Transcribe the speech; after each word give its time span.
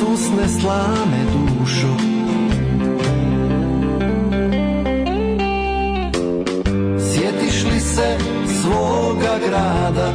susne 0.00 0.48
slame 0.48 1.20
dušo. 1.32 1.94
Sjetiš 6.98 7.64
li 7.64 7.80
se 7.80 8.18
svoga 8.60 9.34
grada? 9.46 10.12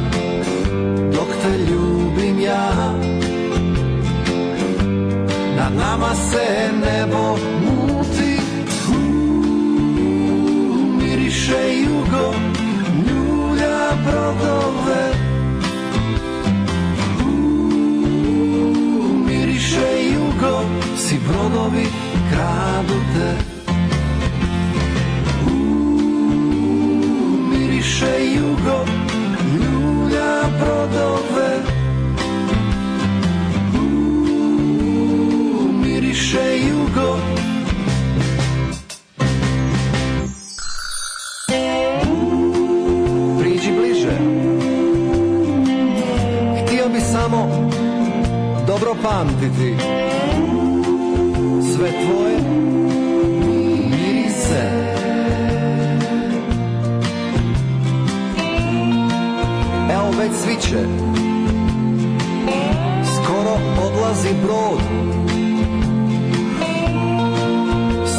Dok 1.12 1.28
te 1.42 1.58
ljubim 1.58 2.40
ja. 2.40 2.94
Nad 5.56 5.72
nama 5.76 6.14
se 6.14 6.55
pamtiti 49.16 49.74
Sve 51.74 51.90
tvoje 51.90 52.38
mirise. 53.90 54.62
Evo 59.92 60.10
već 60.18 60.32
sviće. 60.32 60.84
Skoro 63.14 63.58
odlazi 63.86 64.28
brod. 64.42 64.80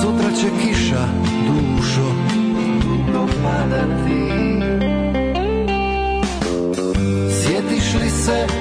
Sutra 0.02 0.32
će 0.42 0.48
kiša 0.62 1.08
dušo. 1.48 2.08
Dugo 2.82 3.28
padati 3.44 4.32
Sjetiš 7.30 7.94
li 7.94 8.10
se 8.10 8.57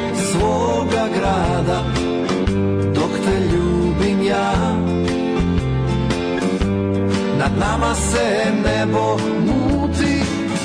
nama 7.76 7.94
se 7.94 8.52
nebo 8.64 9.16
muti. 9.44 10.22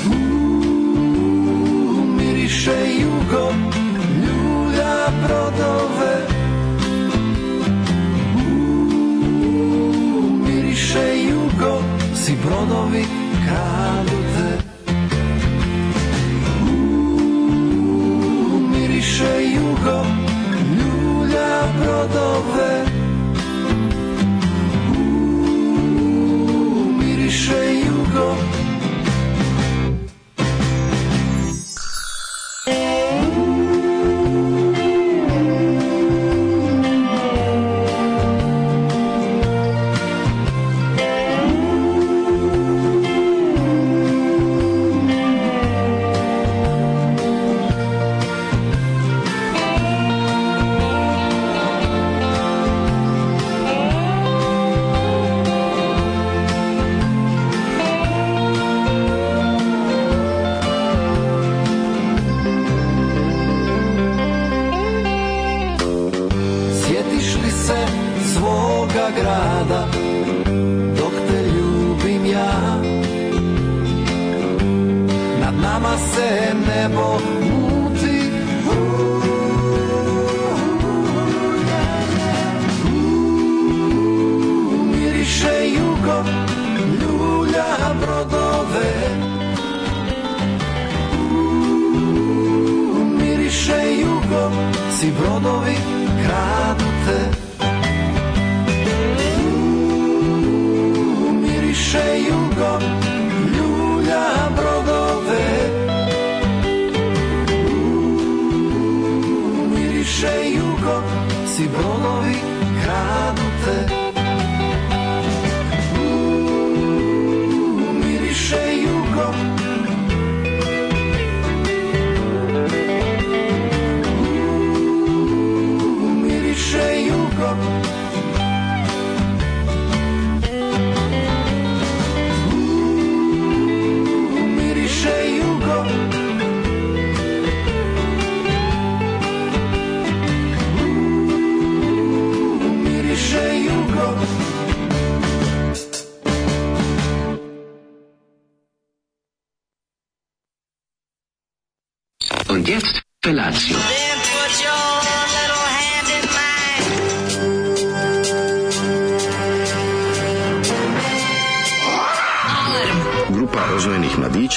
Uuu, 0.08 2.04
Miriše 2.16 2.78
jugo 3.00 3.52
Ljulja 4.22 5.08
brodove. 5.22 6.14
Uuu, 8.46 10.22
Miriše 10.44 11.06
jugo 11.28 11.84
Si 12.14 12.36
brodovi 12.36 13.21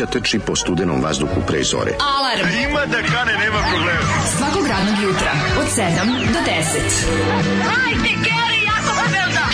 trči 0.05 0.39
po 0.39 0.55
studenom 0.55 1.01
vazduhu 1.01 1.41
pre 1.47 1.63
zore. 1.63 1.91
Alarm. 1.99 2.47
Ima 2.69 2.85
da 2.85 3.01
kane, 3.01 3.33
nema 3.43 3.59
problema. 3.71 4.05
Svakog 4.37 4.67
radnog 4.67 5.03
jutra, 5.03 5.31
od 5.59 5.67
7 5.77 6.33
do 6.33 6.39
10. 6.39 6.45
Hajde, 7.69 8.09
Geri, 8.25 8.59
jako 8.65 8.91
se 8.95 9.05
velda. 9.13 9.45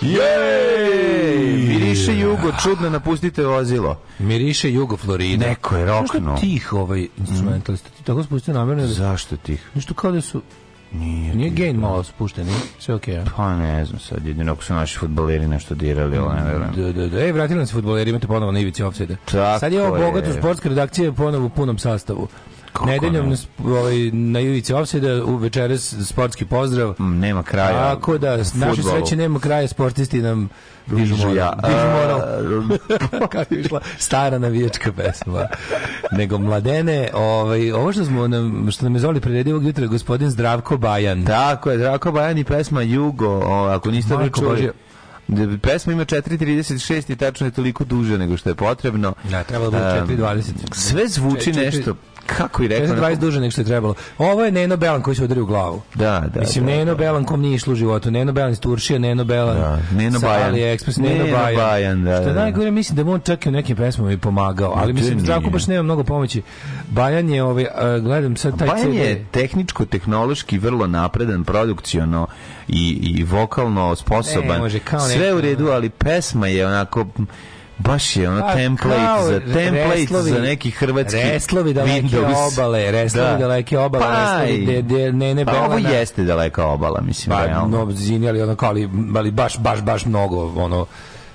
Jej! 0.00 1.52
Miriše 1.68 2.18
jugo, 2.18 2.52
čudno 2.62 2.90
napustite 2.90 3.44
vozilo. 3.44 4.00
Miriše 4.18 4.72
Jugo 4.72 4.96
Florida. 4.96 5.46
Neko 5.46 5.76
je 5.76 5.84
roknuo. 5.84 6.34
Zašto 6.34 6.46
tih 6.46 6.72
ovaj 6.72 7.06
instrumentalista? 7.18 7.88
Tako 8.04 8.22
spustio 8.22 8.54
namjerno? 8.54 8.86
Zašto 8.86 9.36
tih? 9.36 9.70
Nešto 9.74 9.94
kao 9.94 10.12
da 10.12 10.20
su 10.20 10.42
Nije. 10.92 11.34
Nije 11.34 11.50
gain 11.50 11.76
malo 11.76 12.02
spušten, 12.02 12.46
nije? 12.46 12.58
Sve 12.78 12.94
okej, 12.94 13.14
okay, 13.14 13.24
Pa 13.36 13.56
ne 13.56 13.84
znam 13.84 14.00
sad, 14.00 14.26
jedino 14.26 14.52
ako 14.52 14.64
su 14.64 14.74
naši 14.74 14.98
futboleri 14.98 15.46
nešto 15.46 15.74
dirali, 15.74 16.16
ali 16.16 16.34
ne 16.34 16.44
verujem. 16.44 16.72
Da, 16.76 16.92
da, 16.92 17.08
da. 17.08 17.24
Ej, 17.24 17.32
vratili 17.32 17.56
nam 17.58 17.66
se 17.66 17.72
futboleri, 17.72 18.10
imate 18.10 18.26
ponovo 18.26 18.52
na 18.52 18.60
ivici 18.60 18.82
offside. 18.82 19.16
Tako 19.24 19.58
Sad 19.60 19.72
je 19.72 19.82
ovo 19.82 19.98
bogato 19.98 20.32
sportska 20.32 20.68
redakcija 20.68 21.12
ponovo 21.12 21.46
u 21.46 21.48
punom 21.48 21.78
sastavu. 21.78 22.28
Kako 22.74 22.86
Nedeljom 22.86 23.28
ne? 23.28 23.36
ovaj, 23.66 23.94
na 24.12 24.40
ivici 24.40 24.72
offside 24.74 25.14
u 25.14 25.36
večeras 25.36 25.94
sportski 26.04 26.44
pozdrav. 26.44 26.94
Mm, 27.00 27.18
Nema 27.18 27.42
kraja. 27.42 27.72
Tako 27.90 28.18
da, 28.18 28.36
naše 28.36 28.82
sreće 28.82 29.16
nema 29.16 29.38
kraja, 29.40 29.68
sportisti 29.68 30.18
nam 30.18 30.48
dižu 30.86 31.16
moral. 31.16 31.36
ja. 31.36 31.52
Dižu 31.58 31.86
moral. 31.86 32.20
Kako 33.32 33.54
je 33.54 33.60
išla 33.60 33.80
stara 33.98 34.38
navijačka 34.38 34.92
pesma. 34.92 35.46
Nego 36.12 36.38
mladene, 36.38 37.08
ovaj, 37.14 37.72
ovo 37.72 37.92
što 37.92 38.04
smo 38.04 38.28
nam, 38.28 38.68
što 38.70 38.84
nam 38.84 38.94
je 38.94 39.00
Zoli 39.00 39.20
priredio 39.20 39.54
ovog 39.54 39.66
jutra, 39.66 39.86
gospodin 39.86 40.30
Zdravko 40.30 40.76
Bajan. 40.76 41.24
Tako 41.24 41.70
je, 41.70 41.76
Drako 41.78 42.12
Bajan 42.12 42.38
i 42.38 42.44
pesma 42.44 42.82
Jugo, 42.82 43.28
o, 43.28 43.64
ako 43.66 43.90
niste 43.90 44.14
čuli. 44.32 44.70
Da, 45.28 45.58
Pesma 45.58 45.92
ima 45.92 46.04
4.36 46.04 47.12
i 47.12 47.16
tačno 47.16 47.46
je 47.46 47.50
toliko 47.50 47.84
duže 47.84 48.18
nego 48.18 48.36
što 48.36 48.48
je 48.48 48.54
potrebno. 48.54 49.14
Da, 49.24 49.42
trebalo 49.42 49.70
bi 49.70 49.76
Um, 49.76 49.82
4.20. 49.82 50.42
Sve 50.72 51.08
zvuči 51.08 51.40
Četiri- 51.42 51.64
nešto, 51.66 51.94
kako 52.26 52.62
i 52.62 52.68
rekao. 52.68 52.96
20 52.96 53.16
duže 53.18 53.40
nego 53.40 53.50
što 53.50 53.60
je 53.60 53.64
trebalo. 53.64 53.94
Ovo 54.18 54.44
je 54.44 54.52
Neno 54.52 54.76
Belan 54.76 55.02
koji 55.02 55.16
se 55.16 55.24
udari 55.24 55.40
u 55.40 55.46
glavu. 55.46 55.82
Da, 55.94 56.24
da. 56.34 56.40
Mislim, 56.40 56.66
da, 56.66 56.70
Neno 56.70 56.92
da. 56.92 56.94
Belan 56.94 57.24
kom 57.24 57.40
nije 57.40 57.54
išlo 57.54 57.72
u 57.72 57.76
životu. 57.76 58.10
Neno 58.10 58.32
Belan 58.32 58.52
iz 58.52 58.60
Turšije, 58.60 58.98
Neno 58.98 59.24
Belan 59.24 59.56
Da, 59.56 59.78
Neno 59.92 60.20
Bajan. 60.20 60.54
AliExpress, 60.54 61.00
Neno, 61.02 61.24
Neno 61.24 61.36
Bajan. 61.36 61.56
Bajan, 61.56 62.04
da, 62.04 62.16
Što 62.16 62.22
je 62.22 62.26
da, 62.26 62.32
da. 62.32 62.40
najgore, 62.40 62.70
mislim 62.70 62.96
da 62.96 63.04
mu 63.04 63.12
on 63.12 63.20
čak 63.20 63.46
i 63.46 63.48
u 63.48 63.52
nekim 63.52 63.76
pesmama 63.76 64.12
i 64.12 64.16
pomagao. 64.18 64.72
Ali 64.76 64.92
to 64.92 65.00
mislim. 65.00 65.20
Zdravko 65.20 65.50
baš 65.50 65.66
nema 65.66 65.82
mnogo 65.82 66.04
pomoći. 66.04 66.42
Bajan 66.88 67.28
je, 67.30 67.42
ovaj, 67.42 67.66
a, 67.74 67.98
gledam 67.98 68.36
sad 68.36 68.58
taj 68.58 68.68
Bajan 68.68 68.86
CD. 68.86 68.94
je 68.94 69.26
tehničko-tehnološki 69.30 70.58
vrlo 70.58 70.86
napredan, 70.86 71.44
produkciono 71.44 72.26
i, 72.68 73.14
i 73.18 73.22
vokalno 73.24 73.96
sposoban. 73.96 74.48
Ne, 74.48 74.58
može, 74.58 74.78
kao 74.78 75.00
Sve 75.00 75.34
u 75.34 75.40
redu, 75.40 75.68
ali 75.68 75.90
pesma 75.90 76.46
je 76.46 76.66
onako 76.66 77.06
baš 77.78 78.16
je 78.16 78.30
ono 78.30 78.40
Pa, 78.40 78.52
template 78.52 78.96
kao 78.98 79.24
za 79.24 79.40
template 79.40 79.94
reslovi- 79.96 80.30
za 80.30 80.38
neki 80.38 80.70
hrvatski 80.70 81.20
reslovi 81.22 81.72
daleke 81.72 82.00
Windows. 82.02 82.52
obale, 82.52 82.90
reslovi 82.92 83.38
daleke 83.38 83.78
obale, 83.78 84.04
reslovi 84.12 84.52
i- 84.52 84.66
de- 84.66 84.82
de- 84.84 85.12
Nene 85.12 85.44
pa 85.44 85.52
ovo 85.54 85.68
Belana. 85.68 85.88
jeste 85.88 86.24
daleka 86.24 86.66
obala, 86.66 87.00
mislim, 87.00 87.30
Ba, 87.30 87.46
realno. 87.46 87.78
no, 87.78 87.92
zini, 87.92 88.28
ali 88.28 88.42
ono 88.42 88.56
kao, 88.56 88.68
ali, 88.68 88.88
ali 89.16 89.30
baš, 89.30 89.58
baš, 89.58 89.80
baš 89.80 90.04
mnogo, 90.04 90.52
ono, 90.56 90.86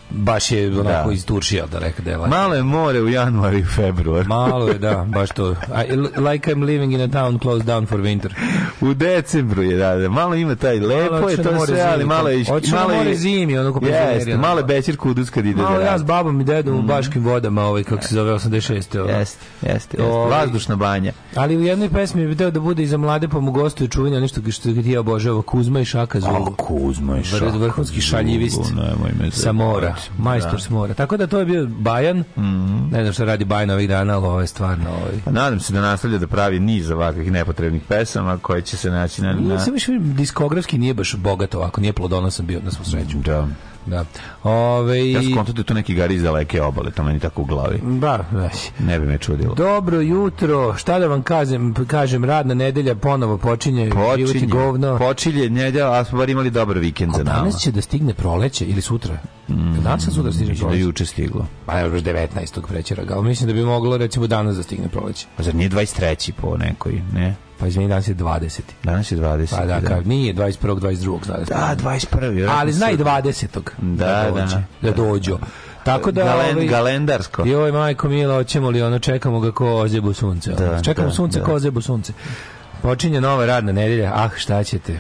baš 0.10 0.52
je 0.52 0.80
onako 0.80 1.08
Da. 1.08 1.14
iz 1.14 1.26
Turšije, 1.26 1.64
da 1.72 1.80
reka 1.80 2.04
da 2.04 2.12
je 2.12 2.18
Malo 2.18 2.56
je 2.56 2.64
more 2.64 3.02
u 3.02 3.10
januaru 3.10 3.58
i 3.58 3.64
februaru. 3.66 4.28
Malo 4.40 4.68
je, 4.68 4.78
da, 4.78 5.06
baš 5.08 5.30
to. 5.30 5.52
I, 5.52 5.96
like 6.22 6.52
I'm 6.52 6.66
living 6.66 6.94
in 6.94 7.02
a 7.02 7.08
town 7.08 7.40
closed 7.40 7.68
down 7.68 7.88
for 7.88 8.00
winter. 8.00 8.34
U 8.82 8.94
decembru 8.94 9.64
je, 9.64 9.78
da, 9.78 9.96
da, 9.96 10.10
malo 10.10 10.36
ima 10.36 10.56
taj, 10.56 10.80
lepo 10.80 11.30
je 11.30 11.38
to 11.38 11.66
sve, 11.66 11.82
ali 11.84 12.06
malo 12.06 12.30
je... 12.30 12.46
hoću 12.46 12.72
malo 12.72 12.90
more 12.90 13.10
je- 13.10 13.16
zimi, 13.16 13.58
ono 13.58 13.74
ko 13.74 13.86
Jeste, 13.86 14.38
malo 14.38 14.60
je 14.60 14.64
bećir 14.64 14.98
kudus 14.98 15.30
kad 15.30 15.46
ide 15.46 15.62
Malo 15.62 15.78
da 15.78 15.84
ja 15.84 16.00
s 16.00 16.04
babom 16.04 16.42
i 16.42 16.44
dedom 16.44 16.80
u 16.80 16.82
Baškim 16.82 17.24
vodama, 17.24 17.64
ovaj, 17.64 17.84
kako 17.84 18.04
se 18.04 18.16
zove, 18.16 18.34
86. 18.34 19.00
ono. 19.00 19.10
Jeste, 19.10 19.46
jeste, 19.62 19.98
jeste. 19.98 20.04
Ovaj- 20.04 20.30
Vazdušna 20.32 20.76
banja. 20.76 21.12
Ali 21.36 21.58
u 21.58 21.62
jednoj 21.62 21.90
pesmi 21.90 22.28
bi 22.28 22.36
teo 22.36 22.52
da 22.52 22.60
bude 22.60 22.84
i 22.84 22.88
za 22.88 22.98
mlade, 22.98 23.28
pa 23.28 23.40
mu 23.40 23.52
gostuje 23.52 23.88
čuvanje 23.88 24.20
nešto 24.20 24.42
što 24.52 24.72
ga 24.72 24.82
ti 24.82 24.92
ja 24.92 25.00
obožava, 25.00 25.42
Kuzma 25.42 25.80
i 25.80 25.86
Šaka 25.86 26.20
Zulu. 26.20 26.56
Kuzma 26.58 27.18
i 27.18 27.22
Vr- 27.22 27.58
vrhunski 27.60 28.02
šaljivist 28.02 28.60
sa 29.32 29.52
mora. 29.52 29.96
Majstor 30.18 30.52
Da. 30.52 30.58
Mhm. 30.58 30.64
s 30.64 30.70
mora. 30.70 30.94
Tako 30.94 31.18
da 31.18 31.28
to 31.28 31.40
je 31.40 31.46
bio 31.46 31.66
Bajan, 31.68 32.24
ne 32.92 33.02
znam 33.02 33.14
šta 33.14 33.24
radi 33.26 33.46
Bajan 33.46 33.70
ovih 33.70 33.90
dana, 33.90 34.14
ali 34.14 34.26
ovo 34.26 34.42
je 34.42 34.48
stvarno... 34.48 34.90
Ovaj. 34.90 35.14
Pa 35.26 35.32
nadam 35.32 35.60
se 35.60 35.74
da 35.74 35.82
nastavlja 35.82 36.18
da 36.18 36.28
pravi 36.28 36.60
niz 36.60 36.92
ovakvih 36.92 37.32
nepotrebnih 37.32 37.82
pesama 37.88 38.38
koje 38.38 38.62
će 38.62 38.78
se 38.78 38.90
naći 38.90 39.22
na... 39.22 39.34
na... 39.34 39.54
Ja 39.54 39.60
sam 39.60 39.74
više 39.74 39.92
diskografski 40.00 40.78
nije 40.78 40.94
baš 40.94 41.16
bogat 41.16 41.56
ovako, 41.56 41.82
nije 41.82 41.94
plodonosan 41.94 42.46
bio 42.46 42.60
na 42.64 42.72
svu 42.72 42.86
sreću. 42.86 43.18
Da. 43.18 43.48
Da. 43.86 44.06
Ove, 44.44 45.12
Ja 45.12 45.22
sam 45.24 45.34
konto 45.36 45.54
da 45.54 45.60
je 45.60 45.66
to 45.66 45.74
neki 45.74 45.94
gari 45.96 46.16
iz 46.16 46.24
daleke 46.24 46.62
obale, 46.62 46.92
to 46.92 47.04
meni 47.04 47.20
tako 47.20 47.42
u 47.42 47.46
glavi. 47.46 47.80
Ba, 47.84 48.20
već. 48.32 48.70
Ne 48.80 49.00
bi 49.00 49.06
me 49.06 49.18
čudilo. 49.18 49.56
Dobro 49.56 50.00
jutro, 50.02 50.76
šta 50.78 51.00
da 51.00 51.08
vam 51.08 51.22
kažem, 51.22 51.74
kažem 51.88 52.26
radna 52.26 52.54
nedelja 52.54 52.96
ponovo 52.96 53.38
počinje, 53.38 53.86
život 53.86 54.20
je 54.20 54.26
Počinje, 54.26 54.48
govno. 54.48 54.98
počinje 54.98 55.50
nedjelja, 55.50 55.92
a 55.92 56.04
smo 56.04 56.18
bar 56.18 56.30
imali 56.30 56.50
dobar 56.50 56.78
vikend 56.78 57.12
za 57.18 57.24
nama. 57.24 57.38
Danas 57.38 57.62
će 57.62 57.72
da 57.72 57.82
stigne 57.82 58.14
proleće 58.14 58.66
ili 58.66 58.82
sutra? 58.82 59.18
Mm, 59.50 59.84
danas 59.84 60.04
ili 60.04 60.14
sutra 60.14 60.28
Mislim 60.28 60.48
da 60.48 60.54
je 60.54 60.60
proleće? 60.60 60.82
juče 60.82 61.06
stiglo. 61.06 61.46
Pa 61.66 61.74
je 61.74 61.86
još 61.86 62.02
19. 62.02 62.62
prećera 62.68 63.04
ga, 63.04 63.16
ali 63.16 63.28
mislim 63.28 63.48
da 63.48 63.54
bi 63.54 63.64
moglo 63.64 63.98
recimo 63.98 64.28
danas 64.28 64.58
da 64.58 64.64
stigne 64.64 64.88
proleće. 64.88 65.28
Pa 65.38 65.44
zar 65.44 65.56
nije 65.56 65.70
23. 65.70 66.32
po 66.32 66.58
nekoj, 66.58 67.02
ne? 67.14 67.36
Pa 67.60 67.68
izvini, 67.68 67.88
danas 67.90 68.08
je 68.08 68.16
20. 68.16 68.60
Danas 68.84 69.12
je 69.12 69.18
20. 69.18 69.58
Pa 69.58 69.66
da, 69.66 69.82
kao, 69.82 70.02
nije 70.02 70.34
21. 70.34 70.80
22. 70.80 71.26
Zna 71.26 71.38
da, 71.38 71.76
Da, 71.76 71.90
21. 71.90 72.20
vjerojatno 72.20 72.60
ali 72.60 72.74
zna 72.74 72.90
i 72.92 72.98
sutra. 72.98 73.22
20. 73.22 73.60
Da, 73.82 74.32
dođe, 74.32 74.56
da. 74.56 74.92
da 74.92 74.92
dođu. 74.92 75.38
Tako 75.84 76.12
da, 76.12 76.24
Galen, 76.24 76.56
ovaj, 76.56 76.68
galendarsko. 76.68 77.46
Joj, 77.46 77.72
majko 77.72 78.10
mila, 78.10 78.36
hoćemo 78.36 78.70
li 78.70 78.82
ono, 78.82 79.00
čekamo 79.00 79.40
ga 79.40 79.52
ko 79.52 79.76
ozjebu 79.76 80.14
sunce. 80.14 80.52
Da, 80.52 80.82
čekamo 80.82 81.08
da, 81.08 81.14
sunce 81.14 81.40
da. 81.40 81.46
ko 81.46 81.54
ozjebu 81.54 81.82
sunce. 81.82 82.14
Počinje 82.82 83.22
nova 83.22 83.46
radna 83.46 83.72
nedelja, 83.72 84.12
ah, 84.16 84.30
šta 84.38 84.64
ćete. 84.64 85.00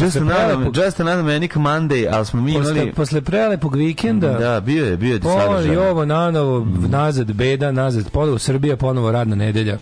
Just 0.00 0.16
another, 0.16 0.84
just 0.84 1.00
another 1.00 1.24
manic 1.24 1.54
Monday, 1.54 2.08
ali 2.12 2.26
smo 2.26 2.42
mi 2.42 2.54
Posle, 2.54 2.72
imali... 2.72 2.92
posle 2.92 3.20
prelepog 3.20 3.76
vikenda, 3.76 4.38
Da, 4.38 4.60
bio 4.60 4.84
je, 4.86 4.96
bio 4.96 5.14
je 5.14 5.20
O, 5.24 5.38
i 5.38 5.40
sadržaj. 5.40 5.76
ovo 5.76 6.04
nanovo, 6.04 6.66
nazad 6.88 7.32
beda, 7.32 7.72
nazad 7.72 8.10
ponovo 8.10 8.38
Srbija, 8.38 8.76
ponovo 8.76 9.12
radna 9.12 9.36
nedelja, 9.36 9.78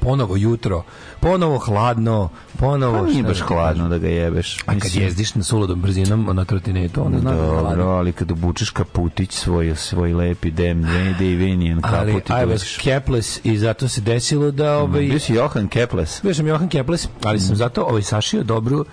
ponovo 0.00 0.36
jutro, 0.36 0.82
ponovo 1.20 1.58
hladno, 1.58 2.28
ponovo... 2.58 2.98
Pa 2.98 3.06
nije 3.06 3.22
baš 3.22 3.38
da 3.38 3.44
hladno 3.44 3.88
da 3.88 3.98
ga 3.98 4.08
jebeš. 4.08 4.58
A 4.66 4.78
kad 4.78 4.94
jezdiš 4.94 5.34
na 5.34 5.42
suludom 5.42 5.80
brzinom 5.80 6.36
na 6.36 6.44
trotinetu, 6.44 7.06
onda 7.06 7.18
znaš 7.18 7.36
da 7.36 7.46
hladno. 7.60 7.84
ali 7.84 8.12
kad 8.12 8.30
obučeš 8.30 8.70
kaputić 8.70 9.32
svoj, 9.32 9.76
svoj 9.76 10.14
lepi 10.14 10.50
dem, 10.50 10.82
Davinian 11.18 11.80
Ali 11.82 12.12
kaput 12.12 12.30
i 12.30 12.32
I 12.32 12.46
was 12.46 12.84
capless 12.84 13.40
i 13.44 13.58
zato 13.58 13.88
se 13.88 14.00
desilo 14.00 14.50
da... 14.50 14.78
Ovaj, 14.78 15.00
Bio 15.00 15.18
si 15.18 15.34
Johan 15.34 15.68
Keples. 15.68 16.22
Bio 16.22 16.34
sam 16.34 16.46
Johan 16.46 16.68
Keples, 16.68 17.08
ali 17.24 17.40
sam 17.40 17.56
zato 17.56 17.82
ovaj 17.82 18.02
sašio 18.02 18.42
dobru 18.42 18.84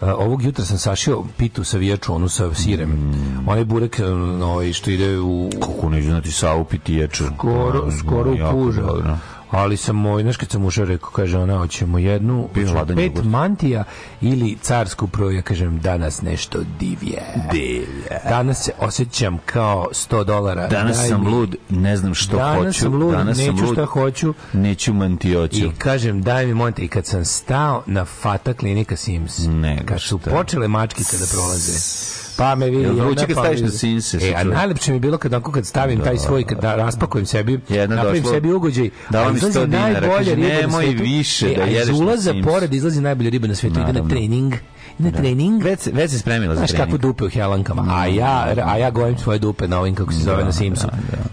ovog 0.00 0.42
jutra 0.42 0.64
sam 0.64 0.78
sašio 0.78 1.24
pitu 1.36 1.64
savijaču, 1.64 2.14
onu 2.14 2.28
sa 2.28 2.54
sirem. 2.54 2.90
Mm. 2.90 3.48
Onaj 3.48 3.64
burek 3.64 4.00
um, 4.00 4.42
ovaj, 4.42 4.72
što 4.72 4.90
ide 4.90 5.18
u 5.18 5.50
Kako 5.60 5.90
neću 5.90 6.06
znati 6.06 6.32
sa 6.32 6.54
upitijaču. 6.54 7.24
skoro, 7.38 7.90
skoro 7.98 8.32
u 8.32 8.36
puža. 8.52 8.82
Ali 9.50 9.76
sam 9.76 9.96
moj, 9.96 10.22
znaš 10.22 10.36
kad 10.36 10.50
sam 10.50 10.64
ušao, 10.64 10.84
rekao, 10.84 11.10
kaže 11.10 11.38
ona, 11.38 11.58
hoćemo 11.58 11.98
jednu, 11.98 12.48
hoćemo 12.54 12.86
pet 12.86 12.98
jogurt. 13.06 13.24
mantija 13.26 13.84
ili 14.20 14.56
carsku 14.62 15.06
proju, 15.08 15.30
ja 15.30 15.42
kažem, 15.42 15.80
danas 15.80 16.22
nešto 16.22 16.58
divje. 16.78 17.22
Divlje. 17.52 18.18
Danas 18.28 18.64
se 18.64 18.72
osjećam 18.78 19.38
kao 19.46 19.86
100 19.92 20.24
dolara. 20.24 20.66
Danas 20.68 20.96
Daj 20.96 21.08
sam 21.08 21.24
mi- 21.24 21.30
lud, 21.30 21.56
ne 21.68 21.96
znam 21.96 22.14
što 22.14 22.36
Danas 22.36 22.56
hoću. 22.58 22.80
sam 22.80 22.94
lud, 22.94 23.12
Danas 23.12 23.36
sam 23.36 23.46
neću 23.46 23.64
lud, 23.64 23.72
šta 23.72 23.84
hoću. 23.84 24.34
Neću 24.52 24.94
mantioću. 24.94 25.56
I 25.56 25.70
kažem, 25.78 26.22
daj 26.22 26.46
mi 26.46 26.54
monte. 26.54 26.82
I 26.82 26.88
kad 26.88 27.06
sam 27.06 27.24
stao 27.24 27.82
na 27.86 28.04
Fata 28.04 28.54
klinika 28.54 28.96
Sims, 28.96 29.38
Nego 29.40 29.82
kad 29.84 30.00
su 30.00 30.18
šta. 30.18 30.30
počele 30.30 30.68
mačkice 30.68 31.18
da 31.18 31.24
prolaze, 31.26 31.72
pa 32.36 32.54
me 32.54 32.70
vidi... 32.70 32.82
Jel 32.82 32.94
vruće 32.94 33.26
kad 33.26 33.36
pa 33.36 33.42
staviš 33.42 33.60
na 33.60 33.68
Simse, 33.70 34.20
se 34.20 34.28
E, 34.28 34.34
a 34.36 34.44
najlepše 34.44 34.90
mi 34.90 34.96
je 34.96 35.00
bilo 35.00 35.18
kad, 35.18 35.32
onako 35.32 35.52
kad 35.52 35.66
stavim 35.66 36.00
taj 36.00 36.18
svoj, 36.18 36.44
kad 36.44 36.60
da, 36.60 36.76
raspakujem 36.76 37.26
sebi, 37.26 37.60
Jedna 37.68 37.96
napravim 37.96 38.22
došla, 38.22 38.36
sebi 38.36 38.52
ugođaj, 38.52 38.90
dala 39.10 39.26
a 39.26 39.30
mi 39.30 39.36
izlazi 39.36 39.58
100 39.58 39.66
dinara, 39.66 39.92
najbolja 39.92 40.16
kaže, 40.16 40.34
riba 40.34 40.48
na 40.48 40.60
nemoj 40.60 40.84
svetu. 40.84 41.02
više 41.02 41.52
E, 41.52 41.56
da 41.56 41.62
a 41.62 41.66
iz 41.66 41.74
jedeš 41.74 41.88
na 41.88 42.04
ulaza 42.04 42.32
Sims. 42.32 42.46
pored 42.46 42.74
izlazi 42.74 43.00
najbolja 43.00 43.30
riba 43.30 43.46
na 43.46 43.54
svetu, 43.54 43.80
ide 43.80 43.92
na 43.92 44.08
trening, 44.08 44.54
na 44.98 45.10
trening, 45.12 45.62
Već, 45.62 45.80
već 45.86 46.10
se 46.10 46.18
spremila 46.18 46.54
za 46.54 46.58
Znaš 46.58 46.70
trening. 46.70 46.88
kako 46.88 46.98
dupe 46.98 47.24
u 47.24 47.30
helankama, 47.30 47.84
a 47.88 48.06
ja, 48.06 48.54
a 48.64 48.76
ja 48.76 48.90
gojim 48.90 49.18
svoje 49.18 49.38
dupe 49.38 49.68
na 49.68 49.80
ovim, 49.80 49.94
kako 49.94 50.12
se 50.12 50.18
zove, 50.20 50.44
na 50.44 50.52
Simsu. 50.52 50.86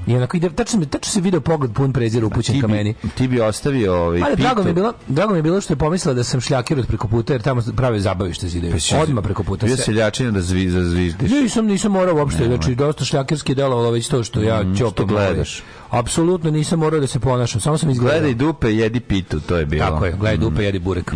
I 0.07 0.15
onako 0.15 0.37
ide, 0.37 0.49
tačno, 0.49 0.79
mi- 0.79 0.85
tačno 0.85 1.11
se 1.11 1.21
video 1.21 1.41
pogled 1.41 1.71
pun 1.71 1.93
prezira 1.93 2.25
upućen 2.25 2.61
ka 2.61 2.67
meni. 2.67 2.93
ti 3.15 3.27
bi 3.27 3.41
ostavio 3.41 3.95
ovaj 3.95 4.21
Ali 4.21 4.31
pitu. 4.31 4.41
drago 4.41 4.63
mi 4.63 4.69
je 4.69 4.73
bilo, 4.73 4.93
drago 5.07 5.31
mi 5.31 5.39
je 5.39 5.43
bilo 5.43 5.61
što 5.61 5.73
je 5.73 5.77
pomislila 5.77 6.13
da 6.13 6.23
sam 6.23 6.41
šljakir 6.41 6.79
od 6.79 6.87
preko 6.87 7.07
puta 7.07 7.33
jer 7.33 7.41
tamo 7.41 7.61
prave 7.73 7.99
zabavište 7.99 8.47
zidaju. 8.47 8.73
Odmah 8.97 9.23
preko 9.23 9.43
puta. 9.43 9.65
Bio 9.65 9.77
se- 9.77 9.83
seljačina 9.83 10.31
da 10.31 10.41
zvi, 10.41 10.65
da 10.65 10.83
zviždiš. 10.83 11.31
Nisam, 11.31 11.65
nisam 11.65 11.91
morao 11.91 12.15
uopšte, 12.15 12.45
znači 12.45 12.75
dosta 12.75 13.05
šljakirski 13.05 13.55
delovalo 13.55 13.91
već 13.91 14.07
to 14.07 14.23
što 14.23 14.41
ja 14.41 14.57
ćopam. 14.57 14.71
Mm, 14.71 14.75
što 14.75 15.15
ovaj. 15.15 15.45
Apsolutno 15.93 16.51
nisam 16.51 16.79
morao 16.79 16.99
da 16.99 17.07
se 17.07 17.19
ponašam, 17.19 17.61
samo 17.61 17.77
sam 17.77 17.89
izgledao. 17.89 18.19
Gledaj 18.19 18.33
dupe, 18.33 18.73
jedi 18.73 18.99
pitu, 18.99 19.39
to 19.39 19.57
je 19.57 19.65
bilo. 19.65 19.85
Tako 19.85 20.05
je, 20.05 20.11
gledaj 20.11 20.37
dupe, 20.37 20.63
jedi 20.63 20.79
burek. 20.79 21.13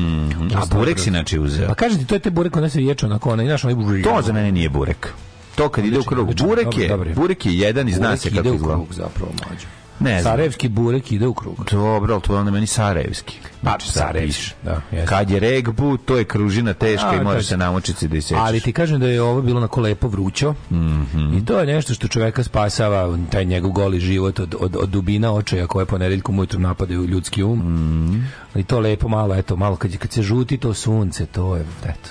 A 0.55 0.75
burek 0.75 0.99
si 0.99 1.09
inače 1.09 1.39
uzeo. 1.39 1.67
Pa 1.67 1.75
kažem 1.75 1.99
ti, 1.99 2.05
to 2.05 2.15
je 2.15 2.19
te 2.19 2.29
burek, 2.29 2.55
ona 2.55 2.69
se 2.69 2.83
ječu 2.83 3.05
onako, 3.05 3.29
ona, 3.29 3.43
znaš, 3.43 3.63
onaj 3.63 4.03
To 4.03 4.21
za 4.21 4.33
mene 4.33 4.51
nije 4.51 4.69
burek. 4.69 5.13
To 5.55 5.69
kad 5.69 5.85
ide 5.85 5.99
u 5.99 6.03
krug. 6.03 6.33
Burek 6.35 6.77
je, 6.77 6.97
burek 7.15 7.45
je 7.45 7.57
jedan 7.57 7.89
i 7.89 7.93
zna 7.93 8.07
Burek 8.07 8.21
se 8.21 8.29
ide 8.29 8.37
kako 8.37 8.49
u 8.49 8.55
izgleda. 8.55 8.73
krug 8.73 8.93
zapravo, 8.93 9.31
mlađo. 9.45 9.67
Ne 9.99 10.21
znam. 10.21 10.23
Sarajevski 10.23 10.69
burek 10.69 11.11
ide 11.11 11.27
u 11.27 11.33
krug. 11.33 11.65
Dobro, 11.71 12.13
ali 12.13 12.21
to 12.21 12.33
je 12.33 12.39
onda 12.39 12.51
meni 12.51 12.67
Sarajevski. 12.67 13.37
Pa, 13.53 13.69
Znači, 13.69 13.91
Sarajevski, 13.91 14.51
da, 14.63 14.81
jeste. 14.91 15.07
Kad 15.07 15.29
je 15.29 15.39
regbu, 15.39 15.97
to 15.97 16.17
je 16.17 16.23
kružina 16.23 16.73
teška 16.73 17.09
A, 17.09 17.15
i 17.15 17.23
može 17.23 17.37
to- 17.37 17.43
se 17.43 17.57
namočiti 17.57 18.07
da 18.07 18.17
isečeš. 18.17 18.37
Ali 18.39 18.59
ti 18.59 18.73
kažem 18.73 18.99
da 18.99 19.07
je 19.07 19.21
ovo 19.21 19.41
bilo 19.41 19.59
na 19.59 19.67
lepo 19.77 20.07
vrućo 20.07 20.53
Mhm. 20.71 21.33
i 21.33 21.45
to 21.45 21.59
je 21.59 21.65
nešto 21.65 21.93
što 21.93 22.07
čoveka 22.07 22.43
spasava 22.43 23.17
taj 23.29 23.45
njegov 23.45 23.71
goli 23.71 23.99
život 23.99 24.39
od, 24.39 24.55
od, 24.59 24.75
od 24.75 24.89
dubina 24.89 25.33
očaja 25.33 25.67
koje 25.67 25.85
ponedeljkom 25.85 26.39
ujutru 26.39 26.59
napadaju 26.59 27.05
ljudski 27.05 27.43
um. 27.43 27.59
Mhm. 27.59 28.21
I 28.55 28.63
to 28.63 28.79
lepo 28.79 29.07
malo, 29.07 29.35
eto, 29.35 29.55
malo 29.55 29.75
kad, 29.75 29.97
kad 29.97 30.11
se 30.11 30.21
žuti 30.21 30.57
to 30.57 30.73
sunce, 30.73 31.25
to 31.25 31.55
je, 31.55 31.65
eto, 31.83 32.09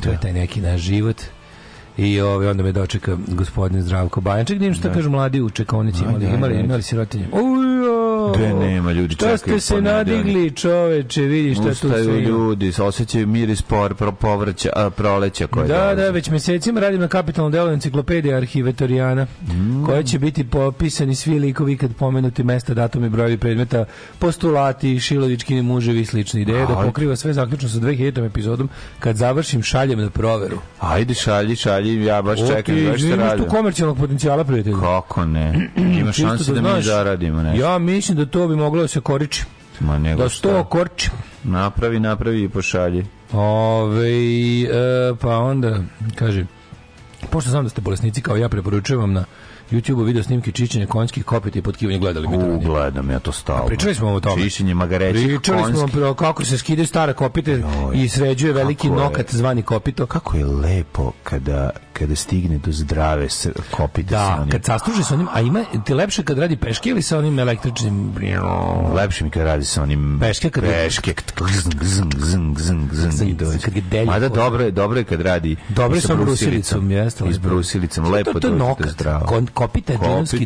to 0.00 0.10
je 0.10 0.20
taj 0.20 0.32
neki 0.32 0.60
naš 0.60 0.80
život. 0.80 1.22
I 1.96 2.20
ovaj, 2.20 2.46
onda 2.46 2.62
me 2.62 2.72
dočeka 2.72 3.16
gospodin 3.28 3.82
Zdravko 3.82 4.20
Bajanček, 4.20 4.58
da 4.58 4.66
im 4.66 4.74
što 4.74 4.92
kažu 4.92 5.10
mladi 5.10 5.40
u 5.40 5.50
čekonici, 5.50 6.02
imali, 6.04 6.26
da, 6.26 6.34
imali, 6.34 6.54
da. 6.54 6.60
imali 6.60 6.82
sirotinje. 6.82 7.28
Ujo! 7.84 8.32
Gde 8.32 8.48
nema, 8.50 8.92
ljudi 8.92 9.14
Šta 9.14 9.26
čekaju 9.28 9.60
ste 9.60 9.74
se 9.74 9.82
nadigli, 9.82 10.50
čoveče, 10.52 11.22
vidi 11.22 11.54
šta 11.54 11.64
tu 11.64 11.74
sve 11.74 12.04
ima. 12.04 12.12
ljudi, 12.18 12.72
osjećaju 12.80 13.26
miris 13.26 13.62
por, 13.62 13.94
pro, 13.94 14.12
povrća, 14.12 14.70
a, 14.76 14.90
proleća 14.90 15.46
koje 15.46 15.68
Da, 15.68 15.74
dolazi. 15.74 15.96
da, 15.96 16.10
već 16.10 16.30
mesecima 16.30 16.80
radim 16.80 17.00
na 17.00 17.08
kapitalnom 17.08 17.52
delu 17.52 17.70
enciklopedije 17.70 18.36
arhivetorijana, 18.36 19.26
Mm. 19.44 19.84
koja 19.84 20.02
će 20.02 20.18
biti 20.18 20.44
popisani 20.44 21.14
svi 21.14 21.38
likovi 21.38 21.76
kad 21.76 21.92
pomenuti 21.92 22.42
mesta, 22.44 22.74
datumi, 22.74 23.08
brojevi 23.08 23.38
predmeta, 23.38 23.84
postulati, 24.18 25.00
šilovičkini 25.00 25.62
muževi 25.62 26.00
i 26.00 26.04
slične 26.04 26.42
ideje, 26.42 26.66
da 26.66 26.74
pokriva 26.76 27.16
sve 27.16 27.32
zaključno 27.32 27.68
sa 27.68 27.78
2000. 27.78 27.92
epizodom. 28.22 28.68
Kad 28.98 29.16
završim, 29.16 29.62
šaljem 29.62 29.98
na 30.00 30.10
proveru. 30.10 30.58
Ajde, 30.80 31.14
šalji, 31.14 31.56
šalji, 31.56 32.04
ja 32.04 32.22
baš 32.22 32.40
O, 32.40 32.46
čekam, 32.46 32.74
baš 32.76 33.02
imaš 33.02 33.18
radim. 33.20 33.44
tu 33.44 33.50
komercijalnog 33.50 33.98
potencijala, 33.98 34.44
prijatelju. 34.44 34.80
Kako 34.80 35.24
ne? 35.24 35.70
Ima 35.76 36.12
šanse 36.22 36.52
da 36.52 36.60
mi 36.60 36.68
znaš, 36.68 36.84
zaradimo 36.84 37.42
nešto. 37.42 37.62
Ja 37.62 37.71
mislim 37.78 38.18
da 38.18 38.26
to 38.26 38.48
bi 38.48 38.56
moglo 38.56 38.82
da 38.82 38.88
se 38.88 39.00
koriči. 39.00 39.44
Ma 39.80 39.98
nego 39.98 40.22
Da 40.22 40.28
sto 40.28 40.64
korči. 40.64 41.10
Napravi, 41.44 42.00
napravi 42.00 42.42
i 42.42 42.48
pošalji. 42.48 43.06
Ove, 43.32 44.10
e, 44.62 44.68
pa 45.20 45.38
onda, 45.38 45.78
kaže, 46.14 46.46
pošto 47.22 47.50
znam 47.50 47.64
da 47.64 47.70
ste 47.70 47.80
bolesnici 47.80 48.20
kao 48.22 48.36
ja, 48.36 48.48
preporučujem 48.48 49.00
vam 49.00 49.12
na 49.12 49.24
YouTube-u 49.70 50.02
video 50.02 50.22
snimke 50.22 50.52
čišćenja 50.52 50.86
konjskih 50.86 51.24
kopita 51.24 51.58
i 51.58 51.62
potkivanja 51.62 51.98
gledali 51.98 52.28
mi 52.28 52.36
to 52.36 52.58
gledam 52.60 53.10
ja 53.10 53.18
to 53.18 53.32
stalno. 53.32 53.66
Pričali 53.66 53.94
smo 53.94 54.08
o 54.08 54.20
tome. 54.20 54.42
Čišćenje 54.42 54.74
magarećih 54.74 55.26
Pričali 55.28 55.74
smo 55.74 55.86
pro 55.88 56.14
kako 56.14 56.44
se 56.44 56.58
skidaju 56.58 56.86
stare 56.86 57.12
kopite 57.12 57.62
i 57.94 58.08
sređuje 58.08 58.52
veliki 58.52 58.86
je- 58.86 58.92
nokat 58.92 59.30
zvani 59.30 59.62
kopito. 59.62 60.06
Kako 60.06 60.36
je 60.36 60.44
lepo 60.46 61.12
kada, 61.22 61.70
kada 61.92 62.16
stigne 62.16 62.58
do 62.58 62.72
zdrave 62.72 63.28
kopite 63.70 64.08
sa 64.10 64.16
Da, 64.26 64.36
onim. 64.36 64.50
kad 64.50 64.64
sastruži 64.64 65.04
sa 65.04 65.14
onim, 65.14 65.28
a 65.32 65.40
ima 65.40 65.64
ti 65.80 65.94
lepše 65.94 66.22
kad 66.22 66.38
radi 66.38 66.56
peške 66.56 66.90
ili 66.90 67.02
sa 67.02 67.18
onim 67.18 67.38
električnim 67.38 68.12
Lepše 68.94 69.24
mi 69.24 69.30
kad 69.30 69.42
radi 69.42 69.64
sa 69.64 69.82
onim 69.82 70.18
Peške 70.20 70.50
kad- 70.50 70.64
peške 70.64 71.14
gzng, 71.34 71.74
gzng, 72.52 72.88
gzng, 72.90 73.22
i 73.22 73.34
dođe. 73.34 73.58
kad 73.58 73.74
ga 73.74 73.80
delje 73.82 74.06
Mada 74.06 74.28
dobro 74.28 74.64
je, 74.64 74.70
dobro 74.70 74.98
je 74.98 75.04
kad 75.04 75.20
radi 75.20 75.56
Dobro 75.68 76.00
sa 76.00 76.14
brusilicom, 76.14 76.90
jeste. 77.14 77.24
I 77.26 77.32
s 77.32 77.36
lepo. 77.36 77.48
brusilicom, 77.48 78.04
To- 78.04 78.10
lepo 78.10 78.32
to, 78.32 78.40
to 78.40 78.46
je 78.46 78.50
do 78.50 78.58
nokat. 78.58 78.88
zdravo. 78.88 79.26
Kon, 79.26 79.46
kopita 79.46 79.92
je 79.92 79.98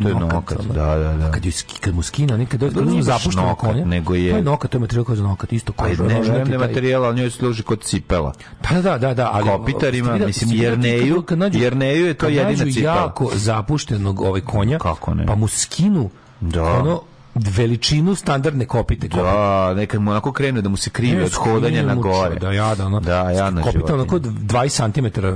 je 0.09 0.13
nokat. 0.15 0.33
nokat, 0.33 0.57
da, 0.67 0.95
da, 0.97 1.13
da. 1.15 1.31
Kad, 1.31 1.45
je, 1.45 1.51
kad 1.79 1.95
mu 1.95 2.01
skina, 2.03 2.33
oni 2.33 2.45
kad 2.45 2.59
dođe, 2.59 2.73
To 2.73 2.79
kad 2.79 2.89
baš 2.89 3.03
zapušteno 3.03 3.55
konja, 3.55 3.85
nego 3.85 4.15
je- 4.15 4.31
To 4.31 4.37
je 4.37 4.43
nokat, 4.43 4.71
to 4.71 4.77
je 4.77 4.81
materijal 4.81 5.05
kao 5.05 5.15
za 5.15 5.23
nokat, 5.23 5.53
isto 5.53 5.73
Pa 5.73 5.83
koža. 5.83 6.03
ne, 6.03 6.19
ne, 6.21 6.45
ne 6.45 6.57
materijal, 6.57 7.05
ali 7.05 7.15
njoj 7.15 7.29
služi 7.29 7.63
kod 7.63 7.81
cipela. 7.81 8.33
Pa 8.61 8.75
da, 8.75 8.81
da, 8.81 8.97
da, 8.97 9.13
da, 9.13 9.29
ali 9.33 9.45
Kopitarima, 9.45 10.05
Ste 10.05 10.13
vidjeli- 10.13 10.27
mislim, 10.27 10.49
Jerneju- 10.51 11.15
kad- 11.15 11.25
kad 11.25 11.37
nađu- 11.39 11.59
Jerneju 11.59 12.05
je 12.05 12.13
to 12.13 12.19
kad 12.19 12.33
jedina 12.33 12.59
nađu 12.59 12.71
cipela. 12.71 12.95
jako 12.95 13.31
zapuštenog 13.35 14.21
ovaj 14.21 14.41
konja, 14.41 14.79
pa 15.27 15.35
mu 15.35 15.47
skinu 15.47 16.09
Da. 16.41 16.63
ono 16.63 17.01
veličinu 17.47 18.15
standardne 18.15 18.65
kopite. 18.65 19.07
Da, 19.07 19.73
nekad 19.73 20.01
mu 20.01 20.11
onako 20.11 20.31
krene 20.31 20.61
da 20.61 20.69
mu 20.69 20.77
se 20.77 20.89
krivi 20.89 21.23
od 21.23 21.33
hodanja 21.33 21.83
na 21.83 21.95
gore. 21.95 22.35
Da, 22.35 22.51
jada, 22.51 22.85
ono. 22.85 22.99
Da, 22.99 23.29
jadna 23.31 23.61
Kopita 23.61 23.71
životinja. 23.79 23.95
onako 23.95 24.19
20 24.19 24.91
cm 24.91 25.27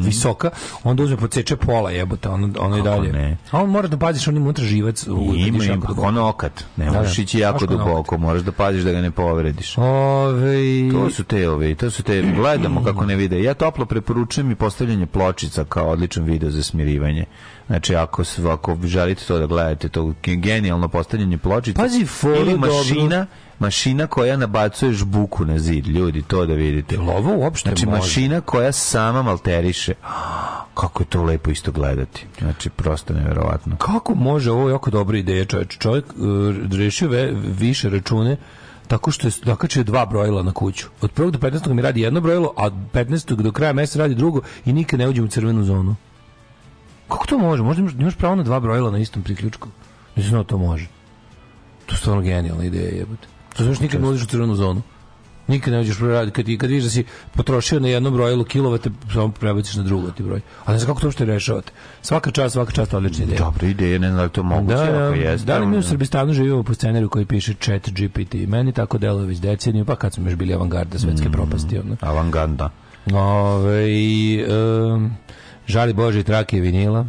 visoka, 0.00 0.50
onda 0.84 1.02
uzme 1.02 1.16
podseče 1.16 1.56
pola 1.56 1.90
jebote, 1.90 2.28
ono, 2.28 2.50
ono 2.58 2.78
i 2.78 2.82
dalje. 2.82 3.12
ne? 3.12 3.36
A 3.50 3.62
on 3.62 3.70
mora 3.70 3.88
da 3.88 3.96
paziš, 3.98 4.28
on 4.28 4.36
ima 4.36 4.44
unutra 4.44 4.64
živac. 4.64 5.06
u- 5.06 5.32
Ima, 5.36 5.64
ima, 5.64 5.76
ono 5.98 6.28
okat. 6.28 6.64
Ne 6.76 6.84
Da, 6.84 6.92
možeš 6.92 7.16
da. 7.16 7.22
ići 7.22 7.38
jako 7.38 7.66
duboko, 7.66 8.18
moraš 8.18 8.42
da 8.42 8.52
paziš 8.52 8.82
da 8.82 8.92
ga 8.92 9.00
ne 9.00 9.10
povrediš. 9.10 9.78
Ove, 9.78 10.56
To 10.92 11.10
su 11.10 11.24
te 11.24 11.48
ove, 11.48 11.74
to 11.74 11.90
su 11.90 12.02
te, 12.02 12.22
gledamo 12.32 12.84
kako 12.84 13.04
ne 13.04 13.16
vide. 13.16 13.42
Ja 13.42 13.54
toplo 13.54 13.86
preporučujem 13.86 14.50
i 14.50 14.56
postavljanje 14.56 15.06
pločica 15.06 15.64
kao 15.64 15.88
odličan 15.88 16.24
video 16.24 16.50
za 16.50 16.62
smirivanje. 16.62 17.24
Znači, 17.66 17.96
ako, 17.96 18.22
ako 18.52 18.76
želite 18.84 19.24
to 19.24 19.38
da 19.38 19.46
gledate, 19.46 19.88
to 19.88 20.14
genijalno 20.22 20.88
postavljanje 20.88 21.38
pločica. 21.38 21.82
Pazi, 21.82 22.06
Ili 22.36 22.52
dobro. 22.52 22.72
mašina, 22.72 23.26
mašina 23.58 24.06
koja 24.06 24.36
nabacuje 24.36 24.92
žbuku 24.92 25.44
na 25.44 25.58
zid, 25.58 25.86
ljudi, 25.86 26.22
to 26.22 26.46
da 26.46 26.54
vidite. 26.54 26.94
Jel 26.94 27.10
ovo 27.10 27.36
uopšte 27.36 27.70
Znači, 27.70 27.86
može? 27.86 27.98
mašina 27.98 28.40
koja 28.40 28.72
sama 28.72 29.22
malteriše. 29.22 29.94
Kako 30.74 31.02
je 31.02 31.06
to 31.06 31.22
lepo 31.22 31.50
isto 31.50 31.72
gledati. 31.72 32.26
Znači, 32.38 32.70
prosto 32.70 33.14
neverovatno. 33.14 33.76
Kako 33.76 34.14
može 34.14 34.50
ovo 34.50 34.68
je 34.68 34.72
jako 34.72 34.90
dobra 34.90 35.18
ideja, 35.18 35.44
čovjek? 35.44 35.78
Čovjek 35.78 36.04
uh, 36.08 36.78
rešio 36.78 37.08
ve, 37.08 37.32
više 37.58 37.90
račune 37.90 38.36
tako 38.88 39.10
što 39.10 39.26
je 39.26 39.30
zakačio 39.30 39.84
dva 39.84 40.06
brojila 40.06 40.42
na 40.42 40.52
kuću. 40.52 40.86
Od 41.00 41.10
1. 41.16 41.30
do 41.30 41.38
15. 41.38 41.72
mi 41.72 41.82
radi 41.82 42.00
jedno 42.00 42.20
brojilo, 42.20 42.52
a 42.56 42.64
od 42.64 42.72
15. 42.92 43.34
do 43.34 43.52
kraja 43.52 43.72
meseca 43.72 43.98
radi 43.98 44.14
drugo 44.14 44.40
i 44.64 44.72
nikad 44.72 44.98
ne 44.98 45.08
uđem 45.08 45.24
u 45.24 45.28
crvenu 45.28 45.64
zonu. 45.64 45.96
Kako 47.08 47.26
to 47.26 47.38
može? 47.38 47.62
Možda 47.62 47.82
imaš, 47.98 48.14
pravo 48.14 48.34
na 48.34 48.42
dva 48.42 48.60
brojila 48.60 48.90
na 48.90 48.98
istom 48.98 49.22
priključku. 49.22 49.68
Mislim 50.16 50.32
da 50.32 50.44
to 50.44 50.58
može. 50.58 50.86
To 51.86 51.94
je 51.94 51.98
stvarno 51.98 52.22
genijalna 52.22 52.64
ideja, 52.64 52.88
jebote. 52.88 53.28
To 53.56 53.64
znaš 53.64 53.80
nikad 53.80 54.02
ne 54.02 54.08
uđeš 54.08 54.22
u 54.22 54.26
crvenu 54.26 54.54
zonu. 54.54 54.82
Nikad 55.48 55.72
ne 55.72 55.80
uđeš 55.80 55.98
proradi. 55.98 56.30
Kad, 56.30 56.44
kad 56.58 56.70
vidiš 56.70 56.84
da 56.84 56.90
si 56.90 57.04
potrošio 57.32 57.80
na 57.80 57.88
jedno 57.88 58.10
brojilo 58.10 58.44
kilovate, 58.44 58.90
samo 59.12 59.28
prebaciš 59.30 59.74
na 59.74 59.82
drugo 59.82 60.10
ti 60.10 60.22
broj. 60.22 60.40
A 60.64 60.72
ne 60.72 60.78
znam 60.78 60.86
kako 60.86 61.00
to 61.00 61.06
uopšte 61.06 61.24
rešavate. 61.24 61.72
Svaka 62.02 62.30
čast, 62.30 62.52
svaka 62.52 62.72
čast, 62.72 62.94
odlična 62.94 63.24
ideja. 63.24 63.38
Dobra 63.38 63.66
ideja, 63.68 63.98
ne 63.98 64.06
znam 64.06 64.16
da 64.16 64.22
li 64.22 64.30
to 64.30 64.42
moguće, 64.42 64.74
Da, 64.76 64.84
da, 64.84 65.04
ako 65.04 65.14
jeste. 65.14 65.46
da 65.46 65.58
li 65.58 65.66
mi 65.66 65.78
u 65.78 65.82
Srbistanu 65.82 66.32
živimo 66.32 66.62
po 66.62 66.74
scenariju 66.74 67.08
koji 67.08 67.24
piše 67.26 67.54
chat 67.54 67.88
GPT? 67.90 68.34
Meni 68.34 68.72
tako 68.72 68.98
deluje 68.98 69.26
već 69.26 69.38
deceniju, 69.38 69.84
pa 69.84 69.96
kad 69.96 70.12
smo 70.14 70.26
još 70.26 70.34
bili 70.36 70.54
avangarda 70.54 70.96
Mm. 70.96 70.98
svetske 70.98 71.30
propasti. 71.30 71.78
Ono. 71.78 71.96
Avanganda. 72.00 72.70
Ove, 73.14 73.86
um, 74.48 75.10
žali 75.66 75.92
Bože 75.92 76.20
i 76.20 76.24
trake 76.24 76.60
vinila. 76.60 77.06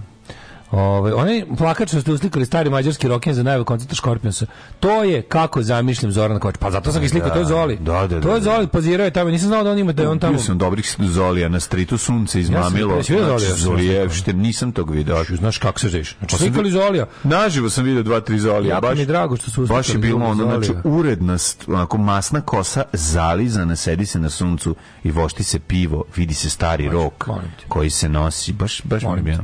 Ove, 0.72 1.14
onaj 1.14 1.44
plakač 1.58 1.90
što 1.90 2.02
ste 2.02 2.12
uslikali 2.12 2.46
stari 2.46 2.70
mađarski 2.70 3.08
roken 3.08 3.34
za 3.34 3.44
najavu 3.44 3.66
koncerta 3.66 3.96
Škorpionsa. 3.96 4.46
To 4.80 5.04
je 5.04 5.22
kako 5.22 5.62
zamišljam 5.62 6.12
Zoran 6.12 6.40
Kovač. 6.40 6.56
Pa 6.60 6.72
zato 6.72 6.92
sam 6.92 7.02
ga 7.02 7.08
slikao, 7.10 7.30
to 7.30 7.40
je 7.40 7.46
Zoli. 7.46 7.78
Da, 7.78 7.94
da, 7.94 8.08
da, 8.08 8.22
to 8.22 8.30
je 8.30 8.40
da. 8.40 8.44
Zoli, 8.44 8.68
pozirao 8.68 9.06
je 9.06 9.12
tamo. 9.12 9.30
Nisam 9.30 9.48
znao 9.48 9.64
da 9.64 9.72
on 9.72 9.78
ima 9.80 9.92
da 9.92 10.02
je 10.02 10.10
on 10.10 10.20
tamo. 10.20 10.34
Bio 10.34 10.42
sam 10.42 10.58
dobrih 10.58 10.96
Zolija 11.00 11.50
na 11.50 11.60
stritu 11.60 11.98
sunce 11.98 12.40
izmamilo. 12.40 12.96
vidio 12.96 13.18
Zolija? 13.18 13.40
Znači, 13.40 13.62
Zolijevšte, 13.62 14.34
nisam 14.34 14.72
tog 14.72 14.90
video. 14.90 15.24
Znaš 15.24 15.58
kako 15.58 15.80
se 15.80 15.90
zeš. 15.90 16.16
Znači, 16.18 16.32
Pa 16.32 16.38
sam 16.38 16.48
slikali 16.48 16.72
Zolija. 16.72 17.06
Naživo 17.24 17.70
sam 17.70 17.84
vidio 17.84 18.04
dva, 18.04 18.20
tri 18.20 18.40
Zolija. 18.40 18.76
Jako 18.76 18.94
mi 18.94 19.00
je 19.00 19.06
drago 19.06 19.36
što 19.38 19.52
su 19.52 19.62
Baš 19.62 19.70
je 19.70 19.80
uslikali 19.80 20.02
bilo 20.02 20.26
ono, 20.26 20.36
Zolija. 20.36 20.60
znači, 20.60 20.88
uredna, 20.88 21.38
onako, 21.68 21.98
masna 21.98 22.42
kosa, 22.42 22.84
zalizana, 22.94 23.76
sedi 23.76 24.06
se 24.06 24.20
na 24.20 24.30
suncu 24.30 24.76
i 25.04 25.12
vošti 25.12 25.44
se 25.44 25.60
pivo, 25.60 26.04
vidi 26.16 26.34
se 26.34 26.50
stari 26.50 26.90
rok 26.90 27.28
koji 27.68 27.90
se 27.90 28.10
nosi. 28.10 28.54
Baš, 28.54 28.82
baš 28.84 29.04
mi 29.04 29.10
je 29.10 29.22
bilo. 29.22 29.44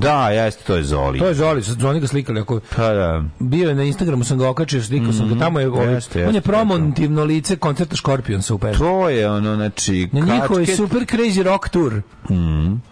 Da, 0.00 0.30
jeste, 0.30 0.64
to 0.64 0.76
je 0.76 0.84
Zoli. 0.84 1.18
To 1.18 1.26
je 1.26 1.34
Zoli, 1.34 1.62
su 1.62 1.76
oni 1.84 2.00
ga 2.00 2.06
slikali. 2.06 2.40
Ako, 2.40 2.60
Pa 2.76 2.88
da. 2.88 3.24
bio 3.38 3.68
je 3.68 3.74
na 3.74 3.82
Instagramu, 3.82 4.24
sam 4.24 4.38
ga 4.38 4.48
okačio, 4.48 4.82
slikao 4.82 5.12
sam 5.12 5.28
ga, 5.28 5.38
tamo 5.38 5.60
je, 5.60 5.68
ovaj, 5.68 5.86
Mhm. 5.86 5.94
Jeste, 5.94 6.18
on 6.18 6.24
je 6.24 6.34
jeste, 6.34 6.40
promotivno 6.42 7.24
lice 7.24 7.56
koncerta 7.56 7.96
Škorpionsa 7.96 8.54
u 8.54 8.58
Peru. 8.58 8.78
To 8.78 9.08
je 9.08 9.30
ono, 9.30 9.54
znači, 9.54 10.08
Na 10.12 10.20
njihovoj 10.20 10.66
super 10.66 11.00
crazy 11.00 11.42
rock 11.42 11.68
tour. 11.68 12.02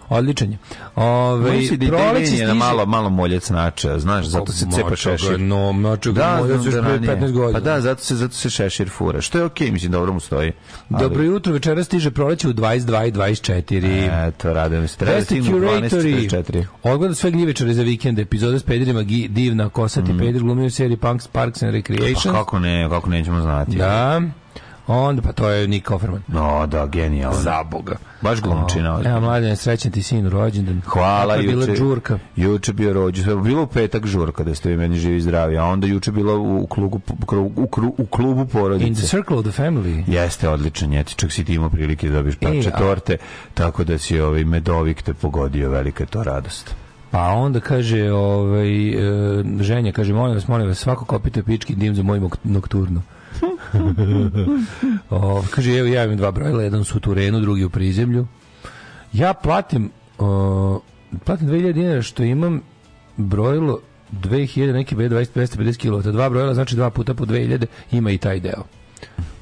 Odličan 0.08 0.52
je. 0.52 0.58
Ove, 0.96 1.50
Mislim 1.52 1.78
da 1.80 1.86
i 1.86 1.88
proleće 1.88 2.20
deljenje 2.20 2.46
na 2.46 2.54
malo, 2.54 2.86
malo 2.86 3.10
moljac 3.10 3.50
nača, 3.50 3.98
znaš, 3.98 4.26
zato 4.26 4.52
se 4.52 4.66
cepa 4.66 4.76
Mačo 4.80 5.10
ga, 5.10 5.16
šešir. 5.16 5.40
No, 5.40 5.72
mačo 5.72 6.12
ga, 6.12 6.20
Da, 6.20 6.36
moljac 6.36 6.46
znam 6.52 6.66
još 6.66 6.74
da 6.74 6.82
pre 6.82 6.90
ranije. 6.90 7.16
15 7.16 7.32
godina. 7.32 7.52
Pa 7.52 7.60
da, 7.60 7.80
zato 7.80 8.02
se, 8.02 8.16
zato 8.16 8.34
se 8.34 8.50
šešir 8.50 8.88
fura. 8.88 9.20
Što 9.20 9.38
je 9.38 9.44
okej, 9.44 9.70
mislim, 9.70 9.92
dobro 9.92 10.12
mu 10.12 10.20
stoji. 10.20 10.52
Ali- 10.90 11.02
Dobro 11.02 11.22
jutro, 11.22 11.52
večera 11.52 11.84
stiže 11.84 12.10
proleće 12.10 12.48
u 12.48 12.52
22 12.52 13.06
i 13.06 13.12
24. 13.12 14.28
Eto, 14.28 14.52
radujem 14.52 14.88
se. 14.88 14.96
Treba 14.96 15.14
da 15.14 15.24
stignu 15.24 15.56
u 15.56 15.60
curatori. 15.60 16.28
12.44. 16.28 16.64
Odgleda 16.82 17.14
sve 17.14 17.30
gljivičare 17.30 17.74
za 17.74 17.82
vikend, 17.82 18.18
epizode 18.18 18.58
s 18.58 18.62
pederima, 18.62 19.02
divna, 19.28 19.68
kosati 19.68 20.18
peder, 20.18 20.42
glumio 20.42 20.66
u 20.66 20.70
seriji 20.70 20.96
Punks, 20.96 21.26
Parks 21.26 21.62
and 21.62 21.72
Pa 21.72 21.76
Recreation. 21.76 22.34
kako 22.34 22.58
ne, 22.58 22.88
kako 22.90 23.10
nećemo 23.10 23.40
znati. 23.40 23.76
Da. 23.76 24.20
Onda, 24.88 25.23
pa 25.23 25.33
to 25.33 25.49
je 25.49 25.68
Nick 25.68 25.90
Offerman. 25.90 26.23
No, 26.28 26.66
da, 26.66 26.87
genijalno. 26.87 27.38
Za 27.38 27.62
Boga. 27.64 27.97
Baš 28.21 28.40
glumčina. 28.40 28.87
Evo, 28.87 28.97
ozbiljno. 28.97 29.21
mladen, 29.21 29.57
srećan 29.57 29.92
ti 29.92 30.02
sin 30.02 30.28
rođendan. 30.28 30.80
Hvala, 30.87 31.35
je 31.35 31.42
bila 31.42 31.62
juče. 31.62 31.75
džurka. 31.75 32.18
Juče 32.37 32.73
bio 32.73 32.92
rođendan. 32.92 33.42
Bilo 33.42 33.62
u 33.62 33.66
petak 33.66 34.07
žurka 34.07 34.45
da 34.45 34.54
ste 34.54 34.68
vi 34.68 34.76
meni 34.76 34.99
živi 34.99 35.16
i 35.16 35.21
zdravi, 35.21 35.59
a 35.59 35.64
onda 35.64 35.87
juče 35.87 36.12
bilo 36.12 36.38
u 36.38 36.66
klubu 36.66 37.00
u, 37.09 37.26
kru- 37.26 37.52
u, 37.57 37.68
u 37.99 38.07
klubu 38.07 38.40
In 38.40 38.47
the 38.47 38.52
porodice. 38.52 39.02
circle 39.02 39.37
of 39.37 39.45
the 39.45 39.62
family. 39.62 40.04
Jeste 40.09 40.49
odličan 40.49 40.92
je, 40.92 41.04
čak 41.07 41.33
si 41.33 41.45
ti 41.45 41.54
imao 41.54 41.71
prilike 41.71 42.09
da 42.09 42.14
dobiš 42.14 42.37
parče 42.37 42.68
E, 42.68 42.73
a- 42.75 42.78
torte, 42.78 43.16
tako 43.54 43.85
da 43.85 43.99
si 43.99 44.21
ovaj 44.21 44.45
medovik 44.45 45.02
te 45.02 45.14
pogodio, 45.14 45.71
velika 45.71 46.02
je 46.02 46.09
to 46.09 46.23
radost. 46.23 46.75
Pa 47.11 47.23
onda 47.23 47.61
kaže, 47.61 48.12
ovaj, 48.12 48.88
e, 48.88 48.99
ženja, 49.61 49.92
kaže, 49.92 50.12
molim 50.12 50.35
vas, 50.35 50.49
molim 50.49 50.68
vas, 50.68 50.78
svako 50.78 51.04
kopite 51.04 51.42
pički 51.42 51.75
dim 51.75 51.95
za 51.95 52.02
moju 52.02 52.30
nokturnu. 52.45 53.02
o, 55.11 55.45
kaže, 55.50 55.78
evo 55.78 55.88
ja 55.88 56.04
imam 56.04 56.16
dva 56.16 56.30
brojila, 56.30 56.62
jedan 56.62 56.85
su 56.85 56.97
u 56.97 57.00
Turenu, 57.00 57.40
drugi 57.40 57.64
u 57.64 57.71
prizemlju. 57.71 58.26
Ja 59.12 59.35
platim, 59.35 59.90
o, 60.18 60.80
platim 61.25 61.49
2000 61.49 61.73
dinara 61.73 62.02
što 62.02 62.23
imam 62.23 62.61
brojilo 63.16 63.80
2000, 64.12 64.73
neki 64.73 64.97
B20, 64.97 65.26
250 65.35 65.88
kW, 65.88 66.12
dva 66.12 66.30
brojila, 66.30 66.54
znači 66.54 66.76
dva 66.76 66.90
puta 66.90 67.14
po 67.14 67.25
2000, 67.26 67.66
ima 67.92 68.11
i 68.11 68.18
taj 68.18 68.40
deo. 68.40 68.62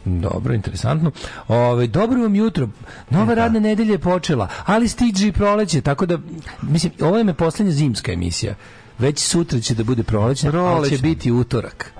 Dobro, 0.04 0.54
interesantno. 0.54 1.10
Ove, 1.48 1.86
dobro 1.86 2.22
vam 2.22 2.34
jutro. 2.34 2.68
Nova 3.10 3.34
radna 3.34 3.60
nedelja 3.60 3.92
je 3.92 3.98
počela, 3.98 4.48
ali 4.64 4.88
stiđe 4.88 5.28
i 5.28 5.32
proleće, 5.32 5.80
tako 5.80 6.06
da, 6.06 6.18
mislim, 6.62 6.92
ovo 7.00 7.18
je 7.18 7.24
me 7.24 7.34
poslednja 7.34 7.72
zimska 7.72 8.12
emisija. 8.12 8.54
Već 8.98 9.18
sutra 9.18 9.60
će 9.60 9.74
da 9.74 9.84
bude 9.84 10.02
prolećna, 10.02 10.48
ali 10.48 10.88
će 10.88 10.96
Prolećna. 10.96 11.08
biti 11.08 11.32
utorak. 11.32 11.92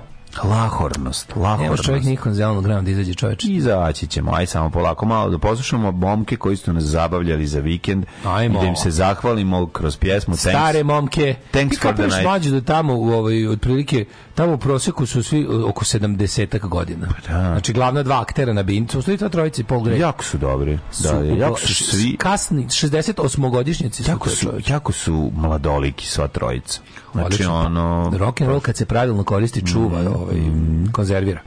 Lahornost, 0.44 1.32
Ne 1.36 1.40
može 1.42 1.58
čovjek 1.58 1.78
lahornost. 1.78 2.06
nikon 2.06 2.34
zelenog 2.34 2.64
grama 2.64 2.82
da 2.82 2.90
izađe 2.90 3.14
čoveč. 3.14 3.44
Izaći 3.44 4.06
ćemo, 4.06 4.34
aj 4.34 4.46
samo 4.46 4.70
polako 4.70 5.06
malo 5.06 5.30
da 5.30 5.38
poslušamo 5.38 5.92
bomke 5.92 6.36
koji 6.36 6.56
su 6.56 6.72
nas 6.72 6.84
zabavljali 6.84 7.46
za 7.46 7.60
vikend 7.60 8.04
Ajmo. 8.24 8.58
i 8.58 8.62
da 8.62 8.68
im 8.68 8.76
se 8.76 8.90
zahvalimo 8.90 9.66
kroz 9.66 9.96
pjesmu 9.96 10.36
Thanks. 10.36 10.58
Stare 10.58 10.82
momke. 10.84 11.34
Thanks 11.50 11.78
for 11.82 11.94
the 11.94 12.02
night. 12.02 12.22
mlađe 12.22 12.50
da 12.50 12.60
tamo 12.60 12.94
u 12.96 13.08
ovaj 13.08 13.46
otprilike 13.48 14.04
tamo 14.34 14.52
u 14.54 14.58
proseku 14.58 15.06
su 15.06 15.22
svi 15.22 15.46
oko 15.66 15.84
70 15.84 16.68
godina. 16.68 17.06
Pa 17.06 17.32
da. 17.32 17.40
Znači 17.44 17.72
glavna 17.72 18.02
dva 18.02 18.20
aktera 18.20 18.52
na 18.52 18.62
bincu, 18.62 19.02
stoji 19.02 19.16
ta 19.16 19.28
trojica 19.28 19.60
i. 19.60 20.00
Jako 20.00 20.24
su 20.24 20.38
dobri. 20.38 20.78
Da, 21.02 21.22
jako 21.22 21.60
su 21.60 21.74
svi 21.74 22.16
kasni 22.16 22.64
68 22.64 23.50
godišnjaci 23.50 24.02
su 24.02 24.10
jako 24.10 24.28
to, 24.28 24.36
su, 24.36 24.52
jako 24.68 24.92
su 24.92 25.30
mladoliki 25.34 26.06
sva 26.06 26.28
trojica. 26.28 26.80
Znači 27.12 27.26
Odlično. 27.26 27.54
ono 27.54 28.12
Rock 28.18 28.40
and 28.40 28.50
roll 28.50 28.60
kad 28.60 28.76
se 28.76 28.86
pravilno 28.86 29.24
koristi 29.24 29.66
čuva, 29.66 30.02
ovaj 30.26 30.42
konzervira. 30.92 31.40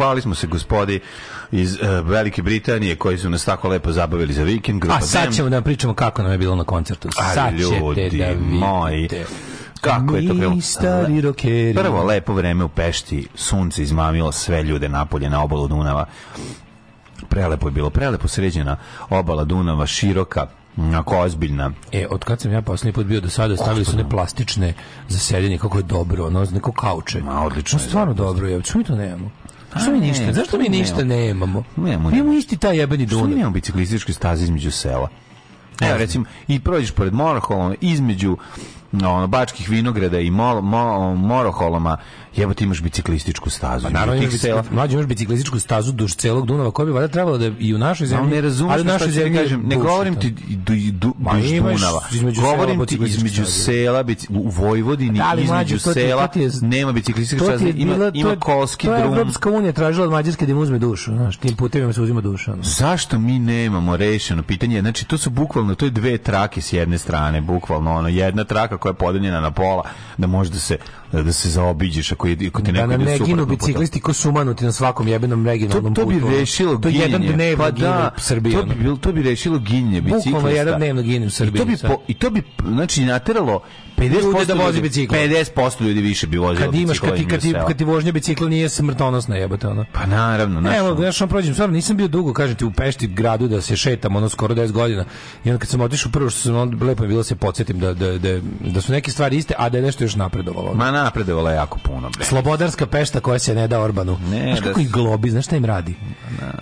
Zahvali 0.00 0.22
smo 0.22 0.34
se 0.34 0.46
gospodi 0.46 1.00
iz 1.52 1.74
uh, 1.74 1.80
Velike 2.04 2.42
Britanije 2.42 2.96
koji 2.96 3.18
su 3.18 3.30
nas 3.30 3.44
tako 3.44 3.68
lepo 3.68 3.92
zabavili 3.92 4.32
za 4.32 4.42
vikend. 4.42 4.80
Grupa 4.80 4.96
A 4.96 5.00
sad 5.00 5.34
ćemo 5.34 5.48
da 5.48 5.60
pričamo 5.60 5.94
kako 5.94 6.22
nam 6.22 6.32
je 6.32 6.38
bilo 6.38 6.54
na 6.54 6.64
koncertu. 6.64 7.08
A, 7.10 7.34
Sad 7.34 7.50
ćete 7.50 7.62
ljudi 7.70 7.94
da 7.94 8.24
vidite. 8.24 8.36
moji. 8.40 9.08
Kako 9.80 10.16
je 10.16 10.28
to 10.28 10.34
krenulo? 10.34 10.60
stari. 10.60 11.22
Prvo 11.74 12.04
lepo 12.04 12.32
vreme 12.34 12.64
u 12.64 12.68
Pešti, 12.68 13.26
sunce 13.34 13.82
izmamilo 13.82 14.32
sve 14.32 14.62
ljude 14.62 14.88
napolje 14.88 15.30
na 15.30 15.42
obalu 15.42 15.68
Dunava. 15.68 16.06
Prelepo 17.28 17.68
je 17.68 17.72
bilo, 17.72 17.90
prelepo 17.90 18.28
sređena 18.28 18.76
obala 19.10 19.44
Dunava, 19.44 19.86
široka, 19.86 20.46
onako 20.76 21.18
ozbiljna. 21.18 21.70
E, 21.92 22.06
od 22.06 22.24
kad 22.24 22.40
sam 22.40 22.52
ja 22.52 22.62
poslednji 22.62 22.92
put 22.92 23.06
bio 23.06 23.20
do 23.20 23.28
sada, 23.28 23.56
stavili 23.56 23.84
su 23.84 23.96
ne 23.96 24.08
plastične 24.08 24.74
za 25.08 25.18
sedenje, 25.18 25.58
kako 25.58 25.78
je 25.78 25.82
dobro, 25.82 26.26
ono, 26.26 26.44
neko 26.44 26.72
kauče. 26.72 27.20
Ma, 27.20 27.44
odlično 27.44 27.78
No, 27.78 27.84
je, 27.84 27.88
stvarno 27.88 28.12
zapravo. 28.12 28.32
dobro 28.32 28.48
je. 28.48 28.62
Što 28.62 28.78
mi 28.78 28.84
to 28.84 28.94
nemamo? 28.94 29.30
Zašto 29.74 29.92
mi 29.92 30.00
ne, 30.00 30.06
ništa? 30.06 30.32
Zašto 30.32 30.58
mi 30.58 30.68
ništa 30.68 31.04
nemamo? 31.04 31.64
Nemamo, 31.76 32.10
nemamo. 32.10 32.32
isti 32.32 32.56
taj 32.56 32.78
jebeni 32.78 33.06
Što 33.06 33.16
mi 33.16 33.22
Dunav. 33.22 33.36
nemamo 33.36 33.54
biciklističke 33.54 34.12
staze 34.12 34.44
između 34.44 34.70
sela? 34.70 35.08
Evo, 35.80 35.98
recimo, 35.98 36.24
i 36.48 36.60
prođeš 36.60 36.90
pored 36.90 37.14
Moroholoma, 37.14 37.74
između 37.80 38.36
ono, 38.92 39.26
bačkih 39.26 39.70
vinograda 39.70 40.20
i 40.20 40.30
mo, 40.30 40.60
mo, 40.60 41.14
Moroholoma, 41.14 41.96
jebo 42.36 42.54
ti 42.54 42.64
imaš 42.64 42.82
biciklističku 42.82 43.50
stazu. 43.50 43.84
Pa 43.84 43.90
naravno 43.90 44.22
imaš 44.22 44.34
sela. 44.34 44.64
mlađi 44.70 44.94
imaš 44.94 45.06
biciklističku 45.06 45.58
stazu 45.58 45.92
duž 45.92 46.14
celog 46.14 46.46
Dunava, 46.46 46.70
koja 46.70 46.86
bi 46.86 46.92
valjda 46.92 47.08
trebalo 47.08 47.38
da 47.38 47.50
i 47.58 47.74
u 47.74 47.78
našoj 47.78 48.06
zemlji, 48.06 48.30
ne 48.30 48.40
razumeš 48.40 48.72
ali 48.72 48.82
u 48.82 48.84
našoj 48.84 49.06
ti 49.06 49.12
zemlji 49.12 49.38
kažem, 49.38 49.62
ne 49.64 49.76
govorim 49.76 50.12
ono. 50.12 50.20
ti 50.22 50.30
du, 50.56 50.72
du, 50.92 51.14
Ma 51.18 51.32
duž 51.32 51.50
Dunava. 51.50 52.00
između 52.12 52.40
govorim 52.40 52.86
ti 52.86 52.98
između 53.06 53.44
sela, 53.44 54.04
u 54.28 54.48
Vojvodini, 54.50 55.18
Da, 55.18 55.24
ali 55.26 55.42
između 55.42 55.78
sela, 55.78 56.26
to 56.26 56.32
ti 56.32 56.40
je- 56.40 56.50
nema 56.60 56.92
biciklističke 56.92 57.44
staze, 57.44 57.66
je 57.66 57.74
ima, 57.76 58.10
ima 58.14 58.36
kolski 58.36 58.86
to 58.86 58.94
je 58.94 59.00
drum. 59.00 59.14
Evropska 59.14 59.50
unija 59.50 59.72
tražila 59.72 60.04
od 60.06 60.12
Mađarske 60.12 60.46
da 60.46 60.52
im 60.52 60.58
uzme 60.58 60.78
dušu, 60.78 61.12
znaš, 61.12 61.36
tim 61.36 61.56
putevima 61.56 61.92
se 61.92 62.02
uzima 62.02 62.20
duša. 62.20 62.54
Zašto 62.62 63.18
mi 63.18 63.38
nemamo 63.38 63.96
rešeno 63.96 64.42
pitanje? 64.42 64.80
Znači, 64.80 65.04
to 65.04 65.18
su 65.18 65.30
bukvalno, 65.30 65.74
to 65.74 65.84
je 65.84 65.90
dve 65.90 66.18
trake 66.18 66.60
s 66.60 66.72
jedne 66.72 66.98
strane, 66.98 67.40
bukvalno, 67.40 67.92
ono, 67.92 68.08
jedna 68.08 68.44
traka 68.44 68.76
koja 68.78 68.90
je 68.90 68.94
podeljena 68.94 69.40
na 69.40 69.50
pola, 69.50 69.82
da 70.18 70.26
može 70.26 70.50
da 70.50 70.58
se, 70.58 70.78
da 71.12 71.32
se 71.32 71.50
zaobiđeš 71.50 72.12
ako, 72.12 72.26
je, 72.26 72.36
ako 72.48 72.62
te 72.62 72.72
Da 72.72 72.72
neko 72.72 72.86
nam 72.86 73.00
ide 73.00 73.10
ne 73.10 73.18
ginu 73.18 73.46
biciklisti 73.46 74.00
ko 74.00 74.12
sumanuti 74.12 74.64
na 74.64 74.72
svakom 74.72 75.08
jebenom 75.08 75.44
To, 75.44 75.50
regionalnom 75.50 75.94
to 75.94 76.06
bi 76.06 76.14
putu. 76.14 76.30
rešilo 76.30 76.76
To 76.76 76.88
je 76.88 76.92
ginjenje. 76.92 77.12
jedan 77.12 77.34
dnevno 77.34 77.64
pa 77.64 77.70
da, 77.70 78.10
u 78.16 78.20
Srbiji. 78.20 78.52
To 78.52 78.62
bi, 78.62 79.00
to 79.00 79.12
bi 79.12 79.22
rešilo 79.22 79.58
ginjenje 79.58 80.00
biciklista. 80.00 80.30
Bukvalno 80.30 80.48
jedan 80.56 80.78
dnevno 80.78 81.02
gine 81.02 81.26
u 81.26 81.30
Srbiji, 81.30 81.60
I 81.60 81.64
to 81.64 81.64
bi, 81.64 81.76
po, 81.88 82.02
i 82.08 82.14
to 82.14 82.30
bi 82.30 82.42
znači, 82.68 83.04
nateralo 83.04 83.62
50% 83.96 84.22
Ljude 84.22 84.44
da 84.44 84.54
vozi 84.54 84.80
bicikl. 84.80 85.14
50% 85.14 85.82
ljudi 85.82 86.00
više 86.00 86.26
bi 86.26 86.38
vozilo 86.38 86.66
kad 86.66 86.74
imaš 86.80 86.98
kad 86.98 87.16
ti, 87.16 87.28
kad 87.28 87.40
ti, 87.40 87.54
kad 87.66 87.78
ti 87.78 87.84
vožnja 87.84 88.12
bicikla 88.12 88.48
nije 88.48 88.68
smrtonosna 88.68 89.36
jebote 89.36 89.68
ono. 89.68 89.84
Pa 89.92 90.06
naravno, 90.06 90.60
znaš, 90.60 90.72
Ne, 90.72 90.78
evo, 90.78 91.02
ja 91.04 91.12
što 91.12 91.26
prođem, 91.26 91.54
stvarno 91.54 91.74
nisam 91.74 91.96
bio 91.96 92.08
dugo, 92.08 92.32
kažem 92.32 92.56
ti, 92.56 92.64
u 92.64 92.70
Pešti 92.70 93.06
gradu 93.06 93.48
da 93.48 93.60
se 93.60 93.76
šetam, 93.76 94.16
ono 94.16 94.28
skoro 94.28 94.54
10 94.54 94.72
godina. 94.72 95.04
I 95.44 95.50
onda 95.50 95.58
kad 95.58 95.68
sam 95.68 95.80
otišao 95.80 96.12
prvo 96.12 96.30
što 96.30 96.40
sam 96.40 96.56
onda 96.56 96.84
lepo 96.84 97.04
je 97.04 97.08
bilo 97.08 97.20
da 97.20 97.24
se 97.24 97.34
podsjetim 97.36 97.78
da, 97.78 97.94
da, 97.94 98.18
da, 98.18 98.40
da 98.60 98.80
su 98.80 98.92
neke 98.92 99.10
stvari 99.10 99.36
iste, 99.36 99.54
a 99.58 99.68
da 99.68 99.78
je 99.78 99.82
nešto 99.82 100.04
još 100.04 100.14
napredovalo. 100.14 100.74
Ma 100.74 100.90
napredovala 101.02 101.52
jako 101.52 101.78
puno. 101.78 102.10
Bre. 102.10 102.24
Slobodarska 102.24 102.86
Pešta 102.86 103.20
koja 103.20 103.38
se 103.38 103.54
ne 103.54 103.68
da 103.68 103.80
Orbanu. 103.80 104.18
Ne, 104.22 104.42
znaš 104.44 104.58
da 104.58 104.64
kako 104.64 104.80
s- 104.80 104.82
ih 104.82 104.90
globi, 104.90 105.30
znaš 105.30 105.44
šta 105.44 105.56
im 105.56 105.64
radi? 105.64 105.94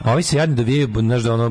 A 0.02 0.12
ovi 0.12 0.22
se 0.22 0.36
jadni 0.36 0.54
dovijaju, 0.56 0.88
znaš 0.96 1.22
da 1.22 1.34
ono, 1.34 1.44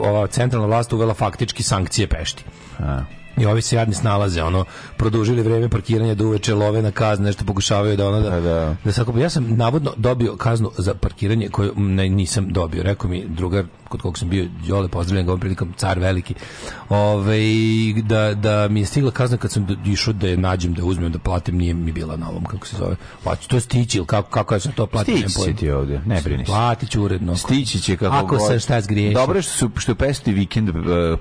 ova 0.00 0.26
centralna 0.26 0.66
vlast 0.66 0.92
uvela 0.92 1.14
faktički 1.14 1.62
sankcije 1.62 2.06
Pešti. 2.06 2.44
A. 2.78 3.00
I 3.36 3.46
ovi 3.46 3.62
se 3.62 3.76
jadni 3.76 3.94
snalaze, 3.94 4.42
ono, 4.42 4.64
produžili 4.96 5.42
vreme 5.42 5.68
parkiranja 5.68 6.14
do 6.14 6.26
uveče, 6.26 6.54
love 6.54 6.82
na 6.82 6.90
kazne, 6.90 7.24
nešto 7.24 7.44
pokušavaju 7.44 7.96
da 7.96 8.08
ono 8.08 8.20
da, 8.20 8.30
Pa 8.30 8.40
da. 8.40 8.76
da 8.84 8.92
sakupe. 8.92 9.20
Ja 9.20 9.30
sam 9.30 9.46
navodno 9.48 9.92
dobio 9.96 10.36
kaznu 10.36 10.70
za 10.78 10.94
parkiranje 10.94 11.48
koju 11.48 11.72
ne, 11.76 12.08
nisam 12.08 12.48
dobio. 12.48 12.82
Rekao 12.82 13.10
mi 13.10 13.24
drugar 13.26 13.64
kod 13.92 14.02
kog 14.02 14.18
sam 14.18 14.28
bio, 14.28 14.46
Đole, 14.68 14.88
pozdravljam 14.88 15.26
ga 15.26 15.32
ovom 15.32 15.40
prilikom, 15.40 15.72
car 15.76 15.98
veliki, 15.98 16.34
Ove, 16.88 17.38
da, 18.02 18.34
da 18.34 18.68
mi 18.68 18.80
je 18.80 18.86
stigla 18.86 19.10
kazna 19.10 19.36
kad 19.36 19.52
sam 19.52 19.66
išao 19.86 20.12
da 20.14 20.28
je 20.28 20.36
nađem, 20.36 20.74
da 20.74 20.84
uzmem, 20.84 21.12
da 21.12 21.18
platim, 21.18 21.56
nije 21.56 21.74
mi 21.74 21.92
bila 21.92 22.16
na 22.16 22.28
ovom, 22.30 22.44
kako 22.44 22.66
se 22.66 22.76
zove. 22.76 22.96
Pa 23.24 23.34
to 23.36 23.56
je 23.56 23.60
stići 23.60 23.98
ili 23.98 24.06
kako, 24.06 24.30
kako 24.30 24.54
ja 24.54 24.60
sam 24.60 24.72
to 24.72 24.86
platio? 24.86 25.16
Stići 25.16 25.34
pojma. 25.36 25.56
ti 25.56 25.70
ovdje, 25.70 26.00
ne 26.06 26.20
brini 26.24 26.44
se. 26.44 26.52
Platit 26.52 26.90
ću 26.90 27.02
uredno. 27.02 27.36
Stići 27.36 27.80
će 27.80 27.96
kako 27.96 28.16
Ako 28.16 28.36
god. 28.36 28.46
sam 28.46 28.58
šta 28.60 28.80
zgriješio. 28.80 29.20
Dobro 29.20 29.42
što 29.42 29.52
su 29.52 29.70
što 29.76 29.94
pesti 29.94 30.32
vikend 30.32 30.68
uh, 30.68 30.74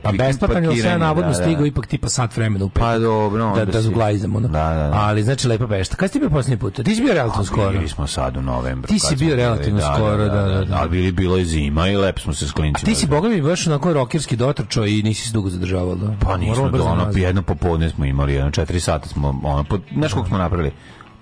Pa 0.03 0.11
besplatan 0.11 0.63
je 0.65 0.81
sve 0.81 0.97
navodno 0.97 1.31
da, 1.31 1.37
da. 1.37 1.43
stigao 1.43 1.65
ipak 1.65 1.87
tipa 1.87 2.09
sat 2.09 2.37
vremena 2.37 2.65
u 2.65 2.69
petak. 2.69 2.83
Pa 2.83 2.97
dobro, 2.99 3.53
da 3.55 3.65
da 3.65 3.81
si- 3.81 3.87
ono. 4.25 4.39
Da, 4.39 4.47
da, 4.47 4.73
da. 4.73 4.91
Ali 4.93 5.23
znači 5.23 5.47
lepa 5.47 5.67
Pešta. 5.67 5.95
Kad 5.95 6.09
si 6.09 6.13
ti 6.13 6.19
bio 6.19 6.29
posljednji 6.29 6.57
put? 6.57 6.75
Ti 6.75 6.95
si 6.95 7.01
bio 7.01 7.13
relativno 7.13 7.45
skoro. 7.45 7.71
Bili 7.71 7.87
smo 7.87 8.07
sad 8.07 8.37
u 8.37 8.41
novembru. 8.41 8.87
Ti 8.87 8.99
si 8.99 9.15
bio 9.15 9.35
relativno 9.35 9.81
skoro, 9.95 10.17
da, 10.17 10.41
da, 10.41 10.65
da. 10.65 10.77
Ali 10.77 11.11
bilo 11.11 11.37
je 11.37 11.45
zima 11.45 11.87
i 11.87 11.97
lepo 11.97 12.19
smo 12.19 12.33
se 12.33 12.47
s 12.69 12.73
klincima. 12.73 12.93
Ti 12.93 12.95
si 12.95 13.07
boga 13.07 13.29
mi 13.29 13.41
baš 13.41 13.67
onako 13.67 13.93
rokerski 13.93 14.35
dotrčao 14.35 14.85
i 14.85 15.03
nisi 15.03 15.27
se 15.27 15.33
dugo 15.33 15.49
zadržavao, 15.49 15.95
da. 15.95 16.13
Pa 16.19 16.37
nismo 16.37 16.63
do 16.63 16.71
brzo 16.71 16.83
ono, 16.83 17.11
jedno 17.15 17.41
popodne 17.41 17.89
smo 17.89 18.05
imali, 18.05 18.33
jedno 18.33 18.51
četiri 18.51 18.79
sata 18.79 19.09
smo, 19.09 19.41
ono, 19.43 19.63
po, 19.63 19.77
znaš 19.93 20.13
koliko 20.13 20.27
smo 20.27 20.37
napravili? 20.37 20.71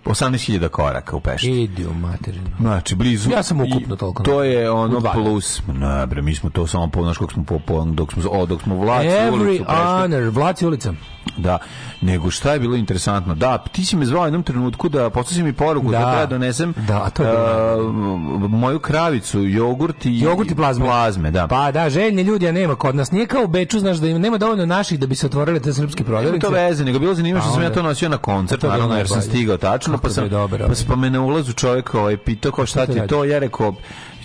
18.000 0.06 0.68
koraka 0.68 1.16
u 1.16 1.20
Pešti. 1.20 1.52
Idi 1.54 1.86
u 1.86 1.94
materinu. 1.94 2.50
Znači, 2.60 2.96
blizu. 2.96 3.30
Ja 3.32 3.44
sam 3.44 3.62
ukupno 3.62 3.96
toliko 3.96 4.24
To 4.24 4.44
je 4.44 4.72
ono 4.72 5.00
dva 5.00 5.12
plus. 5.14 5.62
Ne, 5.70 6.06
bre, 6.06 6.22
mi 6.22 6.36
smo 6.36 6.50
to 6.50 6.68
samo 6.68 6.88
po, 6.88 7.04
znaš 7.04 7.18
kako 7.18 7.32
smo 7.32 7.44
po, 7.44 7.60
po 7.60 7.86
dok 7.86 8.14
smo, 8.14 8.24
o, 8.26 8.46
dok 8.46 8.62
smo 8.62 8.76
Vlaci 8.76 9.08
Every 9.08 9.32
ulicu 9.34 9.64
prešli. 9.66 9.84
honor, 9.92 10.24
Vlaci 10.24 10.66
ulica. 10.66 10.94
Da, 11.38 11.58
nego 12.02 12.32
šta 12.32 12.54
je 12.54 12.60
bilo 12.60 12.76
interesantno? 12.76 13.36
Da, 13.36 13.58
ti 13.60 13.86
si 13.86 13.96
me 13.96 14.06
zvao 14.06 14.26
jednom 14.26 14.44
trenutku 14.44 14.90
da 14.90 15.10
poslao 15.10 15.46
mi 15.46 15.54
poruku 15.54 15.92
da, 15.92 16.00
Da. 16.00 16.06
treba 16.06 16.26
donesem 16.28 16.74
Da, 16.78 17.10
to 17.10 17.24
je 17.24 17.30
a, 17.30 17.78
moju 18.40 18.80
kravicu, 18.80 19.40
jogurt 19.40 20.06
i, 20.06 20.20
Jogurt 20.20 20.52
i 20.52 20.56
plazme. 20.56 20.86
plazme 20.86 21.32
da. 21.32 21.48
Pa 21.48 21.72
da, 21.72 21.90
željni 21.90 22.22
ljudi, 22.22 22.48
a 22.48 22.52
nema 22.52 22.76
kod 22.76 22.96
nas. 22.96 23.12
Nije 23.12 23.26
kao 23.26 23.44
u 23.44 23.48
Beču, 23.48 23.80
znaš 23.80 23.98
da 23.98 24.08
ima, 24.08 24.20
nema 24.20 24.38
dovoljno 24.38 24.66
naših 24.66 25.00
da 25.00 25.08
bi 25.08 25.16
se 25.16 25.26
otvorile 25.26 25.60
te 25.60 25.74
srpske 25.74 26.04
Nema 26.04 26.08
prodavnice. 26.12 26.40
to 26.40 26.54
veze, 26.54 26.86
nego 26.86 27.00
bilo 27.00 27.14
zanimljivo 27.14 27.42
što 27.42 27.50
A 27.50 27.54
sam 27.54 27.64
ja 27.64 27.72
to 27.72 27.84
nosio 27.84 28.10
na 28.10 28.18
koncert, 28.18 28.64
naravno, 28.64 28.96
jer 28.96 29.08
sam 29.08 29.22
stigao 29.22 29.58
tačno, 29.58 29.89
Kako 29.92 30.02
pa 30.02 30.10
sam, 30.10 30.30
dobar, 30.30 30.68
pa, 30.68 30.76
sam- 30.76 30.88
pa 30.88 30.96
na 30.96 31.22
ulazu 31.22 31.54
čovjek 31.54 31.96
ovaj, 31.96 32.18
pitao 32.18 32.52
kao 32.52 32.66
šta 32.66 32.86
ti 32.86 33.00
to, 33.08 33.24
ja 33.24 33.40
rekao, 33.40 33.76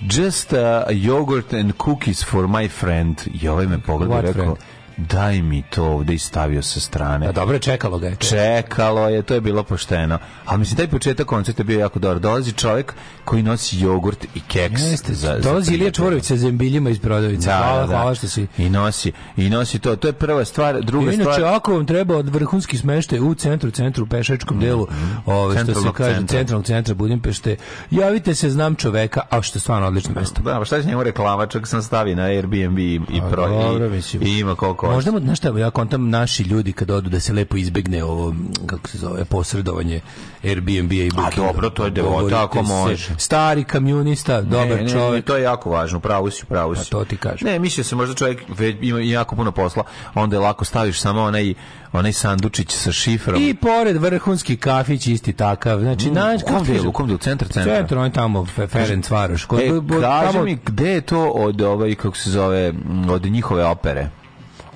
just 0.02 0.52
uh, 0.52 0.58
yogurt 0.90 1.60
and 1.60 1.72
cookies 1.84 2.24
for 2.24 2.44
my 2.44 2.68
friend. 2.70 3.16
I 3.42 3.48
ovaj 3.48 3.66
me 3.66 3.78
pogledao 3.78 4.20
rekao, 4.20 4.32
friend? 4.32 4.56
Daj 4.96 5.42
mi 5.42 5.62
to 5.62 5.84
ovde 5.84 6.14
i 6.14 6.18
stavio 6.18 6.62
sa 6.62 6.80
strane. 6.80 7.28
A 7.28 7.32
dobro, 7.32 7.54
je, 7.54 7.60
čekalo 7.60 7.98
ga 7.98 8.06
je. 8.06 8.16
Čekalo 8.16 9.08
je, 9.08 9.22
to 9.22 9.34
je 9.34 9.40
bilo 9.40 9.62
pošteno. 9.62 10.18
Ali 10.46 10.58
mislim, 10.58 10.76
taj 10.76 10.86
početak 10.86 11.26
koncerta 11.26 11.60
je 11.60 11.64
bio 11.64 11.80
jako 11.80 11.98
dobar. 11.98 12.18
Dolazi 12.18 12.52
čovjek 12.52 12.94
koji 13.24 13.42
nosi 13.42 13.80
jogurt 13.80 14.24
i 14.34 14.40
keks. 14.40 14.82
Jeste, 14.82 15.14
za, 15.14 15.28
za 15.28 15.38
dolazi 15.38 15.70
Ilija 15.70 15.78
prijatelja. 15.78 15.92
Čvorović 15.92 16.24
sa 16.24 16.36
zembiljima 16.36 16.90
iz 16.90 16.98
prodavnice. 16.98 17.48
Da, 17.48 17.56
hvala, 17.56 17.80
da, 17.80 17.86
da. 17.86 17.96
hvala 17.96 18.14
što 18.14 18.28
si... 18.28 18.46
I 18.58 18.70
nosi, 18.70 19.12
i 19.36 19.50
nosi 19.50 19.78
to. 19.78 19.96
To 19.96 20.08
je 20.08 20.12
prva 20.12 20.44
stvar. 20.44 20.80
Druga 20.80 21.12
Inače, 21.12 21.32
stvar... 21.32 21.54
ako 21.54 21.72
vam 21.72 21.86
treba 21.86 22.16
od 22.16 22.28
vrhunski 22.28 22.78
smeštaj 22.78 23.20
u 23.20 23.34
centru, 23.34 23.70
centru, 23.70 24.04
u 24.04 24.06
pešačkom 24.06 24.60
delu, 24.60 24.86
ove, 25.26 25.58
što 25.58 25.74
se 25.74 25.88
kaže, 25.94 26.14
centra. 26.14 26.38
centralnog 26.38 26.66
centra 26.66 26.94
Budimpešte, 26.94 27.56
javite 27.90 28.34
se, 28.34 28.50
znam 28.50 28.74
čoveka, 28.74 29.20
a 29.30 29.42
što 29.42 29.56
je 29.56 29.60
stvarno 29.60 29.86
odlično 29.86 30.14
mesto. 30.14 30.42
Da, 30.42 30.58
pa 30.58 30.64
šta 30.64 30.82
će 30.82 30.88
njemu 30.88 31.02
reklama, 31.02 31.46
čak 31.46 31.66
sam 31.66 31.82
stavi 31.82 32.14
na 32.14 32.22
Airbnb 32.22 32.78
i, 32.78 32.94
i, 32.94 33.20
pro, 33.30 33.76
i, 33.76 33.90
mislim. 33.90 34.22
i 34.22 34.38
ima 34.38 34.54
koliko 34.54 34.83
hoće. 34.84 34.94
Možda, 34.94 35.12
mu- 35.12 35.20
znaš 35.20 35.38
šta, 35.38 35.48
ja 35.50 35.70
kontam 35.70 36.10
naši 36.10 36.42
ljudi 36.42 36.72
kad 36.72 36.90
odu 36.90 37.10
da 37.10 37.20
se 37.20 37.32
lepo 37.32 37.56
izbegne 37.56 38.04
ovo, 38.04 38.34
kako 38.66 38.88
se 38.88 38.98
zove, 38.98 39.24
posredovanje 39.24 40.00
Airbnb-a 40.44 40.72
i 40.96 41.10
Bookinga. 41.10 41.46
dobro, 41.46 41.70
to 41.70 41.84
je 41.84 41.90
devota, 41.90 42.10
Dogovorite 42.12 42.38
ako 42.38 42.56
se. 42.58 42.62
može. 42.64 43.14
Stari 43.18 43.64
kamionista, 43.64 44.42
dobar 44.42 44.68
ne, 44.68 44.76
ne, 44.76 44.88
čovjek. 44.88 45.24
to 45.24 45.36
je 45.36 45.42
jako 45.42 45.70
važno, 45.70 46.00
pravo 46.00 46.30
si, 46.30 46.44
pravo 46.46 46.74
si. 46.74 46.80
Pa 46.84 46.98
to 46.98 47.04
ti 47.04 47.16
kažem. 47.16 47.48
Ne, 47.48 47.58
mislio 47.58 47.84
sam 47.84 47.98
možda 47.98 48.14
čovjek 48.14 48.42
već 48.48 48.76
ima 48.80 49.00
jako 49.00 49.36
puno 49.36 49.52
posla, 49.52 49.82
onda 50.14 50.36
je 50.36 50.40
lako 50.40 50.64
staviš 50.64 51.00
samo 51.00 51.22
onaj, 51.22 51.54
onaj 51.92 52.12
sandučić 52.12 52.70
sa 52.70 52.92
šifrom. 52.92 53.42
I 53.42 53.54
pored 53.54 53.96
vrhunski 53.96 54.56
kafić 54.56 55.06
isti 55.06 55.32
takav. 55.32 55.80
Znači, 55.80 56.10
Mm, 56.10 56.14
naš, 56.14 56.40
kom 56.44 56.64
delu, 56.64 56.88
u 56.88 56.92
kom 56.92 57.06
delu, 57.06 57.18
centar, 57.18 57.48
centra? 57.48 57.74
Centar, 57.74 57.98
on 57.98 58.04
je 58.04 58.12
tamo, 58.12 58.46
Fe- 58.46 58.66
Ferenc 58.68 59.10
Varoš. 59.10 59.44
Kod, 59.44 59.60
E, 59.60 59.68
kaži 60.00 60.32
tamo- 60.32 60.44
mi, 60.44 60.58
gde 60.64 60.90
je 60.90 61.00
to 61.00 61.22
od, 61.24 61.60
ovaj, 61.60 61.94
kako 61.94 62.16
se 62.16 62.30
zove, 62.30 62.72
od 63.08 63.24
njihove 63.24 63.64
opere? 63.64 64.08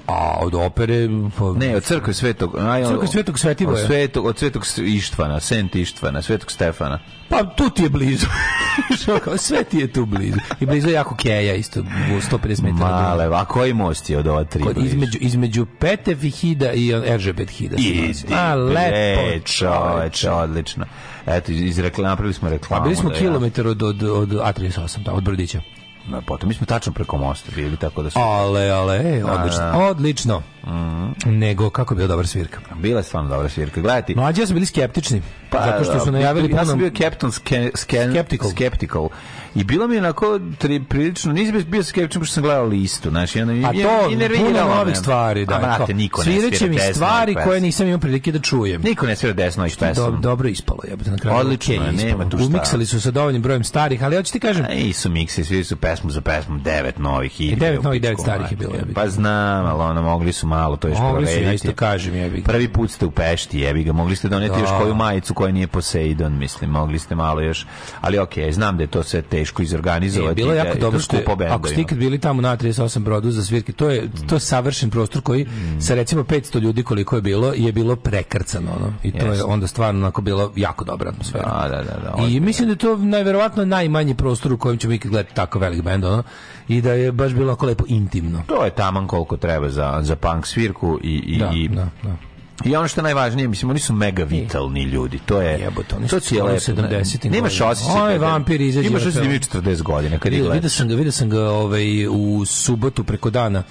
A, 0.09 0.39
od 0.41 0.55
opere... 0.57 1.09
Pa, 1.39 1.53
Ne, 1.57 1.77
od 1.77 1.85
crkve 1.85 2.15
svetog... 2.15 2.59
Aj, 2.59 2.83
Crkve 2.83 2.99
od- 2.99 3.11
Svetog 3.11 3.39
Svetivoja. 3.39 3.75
Od 3.75 3.87
svetog, 3.87 4.27
od 4.27 4.39
svetog 4.39 4.65
Ištvana, 4.79 5.41
Sent 5.41 5.77
Ištvana, 5.77 6.23
svetog 6.23 6.51
Stefana. 6.51 6.99
Pa 7.29 7.45
tu 7.47 7.71
ti 7.71 7.83
je 7.83 7.89
blizu. 7.89 8.27
Sve 9.39 9.65
ti 9.65 9.79
je 9.79 9.93
tu 9.93 10.07
blizu. 10.07 10.39
I 10.61 10.67
blizu 10.67 10.89
je 10.89 10.95
jako 10.95 11.15
Keja 11.17 11.55
isto, 11.55 11.81
u 11.81 11.85
150 11.85 12.63
metara. 12.63 12.91
Male, 12.91 13.27
a 13.27 13.45
koji 13.45 13.75
most 13.75 14.11
je 14.11 14.19
od 14.19 14.27
ova 14.27 14.45
tri? 14.45 14.63
Kod, 14.63 14.75
blizu? 14.75 14.89
između, 14.89 15.19
između 15.21 15.67
Petef 15.79 16.25
i 16.25 16.31
Hida 16.31 16.73
i 16.73 16.91
Eržebet 17.07 17.51
Hida. 17.51 17.77
se 17.77 17.83
Idi. 17.83 18.35
A, 18.35 18.55
lepo, 18.55 19.47
čoveče, 19.47 20.31
odlično. 20.31 20.85
Eto, 21.27 21.53
iz 21.53 21.79
rekla, 21.79 22.05
napravili 22.05 22.35
smo 22.35 22.49
A 22.49 22.51
reklamu. 22.51 22.83
bili 22.83 22.97
smo 22.97 23.11
da 23.11 23.17
kilometar 23.17 23.67
od, 23.67 23.83
od, 23.83 24.03
od 24.03 24.29
A38, 24.29 24.99
da, 24.99 25.13
od 25.13 25.23
Brodića. 25.25 25.61
Potom, 26.27 26.49
mi 26.49 26.55
smo 26.55 26.67
tačno 26.67 26.93
preko 26.93 27.19
mosta 27.19 27.51
bili, 27.55 27.77
tako 27.77 28.03
da 28.03 28.11
smo... 28.11 28.23
Ale, 28.23 28.69
ale, 28.71 28.97
e, 28.97 29.25
odlično, 29.91 30.43
odlično. 30.63 31.15
nego 31.27 31.71
kako 31.71 31.95
je 31.95 31.97
bila 31.97 32.09
dobra 32.09 32.27
svirka. 32.27 32.61
Bila 32.75 32.99
je 32.99 33.05
stvarno 33.05 33.31
dobra 33.31 33.49
svirka. 33.49 33.81
Gledajte, 33.81 34.15
Mlađi 34.17 34.47
su 34.47 34.55
bili 34.55 34.67
skeptični, 34.67 35.23
zato 35.53 35.85
što 35.85 36.01
su 36.01 36.13
najavili 36.13 36.51
Pa, 36.51 36.57
ja 36.57 36.65
sam 36.65 36.79
bio 36.79 36.91
Captain 36.93 37.33
ske, 37.33 37.71
ske, 37.75 38.07
Skeptical. 38.11 38.51
skeptical. 38.51 39.09
I 39.55 39.65
bilo 39.65 39.87
mi 39.87 39.95
je 39.95 40.01
onako 40.01 40.41
tri, 40.59 40.81
prilično, 40.81 41.33
nisam 41.33 41.53
bio- 41.53 41.65
bio 41.65 41.83
skeptičan 41.83 42.21
pošto 42.21 42.35
sam 42.35 42.43
gledao 42.43 42.65
listu. 42.65 43.11
Znači, 43.11 43.41
ono, 43.41 43.69
A 43.69 43.73
i- 43.73 43.83
to, 43.83 44.11
i 44.11 44.17
nerviralo 44.17 44.47
puno 44.49 44.75
novih 44.75 44.97
stvari, 44.97 45.47
da. 45.47 45.55
A, 45.55 45.59
brate, 45.59 45.95
niko 45.95 46.21
ne 46.21 46.25
svira 46.25 46.67
mi 46.69 46.77
desno 46.77 46.95
stvari 46.95 47.35
koje 47.37 47.61
nisam 47.61 47.87
imao 47.87 47.99
prilike 47.99 48.33
da 48.33 48.39
čujem. 48.39 48.83
Niko 48.83 49.07
ne 49.07 49.17
svira 49.17 49.35
desno 49.35 49.63
ovih 49.63 49.75
Do, 49.75 49.79
pesama. 49.81 50.17
dobro 50.19 50.49
ispalo, 50.49 50.79
jebote 50.85 51.11
na 51.11 51.17
kraju. 51.17 51.39
Odlično 51.39 51.75
je, 51.75 51.81
ispalo. 51.81 52.09
nema 52.09 52.31
tu 52.31 52.39
šta. 52.39 52.47
Umiksali 52.47 52.87
su 52.87 53.01
sa 53.01 53.11
dovoljnim 53.11 53.43
brojem 53.43 53.65
starih, 53.65 54.05
ali 54.05 54.17
hoću 54.17 54.33
ti 54.33 54.41
kažem, 54.41 54.65
A 54.65 54.73
i 54.73 54.93
su 54.93 55.11
miksi, 55.11 55.45
svi 55.45 55.65
su 55.65 55.77
pesmu 55.77 56.11
za 56.11 56.21
pesmu, 56.21 56.59
devet 56.59 56.99
novih 56.99 57.41
i 57.41 57.57
devet 57.57 57.83
novih, 57.83 58.03
devet 58.03 58.19
starih 58.21 58.51
je 58.51 58.57
bilo. 58.57 58.73
Pa 58.95 59.09
znam, 59.09 59.67
ali 59.67 59.83
ono, 59.83 60.03
mogli 60.03 60.33
su 60.33 60.47
malo 60.49 60.77
to 60.77 60.89
još 60.89 60.99
Mogli 60.99 61.27
su, 61.27 61.33
ja 61.33 61.37
prorediti. 61.37 61.55
isto 61.55 61.73
kažem, 61.77 62.15
jebi. 62.15 62.43
Prvi 62.43 62.69
put 62.69 62.91
ste 62.91 63.07
u 63.07 63.11
Pešti, 63.11 63.61
jebi 63.61 63.85
ga, 63.85 63.93
mogli 63.93 64.17
ste 64.17 64.29
doneti 64.29 64.55
Da. 64.55 64.61
još 64.61 64.71
koju 64.79 64.95
majicu 64.95 65.35
koja 65.35 65.53
nije 65.53 65.67
Poseidon, 65.67 66.39
mislim, 66.39 66.71
mogli 66.71 66.99
ste 66.99 67.15
malo 67.15 67.41
još, 67.41 67.67
ali 68.01 68.19
okej, 68.19 68.53
znam 68.53 68.77
da 68.77 68.83
je 68.83 68.87
to 68.87 69.03
sve 69.03 69.23
teško 69.23 69.63
izorganizovati. 69.63 70.33
E, 70.33 70.35
bilo 70.35 70.53
je 70.53 70.57
da 70.57 70.65
jako 70.65 70.79
to 70.79 70.81
dobro 70.81 71.01
što 71.01 71.17
je, 71.17 71.25
ako 71.51 71.69
ste 71.69 71.81
ikad 71.81 71.99
bili 71.99 72.19
tamo 72.19 72.43
na 72.43 72.57
38 72.57 72.99
brodu 72.99 73.31
za 73.31 73.45
svirke, 73.45 73.73
to 73.73 73.89
je, 73.91 74.09
to 74.29 74.35
je 74.35 74.41
savršen 74.41 74.91
prostor 74.91 75.23
koji 75.23 75.47
sa 75.81 75.95
recimo 75.95 76.23
500 76.23 76.61
ljudi 76.61 76.83
koliko 76.83 77.17
je 77.17 77.23
bilo, 77.23 77.53
je 77.57 77.73
bilo 77.73 77.97
prekrcano. 77.97 78.71
Ono. 78.77 78.93
I 79.03 79.13
to 79.13 79.19
je 79.19 79.31
Jeste. 79.31 79.45
onda 79.45 79.67
stvarno 79.67 80.01
onako 80.01 80.21
bilo 80.21 80.53
jako 80.57 80.85
dobra 80.85 81.11
atmosfera. 81.11 81.45
Da, 81.63 81.69
da, 81.69 81.83
da, 81.83 82.17
da, 82.17 82.27
I 82.29 82.41
mislim 82.41 82.69
da 82.69 82.73
je 82.73 82.79
to 82.79 82.97
najverovatno 82.97 83.65
najmanji 83.65 84.15
prostor 84.15 84.53
u 84.53 84.59
kojem 84.59 84.79
ćemo 84.79 84.93
ikad 84.95 85.11
gledati 85.11 85.35
tako 85.35 85.59
velik 85.59 85.83
bend, 85.83 86.05
ono, 86.05 86.23
i 86.69 86.81
da 86.81 86.93
je 86.93 87.13
baš 87.13 87.33
bilo 87.33 87.53
ako 87.53 87.67
lepo 87.67 87.85
intimno. 87.89 88.43
To 88.47 88.65
je 88.65 88.71
taman 88.71 89.07
koliko 89.07 89.37
treba 89.37 89.69
za, 89.69 89.99
za 90.03 90.17
punk 90.17 90.38
svirku 90.45 90.99
i, 91.03 91.15
i, 91.17 91.39
Da, 91.39 91.51
i, 91.55 91.69
da, 91.69 91.89
da. 92.03 92.17
I 92.65 92.77
ono 92.77 92.89
što 92.89 93.01
je 93.01 93.03
najvažnije, 93.03 93.49
mislim, 93.49 93.71
oni 93.71 93.79
su 93.79 93.93
mega 93.93 94.25
vitalni 94.25 94.83
ljudi. 94.83 95.19
To 95.19 95.41
je 95.41 95.61
Jebote, 95.61 95.97
oni 95.97 96.09
to 96.09 96.21
su 96.21 96.35
lepo. 96.37 96.49
70-im 96.49 97.33
Nemaš 97.33 97.61
osjećaj. 97.61 97.95
Kada- 98.13 98.27
vampir 98.27 98.61
izađe 98.61 98.89
Imaš 98.89 99.01
osjećaj 99.01 99.23
da 99.23 99.29
peo. 99.29 99.35
imaš 99.65 99.79
40 99.79 99.83
godina 99.83 100.19
kad 100.19 100.33
ih 100.33 100.43
Vidio 100.45 100.71
sam 100.71 100.89
ga, 100.89 100.95
vidio 100.95 101.13
sam 101.13 101.31
ga 101.31 101.43
ovaj, 101.43 102.07
u 102.07 102.45
subotu 102.45 103.05
preko 103.05 103.31
dana 103.31 103.63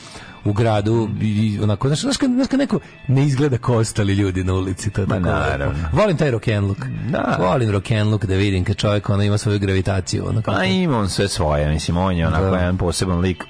u 0.45 0.53
gradu 0.53 1.09
i 1.21 1.59
onako, 1.63 1.87
znaš, 1.87 2.01
znaš, 2.01 2.17
kad, 2.17 2.31
znaš 2.31 2.47
kad 2.47 2.59
neko 2.59 2.79
ne 3.07 3.23
izgleda 3.23 3.57
kao 3.57 3.75
ostali 3.75 4.13
ljudi 4.13 4.43
na 4.43 4.53
ulici, 4.53 4.89
to 4.89 5.01
je 5.01 5.07
tako 5.07 5.19
naravno. 5.19 5.89
Volim 5.93 6.17
taj 6.17 6.31
rock 6.31 6.47
and 6.47 6.67
look. 6.67 6.77
Da. 7.09 7.37
Volim 7.41 7.71
rock 7.71 7.91
and 7.91 8.11
look 8.11 8.25
da 8.25 8.35
vidim 8.35 8.63
kad 8.63 8.75
čovjek 8.75 9.09
ono 9.09 9.23
ima 9.23 9.37
svoju 9.37 9.59
gravitaciju. 9.59 10.25
Ono 10.25 10.41
kako. 10.41 10.57
Pa 10.57 10.63
ima 10.63 10.97
on 10.97 11.09
sve 11.09 11.27
svoje, 11.27 11.69
mislim, 11.69 11.97
on 11.97 12.15
je 12.15 12.27
onako 12.27 12.45
Da. 12.45 12.57
jedan 12.57 12.77
poseban 12.77 13.19
lik 13.19 13.43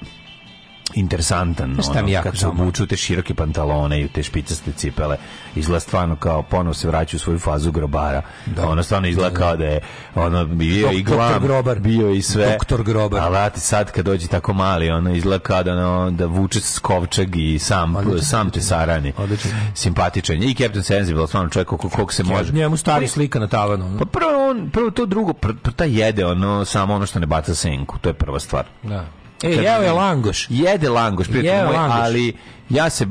interesantan, 0.99 1.73
Znaš 1.73 1.85
šta 1.85 2.01
mi 2.01 2.11
jako 2.11 2.29
kad 2.29 2.37
se 2.37 2.47
obuču 2.47 2.87
te 2.87 2.97
široke 2.97 3.33
pantalone 3.33 4.01
i 4.01 4.07
te 4.07 4.23
špicaste 4.23 4.71
cipele, 4.71 5.17
izgleda 5.55 5.79
stvarno 5.79 6.15
kao 6.15 6.43
ponovo 6.43 6.73
se 6.73 6.87
vraća 6.87 7.17
u 7.17 7.19
svoju 7.19 7.39
fazu 7.39 7.71
grobara. 7.71 8.21
Ono 8.63 8.83
stvarno 8.83 9.07
izgleda 9.07 9.35
kao 9.35 9.57
da 9.57 9.65
je 9.65 9.79
ono 10.15 10.45
bio 10.45 10.91
i 10.91 11.03
Dok- 11.03 11.09
doktor 11.09 11.17
glam, 11.17 11.43
Grobar. 11.43 11.79
bio 11.79 12.09
i 12.09 12.21
sve. 12.21 12.51
Doktor 12.51 12.83
Grobar. 12.83 13.35
A 13.35 13.49
sad 13.55 13.91
kad 13.91 14.05
dođe 14.05 14.27
tako 14.27 14.53
mali, 14.53 14.89
ono 14.89 15.15
izgleda 15.15 15.43
kao 15.43 15.63
da, 15.63 15.71
ono, 15.71 16.11
da 16.11 16.25
vuče 16.25 16.61
skovčeg 16.61 17.35
i 17.35 17.59
sam, 17.59 17.95
Odličan, 17.95 18.21
sam 18.21 18.49
te 18.49 18.61
sarani. 18.61 19.13
Odličan. 19.17 19.51
Simpatičan. 19.75 20.43
I 20.43 20.55
Captain 20.55 20.83
Sensible, 20.83 21.27
stvarno 21.27 21.49
čovjek 21.49 21.67
koliko, 21.67 21.89
koliko 21.89 22.13
se 22.13 22.23
može. 22.23 22.53
Njemu 22.53 22.77
stari 22.77 23.07
slika 23.07 23.39
na 23.39 23.47
tavanu. 23.47 23.97
Pa 23.99 24.05
prvo, 24.05 24.49
on, 24.49 24.69
prvo 24.69 24.91
to 24.91 25.05
drugo, 25.05 25.33
pr, 25.33 25.53
pr, 25.63 25.71
taj 25.71 25.99
jede 25.99 26.25
ono, 26.25 26.65
samo 26.65 26.93
ono 26.93 27.05
što 27.05 27.19
ne 27.19 27.25
baca 27.25 27.55
senku, 27.55 27.97
to 27.99 28.09
je 28.09 28.13
prva 28.13 28.39
stvar. 28.39 28.65
Da. 28.83 29.05
E, 29.43 29.49
jeo 29.49 29.81
je 29.81 29.91
langoš. 29.91 30.47
Jede 30.49 30.89
langoš, 30.89 31.27
prijatelj 31.27 31.65
moj, 31.65 31.75
langoš. 31.75 31.99
ali 31.99 32.33
ja 32.69 32.89
se, 32.89 33.07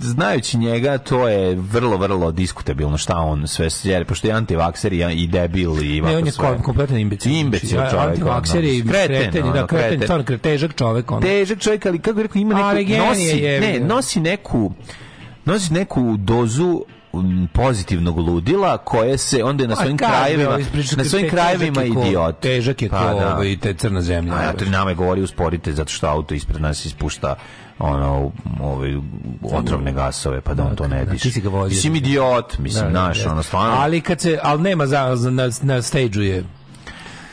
znajući 0.00 0.58
njega, 0.58 0.98
to 0.98 1.28
je 1.28 1.54
vrlo, 1.54 1.96
vrlo 1.96 2.32
diskutabilno 2.32 2.98
šta 2.98 3.16
on 3.16 3.46
sve 3.46 3.70
sjede, 3.70 4.04
pošto 4.04 4.26
je 4.26 4.32
antivakser 4.32 4.92
i, 4.92 5.02
i 5.14 5.26
debil 5.26 5.82
i 5.82 6.00
Ne, 6.00 6.16
on 6.16 6.26
je 6.26 6.32
sve. 6.32 6.48
kom- 6.48 6.62
kompletan 6.62 6.98
imbecil. 6.98 7.32
Imbecil 7.32 7.68
Znači, 7.68 7.90
čovjek, 7.90 8.08
Antivakser 8.08 8.64
i 8.64 8.84
kreten, 8.88 9.42
da, 9.44 9.66
kreten, 9.66 10.00
kreten. 10.00 10.38
težak 10.38 10.74
čovek, 10.74 11.10
ono. 11.10 11.20
Težak 11.20 11.58
čovjek, 11.58 11.86
ali 11.86 11.98
kako 11.98 12.14
bih 12.14 12.22
rekao, 12.22 12.40
ima 12.40 12.72
neku, 12.74 12.90
nosi, 12.98 13.22
je, 13.22 13.60
ne, 13.60 13.80
nosi 13.80 14.20
neku, 14.20 14.72
nosi 15.44 15.72
neku 15.72 16.16
dozu 16.16 16.84
pozitivnog 17.52 18.18
ludila 18.18 18.78
koje 18.78 19.18
se 19.18 19.44
onda 19.44 19.66
na 19.66 19.76
svojim 19.76 19.96
krajevima 19.98 20.58
na 20.96 21.04
svojim 21.04 21.30
krajevima 21.30 21.84
idiot 21.84 22.40
Težak 22.40 22.82
je 22.82 22.88
Pa 22.88 22.98
ko 23.02 23.18
da. 23.20 23.34
ovaj, 23.34 23.56
te 23.56 23.74
crna 23.74 24.02
zemlja. 24.02 24.34
A 24.34 24.42
ja 24.42 24.52
to 24.52 24.64
nama 24.64 24.90
je 24.90 24.94
govorio 24.96 25.24
usporite 25.24 25.72
zato 25.72 25.90
što 25.90 26.06
auto 26.06 26.34
ispred 26.34 26.60
nas 26.62 26.84
ispušta 26.84 27.34
ono 27.78 28.32
ovaj 28.60 28.94
otrovne 29.42 29.92
gasove 29.92 30.40
pa 30.40 30.54
da 30.54 30.62
on 30.64 30.76
to 30.76 30.88
ne 30.88 31.04
Da, 31.04 31.12
diše. 31.12 31.22
ti 31.22 31.30
si 31.30 31.40
ga 31.40 31.48
vozio. 31.48 31.74
Mislim 31.74 31.96
idiot, 31.96 32.58
mislim 32.58 32.84
Da, 32.84 32.90
da, 32.90 33.06
naš, 33.06 33.26
ono 33.26 33.42
stvarno. 33.42 33.74
Ali 33.78 34.00
kad 34.00 34.20
se, 34.20 34.38
ali 34.42 34.62
nema 34.62 34.86
za, 34.86 35.16
za 35.16 35.30
na, 35.30 35.48
na 35.62 35.82
stage 35.82 36.18
je 36.18 36.44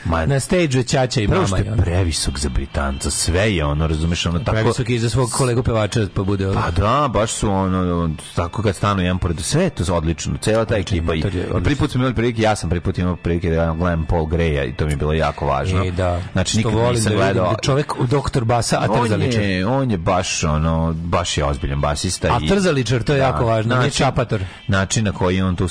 Ma, 0.04 0.26
na 0.26 0.40
stage 0.40 0.78
je 0.78 0.84
ćaća 0.84 1.20
i 1.20 1.28
prvo 1.28 1.42
mama. 1.42 1.46
što 1.46 1.56
je 1.56 1.76
previsok 1.76 2.38
za 2.38 2.48
Britanca, 2.48 3.10
sve 3.10 3.54
je 3.54 3.64
ono, 3.64 3.86
razumeš, 3.86 4.26
ono 4.26 4.38
tako... 4.38 4.52
Previsok 4.52 4.90
je 4.90 4.96
i 4.96 4.98
za 4.98 5.10
svog 5.10 5.30
kolegu 5.30 5.62
pevača 5.62 6.06
pa 6.14 6.22
bude 6.22 6.48
ono. 6.48 6.60
Pa 6.60 6.70
da, 6.70 7.08
baš 7.08 7.32
su 7.32 7.50
ono, 7.50 8.10
tako 8.34 8.62
kad 8.62 8.76
stanu 8.76 9.02
jedan 9.02 9.18
pored, 9.18 9.40
sve 9.40 9.62
je 9.62 9.70
to 9.70 9.94
odlično, 9.94 10.36
cela 10.40 10.64
ta 10.64 10.76
ekipa. 10.76 11.14
I, 11.14 11.18
je 11.18 11.48
prvi 11.64 11.76
put 11.76 11.90
smo 11.90 11.98
imali 11.98 12.14
prilike, 12.14 12.42
ja 12.42 12.56
sam 12.56 12.70
prvi 12.70 12.80
put 12.80 12.98
imao 12.98 13.16
prilike 13.16 13.50
da 13.50 13.74
gledam 13.78 14.06
Paul 14.06 14.26
Greya 14.26 14.64
i 14.64 14.72
to 14.72 14.86
mi 14.86 14.92
je 14.92 14.96
bilo 14.96 15.12
jako 15.12 15.46
važno. 15.46 15.84
I 15.84 15.90
da, 15.90 16.20
znači 16.32 16.56
nikad 16.56 16.72
nisam 16.72 17.12
da 17.12 17.16
gledao. 17.16 17.50
da 17.50 17.56
čovjek 17.62 17.92
doktor 18.10 18.44
basa, 18.44 18.78
a 18.78 18.86
on 18.92 19.06
trzaličar. 19.06 19.42
je, 19.42 19.66
on 19.66 19.90
je 19.90 19.98
baš 19.98 20.44
ono, 20.44 20.92
baš 20.92 21.38
je 21.38 21.44
ozbiljan 21.44 21.80
basista. 21.80 22.28
A 22.28 22.40
trzaličar, 22.48 23.02
to 23.02 23.12
je 23.12 23.18
jako 23.18 23.46
važno, 23.46 23.74
nije 23.74 23.86
način- 23.86 23.98
čapator. 23.98 24.44
Način 24.68 25.04
na 25.04 25.12
koji 25.12 25.42
on 25.42 25.56
tu 25.56 25.68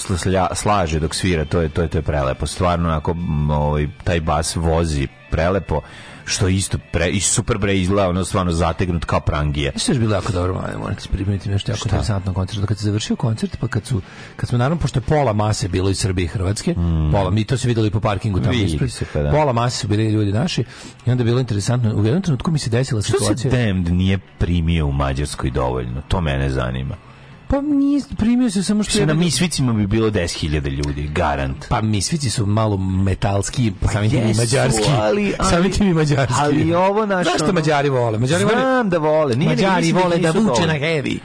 slaže 0.55 0.99
dok 0.99 1.15
svira, 1.15 1.45
to 1.45 1.61
je, 1.61 1.69
to 1.69 1.81
je, 1.81 1.87
to 1.87 1.97
je 1.97 2.01
prelepo. 2.01 2.47
Stvarno, 2.47 2.89
ako 2.89 3.15
ovaj, 3.49 3.87
taj 4.03 4.16
bas 4.19 4.55
vozi 4.55 5.07
prelepo, 5.31 5.81
što 6.25 6.47
isto 6.47 6.77
pre, 6.91 7.09
i 7.09 7.19
super 7.19 7.57
bre 7.57 7.77
izgleda, 7.77 8.09
ono 8.09 8.25
stvarno 8.25 8.51
zategnut 8.51 9.05
kao 9.05 9.19
prangije. 9.19 9.71
Što 9.75 9.91
je 9.91 9.99
bilo 9.99 10.15
jako 10.15 10.31
dobro, 10.31 10.53
moram 10.53 10.95
ti 10.95 11.09
primetiti 11.11 11.49
nešto 11.49 11.71
jako 11.71 11.81
interesantno 11.85 12.31
na 12.31 12.35
koncertu. 12.35 12.67
Kad 12.67 12.77
se 12.77 12.85
završio 12.85 13.15
koncert, 13.15 13.57
pa 13.59 13.67
kad 13.67 13.85
su, 13.85 14.01
kad 14.35 14.49
smo 14.49 14.57
naravno, 14.57 14.81
pošto 14.81 14.99
je 14.99 15.03
pola 15.03 15.33
mase 15.33 15.67
bilo 15.67 15.89
iz 15.89 15.99
Srbije 15.99 16.25
i 16.25 16.27
Hrvatske, 16.27 16.75
pola, 17.11 17.29
mi 17.29 17.43
to 17.43 17.57
se 17.57 17.67
videli 17.67 17.91
po 17.91 17.99
parkingu 17.99 18.39
tamo 18.39 18.53
Mm. 18.53 18.65
Ispred, 18.65 18.91
se, 18.91 19.05
pa 19.13 19.19
da. 19.21 19.31
pola 19.31 19.53
mase 19.53 19.77
su 19.77 19.87
bili 19.87 20.11
ljudi 20.11 20.31
naši 20.31 20.63
i 21.05 21.11
onda 21.11 21.21
je 21.21 21.25
bilo 21.25 21.39
interesantno, 21.39 21.95
u 21.95 22.05
jednom 22.05 22.21
trenutku 22.21 22.51
mi 22.51 22.59
se 22.59 22.69
desila 22.69 23.01
Što 23.01 23.11
se 23.11 23.17
situacija. 23.17 23.51
Damned 23.51 23.93
nije 23.93 24.17
primio 24.37 24.85
u 24.87 24.91
Mađarskoj 24.91 25.49
dovoljno? 25.51 26.01
To 26.07 26.21
mene 26.21 26.49
zanima. 26.49 26.95
Pa 27.49 27.61
nije, 27.61 28.01
primio 28.17 28.51
se 28.51 28.63
samo 28.63 28.83
što 28.83 28.89
Što 28.89 28.99
je... 28.99 29.05
na 29.05 29.13
misvicima 29.13 29.73
bi 29.73 29.87
bilo 29.87 30.09
10.000 30.09 30.51
ljudi, 30.77 31.07
garant. 31.07 31.65
Pa 31.69 31.81
misvici 31.81 32.29
su 32.29 32.45
malo 32.45 32.77
metalski, 32.77 33.71
samim 33.91 34.09
tim 34.09 34.19
i 34.21 34.33
mađarski. 34.33 34.83
ali- 34.91 35.33
ali- 35.39 35.49
samim 35.49 35.71
tim 35.71 35.87
i 35.87 35.93
mađarski. 35.93 36.33
ali 36.37 36.73
ovo 36.73 37.05
naš, 37.05 37.23
Znaš 37.23 37.35
što 37.37 37.53
Mađari 37.53 37.89
vole? 37.89 38.19
Mađari 38.19 38.43
vole 38.43 38.55
Znam 38.57 38.89
da 38.89 38.97
vole. 38.97 39.35
Nije, 39.35 39.49
Mađari 39.49 39.75
mislim 39.77 39.95
vole 39.97 40.17
da 40.17 40.31
vuče 40.31 40.61
na 40.63 40.73
heavy. 40.75 41.17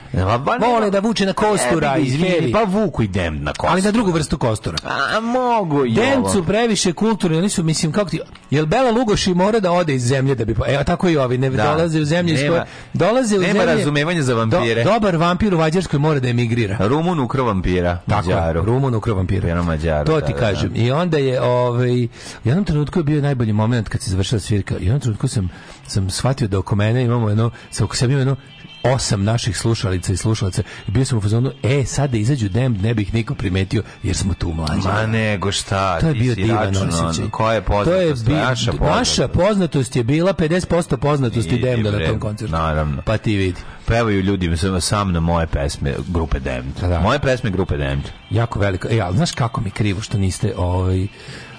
Pa, 0.45 0.59
ne, 0.59 0.67
Vole 0.67 0.91
da 0.91 0.99
vuče 0.99 1.27
na 1.27 1.33
kostura 1.33 1.89
Jebi 1.89 2.01
ga, 2.01 2.05
i 2.05 2.07
izvini, 2.07 2.29
heavy. 2.31 2.53
Pa 2.53 2.63
vuku 2.63 3.03
i 3.03 3.09
Damned 3.09 3.43
na 3.43 3.51
kostura. 3.51 3.73
Ali 3.73 3.83
na 3.83 3.91
drugu 3.91 4.11
vrstu 4.11 4.39
kostura. 4.39 4.79
A 4.85 5.21
mogu 5.21 5.85
i 5.85 5.93
Dem 5.93 6.19
ovo. 6.19 6.29
su 6.29 6.45
previše 6.45 6.93
kulturni, 6.93 7.39
oni 7.39 7.49
su, 7.49 7.63
mislim, 7.63 7.93
kako 7.93 8.11
ti... 8.11 8.21
Jel 8.51 8.67
Bela 8.67 8.91
Lugoši 8.91 9.35
mora 9.35 9.61
da 9.61 9.73
ode 9.73 9.95
iz 9.95 10.03
zemlje 10.03 10.35
da 10.35 10.45
bi... 10.45 10.55
po- 10.55 10.65
E, 10.67 10.85
tako 10.85 11.09
i 11.09 11.17
ovi, 11.17 11.39
ne 11.39 11.51
Da. 11.51 11.63
dolaze 11.65 12.01
u 12.01 12.05
zemlju 12.05 12.35
iz 12.35 12.41
Nema- 12.41 12.51
koje... 12.51 12.67
Dolaze 12.95 13.37
u 13.37 13.41
nema 13.41 13.53
zemlje... 13.55 13.75
razumevanja 13.75 14.23
za 14.23 14.35
vampire. 14.35 14.85
Do, 14.85 14.91
dobar 14.91 15.17
vampir 15.17 15.55
u 15.55 15.59
Mađarskoj 15.59 15.99
mora 15.99 16.12
da 16.21 16.29
emigrira. 16.29 16.77
Rumun 16.81 17.21
ukrao 17.21 17.47
vampira, 17.47 17.99
Tako 18.09 18.29
Mađaru. 18.29 18.65
Rumun 18.65 18.95
ukrao 18.95 19.17
vampira. 19.17 19.49
Jednom 19.49 19.67
Mađaru, 19.67 20.07
To 20.07 20.21
da, 20.21 20.27
ti 20.27 20.33
da, 20.33 20.39
kažem. 20.39 20.73
I 20.75 20.91
onda 20.91 21.19
je, 21.19 21.41
ovaj, 21.41 22.05
u 22.05 22.09
jednom 22.45 22.65
trenutku 22.65 22.99
je 22.99 23.05
bio 23.05 23.23
najbolji 23.23 23.53
moment 23.53 23.89
kad 23.89 24.01
se 24.01 24.11
završila 24.11 24.41
svirka. 24.41 24.75
U 24.77 24.79
jednom 24.81 25.01
trenutku 25.01 25.29
sam, 25.29 25.49
sam 25.87 26.11
shvatio 26.11 26.49
da 26.49 26.59
oko 26.59 26.77
mene 26.77 27.05
imamo 27.05 27.29
jedno, 27.29 27.51
sa 27.71 27.85
oko 27.85 27.97
sebe 27.97 28.13
imamo 28.13 28.31
jedno 28.31 28.37
osam 28.85 29.25
naših 29.25 29.59
slušalica 29.59 30.13
i 30.13 30.17
slušalaca. 30.17 30.63
I 30.89 30.91
bio 30.91 31.05
sam 31.05 31.19
u 31.19 31.21
fazonu, 31.21 31.53
e, 31.63 31.85
sad 31.85 32.11
da 32.11 32.17
izađu 32.17 32.49
dem, 32.49 32.73
ne 32.73 32.95
bih 32.95 33.15
niko 33.15 33.35
primetio, 33.35 33.83
jer 34.03 34.17
smo 34.17 34.35
tu 34.35 34.53
mlađi. 34.53 34.81
Ma 34.85 35.07
nego 35.07 35.53
šta, 35.53 36.01
To 36.01 36.09
je 36.09 36.15
bio 36.15 36.35
divan 36.35 36.77
osjećaj. 36.79 37.31
Koja 37.31 37.55
je 37.55 37.61
To 37.61 37.73
je 37.73 38.09
poznatost? 38.09 38.27
bi- 38.27 38.33
naša 38.33 38.73
poznatost. 38.73 38.99
naša 38.99 39.29
poznatost 39.29 39.97
je 39.97 40.05
bila 40.05 40.33
50% 40.33 40.97
poznatosti 40.97 41.59
Demda 41.59 41.91
na 41.91 42.07
tom 42.07 42.21
koncertu. 42.21 42.53
naravno. 42.53 43.03
Pa 43.03 43.19
ti 43.19 43.37
vidi. 43.37 43.61
Pevaju 43.87 44.21
ljudi 44.21 44.57
sam, 44.57 44.81
sam 44.81 45.13
na 45.13 45.21
moje 45.21 45.47
pesme 45.47 45.95
grupe 46.09 46.39
Damned. 46.41 46.75
Da. 46.81 47.01
Moje 47.01 47.19
pesme 47.19 47.51
grupe 47.51 47.77
Damned. 47.77 48.05
Jako 48.31 48.59
veliko. 48.59 48.89
E, 48.91 49.01
ali 49.01 49.17
znaš 49.17 49.33
kako 49.33 49.61
mi 49.61 49.71
krivo 49.71 50.01
što 50.01 50.19
niste 50.19 50.55
ovaj 50.57 51.03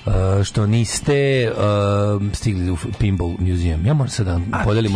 uh, 0.06 0.14
što 0.44 0.66
niste 0.68 1.52
uh, 1.52 2.34
stigli 2.34 2.70
u 2.72 2.78
Pinball 3.00 3.36
Museum. 3.40 3.86
Ja 3.86 3.94
moram 3.94 4.10
sad 4.10 4.26
da 4.26 4.40
podelim 4.64 4.92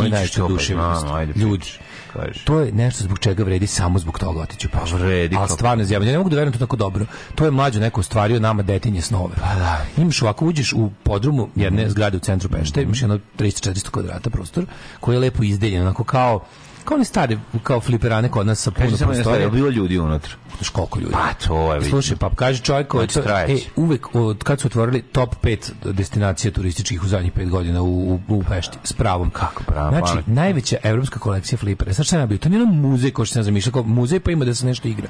duševnost. 0.48 1.02
znam, 1.02 1.16
ajde, 1.16 1.34
Ljudi, 1.36 1.66
kaži. 2.14 2.46
to 2.46 2.60
je 2.60 2.72
nešto 2.72 3.04
zbog 3.04 3.20
čega 3.20 3.44
vredi 3.44 3.68
samo 3.68 4.00
zbog 4.00 4.20
toga 4.20 4.42
otići 4.42 4.68
u 4.68 4.70
Peštru. 4.70 4.98
vredi, 4.98 5.36
Ali 5.36 5.50
stvarno 5.50 5.84
zjavno. 5.84 6.08
Ja 6.08 6.12
ne 6.12 6.18
mogu 6.18 6.30
da 6.30 6.36
verujem 6.36 6.54
to 6.54 6.60
tako 6.60 6.76
dobro. 6.76 7.06
To 7.36 7.46
je 7.46 7.52
mlađo 7.52 7.80
neko 7.80 8.00
ostvario 8.00 8.40
nama 8.40 8.64
detinje 8.64 9.02
snove. 9.02 9.36
Pa 9.36 9.56
da. 9.56 9.86
Imaš 9.98 10.22
ovako, 10.22 10.46
uđeš 10.46 10.74
u 10.74 10.92
podrumu 11.04 11.50
jedne 11.56 11.90
zgrade 11.90 12.18
u 12.18 12.20
centru 12.20 12.50
Pešte, 12.50 12.82
imaš 12.82 13.02
jedno 13.02 13.20
300-400 13.40 13.90
kvadrata 13.90 14.30
prostor, 14.30 14.66
koji 15.00 15.16
je 15.16 15.20
lepo 15.20 15.44
izdeljen, 15.44 15.82
onako 15.82 16.04
kao 16.04 16.46
kao 16.88 16.96
oni 16.96 17.06
stari, 17.06 17.38
kao 17.64 17.80
fliperane 17.82 18.30
kod 18.30 18.48
nas 18.48 18.60
sa 18.62 18.72
puno 18.72 18.98
stvar, 18.98 19.42
je 19.42 19.50
bilo 19.50 19.70
ljudi 19.70 20.00
unutra? 20.00 20.32
Znaš 20.58 20.70
koliko 20.70 21.00
ljudi? 21.00 21.12
Pa 21.14 21.48
to 21.48 21.74
je, 21.74 21.80
vidim. 21.80 21.90
Slušaj, 21.92 22.18
pa 22.18 22.30
kaže 22.36 22.62
čovjek 22.64 22.88
koji 22.88 23.08
Znači, 23.08 23.54
e, 23.54 23.58
uvek 23.76 24.16
od 24.16 24.44
kad 24.44 24.60
su 24.60 24.68
otvorili 24.68 25.02
top 25.02 25.36
5 25.44 25.72
destinacija 25.94 26.52
turističkih 26.52 27.04
u 27.04 27.08
zadnjih 27.08 27.34
5 27.34 27.50
godina 27.50 27.82
u, 27.82 28.14
u, 28.14 28.20
u 28.28 28.44
Pešti 28.50 28.78
s 28.84 28.94
pravom. 28.94 29.30
Kako 29.30 29.64
pravo, 29.64 29.90
Znači, 29.90 30.08
pametno. 30.08 30.34
najveća 30.34 30.78
evropska 30.84 31.20
kolekcija 31.20 31.58
flipera. 31.58 31.94
Sad 31.94 32.06
šta 32.06 32.20
je 32.20 32.28
bio? 32.28 32.38
To 32.38 32.50
nije 32.50 32.62
ono 32.64 32.72
muzej 32.72 33.12
ko 33.12 33.26
što 33.26 33.34
sam 33.34 33.44
zamišljao, 33.44 33.74
kao 33.74 33.84
muzej 33.84 34.20
pa 34.20 34.32
ima 34.32 34.46
da 34.46 34.54
se 34.54 34.66
nešto 34.66 34.88
igra. 34.88 35.08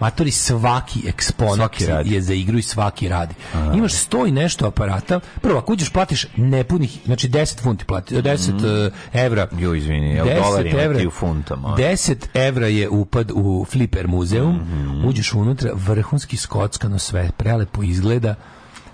Matori 0.00 0.30
svaki 0.30 1.08
eksponat 1.08 1.56
Svaki 1.56 1.86
radi. 1.86 2.14
je 2.14 2.20
za 2.20 2.34
igru 2.34 2.58
i 2.58 2.62
svaki 2.62 3.08
radi. 3.08 3.34
Imaš 3.74 3.92
sto 3.94 4.26
i 4.26 4.30
nešto 4.32 4.66
aparata. 4.66 5.20
Prvo, 5.40 5.58
ako 5.58 5.72
uđeš 5.72 5.88
platiš 5.90 6.26
nepunih, 6.36 6.98
znači 7.04 7.28
10 7.28 7.62
funti 7.62 7.84
plati, 7.84 8.14
10 8.14 8.86
eh, 8.86 9.20
evra. 9.24 9.48
Jo, 9.58 9.74
izvini, 9.74 10.14
ja 10.14 10.24
u 10.24 10.26
10 10.26 10.42
dolarima, 10.42 10.80
evra. 10.82 10.98
ti 10.98 11.06
u 11.06 11.10
funtama. 11.20 11.68
10 11.78 12.14
evra 12.34 12.66
je 12.66 12.88
upad 12.88 13.30
u 13.34 13.66
Flipper 13.70 14.08
muzeum, 14.08 14.54
Mhm. 14.56 15.04
uđeš 15.08 15.34
unutra, 15.34 15.70
vrhunski 15.74 16.36
skockano 16.36 16.98
sve, 16.98 17.30
prelepo 17.36 17.82
izgleda, 17.82 18.34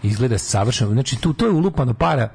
izgleda 0.02 0.38
savršeno, 0.38 0.90
znači 0.92 1.16
tu 1.16 1.32
to 1.32 1.46
je 1.46 1.52
ulupano 1.52 1.94
para, 1.94 2.28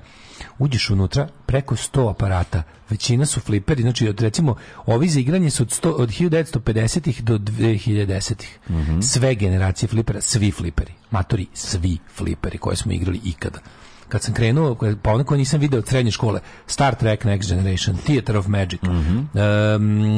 uđeš 0.60 0.90
unutra, 0.90 1.28
preko 1.46 1.76
100 1.76 2.10
aparata, 2.10 2.64
većina 2.90 3.26
su 3.26 3.40
fliperi, 3.40 3.82
znači 3.82 4.08
od, 4.08 4.22
recimo, 4.22 4.56
ovi 4.86 5.10
za 5.10 5.20
igranje 5.20 5.50
su 5.50 5.64
od, 5.64 5.70
100, 5.70 5.90
od 5.90 6.10
1950-ih 6.10 7.24
do 7.24 7.38
2010-ih. 7.38 8.60
Mhm. 8.70 9.00
Sve 9.02 9.36
generacije 9.36 9.90
flipera, 9.90 10.22
svi 10.22 10.52
fliperi, 10.52 10.94
matori, 11.12 11.48
svi 11.54 11.98
fliperi 12.16 12.58
koje 12.58 12.76
smo 12.76 12.92
igrali 12.92 13.22
ikada 13.24 13.60
kad 14.12 14.22
sam 14.22 14.34
krenuo, 14.34 14.76
pa 15.02 15.14
onako 15.14 15.36
nisam 15.36 15.60
video 15.60 15.80
od 15.80 15.88
srednje 15.88 16.12
škole, 16.12 16.40
Star 16.68 16.96
Trek 16.96 17.24
Next 17.24 17.48
Generation, 17.48 17.98
Theater 17.98 18.38
of 18.38 18.48
Magic, 18.48 18.82
Mhm. 18.82 19.18
um, 19.18 19.26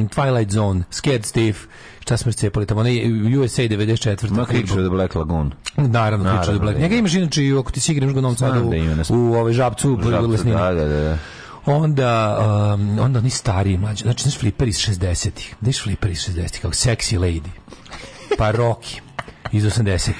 Twilight 0.10 0.50
Zone, 0.50 0.84
Scared 0.92 1.26
Stiff, 1.26 1.60
šta 2.00 2.18
smo 2.18 2.32
cepali 2.32 2.66
tamo, 2.66 2.80
onaj 2.80 3.02
USA 3.36 3.62
94. 3.64 4.32
Ma 4.32 4.46
Creature 4.46 4.62
of 4.74 4.88
the 4.88 4.90
Black 4.90 5.16
Lagoon. 5.16 5.52
Naravno, 5.78 6.26
Creature 6.26 6.52
of 6.52 6.56
the 6.56 6.62
Black. 6.62 6.76
da 6.76 6.82
Njega 6.82 6.86
ima. 6.88 7.00
imaš 7.00 7.14
inače, 7.14 7.44
i 7.44 7.54
ako 7.54 7.72
ti 7.72 7.80
si 7.80 7.92
igraš 7.92 8.12
u 8.12 8.22
Novom 8.22 8.38
Sadu, 8.38 8.54
da 8.62 8.96
na 8.96 9.04
sp- 9.04 9.14
u 9.14 9.34
ovaj 9.34 9.54
žabcu, 9.54 9.94
u 9.94 10.04
Žabcu. 10.04 10.44
Da, 10.46 10.74
da, 10.74 10.86
da. 10.88 11.18
Onda, 11.66 12.38
um, 12.74 13.00
onda 13.00 13.20
oni 13.20 13.30
stariji 13.30 13.78
mlađi, 13.78 14.04
znači 14.04 14.24
znaš 14.24 14.38
fliper 14.38 14.68
iz 14.68 14.78
60-ih, 14.78 15.56
da 15.62 15.72
fliper 15.74 16.12
iz 16.12 16.20
60-ih, 16.20 16.62
kao 16.62 16.72
Sexy 16.72 17.20
Lady, 17.20 17.50
pa 18.38 18.52
Rocky 18.54 19.00
iz 19.52 19.64
80-ih. 19.66 20.16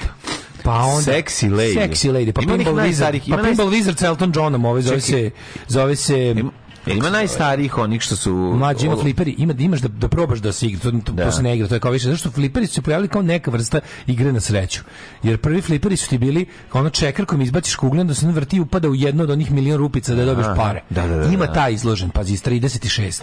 Pa 0.64 0.74
onda 0.74 1.12
Sexy 1.12 1.50
Lady. 1.50 1.74
Sexy 1.76 2.10
Lady, 2.10 2.32
pa 2.32 2.42
Ima 2.42 2.56
Pinball 2.56 2.76
Wizard, 2.78 3.20
pa 3.30 3.36
naj- 3.36 3.44
Pinball 3.44 3.70
Wizard 3.70 3.96
sa 3.96 4.06
Elton 4.06 4.32
Johnom, 4.34 4.64
ovaj 4.64 4.82
zove 4.82 5.00
Čekaj. 5.00 5.20
se 5.20 5.30
zove 5.68 5.96
se 5.96 6.30
Ima, 6.30 6.50
jel 6.86 6.96
ima 6.96 7.10
najstarijih 7.10 7.78
onih 7.78 8.00
što 8.00 8.16
su... 8.16 8.32
Mlađi 8.32 8.86
ima 8.86 8.96
fliperi, 8.96 9.34
ima 9.38 9.52
da 9.52 9.62
imaš 9.62 9.80
da, 9.80 9.88
da 9.88 10.08
probaš 10.08 10.38
da 10.38 10.52
se 10.52 10.66
igra, 10.66 10.80
to, 10.80 10.90
to, 10.92 11.12
Da. 11.12 11.24
to 11.24 11.32
se 11.32 11.42
ne 11.42 11.54
igra, 11.56 11.68
to 11.68 11.74
je 11.74 11.80
kao 11.80 11.90
više, 11.90 12.08
zašto 12.08 12.30
fliperi 12.30 12.66
su 12.66 12.74
se 12.74 12.82
pojavili 12.82 13.08
kao 13.08 13.22
neka 13.22 13.50
vrsta 13.50 13.80
igre 14.06 14.32
na 14.32 14.40
sreću. 14.40 14.80
Jer 15.22 15.38
prvi 15.38 15.60
fliperi 15.60 15.96
su 15.96 16.08
ti 16.08 16.18
bili 16.18 16.46
kao 16.68 16.80
ono 16.80 16.90
čekar 16.90 17.26
kojim 17.26 17.42
izbaciš 17.42 17.74
kugljan 17.76 18.06
da 18.06 18.14
se 18.14 18.26
on 18.26 18.32
vrti 18.32 18.56
i 18.56 18.60
upada 18.60 18.88
u 18.88 18.94
jedno 18.94 19.22
od 19.22 19.30
onih 19.30 19.50
milion 19.52 19.78
rupica 19.78 20.14
da 20.14 20.24
dobiješ 20.24 20.46
pare. 20.56 20.82
Da, 20.90 21.06
da, 21.06 21.16
da, 21.16 21.26
Ima 21.26 21.46
da. 21.46 21.52
taj 21.52 21.72
izložen, 21.72 22.10
pazi, 22.10 22.32
iz 22.32 22.42
36. 22.42 23.22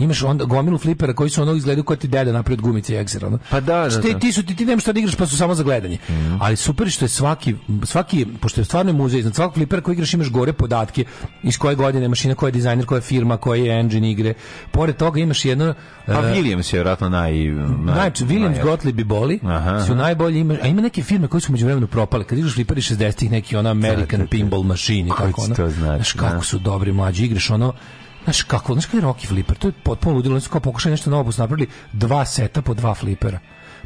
Imaš 0.00 0.22
onda 0.22 0.44
gomilu 0.44 0.78
flipera 0.78 1.12
koji 1.12 1.30
su 1.30 1.42
ono 1.42 1.54
izgledaju 1.54 1.84
kao 1.84 1.96
ti 1.96 2.08
deda 2.08 2.32
napred 2.32 2.60
gumice 2.60 2.94
i 2.94 2.98
egzer, 2.98 3.24
ono. 3.24 3.38
Pa 3.50 3.60
da, 3.60 3.74
da, 3.74 3.90
Znači, 3.90 4.06
ti, 4.06 4.12
da. 4.12 4.18
ti 4.18 4.32
su 4.32 4.42
ti, 4.42 4.56
ti 4.56 4.66
nemaš 4.66 4.82
šta 4.82 4.92
da 4.92 5.00
igraš 5.00 5.14
pa 5.14 5.26
su 5.26 5.36
samo 5.36 5.54
za 5.54 5.62
gledanje. 5.62 5.98
Ali 6.40 6.56
super 6.56 6.88
što 6.88 7.04
je 7.04 7.08
svaki 7.08 7.54
svaki 7.84 8.26
pošto 8.40 8.60
je 8.60 8.64
stvarno 8.64 8.92
muzej, 8.92 9.18
iznad 9.20 9.34
svakog 9.34 9.54
flipera 9.54 9.82
koji 9.82 9.92
igraš 9.92 10.14
imaš 10.14 10.30
gore 10.30 10.52
podatke 10.52 11.04
iz 11.42 11.58
koje 11.58 11.74
godine 11.74 12.08
mašina, 12.08 12.34
koja 12.34 12.48
je 12.48 12.52
dizajner, 12.52 12.86
koja 12.86 12.96
je 12.96 13.02
firma, 13.02 13.36
koji 13.36 13.64
je 13.64 13.80
engine 13.80 14.10
igre. 14.10 14.34
Pored 14.70 14.96
toga 14.96 15.20
imaš 15.20 15.44
jedno 15.44 15.74
Pa 16.06 16.12
e, 16.12 16.16
Williams 16.32 16.66
je 16.66 16.76
vjerojatno 16.76 17.08
naj... 17.08 17.32
naj 17.34 17.94
Znači, 17.94 18.24
Williams, 18.24 18.54
naj- 18.54 18.62
Gottlieb 18.62 19.00
i 19.00 19.04
Boli 19.04 19.40
Aha, 19.44 19.84
su 19.86 19.94
najbolji, 19.94 20.40
ima, 20.40 20.56
a 20.62 20.66
ima 20.66 20.82
neke 20.82 21.02
firme 21.02 21.28
koje 21.28 21.40
su 21.40 21.52
među 21.52 21.64
vremenu 21.64 21.86
propale. 21.86 22.24
Kad 22.24 22.38
igraš 22.38 22.54
fliperi 22.54 22.80
60-ih, 22.80 23.30
neki 23.30 23.56
ona 23.56 23.70
American 23.70 24.06
Da, 24.10 24.16
da, 24.16 24.22
da. 24.24 24.26
Pinball 24.26 24.62
Machine 24.62 25.08
i 25.08 25.10
Koji 25.10 25.26
tako 25.26 25.40
ti 25.40 25.46
ono. 25.46 25.54
to 25.56 25.70
znači, 25.70 25.96
Znaš 25.96 26.12
kako 26.12 26.34
da. 26.34 26.42
su 26.42 26.58
dobri 26.58 26.92
mlađi, 26.92 27.24
igraš 27.24 27.50
ono, 27.50 27.72
Znaš 28.28 28.42
kako, 28.42 28.72
znaš 28.72 28.84
kako 28.86 28.96
je 28.96 29.02
Rocky 29.02 29.26
Flipper, 29.26 29.56
to 29.56 29.68
je 29.68 29.72
potpuno 29.82 30.16
ludilo, 30.16 30.34
oni 30.34 30.40
su 30.40 30.50
kao 30.50 30.60
pokušali 30.60 30.90
nešto 30.90 31.10
novo, 31.10 31.24
pa 31.24 31.32
su 31.32 31.40
napravili 31.40 31.68
dva 31.92 32.24
seta 32.24 32.62
po 32.62 32.74
dva 32.74 32.94
flipera. 32.94 33.38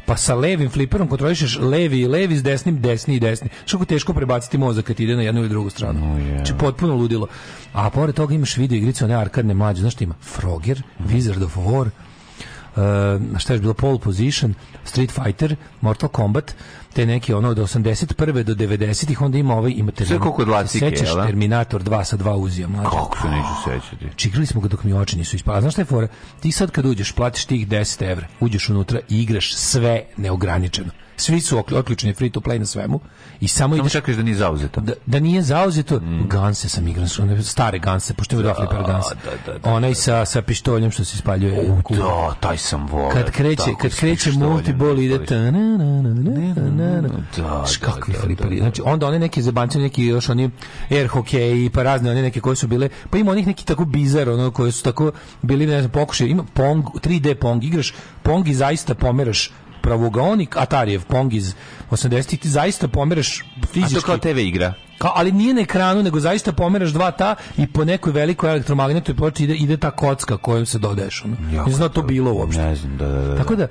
Pa 0.05 0.17
sa 0.17 0.35
levim 0.35 0.69
fliperom 0.69 1.07
kontrolišeš 1.07 1.59
levi 1.59 1.99
i 1.99 2.07
levi, 2.07 2.37
s 2.37 2.43
desnim 2.43 2.81
desni 2.81 3.15
i 3.15 3.19
desni. 3.19 3.49
Što 3.65 3.85
teško 3.85 4.13
prebaciti 4.13 4.57
mozak 4.57 4.85
kad 4.85 4.99
ide 4.99 5.15
na 5.15 5.21
jednu 5.21 5.41
ili 5.41 5.49
drugu 5.49 5.69
stranu. 5.69 6.19
Znači 6.35 6.53
potpuno 6.59 6.95
ludilo. 6.95 7.27
A 7.73 7.89
pored 7.89 8.15
toga 8.15 8.35
imaš 8.35 8.57
video 8.57 8.77
igrice, 8.77 9.05
one 9.05 9.15
arkadne 9.15 9.53
mlađe, 9.53 9.81
znaš 9.81 9.93
što 9.93 10.03
ima? 10.03 10.15
Frogger, 10.21 10.81
Wizard 11.09 11.45
of 11.45 11.57
War, 11.57 11.87
uh, 11.87 13.39
šta 13.39 13.53
je 13.53 13.59
bilo 13.59 13.73
pole 13.73 13.99
position, 13.99 14.53
Street 14.83 15.11
Fighter, 15.11 15.55
Mortal 15.81 16.09
Kombat, 16.09 16.55
te 16.93 17.05
neki 17.05 17.33
ono 17.33 17.49
od 17.49 17.57
81. 17.57 18.43
do 18.43 18.53
90-ih, 18.53 19.21
onda 19.21 19.37
ima 19.37 19.55
ovaj, 19.55 19.73
ima 19.75 19.91
Sve 20.05 20.19
kao 20.19 20.31
kod 20.31 20.47
Lacike, 20.47 20.89
Sećaš 20.89 21.07
jel 21.07 21.15
da? 21.15 21.25
Terminator 21.25 21.83
2 21.83 22.03
sa 22.03 22.17
dva 22.17 22.35
uzija, 22.35 22.67
mlađe. 22.67 22.89
Kako 22.89 23.17
se 23.21 23.27
neću 23.27 23.63
sećati? 23.63 24.05
Znači, 24.05 24.27
igrali 24.27 24.45
smo 24.45 24.61
ga 24.61 24.67
dok 24.67 24.83
mi 24.83 24.93
oči 24.93 25.17
nisu 25.17 25.35
ispali. 25.35 25.57
A 25.57 25.61
Znaš 25.61 25.73
šta 25.73 25.81
je 25.81 25.85
fora? 25.85 26.07
Ti 26.39 26.51
sad 26.51 26.71
kad 26.71 26.85
uđeš, 26.85 27.11
platiš 27.11 27.45
tih 27.45 27.67
10 27.67 28.11
evra, 28.11 28.27
uđeš 28.39 28.69
unutra 28.69 28.99
i 29.09 29.21
igraš 29.21 29.55
sve 29.55 30.03
neograničeno. 30.17 30.89
Svi 31.17 31.41
su 31.41 31.63
otključeni 31.71 32.13
free 32.13 32.29
to 32.29 32.39
play 32.39 32.59
na 32.59 32.65
svemu 32.65 32.99
i 33.41 33.47
samo 33.47 33.75
ideš 33.75 33.91
čekaš 33.91 34.15
da 34.15 34.23
nije 34.23 34.35
zauzeto. 34.35 34.81
da, 34.81 34.93
da 35.05 35.19
nije 35.19 35.41
zauzeto 35.41 36.01
ganse 36.29 36.69
sam 36.69 36.87
igram 36.87 37.07
one 37.21 37.43
stare 37.43 37.79
ganse 37.79 38.13
pošto 38.13 38.35
ima 38.35 38.43
dva 38.43 38.53
fliper 38.53 38.87
ganse 38.87 39.15
da, 39.25 39.51
da, 39.53 39.59
da, 39.59 39.73
onaj 39.73 39.95
sa 39.95 40.25
sa 40.25 40.41
pištoljem 40.41 40.91
što 40.91 41.05
se 41.05 41.15
ispaljuje 41.15 41.81
kula. 41.83 41.99
Da, 41.99 42.35
taj 42.39 42.57
sam 42.57 42.87
volao. 42.87 43.11
kad 43.11 43.31
kreće 43.31 43.71
kad 43.81 43.95
kreće 43.95 44.31
multiball 44.31 44.99
ide 44.99 45.17
da 45.17 45.25
ta 45.25 45.35
na 45.35 45.51
na 45.51 45.77
na 45.77 46.01
na 46.01 46.13
na 46.13 47.01
na 47.01 47.09
Da, 47.37 47.43
da, 47.43 47.65
kakvi 47.79 48.13
da, 48.13 48.19
fliperi 48.19 48.55
da, 48.55 48.61
znači 48.61 48.81
onda 48.85 49.07
one 49.07 49.19
neke 49.19 49.41
zebanci 49.41 49.79
neki 49.79 50.05
još 50.05 50.29
oni 50.29 50.49
air 50.89 51.07
hockey 51.07 51.69
pa 51.69 51.83
razne 51.83 52.11
one 52.11 52.21
neke 52.21 52.39
koje 52.39 52.55
su 52.55 52.67
bile 52.67 52.89
pa 53.09 53.17
ima 53.17 53.31
onih 53.31 53.47
neki 53.47 53.65
tako 53.65 53.85
bizar 53.85 54.29
ono 54.29 54.51
koje 54.51 54.71
su 54.71 54.83
tako 54.83 55.11
bili 55.41 55.65
ne 55.65 55.81
znam 55.81 55.91
pokušaj 55.91 56.27
ima 56.27 56.43
pong 56.53 56.85
3D 56.85 57.33
pong 57.33 57.63
igraš 57.63 57.93
pong 58.23 58.47
i 58.47 58.53
zaista 58.53 58.95
pomeraš 58.95 59.51
pravogaonik 59.83 60.57
Atarijev 60.57 61.03
Pong 61.05 61.33
iz 61.33 61.53
80-ih 61.91 62.39
ti 62.39 62.49
zaista 62.49 62.87
pomeraš 62.87 63.41
A 63.41 63.65
fizički 63.67 63.95
to 63.95 64.01
kao 64.01 64.17
TV 64.17 64.39
igra. 64.39 64.73
kao, 64.97 65.11
ali 65.15 65.31
nije 65.31 65.53
na 65.53 65.61
ekranu, 65.61 66.03
nego 66.03 66.19
zaista 66.19 66.51
pomeraš 66.51 66.89
dva 66.89 67.11
ta 67.11 67.35
i 67.57 67.67
po 67.67 67.85
nekoj 67.85 68.13
velikoj 68.13 68.49
elektromagnetnoj 68.49 69.15
ploči 69.17 69.43
ide, 69.43 69.55
ide 69.55 69.77
ta 69.77 69.91
kocka 69.91 70.37
kojom 70.37 70.65
se 70.65 70.79
dodaješ. 70.79 71.23
Ono. 71.25 71.35
Jako 71.53 71.69
Ne 71.69 71.75
znam 71.75 71.87
da 71.87 71.93
to 71.93 72.01
bilo 72.01 72.33
uopšte. 72.33 72.61
Ne 72.61 72.75
znam, 72.75 72.97
da, 72.97 73.07
da, 73.07 73.21
da. 73.21 73.37
Tako 73.37 73.55
da, 73.55 73.67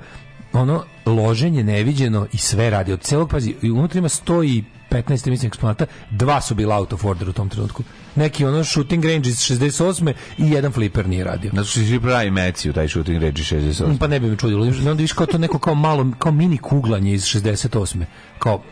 ono, 0.53 0.83
loženje 1.05 1.63
neviđeno 1.63 2.27
i 2.31 2.37
sve 2.37 2.69
radi. 2.69 2.93
Od 2.93 3.01
celog, 3.01 3.29
pazi, 3.29 3.55
unutra 3.63 3.99
ima 3.99 4.09
100 4.09 4.45
i 4.45 4.63
15 4.93 5.29
mislim 5.29 5.47
eksponata, 5.47 5.85
dva 6.09 6.41
su 6.41 6.55
bila 6.55 6.77
out 6.77 6.93
of 6.93 7.05
order 7.05 7.29
u 7.29 7.33
tom 7.33 7.49
trenutku. 7.49 7.83
Neki 8.15 8.45
ono 8.45 8.63
shooting 8.63 9.05
range 9.05 9.29
iz 9.29 9.35
68. 9.35 10.13
i 10.37 10.51
jedan 10.51 10.71
flipper 10.71 11.07
nije 11.07 11.23
radio. 11.23 11.51
Zato 11.53 11.67
što 11.67 11.79
si 11.79 11.99
pravi 11.99 12.31
meci 12.31 12.69
u 12.69 12.73
taj 12.73 12.87
shooting 12.87 13.23
range 13.23 13.41
68. 13.41 13.97
Pa 13.97 14.07
ne 14.07 14.19
bi 14.19 14.27
me 14.27 14.37
čudilo. 14.37 14.65
Onda 14.65 14.93
viš 14.93 15.13
kao 15.13 15.25
to 15.25 15.37
neko 15.37 15.59
kao 15.59 15.75
malo, 15.75 16.11
kao 16.19 16.31
mini 16.31 16.57
kuglanje 16.57 17.13
iz 17.13 17.23
68. 17.23 18.05
Kao, 18.39 18.63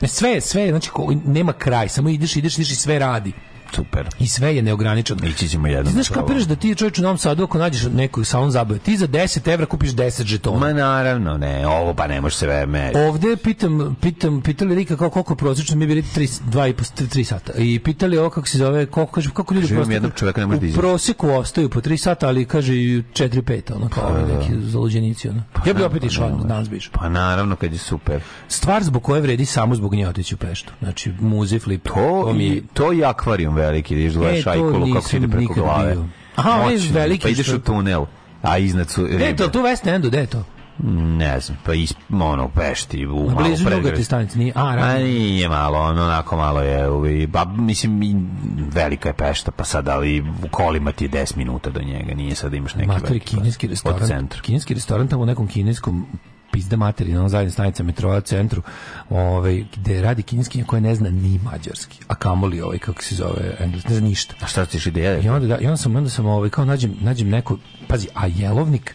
ne, 0.00 0.08
sve, 0.08 0.40
sve, 0.40 0.68
znači, 0.68 0.90
nema 1.24 1.52
kraj, 1.52 1.88
samo 1.88 2.08
ideš, 2.08 2.36
ideš, 2.36 2.58
ideš 2.58 2.70
i 2.70 2.76
sve 2.76 2.98
radi. 2.98 3.32
Super. 3.72 4.08
I 4.18 4.26
sve 4.26 4.56
je 4.56 4.62
neograničeno. 4.62 5.26
Ići 5.26 5.48
ćemo 5.48 5.66
jednom. 5.66 5.84
Ti 5.86 5.92
znaš 5.92 6.10
na 6.10 6.14
to. 6.14 6.20
kapiraš 6.20 6.42
da 6.42 6.56
ti 6.56 6.74
čovječ 6.74 6.98
u 6.98 7.02
Novom 7.02 7.18
Sadu 7.18 7.44
ako 7.44 7.58
nađeš 7.58 7.82
nekog 7.84 8.26
salon 8.26 8.50
zabave, 8.50 8.78
ti 8.78 8.96
za 8.96 9.08
10 9.08 9.48
evra 9.48 9.66
kupiš 9.66 9.90
10 9.90 10.24
žetona. 10.24 10.58
Ma 10.58 10.72
naravno, 10.72 11.36
ne, 11.38 11.66
ovo 11.66 11.94
pa 11.94 12.06
ne 12.06 12.20
može 12.20 12.36
se 12.36 12.46
ve 12.46 12.66
me. 12.66 12.92
Ovde 12.98 13.36
pitam, 13.36 13.96
pitam, 13.96 14.42
pitali 14.42 14.74
Rika 14.74 14.96
kao 14.96 15.10
koliko 15.10 15.34
prosečno 15.36 15.76
mi 15.76 15.86
bili 15.86 16.02
3 16.04 16.40
2 16.42 16.70
i 16.70 16.72
po 16.72 16.84
3 16.84 17.24
sata. 17.24 17.52
I 17.54 17.78
pitali 17.78 18.18
ovo 18.18 18.30
kako 18.30 18.48
se 18.48 18.58
zove, 18.58 18.86
koliko 18.86 19.12
kaže 19.12 19.30
kako 19.30 19.54
ljudi 19.54 19.66
prosto- 19.68 19.92
jednog 19.92 20.12
čoveka 20.14 20.40
ne 20.40 20.46
može 20.46 20.58
da 20.58 20.64
U 20.64 20.68
izađe. 20.68 20.80
proseku 20.80 21.28
ostaju 21.28 21.68
po 21.68 21.80
3 21.80 21.96
sata, 21.96 22.28
ali 22.28 22.44
kaže 22.44 22.74
i 22.74 23.02
4 23.12 23.42
5, 23.42 23.72
ono 23.72 23.88
kao 23.88 24.08
ovi 24.10 24.32
neki 24.34 24.52
zaluđenici 24.62 25.28
ono. 25.28 25.42
ja 25.66 25.74
bih 25.74 25.84
opet 25.84 26.04
išao 26.04 26.30
danas 26.30 26.68
bi 26.68 26.76
išao. 26.76 26.92
Pa 26.94 27.08
naravno 27.08 27.56
kad 27.56 27.72
je 27.72 27.78
super. 27.78 28.20
Stvar 28.48 28.82
zbog 28.82 29.02
koje 29.02 29.20
vredi 29.20 29.44
samo 29.46 29.74
zbog 29.74 29.94
nje 29.94 30.08
otići 30.08 30.34
u 30.34 30.38
Peštu. 30.38 30.72
Znači 30.82 31.12
muzej 31.20 31.58
flip. 31.58 31.88
To, 31.88 32.32
mi 32.32 32.44
je 32.44 32.56
i, 32.56 32.62
to 32.74 32.92
i 32.92 33.04
akvarijum 33.04 33.55
veliki, 33.56 33.94
ideš 33.94 34.14
E, 34.14 34.18
gledaš 34.18 34.44
to 34.44 34.50
ajkulu 34.50 34.92
kako 34.92 35.08
se 35.08 35.16
ide 35.16 35.28
preko 35.28 35.54
glave. 35.54 35.92
bio. 35.92 36.04
Aha, 36.36 36.50
onaj 36.52 36.74
Moćno, 36.74 36.94
veliki 36.94 37.22
Pa 37.22 37.28
ideš 37.28 37.46
što- 37.46 37.56
u 37.56 37.60
tunel, 37.60 38.04
a 38.42 38.58
iznad 38.58 38.90
su 38.90 39.04
Gde 39.04 39.12
je 39.16 39.36
to? 39.36 39.44
ribe. 39.44 39.52
Tu 39.52 39.58
West 39.60 39.86
Endu, 39.86 40.08
gde 40.08 40.18
je 40.18 40.26
to? 40.26 40.44
Ne 40.78 41.40
znam, 41.40 41.58
pa 41.64 41.74
is, 41.74 41.94
ono, 42.12 42.48
Pešti, 42.48 43.06
u 43.06 43.16
Na 43.18 43.24
malo 43.24 43.36
blizu 43.38 43.64
pregrad. 43.64 43.82
Nugati 43.82 44.04
stanice, 44.04 44.38
nije? 44.38 44.52
A, 44.54 44.62
A 44.62 44.94
nije 44.94 45.48
malo, 45.48 45.78
ono, 45.80 46.04
onako 46.04 46.36
malo 46.36 46.60
je, 46.62 46.88
uvi, 46.90 47.26
ba, 47.26 47.44
mislim, 47.46 48.28
velika 48.68 49.08
je 49.08 49.14
Pešta, 49.14 49.50
pa 49.50 49.64
sad, 49.64 49.88
ali 49.88 50.20
u 50.20 50.48
kolima 50.50 50.92
ti 50.92 51.04
je 51.04 51.08
10 51.10 51.36
minuta 51.36 51.70
do 51.70 51.80
njega, 51.82 52.14
nije 52.14 52.34
sad 52.34 52.50
da 52.50 52.56
imaš 52.56 52.74
neki 52.74 52.88
Matori 52.88 53.06
veliki 53.08 53.26
kineski 53.28 53.66
restoran. 53.66 54.02
Od 54.02 54.08
centra. 54.08 54.40
Kineski 54.40 54.74
restoran 54.74 55.08
tamo 55.08 55.22
u 55.22 55.26
nekom 55.26 55.46
kineskom 55.46 56.06
pizda 56.52 56.76
materina, 56.76 57.20
ono 57.20 57.28
zajedno 57.28 57.52
stanica 57.52 57.82
metroa 57.82 58.20
centru, 58.20 58.62
ovaj, 59.10 59.64
gde 59.76 60.02
radi 60.02 60.22
kineskinja 60.22 60.64
koja 60.64 60.80
ne 60.80 60.94
zna 60.94 61.10
ni 61.10 61.40
mađarski, 61.44 61.98
a 62.08 62.14
kamoli 62.14 62.60
ovaj, 62.60 62.78
kako 62.78 63.02
se 63.02 63.14
zove, 63.14 63.56
engleski, 63.58 63.88
ne 63.88 63.94
zna 63.94 64.08
ništa. 64.08 64.34
A 64.40 64.46
šta 64.46 64.66
ćeš 64.66 64.86
ideja? 64.86 65.18
I 65.18 65.28
onda, 65.28 65.46
da, 65.46 65.58
i 65.58 65.66
onda 65.66 65.76
sam, 65.76 65.96
onda 65.96 66.10
sam 66.10 66.26
ovaj, 66.26 66.50
kao 66.50 66.64
nađem, 66.64 66.96
nađem 67.00 67.28
neko, 67.28 67.58
pazi, 67.88 68.08
a 68.14 68.26
jelovnik, 68.26 68.94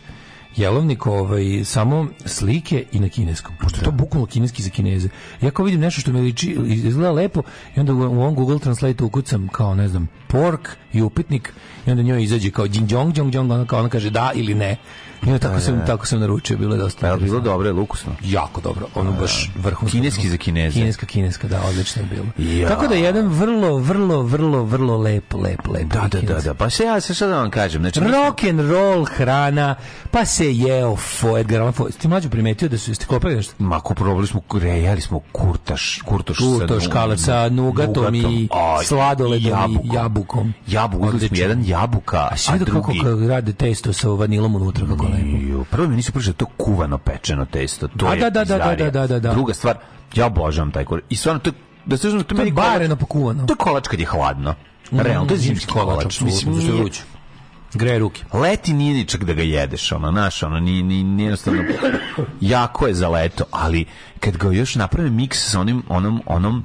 jelovnik 0.55 1.07
ovaj, 1.07 1.43
samo 1.65 2.07
slike 2.25 2.85
i 2.91 2.99
na 2.99 3.09
kineskom, 3.09 3.55
pošto 3.61 3.79
je 3.79 3.83
to 3.83 3.91
bukvalno 3.91 4.27
kineski 4.27 4.63
za 4.63 4.69
kineze. 4.69 5.09
Ja 5.41 5.51
kao 5.51 5.65
vidim 5.65 5.79
nešto 5.79 6.01
što 6.01 6.11
mi 6.11 6.21
liči, 6.21 6.57
izgleda 6.65 7.11
lepo 7.11 7.41
i 7.75 7.79
onda 7.79 7.93
u, 7.93 8.01
ovom 8.01 8.35
Google 8.35 8.59
Translate 8.59 9.03
ukucam 9.03 9.47
kao, 9.47 9.75
ne 9.75 9.87
znam, 9.87 10.07
pork 10.27 10.69
i 10.93 11.01
upitnik 11.01 11.53
i 11.87 11.91
onda 11.91 12.03
njoj 12.03 12.23
izađe 12.23 12.51
kao 12.51 12.67
džing 12.67 12.89
džong 12.89 13.13
džong 13.13 13.33
džong, 13.33 13.51
ona 13.51 13.65
kao 13.65 13.79
ona 13.79 13.89
kaže 13.89 14.09
da 14.09 14.31
ili 14.35 14.55
ne. 14.55 14.77
Onda 15.21 15.39
tako 15.39 15.59
sam, 15.59 15.85
tako 15.85 16.05
sam 16.05 16.19
naručio, 16.19 16.57
bilo 16.57 16.75
je 16.75 16.81
dosta. 16.81 17.01
Pa 17.01 17.07
je 17.07 17.17
bilo 17.17 17.39
dobro, 17.39 17.67
je 17.67 17.73
li 17.73 17.81
ukusno? 17.81 18.11
Jako 18.23 18.61
dobro, 18.61 18.87
ono 18.95 19.11
baš 19.11 19.51
vrhunsko. 19.55 19.97
Kineski 19.97 20.29
za 20.29 20.37
Kineze. 20.37 20.73
Kineska, 20.73 21.05
kineska, 21.05 21.47
da, 21.47 21.61
odlično 21.61 22.01
je 22.01 22.07
bilo. 22.07 22.51
Ja. 22.51 22.67
Tako 22.67 22.87
da 22.87 22.95
jedan 22.95 23.27
vrlo, 23.27 23.77
vrlo, 23.77 24.23
vrlo, 24.23 24.63
vrlo 24.63 24.97
lep, 24.97 25.33
lep, 25.33 25.67
lep. 25.67 25.87
Da, 25.87 26.07
da, 26.11 26.21
da, 26.21 26.41
da. 26.41 26.53
Pa 26.53 26.69
se 26.69 26.83
ja 26.83 27.01
se 27.01 27.13
šta 27.13 27.27
da 27.27 27.37
vam 27.37 27.51
kažem. 27.51 27.81
Znači, 27.81 27.99
Rock 27.99 28.43
and 28.43 28.59
roll 28.59 29.05
hrana, 29.05 29.75
pa 30.11 30.25
se 30.25 30.53
jeo 30.55 30.95
fo, 30.95 31.37
Edgar 31.37 31.61
Allan 31.61 31.73
Poe. 31.73 31.91
Ti 31.91 32.07
mlađo 32.07 32.29
primetio 32.29 32.69
da 32.69 32.77
su, 32.77 32.91
jeste 32.91 33.05
kopali 33.05 33.35
nešto? 33.35 33.53
Ma, 33.59 33.79
probali 33.79 34.27
smo, 34.27 34.41
rejali 34.53 35.01
smo 35.01 35.19
kurtaš, 35.31 36.01
kurtoš 36.05 36.37
Kurtoš, 36.37 36.87
kale 36.87 37.17
sa 37.17 37.49
nugatom 37.49 38.15
i 38.15 38.49
sladoledom 38.85 39.71
i 39.71 39.95
jabukom. 39.95 40.53
Jabukom, 40.67 41.07
uzeli 41.07 41.27
smo 41.27 41.37
jedan 41.37 41.65
jabuka, 41.65 42.17
A 42.17 42.35
a, 42.47 42.57
drugi... 42.57 42.99
kako 42.99 43.27
rade 43.27 43.53
testo 43.53 43.93
sa 43.93 44.09
vanilom 44.09 44.55
unutra, 44.55 44.87
kako 44.87 45.07
lepo. 45.11 45.37
Ju, 45.43 45.65
Prvo 45.71 45.87
mi 45.87 45.95
nisu 45.95 46.11
pričali 46.11 46.33
to 46.33 46.45
kuvano 46.47 46.97
pečeno 46.97 47.45
testo. 47.45 47.87
To 47.87 48.05
A, 48.05 48.13
je 48.13 48.19
da, 48.19 48.29
da, 48.29 48.39
da, 48.39 48.53
pizdarija. 48.53 48.89
da, 48.89 48.99
da, 48.99 49.07
da, 49.07 49.19
da. 49.19 49.33
Druga 49.33 49.53
stvar, 49.53 49.77
ja 50.13 50.25
obožavam 50.25 50.71
taj 50.71 50.85
kur. 50.85 51.01
I 51.09 51.15
stvarno, 51.15 51.39
to, 51.39 51.51
da 51.85 51.97
se 51.97 52.07
uzmem, 52.07 52.23
to, 52.23 52.35
meni 52.35 52.51
kolač- 52.51 52.55
bareno 52.71 52.95
pokuvano. 52.95 53.45
To 53.45 53.53
je 53.53 53.57
kolač 53.57 53.87
kad 53.87 53.99
je 53.99 54.05
hladno. 54.05 54.55
Realno, 54.91 55.27
to 55.27 55.33
je 55.33 55.39
zimski 55.39 55.67
kolač. 55.67 56.21
Mislim, 56.21 56.53
nije, 56.53 56.71
vruće. 56.71 57.01
Greje 57.73 57.99
ruke. 57.99 58.23
leti 58.33 58.73
nije 58.73 58.93
ni 58.93 59.05
čak 59.05 59.23
da 59.23 59.33
ga 59.33 59.41
jedeš, 59.41 59.91
ono, 59.91 60.11
znaš, 60.11 60.43
ono, 60.43 60.59
nije, 60.59 60.83
nije, 60.83 61.03
nije 61.03 61.25
jednostavno, 61.25 61.63
jako 62.41 62.87
je 62.87 62.93
za 62.93 63.09
leto, 63.09 63.43
ali 63.51 63.85
kad 64.19 64.37
ga 64.37 64.51
još 64.51 64.75
naprave 64.75 65.09
miks 65.09 65.51
sa 65.51 65.59
onim, 65.59 65.83
onom, 65.89 66.21
onom 66.25 66.63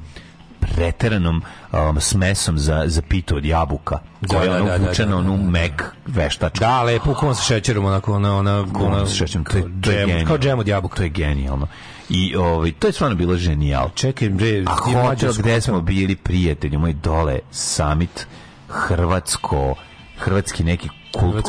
preteranom 0.74 1.42
um, 1.72 2.00
smesom 2.00 2.58
za, 2.58 2.82
za 2.86 3.02
pitu 3.02 3.36
od 3.36 3.44
jabuka, 3.44 3.98
koja 4.28 4.42
je 4.42 4.48
da, 4.48 4.56
ono 4.56 4.64
da, 4.64 4.78
da, 4.78 4.88
vuče 4.88 5.06
na 5.06 5.10
da, 5.10 5.16
onu 5.16 5.36
da, 5.36 5.42
da. 5.42 5.50
mek 5.50 5.84
veštačku. 6.06 6.58
Da, 6.58 6.82
lepo, 6.82 7.14
kom 7.14 7.34
sa 7.34 7.42
šećerom, 7.42 7.84
onako, 7.84 8.14
ona, 8.14 8.36
ona, 8.36 8.64
ona, 8.74 9.06
sa 9.06 9.14
šećerom, 9.14 9.44
to 9.44 9.56
je, 9.56 9.62
to 9.82 9.90
je 9.90 10.06
džem, 10.06 10.26
kao 10.26 10.38
džem 10.38 10.58
od 10.58 10.68
jabuka. 10.68 10.96
To 10.96 11.02
je 11.02 11.08
genijalno. 11.08 11.66
I 12.08 12.36
ovaj, 12.36 12.72
to 12.72 12.86
je 12.86 12.92
stvarno 12.92 13.16
bilo 13.16 13.36
ženijal. 13.36 13.90
Čekaj, 13.94 14.28
bre, 14.28 14.64
A 14.66 15.02
hotel 15.08 15.32
gde 15.38 15.60
smo 15.60 15.80
bili 15.80 16.16
prijatelji 16.16 16.78
moj 16.78 16.92
dole 16.92 17.38
summit 17.50 18.26
hrvatsko 18.68 19.74
hrvatski 20.18 20.64
neki 20.64 20.88
kult, 21.20 21.48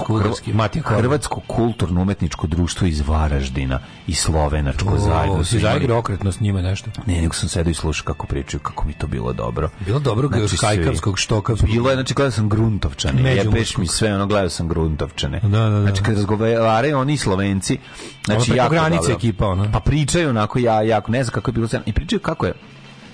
Korman. 0.83 1.01
hrvatsko 1.01 1.41
kulturno 1.47 2.01
umetničko 2.01 2.47
društvo 2.47 2.87
iz 2.87 3.01
Varaždina 3.07 3.79
i 4.07 4.13
slovenačko 4.13 4.93
O, 4.93 4.97
zajedno 4.97 5.43
si 5.43 5.59
zaigrao 5.59 5.99
okretno 5.99 6.31
s 6.31 6.39
njima 6.39 6.61
nešto. 6.61 6.91
ne, 7.05 7.21
nego 7.21 7.33
sam 7.33 7.49
sedao 7.49 7.71
i 7.71 7.73
slušao 7.73 8.05
kako 8.05 8.27
pričaju, 8.27 8.61
kako 8.61 8.85
mi 8.87 8.93
to 8.93 9.07
bilo 9.07 9.33
dobro. 9.33 9.69
Bilo 9.85 9.99
dobro 9.99 10.27
Znači, 10.27 10.57
kajkavskog, 10.57 11.19
štokavskog. 11.19 11.69
Bilo 11.69 11.89
je, 11.89 11.95
znači 11.95 12.13
gledao 12.13 12.31
sam 12.31 12.49
Gruntovčane, 12.49 13.35
jebeš 13.35 13.77
mi 13.77 13.87
sve, 13.87 14.15
ono 14.15 14.27
gledao 14.27 14.49
sam 14.49 14.67
Gruntovčane. 14.67 15.39
Da, 15.43 15.47
da, 15.47 15.69
da. 15.69 15.81
Znači 15.81 16.03
kad 16.03 16.15
razgovaraju 16.15 16.97
oni 16.97 17.17
Slovenci, 17.17 17.77
znači 18.25 18.51
preko 18.51 18.57
jako 18.57 18.73
granice 18.73 19.01
dobro. 19.01 19.15
ekipa, 19.15 19.47
ono. 19.47 19.71
Pa 19.71 19.79
pričaju 19.79 20.29
onako, 20.29 20.59
ja, 20.59 20.81
jako, 20.81 21.11
ne 21.11 21.23
znam 21.23 21.33
kako 21.33 21.49
je 21.49 21.53
bilo 21.53 21.67
scena, 21.67 21.83
i 21.85 21.93
pričaju 21.93 22.19
kako 22.19 22.45
je, 22.45 22.53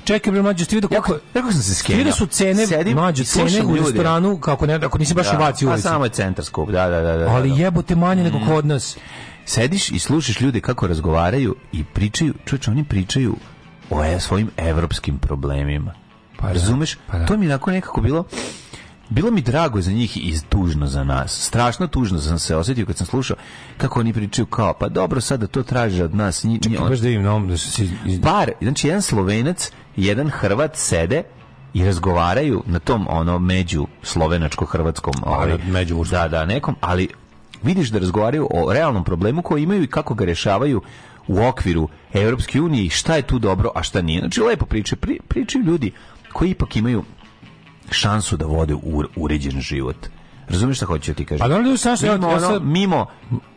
Čekaj, 0.04 0.32
bre, 0.32 0.42
mlađo, 0.42 0.66
ti 0.66 0.76
vidio 0.76 0.90
kako... 0.90 1.18
jako 1.36 1.52
sam 1.52 1.62
se 1.62 1.76
skenjao. 1.76 1.98
Vidio 1.98 2.14
su 2.14 2.26
cene, 2.26 2.68
Sedim 2.68 2.94
mlađo, 2.98 3.22
i 3.22 3.26
cene 3.26 3.64
u 3.66 3.76
restoranu, 3.76 4.38
kako 4.38 4.66
ne, 4.66 4.76
ako 4.76 4.98
nisi 4.98 5.14
baš 5.14 5.28
u 5.34 5.38
Vaci 5.38 5.66
Pa 5.66 5.72
ulici. 5.72 5.84
samo 5.84 6.06
je 6.06 6.10
centar 6.10 6.46
skup, 6.46 6.70
da, 6.70 6.90
da, 6.90 7.02
da. 7.02 7.18
da 7.18 7.28
Ali 7.28 7.50
da. 7.50 7.56
jebote 7.56 7.96
manje 7.96 8.24
nego 8.24 8.40
kod 8.48 8.66
nas. 8.66 8.98
Sediš 9.46 9.92
i 9.92 10.00
slušaš 10.00 10.42
ljude 10.42 10.60
kako 10.60 10.88
razgovaraju 10.88 11.56
i 11.72 11.84
pričaju, 11.84 12.34
čovječe, 12.46 12.72
oni 12.72 12.84
pričaju 12.84 13.36
o 13.90 14.04
e, 14.04 14.20
svojim 14.20 14.50
evropskim 14.58 15.18
problemima. 15.18 15.94
Pa 16.38 16.48
da, 16.48 16.54
Razumeš? 16.54 16.98
pa 17.08 17.18
da. 17.18 17.26
To 17.26 17.38
mi 17.38 17.46
je 17.46 17.50
onako 17.50 17.72
nekako 17.72 18.02
bilo 18.02 18.24
bilo 19.14 19.32
mi 19.32 19.42
drago 19.42 19.82
za 19.82 19.92
njih 19.92 20.18
i 20.18 20.40
tužno 20.50 20.88
za 20.88 21.04
nas. 21.04 21.46
Strašno 21.48 21.88
tužno 21.88 22.20
sam 22.20 22.40
se 22.40 22.56
osjetio 22.56 22.86
kad 22.86 22.98
sam 22.98 23.08
slušao 23.08 23.38
kako 23.78 24.00
oni 24.00 24.14
pričaju 24.14 24.46
kao, 24.46 24.74
pa 24.74 24.90
dobro, 24.90 25.22
sada 25.22 25.48
to 25.48 25.64
traže 25.64 26.04
od 26.04 26.16
nas. 26.16 26.44
Nji, 26.44 26.60
Čekaj, 26.60 26.90
baš 26.90 27.00
da 27.00 27.08
vidim 27.08 27.24
na 27.24 27.32
ovom 27.32 27.48
da 27.48 27.58
si... 27.58 27.90
iz- 28.06 28.22
par, 28.22 28.52
znači 28.62 28.88
jedan 28.88 29.02
Slovenac 29.02 29.72
jedan 29.96 30.30
Hrvat 30.30 30.76
sede 30.76 31.24
i 31.74 31.86
razgovaraju 31.86 32.64
na 32.66 32.80
tom 32.80 33.06
ono 33.10 33.40
među 33.40 33.88
slovenačko-hrvatskom 34.04 35.14
ovaj, 35.26 35.58
međuurskom. 35.68 36.20
da, 36.20 36.28
da, 36.28 36.46
nekom, 36.46 36.76
ali 36.82 37.08
vidiš 37.64 37.90
da 37.90 38.00
razgovaraju 38.00 38.48
o 38.52 38.74
realnom 38.74 39.04
problemu 39.04 39.42
koji 39.42 39.64
imaju 39.64 39.84
i 39.84 39.88
kako 39.88 40.14
ga 40.14 40.26
rešavaju 40.26 40.82
u 41.28 41.44
okviru 41.44 41.90
Evropske 42.14 42.62
unije 42.62 42.86
i 42.86 42.90
šta 42.90 43.16
je 43.16 43.22
tu 43.22 43.40
dobro, 43.40 43.72
a 43.76 43.84
šta 43.84 44.02
nije. 44.02 44.20
Znači, 44.20 44.42
lepo 44.42 44.66
priče, 44.66 44.96
pri, 44.96 45.20
pričaju 45.28 45.64
ljudi 45.66 45.92
koji 46.34 46.50
ipak 46.50 46.76
imaju 46.76 47.04
šansu 47.94 48.38
da 48.38 48.46
vode 48.46 48.76
ur, 48.84 49.08
uređen 49.16 49.62
život. 49.62 49.96
Razumiješ 50.48 50.78
šta 50.78 50.86
hoću 50.86 51.12
da 51.12 51.16
ti 51.16 51.26
kažem? 51.26 51.40
Pa 51.40 51.48
da 51.48 51.58
li 51.58 51.78
znaš, 51.78 52.02
ja- 52.02 52.14
mimo, 52.14 52.28
ja 52.28 52.38
ono, 52.38 52.48
sad- 52.48 52.64
mimo, 52.64 53.06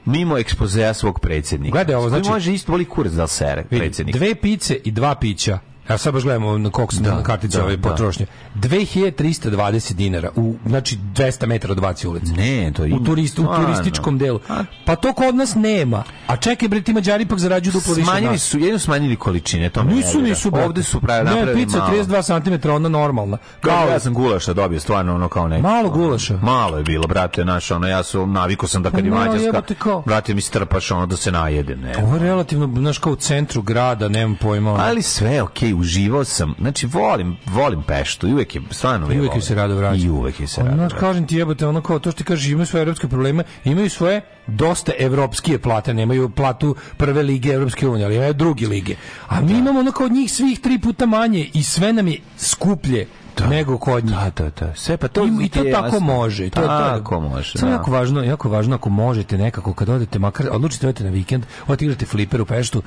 mimo 0.04 0.38
ekspozeja 0.38 0.94
svog 0.94 1.20
predsjednika. 1.20 1.72
Gledaj 1.72 1.94
ovo, 1.94 2.02
Koji 2.02 2.10
znači- 2.10 2.30
može 2.30 2.54
isto 2.54 2.72
boli 2.72 2.84
kurac 2.84 3.12
da 3.12 3.26
sere 3.26 3.62
Vidi, 3.62 3.78
predsjednik. 3.78 4.16
Dve 4.16 4.34
pice 4.34 4.74
i 4.84 4.90
dva 4.90 5.14
pića. 5.14 5.58
Ja 5.90 5.98
sad 5.98 6.14
baš 6.14 6.22
gledamo 6.22 6.58
na 6.58 6.70
koliko 6.70 6.94
sam 6.94 7.02
Da, 7.02 7.14
na 7.14 7.22
kartici 7.22 7.56
da, 7.56 7.64
ove 7.64 7.76
da. 7.76 7.88
potrošnje. 7.88 8.26
2320 8.54 9.92
dinara 9.92 10.30
u 10.36 10.54
znači 10.66 10.98
200 11.14 11.46
metara 11.46 11.72
od 11.72 11.78
Vaci 11.78 12.08
ulice. 12.08 12.32
Ne, 12.32 12.72
to 12.76 12.84
je 12.84 12.94
u, 12.94 13.04
turist, 13.04 13.38
u 13.38 13.46
turističkom 13.56 14.18
delu. 14.18 14.40
Pa 14.84 14.96
to 14.96 15.12
kod 15.12 15.34
nas 15.34 15.54
nema. 15.54 16.02
A 16.26 16.36
čekaj 16.36 16.68
bre 16.68 16.82
ti 16.82 16.92
Mađari 16.92 17.22
ipak 17.22 17.38
zarađuju 17.38 17.72
duplo 17.72 17.94
više. 17.94 18.06
Smanjili 18.06 18.38
su, 18.38 18.58
jedino 18.58 18.78
smanjili 18.78 19.16
količine, 19.16 19.70
to 19.70 19.82
Nisu, 19.82 20.20
nisu, 20.20 20.50
brate. 20.50 20.66
Ovde 20.66 20.82
su 20.82 21.00
pravi 21.00 21.24
Ne, 21.24 21.30
napravili 21.30 21.66
pica 21.66 21.78
malo. 21.78 21.90
32 21.90 22.60
cm, 22.62 22.70
ona 22.70 22.88
normalna. 22.88 23.38
Kao 23.60 23.88
ja 23.88 24.00
sam 24.00 24.14
gulaša 24.14 24.52
dobio 24.52 24.80
stvarno 24.80 25.14
ono 25.14 25.28
kao 25.28 25.48
neki. 25.48 25.62
Malo 25.62 25.90
gulaša? 25.90 26.38
Malo 26.42 26.76
je 26.76 26.84
bilo, 26.84 27.06
brate, 27.06 27.44
naš 27.44 27.70
ono 27.70 27.88
ja 27.88 28.02
sam 28.02 28.32
naviko 28.32 28.66
sam 28.66 28.82
da 28.82 28.90
kad 28.90 29.00
Pa 29.00 29.06
je 29.06 29.10
mađarska, 29.10 30.02
brate 30.06 30.34
mi 30.34 30.40
strpaš 30.40 30.90
ono 30.90 31.06
da 31.06 31.16
se 31.16 31.32
najede, 31.32 31.76
ne. 31.76 31.94
Ovo 32.02 32.14
je 32.14 32.22
relativno, 32.22 32.80
znaš, 32.80 32.98
kao 32.98 33.12
u 33.12 33.16
centru 33.16 33.62
grada, 33.62 34.08
nemam 34.08 34.36
pojma. 34.40 34.70
Ali 34.70 35.02
sve 35.02 35.30
je 35.30 35.42
okej, 35.42 35.75
uživao 35.78 36.24
sam. 36.24 36.54
Znači 36.60 36.86
volim, 36.86 37.36
volim 37.46 37.82
Peštu 37.82 38.28
i 38.28 38.32
uvek 38.32 38.54
je 38.54 38.60
stvarno 38.70 39.12
I 39.12 39.18
uvek 39.20 39.34
je 39.34 39.40
se 39.40 39.54
rado 39.54 39.74
vraća. 39.76 40.04
I 40.04 40.08
uvek 40.10 40.40
je 40.40 40.46
se 40.46 40.60
Ono, 40.60 40.70
rado. 40.70 40.82
Vraća. 40.82 40.96
kažem 40.96 41.26
ti 41.26 41.36
jebote, 41.36 41.66
ono 41.66 41.80
kao 41.80 41.98
to 41.98 42.10
što 42.10 42.18
ti 42.18 42.24
kažeš, 42.24 42.48
imaju 42.48 42.66
svoje 42.66 42.82
evropske 42.82 43.08
probleme, 43.08 43.44
imaju 43.64 43.90
svoje 43.90 44.20
dosta 44.46 44.92
evropskije 44.98 45.58
plate, 45.58 45.94
nemaju 45.94 46.28
platu 46.28 46.76
prve 46.96 47.22
lige 47.22 47.48
Evropske 47.52 47.88
unije, 47.88 48.04
ali 48.06 48.16
imaju 48.16 48.34
druge 48.34 48.66
lige. 48.66 48.94
A 49.28 49.40
mi 49.40 49.52
imamo 49.52 49.80
ono 49.80 49.92
kao 49.92 50.08
njih 50.08 50.32
svih 50.32 50.60
tri 50.60 50.78
puta 50.78 51.06
manje 51.06 51.50
i 51.54 51.62
sve 51.62 51.92
nam 51.92 52.08
je 52.08 52.18
skuplje 52.36 53.06
nego 53.48 53.78
kod 53.78 54.04
njih. 54.04 54.14
Da, 54.14 54.30
da, 54.44 54.50
da. 54.50 54.74
Sve 54.74 54.96
pa 54.96 55.08
to 55.08 55.24
I, 55.24 55.44
i 55.44 55.48
to 55.48 55.62
je 55.62 55.72
tako 55.72 55.86
jasno. 55.86 56.00
može. 56.00 56.50
To, 56.50 56.60
je 56.60 56.66
to. 56.66 56.66
Tako 56.66 57.20
može. 57.20 57.58
Samo 57.58 57.70
da. 57.70 57.76
jako 57.76 57.90
važno, 57.90 58.22
jako 58.22 58.48
važno 58.48 58.74
ako 58.74 58.88
možete 58.90 59.38
nekako 59.38 59.74
kad 59.74 59.88
odete 59.88 60.18
makar 60.18 60.46
odlučite 60.52 60.86
odete 60.88 61.04
na 61.04 61.10
vikend, 61.10 61.44
odete 61.66 61.84
igrate 61.84 62.06
fliper 62.06 62.40
u 62.40 62.46
Peštu, 62.46 62.82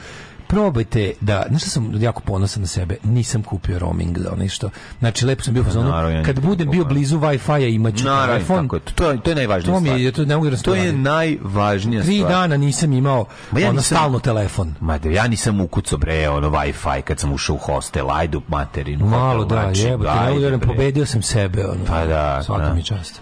probajte 0.49 1.13
da, 1.21 1.45
znaš 1.49 1.61
šta 1.61 1.71
sam 1.71 1.91
jako 1.95 2.21
ponosan 2.21 2.61
na 2.61 2.67
sebe, 2.67 2.97
nisam 3.03 3.43
kupio 3.43 3.79
roaming 3.79 4.17
za 4.17 4.31
ono 4.31 4.47
što. 4.47 4.69
Znači 4.99 5.25
lepo 5.25 5.43
sam 5.43 5.53
bio 5.53 5.63
u 5.71 5.83
naravno, 5.83 6.09
ja 6.09 6.23
kad 6.23 6.39
budem 6.39 6.69
bio 6.69 6.85
blizu 6.85 7.19
Wi-Fi-a 7.19 7.67
imaću 7.67 8.03
Naravno, 8.05 8.33
telefon. 8.33 8.63
tako 8.63 8.75
je. 8.75 8.81
To, 8.85 9.13
to 9.15 9.29
je 9.31 9.35
najvažnija 9.35 9.73
To 9.73 9.79
mi 9.81 10.03
je, 10.03 10.11
to 10.11 10.25
ne 10.25 10.35
mogu 10.35 10.49
da 10.49 10.57
To 10.57 10.75
je 10.75 10.93
najvažnija 10.93 12.03
Tri 12.03 12.15
stvar. 12.15 12.31
dana 12.31 12.57
nisam 12.57 12.93
imao 12.93 13.25
Ma 13.51 13.59
ja 13.59 13.69
ono 13.69 13.75
nisam- 13.75 13.97
stalno 13.97 14.19
telefon. 14.19 14.73
Ma 14.79 14.97
da 14.97 15.09
ja 15.09 15.27
nisam 15.27 15.61
ukucao 15.61 15.97
bre 15.97 16.29
ono 16.29 16.49
Wi-Fi 16.49 17.01
kad 17.01 17.19
sam 17.19 17.31
ušao 17.33 17.55
u 17.55 17.59
hostel, 17.59 18.11
ajde 18.11 18.37
u 18.37 18.41
materinu. 18.47 19.05
Malo 19.07 19.43
hotel, 19.43 19.57
da, 19.57 19.63
znači, 19.63 19.81
jebote, 19.81 20.09
ne 20.11 20.17
ajde, 20.17 20.29
mogu 20.51 20.57
da 20.57 20.67
pobedio 20.67 21.05
sam 21.05 21.21
sebe. 21.21 21.65
Ono, 21.65 21.85
Pa 21.87 22.05
da, 22.05 22.43
Svaka 22.43 22.63
da. 22.63 22.73
mi 22.73 22.83
čast. 22.83 23.21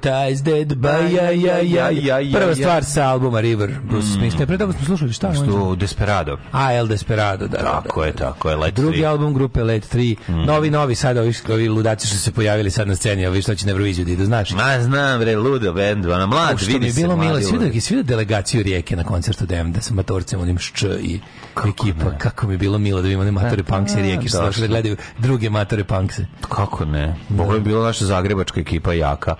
Ties 0.00 0.42
Dead 0.42 0.68
by 0.68 1.14
ja, 1.14 1.30
ja, 1.30 1.58
ja, 1.58 1.90
ja, 1.90 2.18
ja, 2.20 2.38
Prva 2.38 2.54
stvar 2.54 2.84
sa 2.84 3.08
albuma 3.08 3.40
River, 3.40 3.70
Bruce 3.84 4.08
Springsteen. 4.14 4.46
Pre 4.46 4.58
toga 4.58 4.72
smo 4.72 4.84
slušali 4.84 5.12
šta? 5.12 5.34
Što 5.34 5.76
Desperado. 5.76 6.38
A, 6.52 6.74
El 6.74 6.86
Desperado, 6.86 7.46
da. 7.48 7.58
da, 7.58 7.64
Tako 7.64 8.00
da. 8.00 8.06
je, 8.06 8.12
tako 8.12 8.50
je. 8.50 8.56
Let 8.56 8.74
Drugi 8.74 9.06
album 9.06 9.34
grupe 9.34 9.62
Late 9.62 9.98
3, 9.98 10.16
novi, 10.46 10.70
novi, 10.70 10.94
sad 10.94 11.16
ovi, 11.16 11.34
ovi 11.52 11.68
ludaci 11.68 12.06
što 12.06 12.16
se 12.16 12.32
pojavili 12.32 12.70
sad 12.70 12.88
na 12.88 12.96
sceni, 12.96 13.26
ovi 13.26 13.42
što 13.42 13.54
će 13.54 13.66
na 13.66 13.72
Euroviziju 13.72 14.04
da 14.04 14.12
idu, 14.12 14.24
znaš. 14.24 14.50
Ma 14.50 14.80
znam, 14.80 15.20
bre, 15.20 15.36
ludo 15.36 15.72
bend, 15.72 16.06
ona 16.06 16.26
mlad, 16.26 16.58
što 16.58 16.66
mi 16.66 16.72
vidi 16.72 16.86
je 16.86 16.92
se 16.92 17.00
bilo 17.00 17.16
milo, 17.16 17.40
svi 17.40 17.58
da, 17.58 17.80
svi 17.80 17.96
da 17.96 18.02
delegaciju 18.02 18.62
Rijeke 18.62 18.96
na 18.96 19.04
koncertu 19.04 19.46
Demda 19.46 19.80
sa 19.80 19.94
matorcem, 19.94 20.40
onim 20.40 20.58
šč 20.58 20.82
i 20.82 21.20
ekipa, 21.68 22.18
kako 22.18 22.46
mi 22.46 22.54
je 22.54 22.58
bilo 22.58 22.78
milo 22.78 23.00
da 23.00 23.02
vidimo 23.02 23.22
one 23.22 23.30
matore 23.30 23.62
punkse 23.62 24.02
Rijeke 24.02 24.28
što 24.28 24.50
da 24.60 24.66
gledaju 24.66 24.96
druge 25.18 25.50
matore 25.50 25.84
punkse. 25.84 26.26
Kako 26.48 26.84
ne? 26.84 27.14
Mogla 27.28 27.54
je 27.54 27.60
bila 27.60 27.86
naša 27.86 28.04
zagrebačka 28.04 28.60
ekipa 28.60 28.92
jaka. 28.92 29.34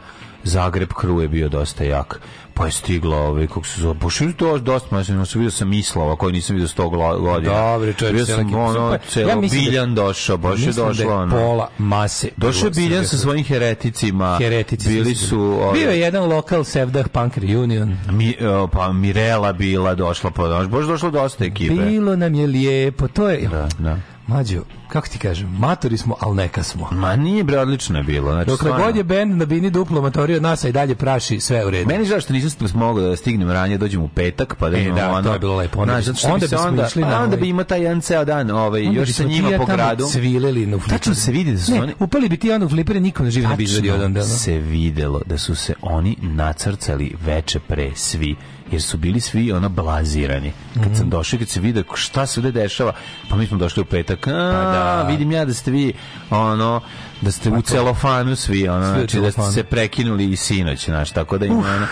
Zagreb 0.45 0.89
crew 0.93 1.21
je 1.21 1.29
bio 1.29 1.49
dosta 1.49 1.85
jak. 1.85 2.21
Pa 2.55 2.67
je 2.67 2.73
stigla 2.73 3.17
ovaj, 3.19 3.47
kako 3.47 3.67
se 3.67 3.81
zove, 3.81 3.95
baš 3.95 4.21
je 4.21 4.33
to 4.33 4.59
dosta, 4.59 4.97
ja 4.99 5.05
sam 5.05 5.25
vidio 5.35 5.51
sam 5.51 5.69
Mislava, 5.69 6.17
koji 6.17 6.33
nisam 6.33 6.57
vidio 6.57 6.69
100 6.69 6.83
glo- 6.85 7.21
godina. 7.21 7.71
Dobre, 7.73 7.93
čovječe, 7.93 8.15
Bio 8.15 8.25
cela 8.27 8.39
sam 8.39 8.55
ono, 8.55 8.99
celo 9.09 9.31
Ja 9.31 9.37
mislim 9.37 9.65
da- 9.65 9.71
Biljan 9.71 9.95
došao, 9.95 10.37
baš 10.37 10.51
je 10.53 10.67
Mislim 10.67 10.75
da 10.77 10.83
došlo. 10.85 11.15
ono. 11.15 11.37
pola 11.37 11.69
mase. 11.79 12.29
Došao 12.37 12.67
je 12.67 12.71
Biljan 12.73 13.07
sa 13.07 13.17
svojim 13.17 13.45
hereticima. 13.45 14.37
Heretici 14.39 14.89
Bili 14.89 15.15
su- 15.15 15.41
ovaj, 15.41 15.73
Bio 15.73 15.91
je 15.91 16.01
jedan 16.01 16.25
lokal 16.25 16.65
Sevdah 16.65 17.09
Punk 17.09 17.37
Reunion. 17.37 17.97
Mi, 18.11 18.37
pa 18.73 18.93
Mirela 18.93 19.53
bila 19.53 19.95
došla, 19.95 20.31
pa 20.31 20.43
baš 20.65 20.87
došlo 20.87 21.11
dosta 21.11 21.45
ekipe. 21.45 21.75
Bilo 21.75 22.17
nam 22.17 22.35
je 22.35 22.47
lijepo, 22.47 23.09
to 23.09 23.29
je... 23.29 23.49
Da, 23.49 23.69
da. 23.79 23.99
Mlađo, 24.29 24.63
kako 24.89 25.09
ti 25.09 25.19
kažem, 25.19 25.57
matori 25.59 25.99
smo, 25.99 26.17
ali 26.21 26.37
neka 26.37 26.63
smo. 26.63 26.89
Ma 26.93 27.17
nije 27.17 27.45
bre, 27.45 27.59
odlično 27.59 27.99
je 27.99 28.05
bilo. 28.05 28.33
Znači, 28.33 28.47
Dokle 28.51 28.67
stvarno. 28.67 28.87
god 28.87 28.97
je 28.97 29.05
bend 29.05 29.37
na 29.37 29.45
bini 29.45 29.71
duplo 29.71 30.01
matori 30.03 30.35
od 30.35 30.43
nas, 30.43 30.65
a 30.65 30.69
i 30.69 30.73
dalje 30.73 30.95
praši, 30.95 31.41
sve 31.41 31.67
u 31.67 31.71
redu. 31.71 31.89
Meni 31.89 32.05
žao 32.05 32.21
što 32.21 32.33
nisam 32.33 32.51
mogao 32.75 33.09
da 33.09 33.17
stignem 33.17 33.51
ranije, 33.51 33.79
dođem 33.79 34.03
u 34.03 34.09
petak, 34.09 34.55
pa 34.59 34.71
da 34.71 34.79
E, 34.79 34.91
da, 34.91 35.11
ono... 35.11 35.23
to 35.23 35.33
je 35.33 35.39
bilo 35.39 35.57
lepo. 35.57 35.81
Onda 35.81 36.03
što 36.03 36.29
onda 36.29 36.47
bi 36.47 36.57
onda, 36.57 36.87
išli 36.87 37.03
na 37.03 37.09
onda 37.09 37.19
ovaj- 37.27 37.37
bi 37.37 37.49
imao 37.49 37.65
taj 37.65 37.81
jedan 37.83 38.01
ceo 38.01 38.25
dan 38.25 38.51
ovaj, 38.51 38.87
Onda 38.87 39.01
još 39.01 39.13
sa 39.13 39.25
njima 39.25 39.51
po 39.59 39.65
gradu. 39.67 40.05
Cvileli 40.07 40.67
na 40.67 40.79
flipere. 40.79 40.99
Tačno 40.99 41.15
se 41.15 41.33
vidi 41.33 41.53
da 41.53 41.59
su 41.59 41.73
ne, 41.73 41.83
oni... 41.83 41.95
upali 41.99 42.29
bi 42.29 42.37
ti 42.37 42.53
onda 42.53 42.67
u 42.67 42.69
flipere, 42.69 43.01
nikom 43.01 43.25
ne 43.25 43.31
živi 43.31 43.47
ne 43.47 43.57
bi 43.57 43.65
izvedio 43.65 43.93
Tačno 43.93 44.07
ono. 44.07 44.25
se 44.25 44.59
videlo 44.59 45.21
da 45.27 45.39
su 45.39 45.55
se 45.55 45.75
oni 45.83 46.17
nacrcali 46.21 47.15
veče 47.25 47.61
pre 47.61 47.91
svi 47.95 48.37
jer 48.73 48.83
su 48.83 48.97
bili 48.97 49.21
svi 49.21 49.53
ono 49.53 49.69
blazirani. 49.69 50.53
Kad 50.75 50.97
sam 50.97 51.11
došao 51.11 51.37
i 51.37 51.39
kad 51.39 51.49
se 51.49 51.61
vide 51.61 51.83
šta 51.95 52.27
se 52.27 52.41
ovde 52.41 52.53
dešava, 52.53 52.93
pa 53.31 53.37
mi 53.37 53.47
smo 53.47 53.59
došli 53.59 53.81
u 53.81 53.85
petak, 53.85 54.27
a, 54.27 54.33
da. 54.33 55.07
vidim 55.09 55.33
ja 55.33 55.45
da 55.45 55.55
ste 55.55 55.71
vi 55.71 55.93
ono, 56.31 56.81
da 57.21 57.31
ste 57.31 57.51
u 57.51 57.63
celofanu 57.63 58.37
svi, 58.37 58.69
ono, 58.69 58.87
Svi 58.87 58.99
znači 58.99 59.21
da 59.21 59.31
ste 59.31 59.43
se 59.43 59.65
prekinuli 59.65 60.31
i 60.31 60.37
sinoć, 60.37 60.85
znaš, 60.85 61.11
tako 61.11 61.39
da 61.39 61.47
ima 61.47 61.59
ono, 61.59 61.87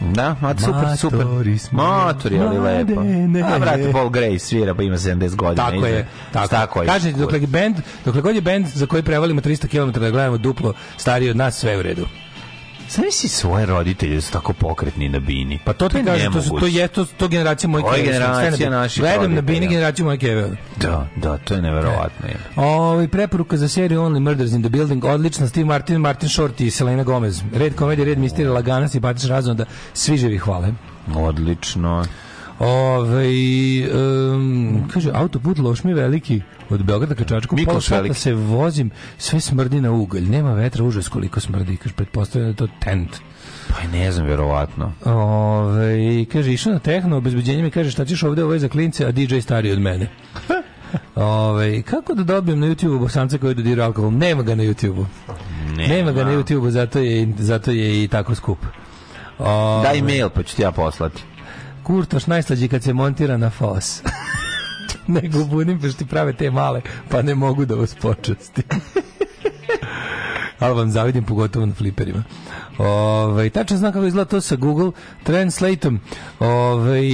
Da, 0.00 0.36
ma 0.40 0.54
super, 0.58 0.96
super. 0.98 1.18
Matori 1.18 1.58
smo, 1.58 1.82
Matori, 1.82 2.38
ali 2.38 2.58
lepo. 2.58 2.94
mladene. 2.94 3.42
A, 3.42 3.58
brate, 3.58 3.92
Paul 3.92 4.10
Gray 4.10 4.38
svira, 4.38 4.74
pa 4.74 4.82
ima 4.82 4.96
70 4.96 5.34
godina. 5.34 5.70
Tako 5.70 5.86
je, 5.86 6.06
tako. 6.32 6.48
tako 6.48 6.82
je. 6.82 6.88
Kažete, 6.88 7.18
dokle, 7.18 7.40
band, 7.40 7.76
dokle 8.04 8.20
god 8.22 8.34
je 8.34 8.40
band 8.40 8.66
za 8.66 8.86
koji 8.86 9.02
prevalimo 9.02 9.40
300 9.40 9.68
km 9.68 10.00
da 10.00 10.10
gledamo 10.10 10.38
duplo 10.38 10.74
stariji 10.96 11.30
od 11.30 11.36
nas, 11.36 11.58
sve 11.58 11.78
u 11.78 11.82
redu. 11.82 12.06
Sam 12.88 13.04
si 13.10 13.28
svoje 13.28 13.66
roditelje 13.66 14.14
da 14.14 14.20
su 14.20 14.32
tako 14.32 14.52
pokretni 14.52 15.08
na 15.08 15.18
bini. 15.18 15.58
Pa 15.64 15.72
to 15.72 15.88
ti 15.88 16.04
kažem, 16.04 16.32
to, 16.32 16.58
to 16.60 16.66
je 16.66 16.88
to, 16.88 17.04
to 17.04 17.28
generacija 17.28 17.70
moje 17.70 17.84
keve. 17.84 18.02
generacija 18.02 18.52
Sve 18.52 18.70
na- 18.70 18.76
naših 18.76 19.02
Gledam 19.02 19.34
na 19.34 19.40
bini 19.40 19.68
generaciju 19.68 20.04
moje 20.04 20.18
keve. 20.18 20.50
Da, 20.76 21.08
da, 21.16 21.38
to 21.38 21.54
je 21.54 21.62
neverovatno. 21.62 22.28
je. 22.28 22.36
Ovi 22.56 23.08
preporuka 23.08 23.56
za 23.56 23.68
seriju 23.68 24.00
Only 24.00 24.20
Murders 24.20 24.52
in 24.52 24.62
the 24.62 24.70
Building, 24.70 25.04
odlična 25.04 25.48
Steve 25.48 25.64
Martin, 25.64 25.96
Martin 25.96 26.28
Short 26.28 26.60
i 26.60 26.70
Selena 26.70 27.02
Gomez. 27.02 27.42
Red 27.54 27.74
komedija, 27.74 28.04
red 28.04 28.18
misterija, 28.18 28.52
lagana, 28.52 28.88
simpatična 28.88 29.28
razum 29.30 29.56
da 29.56 29.64
svi 29.92 30.16
živi 30.16 30.38
hvale. 30.38 30.72
Odlično. 31.16 32.04
Ove, 32.58 33.26
um, 34.34 34.88
kaže, 34.94 35.10
autoput 35.14 35.58
Lošmi 35.58 35.94
veliki 35.94 36.42
od 36.70 36.82
Beograda 36.84 37.14
ka 37.14 37.24
Čačku, 37.24 37.56
pola 37.64 37.80
sata 37.80 38.14
se 38.14 38.34
vozim, 38.34 38.90
sve 39.18 39.40
smrdi 39.40 39.80
na 39.80 39.92
ugalj, 39.92 40.28
nema 40.28 40.52
vetra, 40.52 40.84
užas 40.84 41.08
koliko 41.08 41.40
smrdi, 41.40 41.76
kaže, 41.76 41.94
pretpostavljam 41.94 42.52
da 42.52 42.64
je 42.64 42.68
to 42.68 42.74
tent. 42.80 43.16
Pa 43.68 43.88
ne 43.92 44.12
znam, 44.12 44.26
verovatno. 44.26 44.92
Ove, 45.04 46.24
kaže, 46.24 46.52
išao 46.52 46.72
na 46.72 46.78
tehno, 46.78 47.16
obezbeđenje 47.16 47.62
mi 47.62 47.70
kaže, 47.70 47.90
šta 47.90 48.04
ćeš 48.04 48.22
ovde, 48.22 48.44
ovo 48.44 48.52
je 48.52 48.58
za 48.58 48.68
klince, 48.68 49.06
a 49.06 49.12
DJ 49.12 49.38
stariji 49.38 49.72
od 49.72 49.80
mene. 49.80 50.10
Ove, 51.14 51.82
kako 51.82 52.14
da 52.14 52.22
dobijem 52.22 52.60
na 52.60 52.66
YouTube 52.66 52.98
bosanca 52.98 53.38
koji 53.38 53.54
dodira 53.54 53.84
alkohol? 53.84 54.12
Nema 54.12 54.42
ga 54.42 54.54
na 54.54 54.62
YouTube-u. 54.62 55.06
Nema 55.88 56.12
ga 56.12 56.24
na 56.24 56.32
YouTube-u, 56.32 56.70
zato 56.70 56.98
je, 56.98 57.32
zato 57.38 57.70
je 57.70 58.04
i 58.04 58.08
tako 58.08 58.34
skup. 58.34 58.58
Ove, 59.38 59.82
Daj 59.82 60.02
mail, 60.02 60.28
pa 60.28 60.42
ću 60.42 60.56
ti 60.56 60.62
ja 60.62 60.72
poslati. 60.72 61.22
Kurtoš 61.82 62.26
najslađi 62.26 62.68
kad 62.68 62.82
se 62.82 62.92
montira 62.92 63.36
na 63.36 63.50
fos. 63.50 64.02
Nego 65.06 65.44
budim 65.44 65.80
pa 65.80 65.88
što 65.88 65.98
ti 65.98 66.06
prave 66.06 66.32
te 66.32 66.50
male, 66.50 66.80
pa 67.08 67.22
ne 67.22 67.34
mogu 67.34 67.64
da 67.64 67.74
vas 67.74 67.94
počastim. 67.94 68.64
Ali 70.58 70.74
vam 70.74 70.90
zavidim 70.90 71.24
pogotovo 71.24 71.66
na 71.66 71.74
fliperima. 71.74 72.24
Ove, 72.78 73.50
tačno 73.50 73.76
znam 73.76 73.92
kako 73.92 74.06
izgleda 74.06 74.30
to 74.30 74.40
sa 74.40 74.56
Google 74.56 74.90
Translateom. 75.22 76.00
Ove, 76.40 76.98
e, 76.98 77.04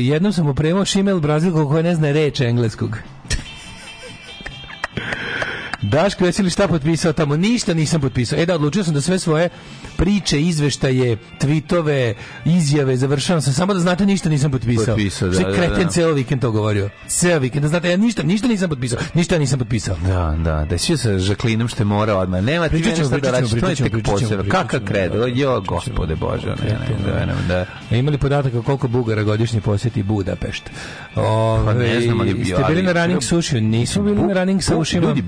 jednom 0.00 0.32
sam 0.32 0.46
opremao 0.46 0.84
Šimel 0.84 1.20
Brazilko 1.20 1.68
koja 1.68 1.82
ne 1.82 1.94
zna 1.94 2.12
reč 2.12 2.40
engleskog. 2.40 2.98
Daško, 5.90 6.26
jesi 6.26 6.42
li 6.42 6.50
šta 6.50 6.68
potpisao 6.68 7.12
tamo? 7.12 7.36
Ništa 7.36 7.74
nisam 7.74 8.00
potpisao. 8.00 8.38
E 8.38 8.46
da, 8.46 8.54
odlučio 8.54 8.84
sam 8.84 8.94
da 8.94 9.00
sve 9.00 9.18
svoje 9.18 9.48
priče, 9.96 10.40
izveštaje, 10.40 11.16
tvitove, 11.38 12.14
izjave 12.44 12.96
završavam 12.96 13.42
sam. 13.42 13.52
Samo 13.52 13.74
da 13.74 13.80
znate, 13.80 14.06
ništa 14.06 14.28
nisam 14.28 14.50
potpisao. 14.50 14.86
Potpisao, 14.86 15.28
da, 15.28 15.38
je 15.38 15.44
da, 15.44 15.52
kreten 15.52 15.84
da. 15.84 15.90
ceo 15.90 16.12
vikend 16.12 16.40
to 16.40 16.50
govorio. 16.50 16.90
Ceo 17.08 17.38
vikend. 17.38 17.62
Da 17.62 17.68
znate, 17.68 17.90
ja 17.90 17.96
ništa, 17.96 18.22
ništa 18.22 18.48
nisam 18.48 18.70
potpisao. 18.70 18.98
Ništa 19.14 19.38
nisam 19.38 19.58
potpisao. 19.58 19.96
Da, 19.96 20.36
da, 20.44 20.66
da 20.70 20.78
si 20.78 20.96
sa 20.96 21.18
Žaklinom 21.18 21.68
što 21.68 21.82
je 21.82 21.84
morao 21.84 22.20
odmah. 22.20 22.42
Nema 22.42 22.68
ti 22.68 22.82
ćemo, 22.82 23.08
šta 23.08 23.18
da 23.18 23.30
radiš, 23.30 23.50
to 23.50 23.68
je 23.68 23.74
tek 23.74 24.04
posebno. 24.04 24.44
ćemo, 24.44 24.86
kredo, 24.86 25.18
da, 25.18 25.26
jo, 25.26 25.60
pričat 25.60 25.84
ćemo. 25.84 25.96
gospode 25.96 26.16
Bože, 26.16 26.46
ne, 26.46 26.54
ne, 26.54 27.12
da, 27.12 27.26
ne, 27.26 27.34
da. 27.48 27.66
A 27.90 27.96
imali 27.96 28.18
podataka 28.18 28.62
koliko 28.62 28.88
Bugara 28.88 29.22
godišnje 29.22 29.60
posjeti 29.60 30.02
Budapešt? 30.02 30.70
Ove, 31.14 31.64
Pa 31.64 31.74
ne 31.74 32.00
znam, 32.00 32.20
ali 32.20 32.44
Ste 32.44 32.64
bili 32.68 32.82
na 32.82 32.92
running 32.92 33.22
sushi? 33.22 33.60
Nismo 33.60 34.02
bili 34.02 34.22
na 34.22 34.32
running 34.32 34.62
sushima. 34.62 35.08
Ljudi, 35.08 35.22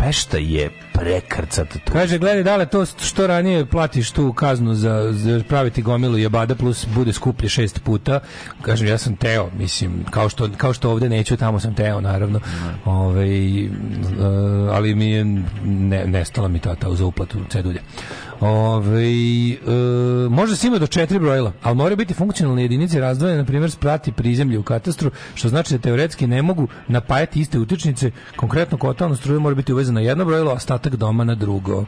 Pešta 0.00 0.38
je 0.40 0.70
prekrcata 1.00 1.78
tu. 1.78 1.92
Kaže, 1.92 2.18
gledaj, 2.18 2.42
dale, 2.42 2.66
to 2.66 2.84
što 2.86 3.26
ranije 3.26 3.66
platiš 3.66 4.10
tu 4.10 4.32
kaznu 4.32 4.74
za, 4.74 5.12
za 5.12 5.40
praviti 5.48 5.82
gomilu 5.82 6.18
jebada 6.18 6.54
plus 6.54 6.86
bude 6.94 7.12
skuplje 7.12 7.48
šest 7.48 7.80
puta. 7.84 8.20
Kažem, 8.62 8.88
ja 8.88 8.98
sam 8.98 9.16
teo, 9.16 9.48
mislim, 9.58 10.04
kao 10.10 10.28
što, 10.28 10.48
kao 10.56 10.72
što 10.72 10.90
ovde 10.90 11.08
neću, 11.08 11.36
tamo 11.36 11.60
sam 11.60 11.74
teo, 11.74 12.00
naravno. 12.00 12.40
Ove, 12.84 13.28
ali 14.70 14.94
mi 14.94 15.10
je 15.10 15.24
ne, 15.64 16.04
nestala 16.06 16.48
mi 16.48 16.58
ta, 16.58 16.74
ta 16.74 16.94
za 16.94 17.04
uplatu 17.04 17.38
cedulje. 17.50 17.80
Ove, 18.40 19.04
e, 19.04 19.58
može 20.30 20.56
se 20.56 20.66
ima 20.66 20.78
do 20.78 20.86
četiri 20.86 21.18
brojila, 21.18 21.52
ali 21.62 21.76
moraju 21.76 21.96
biti 21.96 22.14
funkcionalne 22.14 22.62
jedinice 22.62 23.00
razdvojene, 23.00 23.38
na 23.38 23.44
primjer, 23.44 23.70
sprati 23.70 24.12
prizemlje 24.12 24.58
u 24.58 24.62
katastru, 24.62 25.10
što 25.34 25.48
znači 25.48 25.74
da 25.74 25.78
teoretski 25.78 26.26
ne 26.26 26.42
mogu 26.42 26.68
napajati 26.88 27.40
iste 27.40 27.58
utičnice, 27.58 28.10
konkretno 28.36 28.78
kotalna 28.78 29.16
struja 29.16 29.40
mora 29.40 29.54
biti 29.54 29.72
uvezana 29.72 30.00
na 30.00 30.06
jedno 30.06 30.24
brojilo, 30.24 30.52
a 30.52 30.58
ostatak 30.90 31.00
doma 31.00 31.24
na 31.24 31.34
drugo. 31.34 31.84
E, 31.84 31.86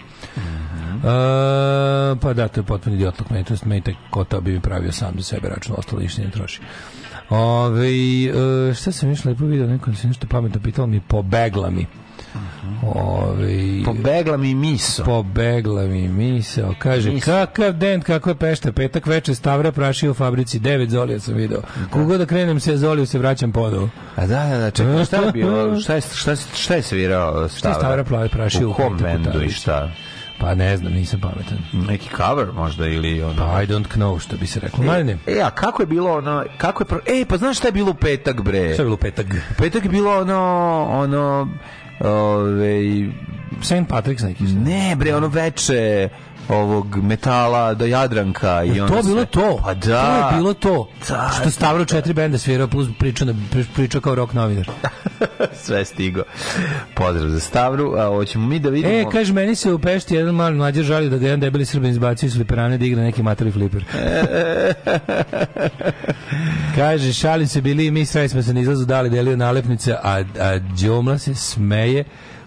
pa 2.21 2.33
da, 2.33 2.49
to 2.49 2.61
je 2.61 2.65
potpuno 2.65 2.97
idiotluk 2.97 3.31
meni, 3.31 3.45
to 3.45 3.55
jest 3.55 3.65
meni 3.65 3.83
taj 3.83 3.95
kotao 4.11 4.41
bi 4.41 4.53
mi 4.53 4.61
pravio 4.61 4.93
sam 4.93 5.15
za 5.17 5.23
sebe 5.23 5.49
račun, 5.49 5.75
ostalo 5.79 6.03
ništa 6.03 6.23
ne 6.23 6.31
troši. 6.31 6.61
Ove, 7.33 7.89
e, 8.71 8.75
šta 8.75 8.93
sam 8.93 9.11
još 9.11 9.25
lepo 9.25 9.45
vidio, 9.45 9.67
neko 9.67 9.95
se 9.95 10.07
nešto 10.07 10.27
pametno 10.27 10.61
pitalo 10.61 10.87
mi, 10.87 11.01
pobegla 11.01 11.71
mi. 11.71 11.87
Ove, 12.83 13.85
Pobegla 13.85 14.37
mi 14.37 14.55
miso. 14.55 15.05
Pobegla 15.05 15.83
mi 15.83 16.09
misao. 16.09 16.75
Kaže, 16.79 17.21
kakav 17.21 17.73
dent, 17.73 18.05
kako 18.05 18.31
je 18.31 18.35
pešta. 18.35 18.73
Petak 18.73 19.07
veče 19.07 19.35
stavra 19.35 19.73
prašio 19.73 20.11
u 20.11 20.15
fabrici. 20.15 20.59
Devet 20.59 20.91
zolija 20.91 21.21
sam 21.21 21.35
video. 21.35 21.63
Kogo 21.91 22.19
da 22.19 22.27
krenem 22.27 22.61
se 22.61 22.77
zoliju, 22.77 23.07
se 23.07 23.19
vraćam 23.19 23.53
ponovo. 23.53 23.89
A 24.17 24.27
da, 24.27 24.45
da, 24.45 24.59
da, 24.59 24.71
čekaj, 24.71 25.05
šta 25.05 25.17
je 25.17 25.33
bilo? 25.33 25.81
Šta 25.81 25.95
je, 25.95 26.01
šta, 26.01 26.37
šta 26.37 26.75
je 26.75 26.83
svirao 26.83 27.49
Šta 27.49 27.69
je 27.69 27.75
stavra 27.75 28.29
prašio 28.33 28.71
U 28.71 28.75
kom 28.75 28.97
bendu 28.97 29.43
i 29.43 29.51
šta? 29.51 29.91
Pa 30.43 30.55
ne 30.55 30.77
znam, 30.77 30.93
nisam 30.93 31.21
pametan. 31.21 31.59
Neki 31.89 32.09
cover 32.17 32.53
možda 32.55 32.87
ili 32.87 33.23
ono... 33.23 33.37
Pa 33.37 33.63
I 33.63 33.67
don't 33.67 33.97
know, 33.97 34.19
što 34.21 34.37
bi 34.37 34.47
se 34.47 34.61
reklo. 34.61 34.85
Mladine, 34.85 35.19
E, 35.27 35.41
a 35.41 35.51
kako 35.51 35.83
je 35.83 35.87
bilo 35.87 36.13
ono, 36.13 36.45
kako 36.59 36.83
je, 36.83 36.87
pro... 36.87 37.01
e, 37.07 37.25
pa 37.29 37.37
znaš 37.37 37.59
šta 37.59 37.69
je 37.69 37.73
bilo 37.73 37.91
u 37.91 37.95
petak, 37.95 38.43
bre? 38.43 38.73
šta 38.73 38.83
je 38.83 38.87
bilo 38.87 38.95
u 38.95 38.99
petak? 38.99 39.27
U 39.51 39.55
petak 39.59 39.85
je 39.85 39.91
bilo 39.91 40.19
ono, 40.19 40.41
ono, 40.91 41.49
ove, 42.01 42.81
St. 43.63 43.73
Patrick's 43.89 44.25
neki. 44.25 44.45
ne 44.45 44.97
bre, 44.97 45.15
ono 45.15 45.29
veče 45.29 46.09
ovog 46.53 47.03
metala 47.03 47.75
do 47.75 47.87
Jadranka 47.87 48.65
i 48.65 48.81
ono 48.81 48.97
to 48.97 49.03
bilo 49.03 49.25
to? 49.25 49.61
Pa 49.65 49.75
da. 49.75 50.03
To 50.03 50.35
je 50.35 50.37
bilo 50.37 50.55
to. 50.55 50.89
Da, 51.09 51.31
što 51.41 51.51
Stavro 51.51 51.85
četiri 51.85 52.15
benda 52.15 52.39
svirao 52.39 52.69
plus 52.69 52.89
pričao, 52.99 53.27
na, 53.27 53.35
pričao 53.75 54.01
kao 54.01 54.15
rock 54.15 54.33
novinar. 54.33 54.71
sve 55.65 55.85
stigo. 55.85 56.23
Pozdrav 56.95 57.29
za 57.29 57.41
Stavru, 57.41 57.95
a 57.99 58.07
hoćemo 58.07 58.47
mi 58.47 58.59
da 58.59 58.69
vidimo... 58.69 58.95
E, 58.95 59.05
kaže, 59.13 59.33
meni 59.33 59.55
se 59.55 59.73
u 59.73 59.79
Pešti 59.79 60.15
jedan 60.15 60.35
mali 60.35 60.57
mlađer 60.57 60.85
žali 60.85 61.11
da 61.11 61.19
ga 61.19 61.27
jedan 61.27 61.41
debeli 61.41 61.65
srbin 61.65 61.91
izbacio 61.91 62.27
iz 62.27 62.35
fliperane 62.35 62.79
da 62.79 62.85
igra 62.85 63.03
neki 63.03 63.23
materi 63.23 63.51
fliper. 63.51 63.85
kaže, 66.77 67.13
šalim 67.13 67.49
se, 67.49 67.61
bili 67.61 67.91
mi 67.91 68.07
smo 68.07 68.43
se 68.43 68.55
na 68.55 68.61
izlazu 68.61 68.85
dali 68.85 69.11
delio 69.11 69.37
nalepnice, 69.37 69.93
a, 69.93 70.23
a 70.41 70.59
Đomla 70.59 71.19
se 71.19 71.35
smeje 71.35 72.05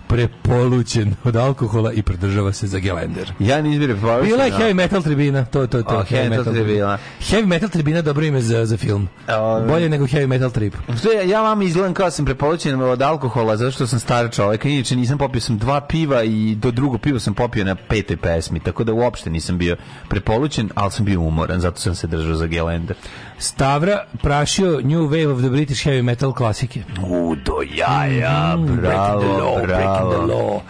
prepolućen 0.08 1.16
od 1.24 1.36
alkohola 1.36 1.94
i 1.94 2.02
pridržava 2.02 2.54
se 2.54 2.68
za 2.68 2.80
gelender. 2.80 3.34
Ja 3.40 3.62
ne 3.62 3.72
izbire 3.72 3.96
pa 4.02 4.22
Bila 4.22 4.44
je 4.44 4.52
heavy 4.52 4.74
metal 4.74 5.02
tribina, 5.02 5.46
to, 5.46 5.68
to, 5.68 5.84
to. 5.84 5.98
A, 5.98 6.04
heavy 6.04 6.30
metal 6.30 6.54
tribina. 6.54 6.98
Heavy 7.20 7.46
metal 7.46 7.70
tribina 7.70 8.02
dobro 8.02 8.26
ime 8.26 8.42
za, 8.42 8.66
za 8.66 8.78
film. 8.78 9.08
Ove. 9.28 9.68
Bolje 9.68 9.90
nego 9.90 10.06
heavy 10.06 10.28
metal 10.28 10.52
trip. 10.52 10.76
Što 11.00 11.12
ja, 11.12 11.22
ja 11.22 11.42
vam 11.42 11.62
izgledam 11.62 11.94
kao 11.94 12.06
da 12.06 12.12
sam 12.12 12.26
prepolućen 12.26 12.82
od 12.82 13.02
alkohola 13.02 13.58
zato 13.58 13.72
što 13.72 13.88
sam 13.88 14.00
star 14.00 14.32
čovjek, 14.32 14.66
inače 14.66 14.96
nisam 14.96 15.18
popio 15.18 15.42
sam 15.42 15.58
dva 15.58 15.82
piva 15.82 16.24
i 16.24 16.56
do 16.56 16.72
drugog 16.72 17.02
piva 17.02 17.20
sam 17.20 17.34
popio 17.34 17.66
na 17.66 17.76
petoj 17.76 18.18
pesmi, 18.18 18.60
tako 18.60 18.84
da 18.84 18.94
uopšte 18.94 19.30
nisam 19.30 19.58
bio 19.58 19.76
prepolućen, 20.10 20.70
ali 20.76 20.92
sam 20.92 21.06
bio 21.06 21.22
umoran, 21.22 21.60
zato 21.60 21.80
sam 21.80 21.96
se 21.96 22.08
držao 22.08 22.36
za 22.36 22.48
gelender. 22.48 22.96
Stavra 23.38 24.04
prašio 24.22 24.82
New 24.84 25.02
Wave 25.02 25.32
of 25.32 25.40
the 25.40 25.50
British 25.50 25.86
Heavy 25.86 26.02
Metal 26.02 26.34
klasike. 26.34 26.84
U, 27.10 27.36
do 27.36 27.54
jaja, 27.76 28.58
bravo, 28.58 28.76
breaking 28.76 29.20
the 29.20 29.44
law, 29.44 29.66
bravo. 29.66 30.10
breaking 30.10 30.10
the 30.12 30.34
law. 30.34 30.62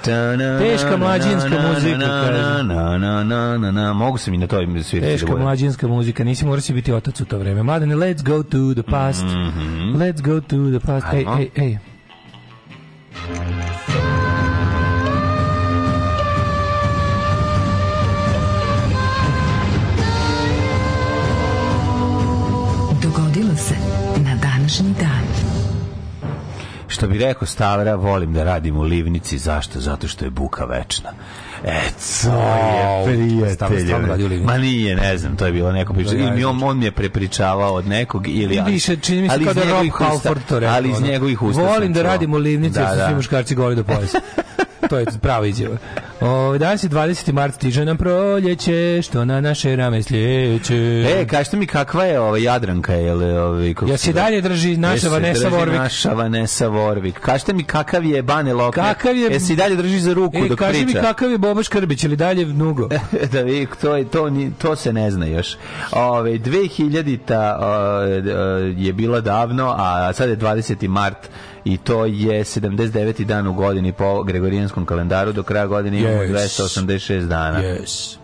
Teška 0.59 0.97
mlađinska 0.97 1.49
na, 1.49 1.61
na, 1.61 1.73
muzika, 1.73 1.97
na, 1.97 2.63
na, 2.63 2.97
na, 2.97 3.23
na, 3.23 3.57
na, 3.57 3.71
na. 3.71 3.93
Mogu 3.93 4.17
sam 4.17 4.33
i 4.33 4.37
na 4.37 4.47
toj 4.47 4.65
svirci 4.65 4.99
da 4.99 5.07
Teška 5.07 5.27
budem. 5.27 5.43
mlađinska 5.43 5.87
muzika, 5.87 6.23
nisi 6.23 6.45
morao 6.45 6.61
si 6.61 6.73
biti 6.73 6.93
otac 6.93 7.21
u 7.21 7.25
to 7.25 7.37
vreme. 7.37 7.63
Mladene, 7.63 7.95
let's 7.95 8.23
go 8.23 8.43
to 8.43 8.73
the 8.81 8.91
past. 8.91 9.25
Let's 9.95 10.21
go 10.21 10.41
to 10.41 10.79
the 10.79 10.87
past. 10.87 11.07
Ej. 11.13 11.19
Ajmo. 11.19 11.37
ej, 11.39 11.49
ej. 11.55 11.77
Dogodilo 13.27 14.34
Što 26.95 27.07
bi 27.07 27.17
rekao 27.17 27.47
Stavra, 27.47 27.95
volim 27.95 28.33
da 28.33 28.43
radim 28.43 28.77
u 28.77 28.81
livnici. 28.81 29.37
Zašto? 29.37 29.79
Zato 29.79 30.07
što 30.07 30.25
je 30.25 30.31
buka 30.31 30.65
večna. 30.65 31.09
E, 31.65 31.79
to 32.23 32.29
je 33.03 33.57
prijatelj. 33.67 34.43
Ma 34.43 34.57
nije, 34.57 34.95
ne 34.95 35.17
znam, 35.17 35.35
to 35.35 35.45
je 35.45 35.51
bilo 35.51 35.71
neko 35.71 35.93
priča. 35.93 36.11
Da, 36.11 36.17
Ili 36.17 36.31
mi 36.31 36.43
on, 36.43 36.63
on 36.63 36.77
mi 36.79 36.85
je 36.85 36.91
prepričavao 36.91 37.73
od 37.73 37.87
nekog 37.87 38.27
ili... 38.27 38.59
ali- 38.59 38.71
Više, 38.71 38.95
čini 38.97 39.21
mi 39.21 39.29
se 39.29 39.43
kao 39.43 39.53
da 39.53 39.61
Rob 39.63 39.87
Halford 39.91 40.41
to 40.49 40.59
rekao. 40.59 40.75
Ali 40.75 40.89
iz 40.89 41.01
njegovih 41.01 41.41
usta 41.41 41.61
Volim 41.61 41.93
da 41.93 42.01
radim 42.03 42.33
u 42.33 42.37
livnici, 42.37 42.79
jer 42.79 42.87
su 42.87 42.95
Da, 42.95 43.03
svi 43.03 43.11
da. 43.11 43.15
muškarci 43.15 43.55
goli 43.55 43.75
do 43.75 43.83
pojasa. 43.93 44.19
To 44.89 44.97
je 44.97 45.05
prava 45.21 45.45
izjava. 45.47 45.77
O, 46.21 46.57
danas 46.57 46.83
je 46.83 46.89
20. 46.89 47.31
mart, 47.31 47.55
stiže 47.55 47.85
nam 47.85 47.97
proljeće, 47.97 48.65
što 49.01 49.25
na 49.25 49.41
naše 49.41 49.75
rame 49.75 50.03
sljeće. 50.03 50.75
E, 51.11 51.27
kažete 51.27 51.57
mi 51.57 51.67
kakva 51.67 52.03
je 52.03 52.19
ova 52.19 52.37
Jadranka, 52.37 52.93
je 52.93 53.13
li 53.13 53.31
ovaj 53.31 53.73
kako 53.73 53.91
Ja 53.91 53.97
se 53.97 54.13
dalje 54.13 54.41
drži 54.41 54.77
naša 54.77 55.09
Vanessa 55.09 55.39
drži 55.39 55.55
Vorvik. 55.55 55.77
Naša 55.77 56.09
Vanessa 56.09 56.67
Vorvik. 56.67 57.19
Kažete 57.19 57.53
mi 57.53 57.63
kakav 57.63 58.05
je 58.05 58.21
Bane 58.21 58.53
Lokner? 58.53 58.85
Kakav 58.85 59.15
je- 59.17 59.29
Jesi 59.31 59.55
dalje 59.55 59.75
drži 59.75 59.99
za 59.99 60.13
ruku 60.13 60.37
E, 60.37 60.47
dok 60.49 60.59
kaži 60.59 60.83
priča? 60.83 60.99
mi 60.99 61.05
kakav 61.05 61.31
je 61.31 61.37
Boba 61.37 61.63
Škrbić 61.63 62.03
ili 62.03 62.15
dalje 62.15 62.45
nugo? 62.45 62.89
da 63.33 63.41
vi 63.41 63.67
to 63.81 63.95
je 63.95 64.05
to 64.05 64.29
ni 64.29 64.51
to 64.53 64.75
se 64.75 64.93
ne 64.93 65.11
zna 65.11 65.25
još. 65.25 65.57
Ove 65.91 66.31
2000-ta 66.31 67.57
o, 67.61 68.01
je 68.77 68.93
bila 68.93 69.21
davno, 69.21 69.73
a 69.77 70.13
sad 70.13 70.29
je 70.29 70.37
20. 70.37 70.87
mart 70.87 71.17
i 71.65 71.77
to 71.77 72.05
je 72.05 72.43
79. 72.43 73.23
dan 73.23 73.47
u 73.47 73.53
godini 73.53 73.91
po 73.91 74.23
Gregorijanskom 74.23 74.85
kalendaru, 74.85 75.31
do 75.31 75.43
kraja 75.43 75.67
godine 75.67 75.99
imamo 75.99 76.15
Yes. 76.17 76.61
286 76.61 77.27
dana. 77.27 77.59
Yes. 77.59 78.15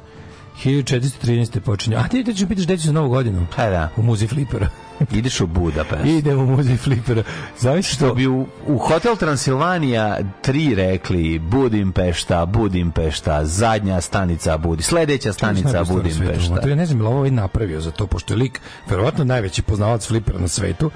1413. 0.64 1.60
počinje. 1.60 1.96
A 1.96 2.08
ti 2.08 2.24
te 2.24 2.34
ću 2.34 2.48
pitaš 2.48 2.64
gde 2.66 2.78
ću 2.78 2.84
za 2.84 2.92
novu 2.92 3.10
godinu? 3.10 3.48
Pa 3.56 3.70
da, 3.70 3.90
U 3.98 4.02
muzej 4.02 4.28
Flipera. 4.28 4.70
ideš 5.12 5.42
u 5.42 5.48
Budapest. 5.48 6.06
Idemo 6.06 6.44
u 6.44 6.46
muzej 6.46 6.78
Flipera. 6.78 7.24
Zamisli 7.60 7.96
Što 7.96 8.14
bi 8.14 8.28
u, 8.28 8.46
u 8.68 8.78
Hotel 8.78 9.16
Transilvanija 9.16 10.20
tri 10.42 10.76
rekli 10.76 11.40
Budimpešta, 11.40 12.46
Budimpešta, 12.46 13.46
zadnja 13.46 14.02
stanica 14.02 14.58
Budi, 14.58 14.84
sledeća 14.84 15.34
stanica 15.34 15.84
Budimpešta. 15.84 16.62
To 16.62 16.70
ja 16.70 16.76
ne 16.76 16.86
znam 16.86 17.00
je 17.02 17.08
ovo 17.08 17.18
ovaj 17.18 17.32
napravio 17.32 17.82
za 17.82 17.92
to, 17.92 18.08
pošto 18.08 18.34
je 18.34 18.38
lik 18.38 18.62
verovatno 18.90 19.24
najveći 19.24 19.62
poznavac 19.62 20.08
flipera 20.08 20.40
na 20.40 20.48
svetu, 20.48 20.92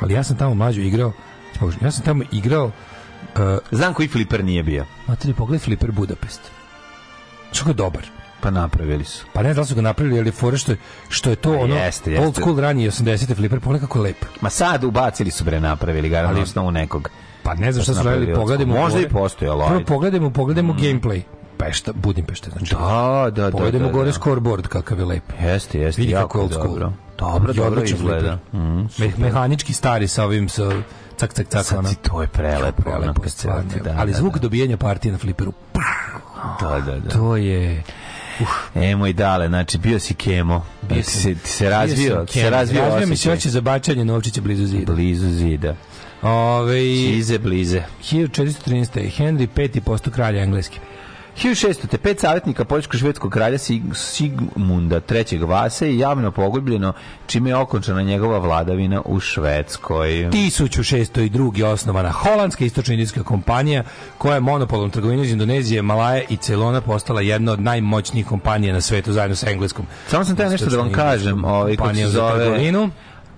ali 0.00 0.14
ja 0.14 0.22
sam 0.22 0.36
tamo 0.36 0.54
mlađu 0.54 0.80
igrao, 0.80 1.12
ja 1.80 1.90
sam 1.90 2.04
tamo 2.04 2.24
igrao, 2.32 2.64
uh, 2.64 2.72
Znam 3.70 3.94
koji 3.94 4.08
fliper 4.08 4.44
nije 4.44 4.62
bio. 4.62 4.84
materi, 5.06 5.34
pogledaj 5.34 5.64
fliper 5.64 5.92
Budapest. 5.92 6.40
Što 7.52 7.70
je 7.70 7.74
dobar. 7.74 8.02
Pa 8.40 8.50
napravili 8.50 9.04
su. 9.04 9.24
Pa 9.32 9.42
ne 9.42 9.54
znam 9.54 9.62
da 9.62 9.66
su 9.66 9.74
ga 9.74 9.80
napravili, 9.80 10.18
ali 10.18 10.30
fora 10.30 10.56
što 10.56 10.72
je, 10.72 10.78
što 11.08 11.30
je 11.30 11.36
to 11.36 11.52
Pa 11.52 11.58
ono 11.58 11.74
jeste, 11.76 12.10
jeste. 12.12 12.26
old 12.26 12.34
school 12.34 12.56
ranije 12.56 12.90
80. 12.90 13.34
fliper, 13.36 13.60
pogledaj 13.60 13.80
kako 13.80 13.98
je 13.98 14.02
lep. 14.02 14.24
Ma 14.40 14.50
sad 14.50 14.84
ubacili 14.84 15.30
su 15.30 15.44
bre 15.44 15.60
napravili 15.60 16.08
ga 16.08 16.22
na 16.22 16.28
Ali- 16.28 16.40
osnovu 16.40 16.70
nekog. 16.70 17.10
Pa 17.42 17.54
ne 17.54 17.72
znam 17.72 17.80
Pa 17.80 17.84
šta 17.84 17.94
su 17.94 18.08
radili, 18.08 18.34
pogledajmo. 18.34 18.74
Možda 18.74 18.90
gore. 18.92 19.02
i 19.02 19.12
postojalo, 19.12 19.64
Prvo 19.64 19.72
ajde. 19.72 19.84
pogledajmo, 19.86 20.30
pogledajmo 20.30 20.72
gameplay. 20.74 21.22
Pešta, 21.58 21.92
Budimpešta, 21.94 22.50
znači. 22.50 22.74
Da, 22.74 22.78
da, 23.26 23.42
da. 23.42 23.50
Pogledajmo 23.50 23.86
da, 23.86 23.92
gore 23.92 24.06
da. 24.06 24.12
scoreboard 24.12 24.66
kakav 24.66 24.98
je 24.98 25.04
lep. 25.04 25.22
Jeste, 25.42 25.80
jeste, 25.80 26.00
Vidi 26.02 26.12
kako 26.12 26.22
jako 26.22 26.38
je 26.38 26.42
old 26.42 26.52
school. 26.52 26.68
dobro. 26.68 26.92
Dobro, 27.18 27.52
dobro 27.52 27.82
izgleda. 27.82 28.38
Mm, 28.52 28.58
Me, 28.58 28.88
super. 28.88 29.12
mehanički 29.18 29.72
stari 29.72 30.08
sa 30.08 30.24
ovim 30.24 30.48
sa 30.48 30.72
cak 31.14 31.32
cak 31.32 31.48
cak 31.48 31.64
Sad 31.64 31.78
ona. 31.78 31.94
to 32.02 32.22
je 32.22 32.28
prelepo. 32.28 32.82
ono, 32.86 32.98
Prelepo 32.98 33.22
se 33.24 33.30
stvarno. 33.30 33.62
vrti, 33.64 33.80
da, 33.80 33.94
Ali 33.98 34.12
da, 34.12 34.18
zvuk 34.18 34.34
da. 34.34 34.40
dobijanja 34.40 34.76
partije 34.76 35.12
na 35.12 35.18
fliperu. 35.18 35.52
Da, 36.60 36.80
da, 36.82 36.98
da. 36.98 37.10
To 37.10 37.36
je 37.36 37.82
E, 38.74 38.96
moj 38.96 39.12
dale, 39.12 39.48
znači 39.48 39.78
bio 39.78 39.98
si 39.98 40.14
kemo. 40.14 40.66
Bio 40.82 41.02
sam- 41.02 41.12
si, 41.12 41.34
ti 41.34 41.50
se 41.50 41.68
razvio, 41.70 42.24
ti 42.24 42.32
se 42.34 42.50
razvio 42.50 42.80
Razvio 42.80 43.06
mi 43.06 43.16
se 43.16 43.32
oči 43.32 43.50
za 43.50 43.60
bačanje 43.60 44.04
novčića 44.04 44.40
blizu 44.40 44.66
zida. 44.66 44.92
Blizu 44.92 45.28
zida. 45.28 45.74
Ove, 46.22 46.84
Ize, 46.94 47.38
blize. 47.38 47.82
1413. 48.02 48.86
Henry 49.18 49.48
V. 49.74 49.80
posto 49.80 50.10
kralja 50.10 50.42
engleski. 50.42 50.78
1600. 51.42 51.96
pet 51.96 52.20
savjetnika 52.20 52.64
poljsko-švedskog 52.64 53.32
kralja 53.32 53.58
Sig- 53.58 53.94
Sigmunda 53.94 55.00
III. 55.10 55.38
Vase 55.38 55.86
je 55.88 55.98
javno 55.98 56.30
pogubljeno, 56.30 56.92
čime 57.26 57.50
je 57.50 57.56
okončana 57.56 58.02
njegova 58.02 58.38
vladavina 58.38 59.02
u 59.04 59.20
Švedskoj. 59.20 60.08
1602. 60.08 61.64
osnovana 61.64 62.10
holandska 62.10 62.64
istočno-indijska 62.64 63.22
kompanija 63.22 63.82
koja 64.18 64.34
je 64.34 64.40
monopolom 64.40 64.90
trgovine 64.90 65.22
iz 65.22 65.32
Indonezije, 65.32 65.82
Malaje 65.82 66.24
i 66.28 66.36
Celona 66.36 66.80
postala 66.80 67.20
jedna 67.20 67.52
od 67.52 67.60
najmoćnijih 67.60 68.26
kompanija 68.26 68.72
na 68.72 68.80
svetu 68.80 69.12
zajedno 69.12 69.36
sa 69.36 69.50
engleskom. 69.50 69.86
Samo 70.08 70.24
sam 70.24 70.36
te 70.36 70.48
nešto 70.48 70.66
da 70.66 70.76
vam 70.76 70.92
kažem, 70.92 71.44
ovaj, 71.44 71.76
kako 71.76 71.94
se 71.94 72.06
zove, 72.06 72.44
trgovinu. 72.44 72.90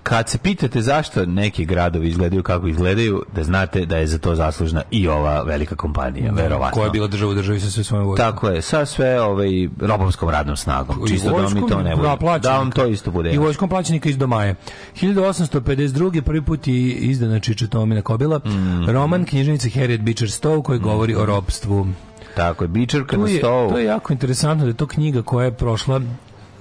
Kad 0.07 0.29
se 0.29 0.37
pitate 0.37 0.81
zašto 0.81 1.25
neki 1.25 1.65
gradovi 1.65 2.07
izgledaju 2.07 2.43
kako 2.43 2.67
izgledaju, 2.67 3.23
da 3.35 3.43
znate 3.43 3.85
da 3.85 3.97
je 3.97 4.07
za 4.07 4.17
to 4.17 4.35
zaslužna 4.35 4.81
i 4.91 5.07
ova 5.07 5.41
velika 5.41 5.75
kompanija, 5.75 6.31
verovatno. 6.31 6.73
Koja 6.73 6.85
je 6.85 6.91
bila 6.91 7.07
država 7.07 7.31
u 7.31 7.35
državi 7.35 7.59
sa 7.59 7.69
sve 7.71 7.83
svojom 7.83 8.07
vojskom. 8.07 8.31
Tako 8.31 8.49
je, 8.49 8.61
sa 8.61 8.85
sve 8.85 9.21
ovaj, 9.21 9.49
robovskom 9.79 10.29
radnom 10.29 10.57
snagom. 10.57 11.05
I 11.05 11.07
Čisto 11.07 11.29
da 11.29 11.35
vam 11.35 11.67
to 11.69 11.81
ne 11.81 11.95
bude. 11.95 12.07
plaćenika. 12.19 12.49
Da 12.49 12.57
vam 12.57 12.71
to 12.71 12.85
isto 12.85 13.11
bude. 13.11 13.31
I 13.33 13.37
vojskom 13.37 13.69
plaćenika 13.69 14.09
iz 14.09 14.17
Domaje. 14.17 14.55
1852. 15.01 16.21
prvi 16.21 16.41
put 16.41 16.67
je 16.67 16.73
izdana 16.91 17.39
Čičetomina 17.39 18.01
Kobila. 18.01 18.39
Mhm. 18.45 18.85
Roman 18.89 19.25
knjižnice 19.25 19.69
Harriet 19.69 20.01
Beecher 20.01 20.27
Stowe 20.27 20.63
koji 20.63 20.79
govori 20.79 21.15
o 21.15 21.25
robstvu. 21.25 21.87
Tako 22.35 22.63
je, 22.63 22.67
bičarka 22.67 23.17
na 23.17 23.27
je, 23.27 23.37
stolu. 23.37 23.71
to 23.71 23.77
je 23.77 23.85
jako 23.85 24.13
interesantno 24.13 24.65
da 24.65 24.69
je 24.69 24.77
to 24.77 24.87
knjiga 24.87 25.21
koja 25.21 25.45
je 25.45 25.51
prošla 25.51 26.01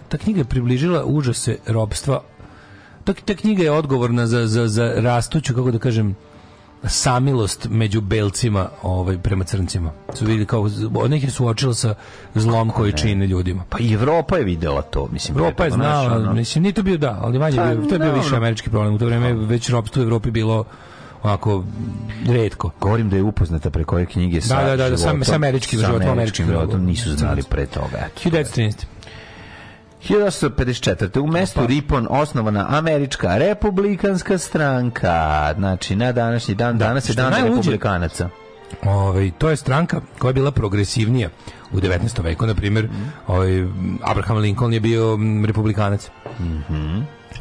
ta 0.08 0.18
knjiga 0.18 0.40
je 0.40 0.44
približila 0.44 1.04
užase 1.04 1.58
robstva 1.66 2.20
ta, 3.06 3.12
ta 3.14 3.34
knjiga 3.34 3.62
je 3.62 3.70
odgovorna 3.70 4.26
za, 4.26 4.46
za, 4.46 4.68
za 4.68 4.92
rastuću, 4.96 5.54
kako 5.54 5.70
da 5.70 5.78
kažem 5.78 6.14
samilost 6.84 7.66
među 7.70 8.00
belcima 8.00 8.68
ovaj, 8.82 9.18
prema 9.18 9.44
crncima. 9.44 9.90
Su 10.14 10.24
vidjeli 10.24 10.46
kao, 10.46 10.68
nekih 11.08 11.32
su 11.32 11.44
uočila 11.44 11.74
sa 11.74 11.94
zlom 12.34 12.70
koji 12.70 12.92
čine 12.92 13.26
ljudima. 13.26 13.64
Pa 13.68 13.78
i 13.78 13.92
Evropa 13.92 14.36
je 14.36 14.44
videla 14.44 14.82
to, 14.82 15.08
mislim. 15.12 15.38
Evropa 15.38 15.64
je 15.64 15.70
znala, 15.70 16.16
ono. 16.16 16.32
mislim, 16.32 16.62
nije 16.62 16.72
to 16.72 16.82
bio 16.82 16.98
da, 16.98 17.18
ali 17.22 17.38
manje, 17.38 17.56
Pa, 17.56 17.64
bio, 17.64 17.74
to 17.76 17.94
je 17.94 17.98
bio 17.98 18.06
dobro. 18.06 18.22
više 18.22 18.36
američki 18.36 18.70
problem. 18.70 18.94
U 18.94 18.98
to 18.98 19.06
vreme 19.06 19.26
je 19.26 19.34
već 19.34 19.70
robstvo 19.70 20.02
u 20.02 20.04
Evropi 20.04 20.30
bilo 20.30 20.64
onako 21.22 21.64
redko. 22.26 22.70
Govorim 22.80 23.10
da 23.10 23.16
je 23.16 23.22
upoznata 23.22 23.70
preko 23.70 23.94
ove 23.96 24.06
knjige 24.06 24.40
sa 24.40 24.56
Da, 24.56 24.64
da, 24.66 24.76
da, 24.76 24.90
da, 24.90 24.96
sa- 24.96 25.14
sa 25.22 25.34
američkim 25.34 25.80
životom, 25.80 26.08
američkim 26.08 26.46
životom, 26.46 26.84
nisu 26.84 27.10
znali 27.12 27.42
pre 27.42 27.66
toga. 27.66 27.98
eto. 27.98 28.30
1913. 28.30 28.72
1854. 30.08 31.20
U 31.20 31.26
mestu 31.26 31.66
Ripon 31.66 32.06
osnovana 32.10 32.66
američka 32.68 33.36
republikanska 33.36 34.38
stranka. 34.38 35.52
Znači, 35.56 35.96
na 35.96 36.12
današnji 36.12 36.54
dan, 36.54 36.78
danas 36.78 37.08
je 37.08 37.14
dan 37.14 37.44
republikanaca. 37.44 38.28
Ovaj 38.82 39.30
to 39.38 39.50
je 39.50 39.56
stranka 39.56 40.00
koja 40.18 40.28
je 40.28 40.34
bila 40.34 40.50
progresivnija 40.50 41.28
u 41.72 41.76
19. 41.76 42.22
veku, 42.22 42.46
na 42.46 42.54
primjer, 42.54 42.88
ovaj 43.26 43.64
Abraham 44.02 44.36
Lincoln 44.36 44.72
je 44.72 44.80
bio 44.80 45.16
mm, 45.16 45.44
republikanac. 45.44 46.10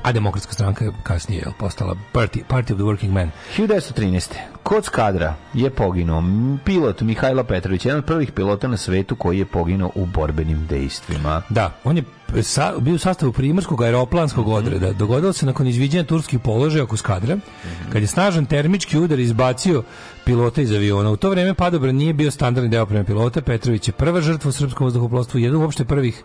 A 0.01 0.11
demokratska 0.11 0.53
stranka 0.53 0.85
je 0.85 0.91
kasnije 1.03 1.41
jel, 1.45 1.53
postala 1.59 1.95
party, 2.13 2.43
party 2.49 2.73
of 2.73 2.77
the 2.77 2.83
working 2.83 3.11
man. 3.11 3.31
1913. 3.57 4.33
Kod 4.63 4.85
skadra 4.85 5.35
je 5.53 5.69
poginuo 5.69 6.23
pilot 6.65 7.01
Mihajlo 7.01 7.43
Petrović, 7.43 7.85
jedan 7.85 7.99
od 7.99 8.05
prvih 8.05 8.31
pilota 8.31 8.67
na 8.67 8.77
svetu 8.77 9.15
koji 9.15 9.39
je 9.39 9.45
poginuo 9.45 9.91
u 9.95 10.05
borbenim 10.05 10.67
dejstvima. 10.67 11.41
Da, 11.49 11.71
on 11.83 11.97
je 11.97 12.03
sa, 12.41 12.73
bio 12.79 12.95
u 12.95 12.97
sastavu 12.97 13.31
primorskog 13.31 13.81
aeroplanskog 13.81 14.47
odreda. 14.47 14.93
Dogodilo 14.93 15.33
se 15.33 15.45
nakon 15.45 15.67
izviđanja 15.67 16.03
turskih 16.03 16.39
položaja 16.39 16.83
oko 16.83 16.97
skadra, 16.97 17.37
kad 17.91 18.01
je 18.01 18.07
snažan 18.07 18.45
termički 18.45 18.99
udar 18.99 19.19
izbacio 19.19 19.83
pilota 20.25 20.61
iz 20.61 20.71
aviona. 20.71 21.11
U 21.11 21.17
to 21.17 21.29
vreme 21.29 21.53
padobran 21.53 21.95
nije 21.95 22.13
bio 22.13 22.31
standardni 22.31 22.69
deo 22.69 22.85
prema 22.85 23.03
pilota. 23.03 23.41
Petrović 23.41 23.87
je 23.87 23.91
prva 23.91 24.21
žrtva 24.21 24.49
u 24.49 24.51
srpskom 24.51 24.85
vazduhoplovstvu, 24.85 25.39
jedan 25.39 25.61
uopšte 25.61 25.85
prvih 25.85 26.23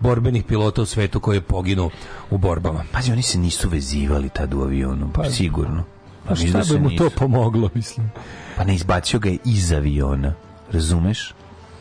borbenih 0.00 0.44
pilota 0.44 0.82
u 0.82 0.86
svetu 0.86 1.20
koji 1.20 1.36
je 1.36 1.40
poginuo 1.40 1.90
u 2.30 2.38
borbama. 2.38 2.84
Pazi, 2.92 3.12
oni 3.12 3.22
se 3.22 3.38
nisu 3.38 3.68
vezivali 3.68 4.28
tad 4.28 4.54
u 4.54 4.62
avionu, 4.62 5.10
Pa- 5.12 5.24
sigurno. 5.26 5.84
Pa 6.24 6.30
mislim 6.30 6.48
šta 6.50 6.58
da 6.58 6.74
bi 6.74 6.80
mu 6.80 6.88
nisu. 6.88 7.04
to 7.04 7.10
pomoglo, 7.10 7.70
mislim? 7.74 8.10
Pa 8.56 8.64
ne 8.64 8.74
izbacio 8.74 9.18
ga 9.20 9.28
je 9.28 9.38
iz 9.44 9.72
aviona. 9.72 10.34
Razumeš? 10.72 11.34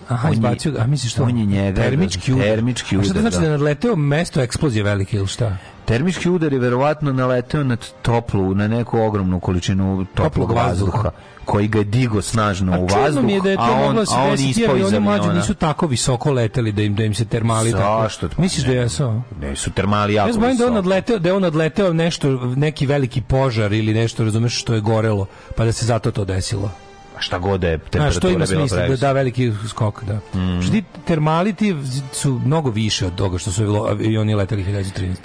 Aha, 0.08 0.30
izbacio 0.32 0.72
ga, 0.72 0.82
a 0.82 0.88
misliš 0.88 1.12
što? 1.12 1.24
on 1.24 1.38
je 1.38 1.46
njega- 1.46 1.76
termički 1.76 2.34
udar. 2.34 2.46
termički 2.46 2.98
A 2.98 3.00
šta 3.00 3.06
to 3.06 3.12
udar, 3.12 3.22
znači 3.22 3.36
da. 3.36 3.40
da 3.40 3.46
je 3.46 3.52
nadleteo 3.52 3.96
mesto 3.96 4.42
eksplozije 4.42 4.84
velike 4.84 5.18
ili 5.18 5.28
šta? 5.28 5.58
Termički 5.86 6.30
udar 6.30 6.54
je 6.54 6.60
verovatno 6.60 7.14
naleteo 7.14 7.64
na 7.64 7.78
toplu, 8.02 8.56
na 8.56 8.68
neku 8.68 9.00
ogromnu 9.00 9.40
količinu 9.40 10.06
toplog, 10.06 10.26
Toplog 10.26 10.52
vazduha. 10.52 10.92
vazduha, 10.92 11.12
koji 11.50 11.68
ga 11.68 11.78
je 11.78 11.84
digo 11.86 12.22
snažno 12.24 12.80
u 12.80 12.88
vazduh, 12.88 13.24
mi 13.24 13.34
je 13.34 13.42
da 13.42 13.50
je 13.50 13.56
to 13.58 13.62
a 13.64 13.86
on, 13.88 14.06
se 14.06 14.14
a 14.16 14.24
on 14.24 14.34
ispao 14.36 14.78
iz 14.78 14.86
oni 14.86 15.00
mlađi 15.00 15.20
aviona. 15.20 15.40
nisu 15.40 15.54
tako 15.56 15.88
visoko 15.88 16.32
leteli 16.32 16.72
da 16.72 16.82
im, 16.82 16.96
da 16.96 17.04
im 17.04 17.14
se 17.14 17.26
termali 17.26 17.72
tako. 17.72 18.04
Zašto? 18.04 18.30
Misliš 18.38 18.66
da 18.66 18.72
jesu? 18.74 19.04
a? 19.06 19.22
Ne, 19.42 19.56
su 19.56 19.72
termali 19.72 20.14
jako 20.14 20.30
Ja 20.30 20.34
se 20.34 20.40
bojim 20.40 20.58
da 20.58 20.64
je 20.64 20.68
on 20.68 20.74
visoko. 20.74 20.80
odleteo, 20.80 21.20
da 21.20 21.30
je 21.30 21.34
on 21.34 21.44
odleteo 21.44 21.94
nešto, 21.94 22.28
neki 22.48 22.86
veliki 22.86 23.22
požar 23.24 23.74
ili 23.74 23.94
nešto, 23.94 24.24
razumeš, 24.24 24.60
što 24.60 24.74
je 24.74 24.82
gorelo, 24.82 25.26
pa 25.56 25.66
da 25.66 25.72
se 25.72 25.86
zato 25.86 26.12
to 26.12 26.26
desilo. 26.26 26.72
šta 27.20 27.38
god 27.40 27.62
da 27.62 27.68
je 27.68 27.78
temperatura 27.80 28.22
to 28.22 28.30
ima 28.30 28.46
smisla 28.48 28.78
da 28.80 28.96
da 28.98 29.12
veliki 29.12 29.52
skok, 29.68 30.04
da. 30.04 30.16
Mm. 30.36 30.62
Što 30.62 30.72
ti 30.72 30.84
termali 31.06 31.54
ti 31.54 31.76
su 32.14 32.42
mnogo 32.46 32.70
više 32.70 33.06
od 33.06 33.16
toga 33.16 33.38
što 33.38 33.52
su 33.52 33.64
avi- 33.64 33.90
avioni 33.92 34.36
leteli 34.36 34.64
2013. 34.64 35.16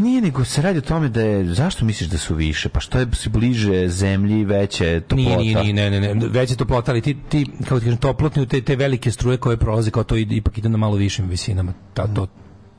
Nije, 0.00 0.20
nego 0.20 0.44
se 0.44 0.62
radi 0.62 0.78
o 0.78 0.82
tome 0.82 1.08
da 1.08 1.20
je, 1.20 1.44
zašto 1.46 1.84
misliš 1.84 2.08
da 2.08 2.18
su 2.18 2.34
više? 2.34 2.68
Pa 2.68 2.80
što 2.80 2.98
je 2.98 3.06
si 3.12 3.28
bliže 3.28 3.88
zemlji, 3.88 4.44
veće 4.44 5.00
toplota? 5.00 5.36
Nije, 5.36 5.54
nije, 5.54 5.72
nije, 5.72 5.90
ne, 5.90 6.00
ne, 6.00 6.14
ne, 6.14 6.28
već 6.28 6.50
je 6.50 6.56
toplota, 6.56 6.92
ali 6.92 7.00
ti, 7.00 7.16
ti 7.28 7.46
kako 7.58 7.78
ti 7.78 7.84
kažem, 7.84 7.96
toplotni 7.98 8.42
u 8.42 8.46
te, 8.46 8.60
te 8.60 8.76
velike 8.76 9.10
struje 9.10 9.36
koje 9.36 9.56
prolaze, 9.56 9.90
kao 9.90 10.04
to 10.04 10.16
ipak 10.16 10.58
ide 10.58 10.68
na 10.68 10.78
malo 10.78 10.96
višim 10.96 11.28
visinama. 11.28 11.72
Ta, 11.94 12.06
to, 12.06 12.26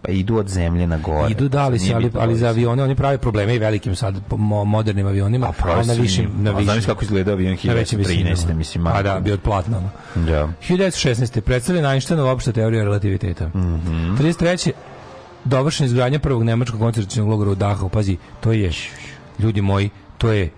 Pa 0.01 0.11
idu 0.11 0.37
od 0.37 0.47
zemlje 0.47 0.87
na 0.87 0.97
gore. 0.97 1.31
idu 1.31 1.49
da, 1.49 1.59
ali, 1.59 1.79
se, 1.79 1.93
ali, 1.93 2.11
ali 2.15 2.35
za 2.35 2.47
avione 2.47 2.83
oni 2.83 2.95
prave 2.95 3.17
probleme 3.17 3.55
i 3.55 3.59
velikim 3.59 3.95
sad 3.95 4.15
mo- 4.29 4.65
modernim 4.65 5.07
avionima, 5.07 5.47
A 5.47 5.51
pravi 5.51 5.77
ali 5.77 5.87
na 5.87 5.93
višim, 5.93 6.29
na 6.35 6.49
A 6.49 6.53
višim. 6.53 6.65
znaš 6.65 6.85
kako 6.85 7.03
izgleda 7.03 7.31
avion 7.31 7.57
na 7.63 7.73
većim 7.73 7.99
1913. 7.99 8.29
visinama. 8.29 8.57
mislim, 8.57 8.83
Pa 8.83 8.89
majko. 8.89 9.03
da, 9.03 9.19
bio 9.19 9.33
od 9.33 9.39
platna. 9.39 9.81
Da. 10.15 10.49
1916. 10.61 11.41
predstavljena 11.41 11.93
Einsteinova 11.93 12.31
opšta 12.31 12.51
teorija 12.51 12.83
relativiteta. 12.83 13.47
Mhm. 13.47 14.15
33. 14.15 14.71
dovršena 15.45 15.87
izgradnja 15.87 16.19
prvog 16.19 16.43
nemačkog 16.43 16.79
koncentracionog 16.79 17.29
logora 17.29 17.51
u 17.51 17.55
Dachau. 17.55 17.89
Pazi, 17.89 18.17
to 18.39 18.51
je, 18.51 18.71
ljudi 19.39 19.61
moji, 19.61 19.89
to 20.17 20.31
je 20.31 20.49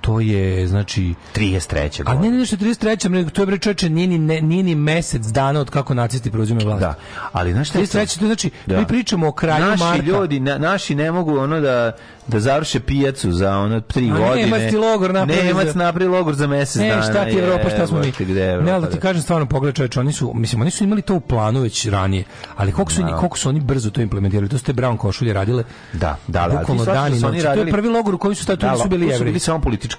to 0.00 0.20
je, 0.20 0.66
znači... 0.68 1.14
33. 1.36 2.02
A 2.06 2.14
ne, 2.14 2.30
ne, 2.30 2.38
nešto 2.38 2.56
33. 2.56 3.08
nego 3.08 3.30
to 3.30 3.42
je 3.42 3.46
bre 3.46 3.58
čoveče, 3.58 3.90
nije 3.90 4.06
ni, 4.06 4.18
ne- 4.18 4.40
nije 4.40 4.62
ni 4.62 4.74
mesec 4.74 5.22
dana 5.22 5.60
od 5.60 5.70
kako 5.70 5.94
nacisti 5.94 6.30
preuzimaju 6.30 6.66
vlast. 6.66 6.80
Da, 6.80 6.94
ali 7.32 7.52
znaš 7.52 7.68
šta 7.68 7.78
je 7.78 7.86
to? 7.86 7.98
33. 7.98 8.18
to 8.18 8.26
znači, 8.26 8.50
Da. 8.66 8.78
mi 8.78 8.86
pričamo 8.86 9.28
o 9.28 9.32
kraju 9.32 9.64
naši 9.64 9.82
marta. 9.82 10.02
ljudi, 10.02 10.40
na, 10.40 10.58
naši 10.58 10.94
ne 10.94 11.12
mogu 11.12 11.38
ono 11.38 11.60
da 11.60 11.92
da 12.28 12.40
završe 12.40 12.80
pijacu 12.80 13.32
za 13.32 13.58
ono 13.58 13.80
tri 13.80 14.10
A 14.10 14.14
godine. 14.14 14.46
Nemac 14.46 14.70
ti 14.70 14.76
logor 14.76 15.14
napravi 15.14 15.42
Nemac 15.42 15.66
za- 15.66 15.74
napravi 15.74 16.08
logor 16.08 16.34
za 16.34 16.46
mesec 16.46 16.76
Ne, 16.76 16.88
dana. 16.88 17.02
šta 17.02 17.24
ti 17.24 17.30
Evropa, 17.32 17.70
šta 17.70 17.86
smo 17.86 17.98
mi? 17.98 18.12
ne, 18.28 18.50
ali 18.70 18.82
da 18.82 18.88
ti 18.88 18.94
da. 18.94 19.00
kažem 19.00 19.22
stvarno, 19.22 19.46
pogledaj 19.46 19.72
čoveče, 19.74 20.00
oni 20.00 20.12
su, 20.12 20.32
mislim, 20.34 20.60
oni 20.60 20.70
su 20.70 20.84
imali 20.84 21.02
to 21.02 21.14
u 21.14 21.20
planu 21.20 21.60
već 21.60 21.86
ranije, 21.86 22.24
ali 22.56 22.72
koliko 22.72 22.92
su, 22.92 23.02
koliko 23.10 23.38
su 23.38 23.48
oni 23.48 23.60
brzo 23.60 23.90
to 23.90 24.00
implementirali, 24.00 24.48
to 24.48 24.58
su 24.58 24.64
te 24.64 24.72
brown 24.72 24.96
košulje 24.96 25.32
radile, 25.32 25.64
Da, 25.92 26.16
da, 26.26 26.40
da. 26.40 26.48
bukvalno 26.50 26.74
Ti 26.76 26.82
shvataš 26.82 26.94
dan 26.94 27.08
i 27.08 27.14
da 27.14 27.20
su 27.20 27.26
oni 27.26 27.36
noć. 27.36 27.42
To 27.42 27.48
je 27.48 27.54
radili- 27.54 27.70
prvi 27.72 27.88
logor 27.88 28.14
u 28.14 28.18
koji 28.18 28.34
su 28.34 28.46
tu 28.46 28.56
Da, 28.56 28.72
nisu 28.72 28.88
bili 28.88 29.10
tu 29.10 29.18
su 29.18 29.24
bili 29.24 29.38
samo 29.38 29.60
politički 29.60 29.96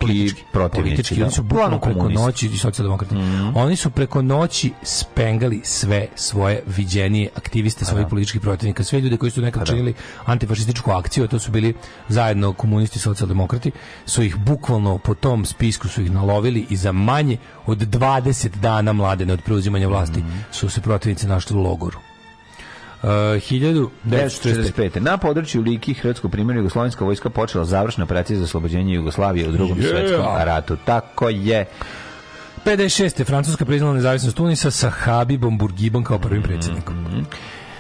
protivnici. 0.54 0.90
Politički, 0.90 1.16
da. 1.16 1.24
oni 1.24 1.32
su 1.32 1.44
bukvalno 1.44 1.80
preko 1.80 2.10
noći 2.10 2.46
i 2.48 2.58
socijaldemokrati. 2.58 3.16
Oni 3.56 3.76
su 3.76 3.90
preko 3.90 4.22
noći 4.22 4.72
spengali 4.84 5.62
sve 5.64 6.08
svoje 6.16 6.64
viđenije 6.68 7.30
aktiviste 7.36 7.86
svojih 7.86 8.08
političkih 8.08 8.42
protivnika, 8.42 8.84
sve 8.84 9.00
ljude 9.00 9.18
koji 9.18 9.32
su 9.32 9.42
nekad 9.42 9.68
činili 9.68 9.94
antifašističku 10.26 10.92
akciju, 10.92 11.28
to 11.28 11.40
su 11.40 11.52
bili 11.52 11.74
zajedno 12.18 12.54
komunisti 12.54 12.98
i 12.98 13.02
socijaldemokrati, 13.02 13.72
su 14.06 14.24
ih 14.24 14.38
bukvalno 14.38 14.98
po 14.98 15.14
tom 15.14 15.46
spisku 15.46 15.88
su 15.88 16.02
ih 16.02 16.12
nalovili 16.12 16.66
i 16.70 16.76
za 16.76 16.92
manje 16.92 17.38
od 17.66 17.78
20 17.78 18.50
dana 18.62 18.94
mladene 18.94 19.34
od 19.34 19.42
preuzimanja 19.42 19.88
vlasti 19.88 20.24
su 20.52 20.70
se 20.70 20.82
protivnici 20.82 21.28
našli 21.28 21.58
u 21.58 21.62
logoru. 21.62 22.00
Uh, 23.04 23.10
1945. 23.10 23.90
1945. 24.06 25.00
Na 25.00 25.18
području 25.18 25.62
Liki 25.62 25.94
Hrvatsko 25.94 26.30
primjer 26.30 26.58
Jugoslovenska 26.58 27.06
vojska 27.06 27.30
počela 27.30 27.66
završna 27.66 28.04
operacija 28.04 28.40
za 28.40 28.44
oslobođenje 28.44 28.94
Jugoslavije 28.96 29.50
u 29.50 29.52
drugom 29.52 29.78
Yeah. 29.78 29.90
svetskom 29.90 30.26
ratu. 30.38 30.78
Tako 30.86 31.30
je. 31.30 31.66
56. 32.66 33.26
Francuska 33.26 33.66
priznala 33.66 33.94
nezavisnost 33.94 34.38
Tunisa 34.38 34.72
sa 34.72 34.90
Habibom 34.90 35.58
Bourguibom 35.58 36.04
kao 36.04 36.20
prvim 36.20 36.44
predsjednikom. 36.44 37.26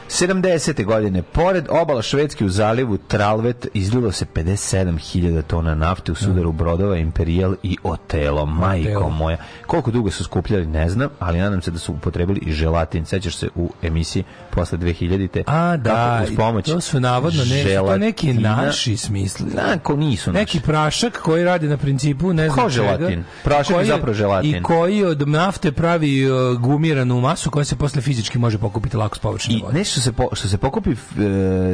70. 0.10 0.86
godine, 0.86 1.22
pored 1.24 1.66
obala 1.72 2.02
Švedske 2.02 2.46
u 2.46 2.50
zalivu 2.50 2.98
Tralvet 2.98 3.68
izlilo 3.74 4.12
se 4.12 4.26
57.000 4.28 5.42
tona 5.42 5.76
nafte 5.76 6.12
u 6.12 6.16
sudaru 6.16 6.52
brodova 6.52 6.98
Imperial 6.98 7.56
i 7.64 7.78
Otelo. 7.84 8.46
Majko 8.46 8.90
Otelo. 8.90 9.10
moja. 9.10 9.38
Koliko 9.68 9.92
dugo 9.92 10.12
su 10.12 10.24
skupljali, 10.24 10.66
ne 10.68 10.90
znam, 10.90 11.10
ali 11.20 11.40
nadam 11.40 11.62
se 11.62 11.72
da 11.72 11.80
su 11.80 11.94
upotrebili 11.94 12.40
i 12.40 12.52
želatin. 12.52 13.06
Sećaš 13.06 13.36
se 13.36 13.50
u 13.56 13.72
emisiji 13.82 14.24
posle 14.52 14.78
2000-te? 14.78 15.44
A, 15.48 15.78
da, 15.78 16.22
uz 16.24 16.36
pomoć 16.36 16.66
to 16.66 16.82
su 16.82 17.00
navodno 17.00 17.44
ne, 17.46 17.76
to 17.76 17.98
neki 17.98 18.34
naši 18.34 18.98
smisli. 18.98 19.46
Nako 19.48 19.96
nisu 19.96 20.32
naši. 20.32 20.40
Neki 20.40 20.60
prašak 20.62 21.18
koji 21.18 21.44
radi 21.44 21.68
na 21.68 21.78
principu 21.78 22.34
ne 22.34 22.50
znam 22.50 22.64
Ko 22.64 22.70
želatin? 22.70 23.08
čega. 23.10 23.24
Prašak 23.44 23.70
je 23.70 23.76
koji- 23.76 23.88
zapravo 23.88 24.14
želatin. 24.14 24.56
I 24.56 24.64
koji 24.64 25.04
od 25.04 25.28
nafte 25.28 25.72
pravi 25.72 26.32
uh, 26.32 26.58
gumiranu 26.58 27.22
masu 27.22 27.52
koja 27.52 27.66
se 27.66 27.76
posle 27.76 28.02
fizički 28.02 28.38
može 28.38 28.58
pokupiti 28.58 28.98
lako 28.98 29.16
s 29.16 29.20
površine 29.20 29.58
I 29.58 29.62
vode. 29.62 29.74
Ne 29.98 30.02
što 30.02 30.04
se, 30.04 30.12
po, 30.14 30.30
što 30.34 30.48
se 30.48 30.58
pokupi 30.58 30.92
e, 30.92 30.96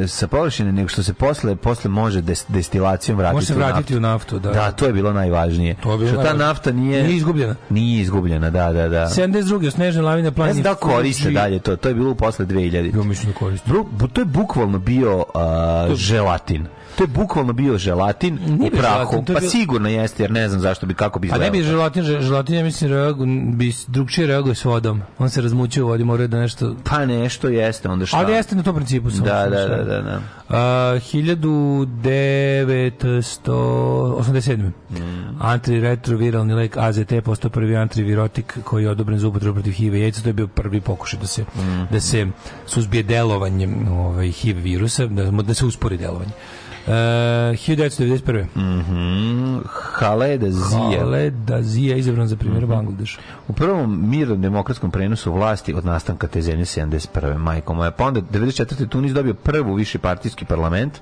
sa 0.08 0.26
površine, 0.26 0.72
nego 0.72 0.88
što 0.88 1.02
se 1.02 1.14
posle, 1.14 1.56
posle 1.56 1.90
može 1.90 2.20
des, 2.20 2.44
destilacijom 2.48 3.18
vratiti 3.18 3.34
Može 3.34 3.46
se 3.46 3.52
u 3.52 3.56
vratiti 3.56 3.78
naftu. 3.92 3.96
u 3.96 4.00
naftu, 4.02 4.38
da. 4.38 4.50
Da, 4.52 4.70
to 4.72 4.86
je 4.86 4.92
bilo 4.92 5.12
najvažnije. 5.12 5.74
To 5.74 5.92
je 5.92 5.98
bilo 5.98 6.08
što 6.08 6.16
ta 6.16 6.22
najvažnije. 6.22 6.46
nafta 6.46 6.72
nije... 6.72 7.02
Nije 7.02 7.16
izgubljena. 7.16 7.54
Nije 7.70 8.02
izgubljena, 8.02 8.50
da, 8.50 8.72
da, 8.72 8.88
da. 8.88 9.06
72. 9.06 9.70
snežne 9.70 10.02
lavine 10.02 10.28
Ne 10.28 10.32
planine. 10.32 10.54
znam 10.54 10.64
da 10.64 10.74
koriste 10.76 11.30
dalje 11.30 11.58
to, 11.58 11.76
to 11.76 11.88
je 11.88 11.94
bilo 11.94 12.14
posle 12.14 12.46
2000. 12.46 12.96
Ja 12.96 13.02
mislim 13.04 13.32
da 13.32 13.38
koriste. 13.38 13.70
Bro, 13.70 14.08
to 14.08 14.20
je 14.20 14.24
bukvalno 14.24 14.78
bio 14.78 15.24
a, 15.34 15.88
želatin. 15.94 16.66
To 16.96 17.04
je 17.04 17.08
bukvalno 17.08 17.52
bio 17.52 17.78
želatin 17.78 18.38
Nije 18.48 18.70
u 18.70 18.70
prahu. 18.70 18.94
želatin, 18.94 19.24
to 19.24 19.32
je 19.32 19.34
Pa 19.34 19.40
bio- 19.40 19.50
sigurno 19.50 19.88
jeste, 19.88 20.22
jer 20.22 20.30
ne 20.30 20.48
znam 20.48 20.60
zašto 20.60 20.86
bi, 20.86 20.94
kako 20.94 21.18
bi 21.18 21.28
A 21.28 21.32
ne 21.32 21.50
bi 21.50 21.58
izgledalo. 21.58 21.70
želatin, 21.72 22.02
že- 22.04 22.20
želatin, 22.20 22.54
ja 22.54 22.62
mislim, 22.64 22.90
reagu, 22.90 23.24
bi 23.48 23.72
drugčije 23.86 24.26
reaguje 24.26 24.54
s 24.54 24.64
vodom. 24.64 25.02
On 25.18 25.30
se 25.30 25.40
razmućuje 25.40 25.84
u 25.84 25.88
vodi, 25.88 26.04
mora 26.04 26.26
da 26.26 26.38
nešto... 26.38 26.76
Pa 26.84 27.06
nešto 27.06 27.48
jeste, 27.48 27.88
onda 27.88 28.06
šta? 28.14 28.18
Ali 28.18 28.32
jeste 28.32 28.56
na 28.56 28.62
tom 28.62 28.76
principu. 28.76 29.10
samo 29.10 29.24
Da, 29.24 29.46
da, 29.46 29.68
da, 29.68 29.84
da, 29.84 30.02
da. 30.02 30.20
Uh, 30.48 30.54
1987. 33.34 34.56
Mm. 34.56 34.70
Antiretroviralni 35.40 36.54
lek 36.54 36.76
AZT 36.76 37.12
postao 37.24 37.50
prvi 37.50 37.76
antivirotik 37.76 38.58
koji 38.64 38.82
je 38.84 38.90
odobren 38.90 39.18
za 39.18 39.28
upotrebu 39.28 39.54
protiv 39.54 39.72
HIV 39.72 39.94
i 39.94 40.04
AIDS. 40.04 40.22
To 40.22 40.28
je 40.28 40.32
bio 40.32 40.46
prvi 40.46 40.80
pokušaj 40.80 41.20
da 41.20 41.26
se, 41.26 41.42
Mm. 41.42 41.86
da 41.90 42.00
se 42.00 42.26
suzbije 42.66 43.02
delovanje 43.02 43.68
ovaj, 43.90 44.30
HIV 44.30 44.56
virusa, 44.58 45.06
da, 45.06 45.30
da 45.30 45.54
se 45.54 45.66
uspori 45.66 45.96
delovanje. 45.96 46.32
Uh, 46.86 46.90
1991. 46.90 48.44
Mhm. 48.56 49.58
Haleda 49.66 50.50
Zija. 50.50 50.98
Haleda 50.98 51.62
Zija 51.62 51.96
izabran 51.96 52.26
za 52.26 52.36
primjer 52.36 52.66
Bangladeša. 52.66 53.18
U 53.48 53.52
prvom 53.52 54.10
mirnom 54.10 54.40
demokratskom 54.40 54.90
prenosu 54.90 55.32
vlasti 55.32 55.74
od 55.74 55.84
nastanka 55.84 56.26
te 56.26 56.42
zemlje 56.42 56.64
71. 56.64 57.36
majko 57.38 57.74
moja. 57.74 57.90
Pa 57.90 58.04
onda 58.04 58.20
94. 58.22 58.88
Tunis 58.88 59.12
dobio 59.12 59.34
prvu 59.34 59.74
viši 59.74 59.98
partijski 59.98 60.44
parlament. 60.44 60.92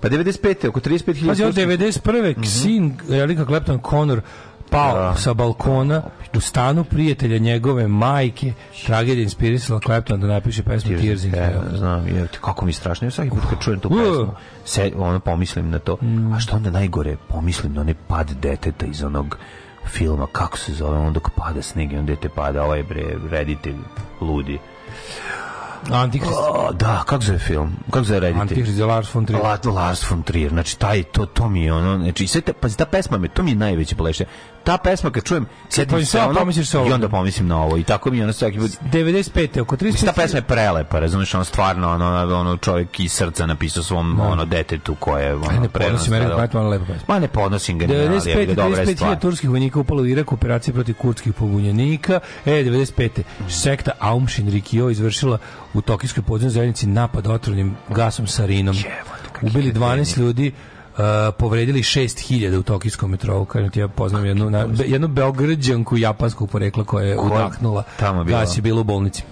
Pa 0.00 0.08
95. 0.08 0.68
oko 0.68 0.80
35.000 0.80 1.26
Pazi, 1.26 1.44
od 1.44 1.48
turskih- 1.48 1.66
91. 1.68 2.32
Mhm. 2.32 2.42
sin 2.44 2.92
Erika 3.12 3.44
Clapton 3.44 3.78
Connor 3.80 4.20
pao 4.70 4.94
Da. 4.94 5.14
sa 5.16 5.34
balkona 5.34 6.02
u 6.36 6.40
stanu 6.40 6.84
prijatelja 6.84 7.38
njegove 7.38 7.88
majke. 7.88 8.52
Tragedija 8.86 9.22
inspirisala 9.22 9.80
Clapton 9.80 10.20
da 10.20 10.26
napiše 10.26 10.62
pesmu 10.62 10.90
Tears 11.00 11.24
in 11.24 11.30
Hell. 11.30 11.76
znam, 11.76 12.06
je, 12.06 12.26
kako 12.40 12.64
mi 12.64 12.68
je 12.70 12.74
strašno. 12.74 13.06
Ja 13.06 13.10
svaki 13.10 13.30
put 13.30 13.42
kad 13.50 13.60
čujem 13.60 13.80
tu 13.80 13.88
Uh. 13.88 13.94
pesmu, 13.94 14.32
se, 14.64 14.92
ono, 14.96 15.20
pomislim 15.20 15.70
na 15.70 15.78
to. 15.78 15.96
Mm. 16.02 16.32
A 16.32 16.40
što 16.40 16.56
onda 16.56 16.70
najgore? 16.70 17.16
Pomislim 17.28 17.72
na 17.72 17.80
onaj 17.80 17.94
pad 18.08 18.30
deteta 18.42 18.86
iz 18.86 19.02
onog 19.02 19.38
filma, 19.86 20.26
kako 20.32 20.58
se 20.58 20.72
zove, 20.72 20.98
onda 20.98 21.10
dok 21.10 21.30
pada 21.36 21.62
sneg 21.62 21.92
i 21.92 21.96
on 21.96 22.06
dete 22.06 22.28
pada, 22.28 22.64
ovaj 22.64 22.82
bre, 22.82 23.04
reditelj, 23.30 23.76
ludi. 24.20 24.58
Antikrist. 25.90 26.34
O, 26.38 26.72
da, 26.72 27.02
kako 27.06 27.24
zove 27.24 27.38
film? 27.38 27.72
Kako 27.90 28.04
zove 28.04 28.20
reditelj? 28.20 28.40
Antikrist 28.42 28.78
je 28.78 28.84
Lars 28.84 29.14
von 29.14 29.26
Trier. 29.26 29.42
La, 29.42 29.58
Lars 29.72 30.10
von 30.10 30.22
Trier, 30.22 30.50
znači 30.50 30.78
taj, 30.78 31.02
to, 31.02 31.26
to 31.26 31.48
mi 31.48 31.62
je 31.62 31.72
ono, 31.72 31.98
znači, 31.98 32.26
sve 32.26 32.40
te, 32.40 32.52
pazi, 32.52 32.76
ta 32.76 32.84
pesma 32.86 33.18
me, 33.18 33.28
to 33.28 33.42
mi 33.42 33.50
je 33.50 33.54
najveće 33.54 33.94
bolešće. 33.94 34.24
Ta 34.68 34.78
pesma 34.78 35.10
kad 35.10 35.24
čujem, 35.24 35.46
setim 35.68 36.06
se 36.06 36.20
ono, 36.20 36.38
pomisliš 36.38 36.68
se 36.68 36.78
ovo. 36.78 36.88
i 36.88 36.92
onda 36.92 37.08
pomislim 37.08 37.48
na 37.48 37.62
ovo, 37.62 37.78
i 37.78 37.84
tako 37.84 38.10
mi 38.10 38.18
je 38.18 38.24
ono 38.24 38.32
svaki 38.32 38.58
put, 38.58 38.70
95. 38.92 39.60
oko 39.60 39.76
35. 39.76 39.84
Mislim, 39.84 40.06
ta 40.06 40.12
pesma 40.12 40.38
je 40.38 40.42
prelepa, 40.42 40.98
razumiješ, 40.98 41.34
on 41.34 41.44
stvarno, 41.44 41.90
ono, 41.90 42.06
ono 42.36 42.56
čovjek 42.56 43.00
iz 43.00 43.12
srca 43.12 43.46
napisao 43.46 43.82
svom, 43.82 44.20
ono, 44.20 44.44
detetu 44.44 44.94
koje, 44.94 45.34
ono, 45.34 45.50
Aj, 45.50 45.58
ne 45.60 45.68
podnosim 45.68 46.14
Erika 46.14 46.26
stradalo. 46.26 46.38
Clapton, 46.38 46.60
ali 46.60 46.70
lepa 46.70 46.92
pesma. 46.92 47.14
Ma 47.14 47.18
ne 47.18 47.28
podnosim 47.28 47.78
ga, 47.78 47.86
ni, 47.86 47.94
ali 47.94 48.04
je 48.04 48.10
95. 48.10 48.46
ga 48.46 48.54
dobra 48.54 48.80
je 48.80 48.86
35.000 48.86 48.96
stvar. 48.96 49.18
turskih 49.18 49.50
vojnika 49.50 49.80
upalo 49.80 50.02
u 50.02 50.06
Irak 50.06 50.32
u 50.32 50.34
operaciji 50.34 50.74
protiv 50.74 50.94
kurdskih 50.94 51.32
pobunjenika. 51.32 52.20
E, 52.46 52.50
95. 52.50 53.22
Sekta 53.48 53.90
Aum 53.98 54.26
Shinrikyo 54.26 54.90
izvršila 54.90 55.38
u 55.74 55.80
tokijskoj 55.80 56.22
podzemnoj 56.22 56.52
zajednici 56.52 56.86
napad 56.86 57.26
otrovnim 57.26 57.76
gasom 57.88 58.26
sarinom. 58.26 58.76
Ubili 59.42 59.72
12 59.72 60.18
ljudi, 60.18 60.52
uh, 60.98 61.34
povredili 61.38 61.82
6000 61.82 62.58
u 62.58 62.62
tokijskom 62.62 63.10
metrou. 63.10 63.44
Kažem 63.44 63.70
ti, 63.70 63.80
ja 63.80 63.88
poznam 63.88 64.24
jednu, 64.24 64.50
na, 64.50 64.68
jednu 64.86 65.08
beograđanku 65.08 65.96
japanskog 65.96 66.50
porekla 66.50 66.84
koja 66.84 67.06
je 67.06 67.18
udahnula. 67.18 67.82
tamo 67.98 68.24
bila? 68.24 68.40
Gas 68.40 68.58
je 68.58 68.62
bilo 68.62 68.80
u 68.80 68.84
bolnici. 68.84 69.22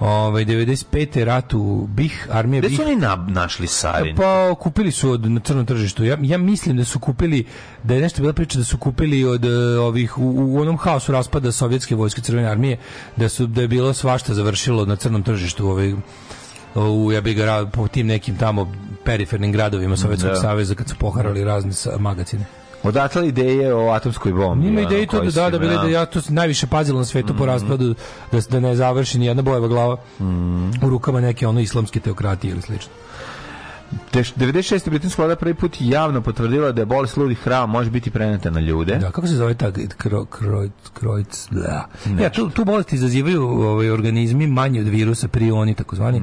Ove, 0.00 0.44
95. 0.44 1.24
rat 1.24 1.54
u 1.54 1.86
BiH, 1.90 2.14
armija 2.30 2.60
Gde 2.60 2.68
BiH. 2.68 2.76
su 2.76 2.82
oni 2.82 2.96
na, 2.96 3.16
našli 3.28 3.66
Sarin? 3.66 4.16
Pa 4.16 4.54
kupili 4.54 4.92
su 4.92 5.10
od 5.10 5.30
na 5.30 5.40
crnom 5.40 5.66
tržištu. 5.66 6.04
Ja, 6.04 6.18
ja 6.20 6.38
mislim 6.38 6.76
da 6.76 6.84
su 6.84 6.98
kupili 6.98 7.44
da 7.82 7.94
je 7.94 8.00
nešto 8.00 8.20
bila 8.22 8.32
priča 8.32 8.58
da 8.58 8.64
su 8.64 8.78
kupili 8.78 9.24
od 9.24 9.44
e, 9.44 9.48
ovih 9.78 10.18
u, 10.18 10.22
u 10.22 10.60
onom 10.60 10.78
haosu 10.78 11.12
raspada 11.12 11.52
sovjetske 11.52 11.94
vojske 11.94 12.20
crvene 12.20 12.48
armije 12.48 12.78
da 13.16 13.28
su 13.28 13.46
da 13.46 13.60
je 13.60 13.68
bilo 13.68 13.92
svašta 13.92 14.34
završilo 14.34 14.86
na 14.86 14.96
crnom 14.96 15.22
tržištu 15.22 15.68
ovaj 15.68 15.94
u 16.74 17.12
ja 17.12 17.20
bih 17.20 17.36
ga 17.36 17.66
po 17.72 17.88
tim 17.88 18.06
nekim 18.06 18.36
tamo 18.36 18.72
perifernim 19.04 19.52
gradovima 19.52 19.96
Sovjetskog 19.96 20.30
Da. 20.30 20.36
saveza 20.36 20.74
kad 20.74 20.88
su 20.88 20.96
poharali 20.98 21.44
razne 21.44 21.72
magacine. 21.98 22.44
Odatle 22.82 23.28
ideje 23.28 23.74
o 23.74 23.90
atomskoj 23.90 24.32
bombi. 24.32 24.68
Ima 24.68 24.80
ono, 24.80 24.88
ideju 24.90 25.06
to 25.06 25.20
da 25.20 25.30
da, 25.30 25.50
da 25.50 25.58
bile 25.58 25.76
da 25.76 25.88
ja 25.88 26.06
to 26.06 26.20
najviše 26.28 26.66
pazilo 26.66 26.98
na 26.98 27.04
svetu 27.04 27.34
po 27.38 27.46
raspadu 27.46 27.94
da, 28.32 28.40
da 28.50 28.60
ne 28.60 28.76
završi 28.76 29.18
ni 29.18 29.26
jedna 29.26 29.42
bojeva 29.42 29.68
glava 29.68 29.96
u 30.82 30.88
rukama 30.88 31.20
neke 31.20 31.46
ono 31.46 31.60
islamske 31.60 32.00
teokratije 32.00 32.50
ili 32.50 32.62
slično. 32.62 32.92
Te- 34.10 34.20
96. 34.20 34.62
britanska 34.86 35.22
vlada 35.22 35.36
prvi 35.36 35.54
put 35.54 35.76
javno 35.80 36.20
potvrdila 36.20 36.72
da 36.72 36.82
je 36.82 36.86
bolest 36.86 37.16
ludih 37.16 37.38
hrava 37.38 37.66
može 37.66 37.90
biti 37.90 38.10
preneta 38.10 38.50
na 38.50 38.60
ljude. 38.60 38.94
Da, 38.94 39.06
kako 39.06 39.26
se 39.26 39.34
zove 39.34 39.54
ta 39.54 39.66
kro, 39.88 40.24
kroj, 40.24 40.70
krojc, 40.92 41.48
da. 41.50 41.88
Ja, 42.18 42.30
tu, 42.30 42.50
tu 42.50 42.64
bolest 42.64 42.92
izazivaju 42.92 43.42
ovaj, 43.42 43.90
organizmi 43.90 44.46
manji 44.46 44.80
od 44.80 44.86
virusa, 44.86 45.28
prioni, 45.28 45.74
takozvani. 45.74 46.22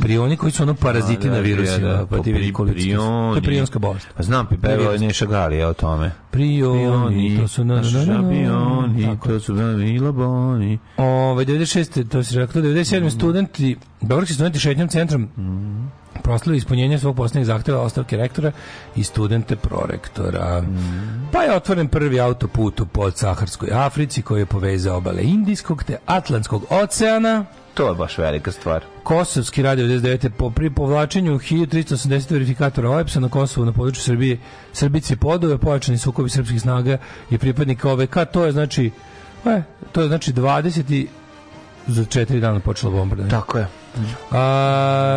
Prioni 0.00 0.36
koji 0.36 0.52
su 0.52 0.62
ono 0.62 0.74
paraziti 0.74 1.22
Da, 1.22 1.28
na 1.28 1.34
da, 1.34 1.40
virusima. 1.40 1.88
da, 1.88 2.06
pa 2.06 2.18
ti 2.18 2.32
vidi 2.32 2.52
koliko 2.52 2.80
su- 2.80 2.86
To 2.86 2.90
je 2.90 2.96
prioni. 2.96 3.42
prionska 3.42 3.78
bolest. 3.78 4.08
Pa 4.16 4.22
znam, 4.22 4.46
Virus. 4.52 4.92
je 4.92 4.98
Neša 4.98 5.26
Galija 5.26 5.68
o 5.68 5.74
tome. 5.74 6.10
Prioni, 6.30 7.38
to 7.38 7.48
su 7.48 7.64
na, 7.64 7.74
na, 7.74 7.82
na, 8.06 8.14
na, 8.14 8.86
na, 8.98 9.16
to 9.16 9.40
su 9.40 9.54
na 9.54 9.84
Ilaboni. 9.84 10.78
Ove, 10.96 11.44
96. 11.44 12.04
to 12.04 12.22
se 12.22 12.36
rekao, 12.36 12.62
97. 12.62 13.10
studenti, 13.10 13.76
Beogradski 14.00 14.34
studenti 14.34 14.58
šetnjom 14.58 14.88
centrom 14.88 15.28
proslavili 16.30 16.58
ispunjenje 16.58 16.98
svog 16.98 17.16
posljednjeg 17.16 17.44
zahteva 17.44 17.80
ostavke 17.80 18.16
rektora 18.16 18.52
i 18.96 19.04
studente 19.04 19.56
prorektora. 19.56 20.62
Pa 21.32 21.42
je 21.42 21.56
otvoren 21.56 21.88
prvi 21.88 22.20
autoput 22.20 22.80
u 22.80 22.86
podsaharskoj 22.86 23.68
Africi 23.72 24.22
koji 24.22 24.40
je 24.40 24.46
povezao 24.46 24.96
obale 24.96 25.22
Indijskog 25.22 25.84
te 25.84 25.96
Atlantskog 26.06 26.64
oceana. 26.70 27.44
To 27.74 27.88
je 27.88 27.94
baš 27.94 28.18
velika 28.18 28.52
stvar. 28.52 28.84
Kosovski 29.02 29.62
radio 29.62 29.86
99. 29.86 30.28
po 30.38 30.50
pri 30.50 30.70
povlačenju 30.70 31.38
1380 31.38 32.32
verifikatora 32.32 32.90
OEPS-a 32.90 33.20
na 33.20 33.28
Kosovu 33.28 33.66
na 33.66 33.72
području 33.72 34.02
Srbije 34.02 34.38
Srbici 34.72 35.16
podove, 35.16 35.58
pojačani 35.58 35.98
sukobi 35.98 36.30
srpskih 36.30 36.60
snaga 36.60 36.98
i 37.30 37.38
pripadnika 37.38 37.90
OVK, 37.90 38.16
to 38.32 38.44
je 38.44 38.52
znači 38.52 38.90
e, 39.46 39.62
to 39.92 40.00
je 40.02 40.08
znači 40.08 40.32
20 40.32 40.92
i 40.94 41.08
za 41.86 42.04
četiri 42.04 42.40
dana 42.40 42.60
počela 42.60 42.92
bombardovanje. 42.92 43.30
Tako 43.30 43.58
je. 43.58 43.79
A, 44.30 44.38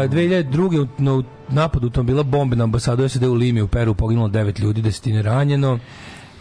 2002. 0.07 0.79
u- 0.79 0.87
na 0.97 1.23
napadu 1.51 1.87
automobila 1.87 2.23
bombe 2.23 2.55
na 2.55 2.63
ambasadu 2.63 3.09
SAD 3.09 3.23
u 3.23 3.33
Limi 3.33 3.61
u 3.61 3.67
Peru 3.67 3.93
poginulo 3.93 4.27
devet 4.27 4.59
ljudi, 4.59 4.81
desetine 4.81 5.21
ranjeno. 5.21 5.79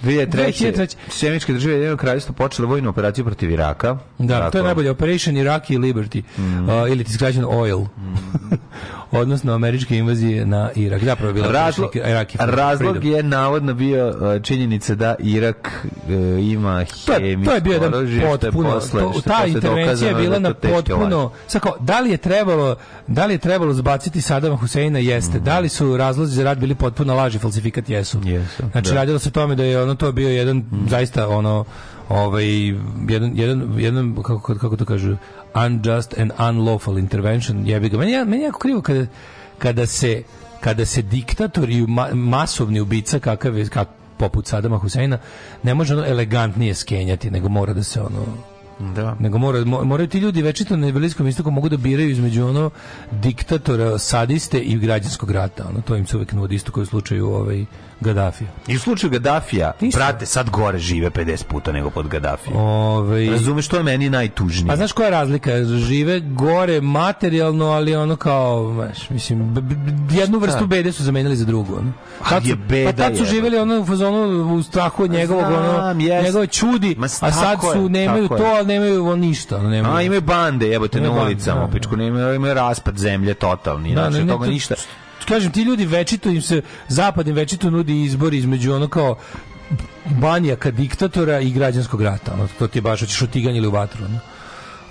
2003. 0.03 0.27
2003. 0.27 0.97
Sjemičke 1.09 1.53
države 1.53 1.75
Jedinog 1.75 1.99
kraljevstva 1.99 2.35
počele 2.35 2.69
vojnu 2.69 2.89
operaciju 2.91 3.25
protiv 3.25 3.51
Iraka. 3.51 3.97
Da, 4.19 4.39
to 4.41 4.45
je 4.45 4.51
Tako. 4.51 4.65
najbolje. 4.65 4.91
Operation 4.91 5.37
Iraqi 5.37 5.79
Liberty, 5.79 6.23
a, 6.71 6.89
ili 6.89 7.05
ti 7.05 7.13
skraćeno 7.13 7.49
OIL. 7.51 7.79
Odnosno 9.13 9.53
američke 9.53 9.97
invazije 9.97 10.47
na 10.47 10.71
Irak. 10.75 11.03
Da, 11.03 11.17
prvo 11.17 11.29
je 11.29 11.35
bila 11.35 11.53
Razlog, 11.53 11.91
Iraqi 11.95 12.37
Freedom. 12.37 12.55
razlog 12.55 13.05
je 13.05 13.23
navodno 13.23 13.75
bio 13.75 14.09
uh, 14.09 14.43
činjenica 14.43 14.95
da 14.95 15.15
Irak 15.19 15.87
uh, 15.87 16.11
ima 16.45 16.81
je, 16.81 16.87
hemijsko 17.07 17.51
to 17.51 17.55
je 17.55 17.61
bio 17.61 17.73
jedan 17.73 18.09
je 18.09 18.21
potpuno 18.21 18.71
posle- 18.71 19.01
to, 19.01 19.13
je 19.17 19.23
ta 19.23 19.47
intervencija 19.47 20.09
je 20.09 20.15
dokazano 20.15 20.19
bila 20.19 20.39
da 20.39 20.49
na 20.49 20.55
potpuno 20.55 21.31
kao, 21.61 21.77
da 21.81 22.01
li 22.01 22.11
je 22.11 22.17
trebalo 22.17 22.77
da 23.07 23.27
li 23.27 23.35
je 23.35 23.39
trebalo 23.39 23.73
zbaciti 23.73 24.21
Sadama 24.21 24.57
Huseina? 24.57 24.99
Jeste. 24.99 25.39
Da 25.39 25.59
li 25.59 25.69
su 25.69 25.97
razlozi 25.97 26.35
za 26.35 26.45
rad 26.45 26.59
bili 26.59 26.75
potpuno 26.75 27.15
laži 27.15 27.39
falsifikat? 27.39 27.89
Jesu. 27.89 28.21
Jesu, 28.25 28.63
znači 28.73 28.89
da. 28.91 28.95
radilo 28.95 29.19
se 29.19 29.29
o 29.29 29.33
tome 29.33 29.55
da 29.55 29.65
je 29.65 29.83
ono 29.83 29.95
to 29.95 30.13
bio 30.13 30.29
jedan 30.29 30.65
zaista 30.89 31.29
ono 31.29 31.65
ovaj 32.09 32.47
jedan 33.09 33.33
jedan 33.35 33.75
jedan 33.77 34.15
kako 34.23 34.55
kako 34.55 34.77
to 34.77 34.85
kažu 34.85 35.17
unjust 35.57 36.19
and 36.19 36.31
unlawful 36.39 36.99
intervention 36.99 37.67
jebi 37.67 37.89
ga 37.89 37.99
meni 37.99 38.25
meni 38.25 38.37
je 38.37 38.47
jako 38.47 38.59
krivo 38.59 38.83
kada 38.83 39.07
kada 39.59 39.87
se 39.87 40.23
kada 40.61 40.87
se 40.87 41.03
diktator 41.03 41.71
i 41.71 41.83
ma- 41.83 42.15
masovni 42.15 42.81
ubica 42.81 43.19
kakav 43.19 43.59
je 43.59 43.69
kak, 43.69 43.89
poput 44.17 44.47
Sadama 44.47 44.79
Huseina 44.79 45.19
ne 45.63 45.75
može 45.75 45.95
ono 45.95 46.07
elegantnije 46.07 46.75
skenjati 46.75 47.31
nego 47.31 47.49
mora 47.49 47.73
da 47.73 47.83
se 47.83 48.01
ono 48.01 48.27
Da. 48.95 49.17
nego 49.21 49.39
mora, 49.39 49.59
mo- 49.59 49.85
moraju 49.85 50.09
ti 50.09 50.19
ljudi 50.19 50.43
večito 50.43 50.77
na 50.77 50.93
Bliskom 50.93 51.27
istoku 51.27 51.51
mogu 51.51 51.69
da 51.69 51.77
biraju 51.77 52.11
između 52.11 52.47
ono 52.47 52.71
diktatora, 53.13 53.99
sadiste 53.99 54.59
i 54.59 54.79
građanskog 54.79 55.31
rata. 55.31 55.67
Ono, 55.69 55.81
to 55.81 55.97
im 55.97 56.07
se 56.07 56.17
uvek 56.17 56.33
nudi 56.33 56.55
isto 56.55 56.73
kao 56.73 56.83
u 56.83 56.87
slučaju 56.87 57.27
ovaj, 57.29 57.65
Gaddafija. 58.03 58.51
I 58.67 58.77
u 58.77 58.79
slučaju 58.79 59.11
Gaddafija, 59.11 59.73
Isto. 59.81 59.99
brate, 59.99 60.27
sad 60.27 60.51
gore 60.51 60.79
žive 60.79 61.11
50 61.11 61.45
puta 61.45 61.73
nego 61.73 61.91
pod 61.91 62.09
Gaddafijom. 62.09 62.57
Ovaj, 62.57 63.27
Razumeš, 63.27 63.69
to 63.69 63.77
je 63.77 63.83
meni 63.83 64.11
najtužnije. 64.11 64.73
A 64.73 64.77
znaš 64.77 64.93
koja 64.93 65.05
je 65.05 65.11
razlika? 65.11 65.65
Žive 65.65 66.21
gore 66.21 66.81
materijalno, 66.81 67.67
ali 67.67 67.97
ono 67.97 68.17
kao, 68.17 68.73
znaš, 68.75 69.11
mislim, 69.11 69.55
jednu 70.11 70.39
vrstu 70.39 70.67
bede 70.67 70.93
su 70.93 71.05
zamenili 71.05 71.37
za 71.37 71.45
drugu. 71.45 71.75
Ono. 71.75 71.93
Tad 72.29 72.47
je 72.47 72.57
beda, 72.57 72.91
pa 72.91 72.97
tad 72.97 73.17
su 73.17 73.25
živjeli 73.25 73.59
ono 73.59 73.81
u 73.81 73.87
fazonu 73.87 74.55
u 74.55 74.63
strahu 74.63 75.03
od 75.03 75.11
njegovog, 75.11 75.45
ono, 75.45 76.01
jest. 76.01 76.25
njegove 76.27 76.47
čudi, 76.47 76.95
Ma, 76.99 77.07
a 77.21 77.33
sad 77.33 77.59
su, 77.73 77.89
nemaju 77.89 78.29
to, 78.29 78.45
ali 78.57 78.67
nemaju 78.67 79.07
ono 79.07 79.17
ništa. 79.17 79.57
Ono, 79.57 79.69
nemaju. 79.69 79.97
A 79.97 80.03
imaju 80.03 80.21
bande, 80.21 80.69
jebote, 80.69 81.01
na 81.01 81.11
ulicama, 81.11 81.67
da, 81.67 81.73
pičku, 81.73 81.97
nemaju, 81.97 82.35
imaju 82.35 82.55
raspad 82.55 82.99
zemlje 82.99 83.35
totalni, 83.35 83.93
znači 83.93 84.21
od 84.21 84.29
toga 84.29 84.45
to- 84.45 84.51
ništa. 84.51 84.75
Kažem, 85.25 85.53
ti 85.53 85.63
ljudi 85.63 85.87
večito 85.87 86.29
im 86.29 86.43
se, 86.43 86.63
zapad 86.89 87.29
im 87.29 87.35
večito 87.35 87.71
nudi 87.71 88.03
izbor 88.03 88.35
između 88.35 88.75
ono 88.75 88.89
kao 88.89 89.17
banjaka 90.05 90.71
diktatora 90.71 91.41
i 91.41 91.51
građanskog 91.51 92.03
rata. 92.03 92.33
Ono, 92.35 92.49
to 92.59 92.67
ti 92.67 92.79
je 92.79 92.83
baš, 92.83 93.01
hoćeš 93.01 93.23
otiganje 93.23 93.59
ili 93.59 93.67
u 93.67 93.71
vatru. 93.71 94.05
Ono. 94.05 94.19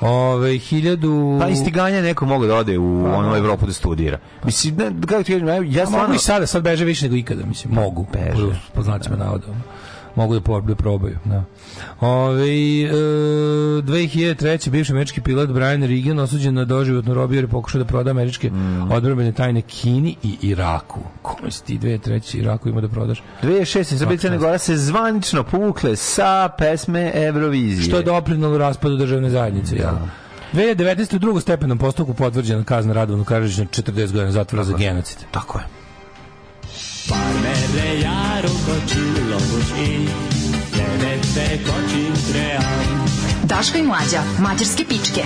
Ove, 0.01 0.57
hiljadu... 0.57 1.37
Pa 1.41 1.49
istiganja 1.49 2.01
neko 2.01 2.25
mogu 2.25 2.45
da 2.45 2.55
ode 2.55 2.77
u 2.77 3.05
onu 3.05 3.35
Evropu 3.35 3.65
da 3.65 3.73
studira. 3.73 4.19
Mislim, 4.43 4.75
ne, 4.75 4.91
kako 5.07 5.23
ti 5.23 5.31
kažem, 5.31 5.47
ja- 5.47 5.85
stvarno... 5.85 6.07
mogu 6.07 6.13
i 6.15 6.19
sada, 6.19 6.47
sad 6.47 6.63
beže 6.63 6.85
više 6.85 7.05
nego 7.05 7.15
ikada, 7.15 7.45
mislim, 7.45 7.73
mogu. 7.73 8.07
Beže. 8.13 8.47
Po, 8.47 8.53
po 8.75 8.83
znacima 8.83 9.15
navoda. 9.15 9.45
Mogu 10.15 10.33
da, 10.33 10.41
po, 10.41 10.61
da 10.61 10.75
probaju, 10.75 11.17
da. 11.25 11.43
Ove, 11.99 12.43
e, 12.43 12.91
2003. 13.81 14.69
bivši 14.69 14.91
američki 14.91 15.21
pilot 15.21 15.49
Brian 15.49 15.83
Regan 15.83 16.19
osuđen 16.19 16.53
na 16.53 16.65
doživotnu 16.65 17.13
robiju 17.13 17.37
jer 17.37 17.43
je 17.43 17.47
pokušao 17.47 17.79
da 17.79 17.85
proda 17.85 18.11
američke 18.11 18.49
Mm. 18.49 18.91
odbrambene 18.91 19.31
tajne 19.31 19.61
Kini 19.61 20.15
i 20.23 20.37
Iraku. 20.41 20.99
Kome 21.21 21.51
si 21.51 21.63
ti 21.63 21.77
2003. 21.77 22.37
Iraku 22.37 22.69
ima 22.69 22.81
da 22.81 22.87
prodaš? 22.87 23.23
2006. 23.43 23.97
Srbija 23.97 24.15
i 24.15 24.17
Crna 24.17 24.37
Gora 24.37 24.57
se 24.57 24.77
zvanično 24.77 25.43
povukle 25.43 25.95
sa 25.95 26.49
pesme 26.57 27.11
Eurovizije. 27.15 27.83
Što 27.87 27.97
je 27.97 28.03
doprinalo 28.03 28.57
raspadu 28.57 28.97
državne 28.97 29.29
zajednice, 29.29 29.75
ja. 29.77 29.99
2019. 30.53 31.15
u 31.15 31.19
drugom 31.19 31.41
stepenom 31.41 31.77
postupku 31.77 32.13
potvrđena 32.13 32.63
kazna 32.63 32.93
Radovanu 32.93 33.23
Karadžiću 33.23 33.61
na 33.61 33.67
40 33.67 34.11
godina 34.11 34.31
zatvora 34.31 34.63
za 34.63 34.77
genocid. 34.77 35.17
Tako 35.31 35.59
je. 35.59 35.65
Merre 37.43 37.99
járok 37.99 38.63
a 38.73 38.75
csillagos 38.87 39.50
ég, 39.50 39.50
nevettek 41.35 41.69
a 41.69 41.89
csintrejám. 41.89 43.05
Daško 43.43 43.77
i 43.77 43.83
mlađa, 43.83 44.21
mađarske 44.39 44.85
pičke. 44.85 45.23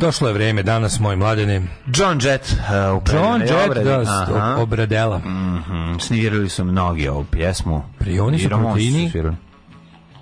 Došlo 0.00 0.28
je 0.28 0.34
vreme 0.34 0.62
danas, 0.62 1.00
moj 1.00 1.16
mladene. 1.16 1.62
John 1.86 2.20
Jett 2.22 2.52
uh, 2.52 3.02
John 3.14 3.40
Jett, 3.40 3.84
da, 3.84 4.00
Aha. 4.00 4.56
obradela. 4.62 5.18
Mhm, 5.18 5.98
Svirali 5.98 6.48
su 6.48 6.64
mnogi 6.64 7.08
ovu 7.08 7.24
pjesmu. 7.24 7.82
Prioni 7.98 8.38
su 8.38 8.48
proteini. 8.48 9.12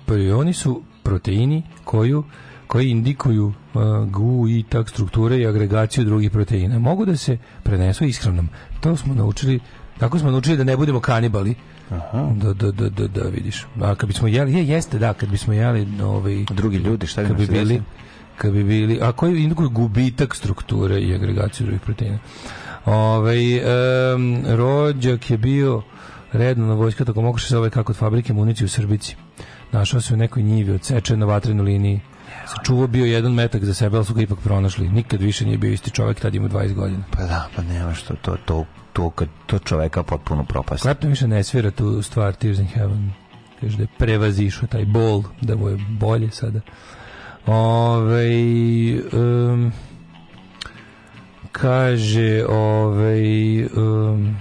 Prioni 0.05 0.53
su 0.53 0.83
proteini 1.03 1.63
koju 1.83 2.23
koji 2.67 2.89
indikuju 2.89 3.45
uh, 3.73 3.83
GU 4.09 4.47
i 4.49 4.63
tak 4.69 4.89
strukture 4.89 5.37
i 5.37 5.47
agregaciju 5.47 6.05
drugih 6.05 6.31
proteina. 6.31 6.79
Mogu 6.79 7.05
da 7.05 7.17
se 7.17 7.37
prenesu 7.63 8.05
ishranom. 8.05 8.49
To 8.79 8.95
smo 8.95 9.13
naučili, 9.13 9.59
tako 9.99 10.19
smo 10.19 10.31
naučili 10.31 10.57
da 10.57 10.63
ne 10.63 10.77
budemo 10.77 10.99
kanibali. 10.99 11.55
Da, 12.35 12.53
da, 12.53 12.71
da, 12.71 12.89
da, 12.89 13.07
da, 13.07 13.21
vidiš. 13.21 13.65
A 13.81 13.95
kad 13.95 14.07
bismo 14.07 14.27
jeli, 14.27 14.53
je, 14.53 14.67
jeste, 14.67 14.99
da, 14.99 15.13
kad 15.13 15.29
bismo 15.29 15.53
jeli 15.53 15.87
ovaj, 16.03 16.45
Drugi 16.49 16.77
ljudi, 16.77 17.07
šta 17.07 17.23
bi 17.23 17.33
bi 17.33 17.47
bili? 17.47 17.81
Kad 18.39 18.51
bi 18.51 18.63
bili, 18.63 18.99
a 19.01 19.11
koji 19.11 19.43
indikuju 19.43 19.69
gubitak 19.69 20.35
strukture 20.35 21.01
i 21.01 21.15
agregaciju 21.15 21.65
drugih 21.65 21.81
proteina. 21.81 22.19
Ovaj 22.85 23.57
em, 23.57 24.43
rođak 24.47 25.31
je 25.31 25.37
bio 25.37 25.81
redno 26.31 26.67
na 26.67 26.73
vojska 26.73 27.05
tokom 27.05 27.25
okuša 27.25 27.47
se 27.47 27.57
ovaj 27.57 27.69
kako 27.69 27.91
od 27.91 27.97
fabrike 27.97 28.33
municije 28.33 28.65
u 28.65 28.69
Srbici. 28.69 29.15
Našao 29.71 30.01
se 30.01 30.13
u 30.13 30.17
nekoj 30.17 30.43
njivi 30.43 30.71
odsečen 30.71 31.19
na 31.19 31.25
vatrenoj 31.25 31.65
liniji. 31.65 32.01
Sačuvao 32.45 32.87
bio 32.87 33.05
jedan 33.05 33.33
metak 33.33 33.65
za 33.65 33.73
sebe, 33.73 33.97
ali 33.97 34.05
su 34.05 34.13
ga 34.13 34.21
ipak 34.21 34.39
pronašli. 34.39 34.89
Nikad 34.89 35.21
više 35.21 35.45
nije 35.45 35.57
bio 35.57 35.71
isti 35.71 35.91
čovjek, 35.91 36.19
tad 36.19 36.35
ima 36.35 36.49
20 36.49 36.73
godina. 36.73 37.03
Pa 37.11 37.23
da, 37.23 37.47
pa 37.55 37.63
nema 37.63 37.93
što 37.93 38.13
to, 38.15 38.37
to, 38.45 38.65
to, 38.93 39.09
kad 39.09 39.27
to 39.45 39.59
čoveka 39.59 40.03
potpuno 40.03 40.43
propasti. 40.43 40.81
Clapton 40.81 41.09
više 41.09 41.27
ne 41.27 41.43
svira 41.43 41.71
tu 41.71 42.01
stvar 42.01 42.33
Tears 42.33 42.59
in 42.59 42.67
Heaven. 42.67 43.11
Kaže 43.61 43.77
da 43.77 43.83
je 43.83 43.87
prevazišao 43.97 44.67
taj 44.67 44.85
bol, 44.85 45.23
da 45.41 45.55
mu 45.55 45.69
je 45.69 45.77
bolje 45.89 46.31
sada. 46.31 46.61
Ove, 47.45 48.29
um, 49.13 49.71
kaže, 51.51 52.45
ove, 52.49 53.67
um, 53.75 54.37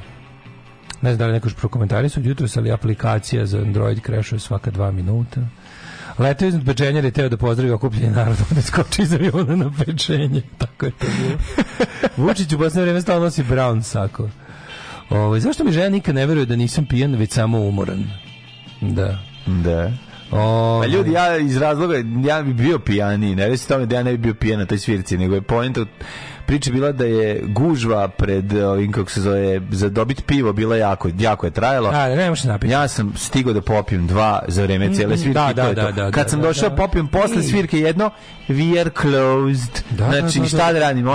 ne 1.02 1.14
znam 1.14 1.18
da 1.18 1.26
li 1.26 1.32
neko 1.32 1.46
još 1.46 1.54
prokomentarisao 1.54 2.22
jutros, 2.26 2.56
ali 2.56 2.72
aplikacija 2.72 3.46
za 3.46 3.58
Android 3.58 4.00
crashuje 4.06 4.38
svaka 4.38 4.70
dva 4.70 4.90
minuta. 4.90 5.40
Letao 6.18 6.48
iznad 6.48 6.64
pečenja 6.66 7.00
je 7.00 7.10
teo 7.10 7.28
da 7.28 7.36
pozdravi 7.36 7.72
okupljeni 7.72 8.10
narod, 8.14 8.36
onda 8.50 8.62
skoči 8.62 9.02
iz 9.02 9.12
aviona 9.12 9.56
na 9.56 9.72
pečenje. 9.84 10.42
Tako 10.58 10.86
je 10.86 10.92
to 10.92 11.06
bilo. 11.18 11.38
Vučić 12.26 12.52
u 12.52 12.58
poslednje 12.58 12.82
vreme 12.82 13.00
stalno 13.00 13.24
nosi 13.24 13.44
brown 13.44 13.82
sako. 13.82 14.28
Ovaj 15.10 15.40
zašto 15.40 15.64
mi 15.64 15.72
žena 15.72 15.88
nikad 15.88 16.14
ne 16.14 16.26
veruje 16.26 16.46
da 16.46 16.56
nisam 16.56 16.86
pijan, 16.86 17.14
već 17.14 17.32
samo 17.32 17.60
umoran? 17.60 18.04
Da. 18.80 19.18
Da. 19.46 19.92
O, 20.32 20.80
Pa 20.82 20.86
ljudi, 20.86 21.12
ja 21.12 21.36
iz 21.36 21.56
razloga, 21.56 21.94
ja 22.24 22.42
bi 22.42 22.52
bio 22.52 22.78
pijaniji, 22.78 23.34
ne 23.34 23.48
reci 23.48 23.68
tome 23.68 23.86
da 23.86 23.96
ja 23.96 24.02
ne 24.02 24.10
bi 24.10 24.18
bio 24.18 24.34
pijan 24.34 24.58
na 24.60 24.66
toj 24.66 24.78
svirci, 24.78 25.18
nego 25.18 25.34
je 25.34 25.42
poenta 25.42 25.84
priča 26.48 26.70
bila 26.72 26.92
da 26.92 27.04
je 27.04 27.42
gužva 27.46 28.08
pred 28.08 28.52
ovim, 28.54 28.92
kako 28.92 29.10
se 29.10 29.20
zove, 29.20 29.60
za 29.70 29.88
dobit 29.88 30.26
pivo 30.26 30.52
bila 30.52 30.76
jako, 30.76 31.08
jako 31.18 31.46
je 31.46 31.50
trajalo. 31.50 31.88
A, 31.88 32.08
ne 32.08 32.28
možeš 32.28 32.44
napiti. 32.44 32.72
Ja 32.72 32.88
sam 32.88 33.12
stigao 33.16 33.52
da 33.52 33.60
popijem 33.60 34.06
dva 34.06 34.42
za 34.48 34.62
vreme 34.62 34.94
cele 34.94 35.14
Mm, 35.14 35.18
svirke. 35.18 35.34
da, 35.34 35.52
da, 35.54 35.72
da, 35.72 35.92
da, 35.92 36.10
Kad 36.10 36.24
da, 36.24 36.30
sam 36.30 36.40
da, 36.40 36.46
došao 36.48 36.68
da. 36.68 36.76
popijem 36.76 37.08
posle 37.08 37.42
svirke 37.42 37.78
jedno, 37.78 38.10
we 38.48 38.80
are 38.80 38.90
closed. 39.00 39.84
Da, 39.90 40.04
da, 40.04 40.20
znači, 40.20 40.38
da, 40.38 40.42
da. 40.42 40.48
šta 40.48 40.72
da 40.72 40.78
radim? 40.78 41.06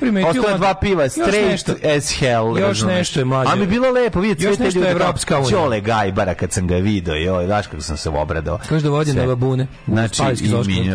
Primetio, 0.00 0.28
ostane 0.30 0.42
mlađe? 0.42 0.58
dva 0.58 0.74
piva, 0.74 1.08
straight 1.08 1.50
nešto. 1.50 1.72
as 1.96 2.18
hell. 2.18 2.58
Još 2.58 2.68
razumeš? 2.68 2.96
nešto 2.96 3.20
je, 3.20 3.24
mlađe. 3.24 3.52
A 3.52 3.56
mi 3.56 3.66
bilo 3.66 3.90
lepo 3.90 4.22
Još 4.22 4.36
sve 4.38 4.56
te 4.56 4.64
nešto 4.64 4.78
ljude. 4.78 4.90
Evropska 4.90 5.38
unija. 5.38 5.50
Ćole 5.50 5.80
Gajbara 5.80 6.34
kad 6.34 6.52
sam 6.52 6.66
ga 6.66 6.76
video, 6.76 7.14
joj, 7.14 7.46
znaš 7.46 7.66
kako 7.66 7.82
sam 7.82 7.96
se 7.96 8.08
obradao. 8.08 8.58
Kaže 8.68 8.84
da 8.84 8.90
vodi 8.90 9.10
Sve. 9.10 9.20
na 9.20 9.26
babune. 9.26 9.66
Znači, 9.86 10.22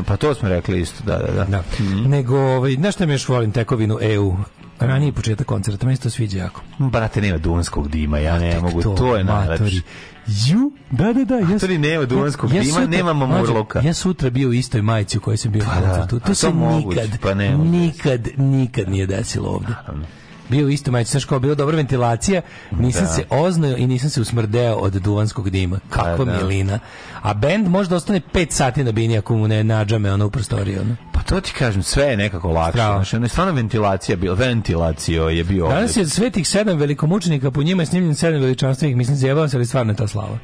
pa 0.08 0.18
to 0.18 0.34
smo 0.36 0.50
rekli 0.50 0.82
isto, 0.82 1.04
da, 1.06 1.18
da, 1.18 1.32
da. 1.34 1.44
Da. 1.46 1.64
Nego, 2.08 2.38
ovaj, 2.40 2.72
znaš 2.74 2.94
šta 2.96 3.06
mi 3.06 3.14
još 3.14 3.28
volim 3.28 3.52
tekovinu 3.88 4.14
EU? 4.14 4.36
Raniji 4.80 5.12
početak 5.12 5.48
koncerta, 5.48 5.86
meni 5.86 5.96
se 5.96 6.04
to 6.04 6.10
sviđa 6.10 6.40
jako. 6.40 6.62
Brate, 6.80 7.22
nema 7.22 7.38
duvanskog 7.38 7.88
dima, 7.90 8.20
ja 8.20 8.40
ne 8.40 8.60
mogu, 8.60 8.82
to, 8.82 8.90
je 9.16 9.24
matori. 9.24 9.24
najlepše. 9.24 9.82
Ju, 10.48 10.72
da, 10.92 11.14
da, 11.14 11.24
da. 11.26 11.36
Ja, 11.36 11.46
Matori, 11.46 11.78
nema 11.78 12.06
duvanskog 12.06 12.50
dima, 12.52 12.86
nemamo 12.88 13.28
mlađe, 13.28 13.42
murluka. 13.44 13.80
Ja 13.80 13.94
sutra 13.94 14.30
bio 14.30 14.50
u 14.50 14.54
istoj 14.54 14.82
majici 14.82 15.18
u 15.18 15.22
kojoj 15.22 15.38
sam 15.38 15.52
bio 15.52 15.64
Pa 15.64 15.76
na 15.76 15.82
da, 15.82 15.88
koncertu. 15.88 16.16
a 16.16 16.20
To 16.20 16.26
to 16.26 16.36
se 16.36 16.50
moguće, 16.50 17.02
nikad, 17.02 17.20
pa 17.20 17.34
ne 17.34 17.58
nikad, 17.58 18.28
nikad 18.38 18.90
nije 18.90 19.06
desilo 19.08 19.50
ovde. 19.50 19.74
Bio 20.50 20.66
u 20.66 20.70
istoj 20.70 20.92
majici, 20.92 21.12
znaš 21.12 21.26
kao 21.26 21.40
bila 21.40 21.56
dobra 21.56 21.76
ventilacija, 21.76 22.42
nisam 22.72 23.02
Da. 23.02 23.08
se 23.08 23.24
oznao 23.30 23.72
i 23.72 23.88
nisam 23.88 24.10
se 24.10 24.22
usmrdeo 24.22 24.76
od 24.76 24.94
duvanskog 24.94 25.50
dima. 25.50 25.80
Kakva 25.90 26.18
Pa 26.18 26.26
da. 26.26 26.38
milina. 26.38 26.80
A 27.28 27.34
bend 27.34 27.68
možda 27.68 27.96
ostane 27.96 28.22
5 28.34 28.52
sati 28.52 28.84
na 28.84 28.92
bini 28.92 29.18
ako 29.18 29.36
mu 29.36 29.48
ne 29.48 29.64
nađame 29.64 30.14
ono 30.14 30.26
u 30.26 30.30
prostoriji. 30.30 30.78
Ono. 30.78 30.96
Pa 31.14 31.20
to 31.22 31.42
ti 31.42 31.54
kažem, 31.54 31.84
sve 31.84 32.04
je 32.04 32.18
nekako 32.18 32.50
lakše. 32.50 32.78
Znači, 32.78 33.16
ono 33.16 33.26
je 33.26 33.30
stvarno 33.30 33.54
ventilacija 33.54 34.16
bila, 34.16 34.36
ventilacijo 34.36 35.30
je 35.30 35.44
bio 35.44 35.68
Danas 35.68 35.90
ovdje. 35.90 36.02
je 36.02 36.08
svetih 36.08 36.48
sedam 36.48 36.78
velikomučenika, 36.78 37.52
po 37.52 37.64
njima 37.64 37.82
je 37.82 37.86
snimljen 37.86 38.16
sedam 38.16 38.42
veličanstvenih, 38.42 38.96
mislim, 38.96 39.18
zjebao 39.18 39.48
se, 39.48 39.58
ali 39.58 39.66
stvarno 39.66 39.92
je 39.92 39.98
ta 39.98 40.08
slava. 40.08 40.38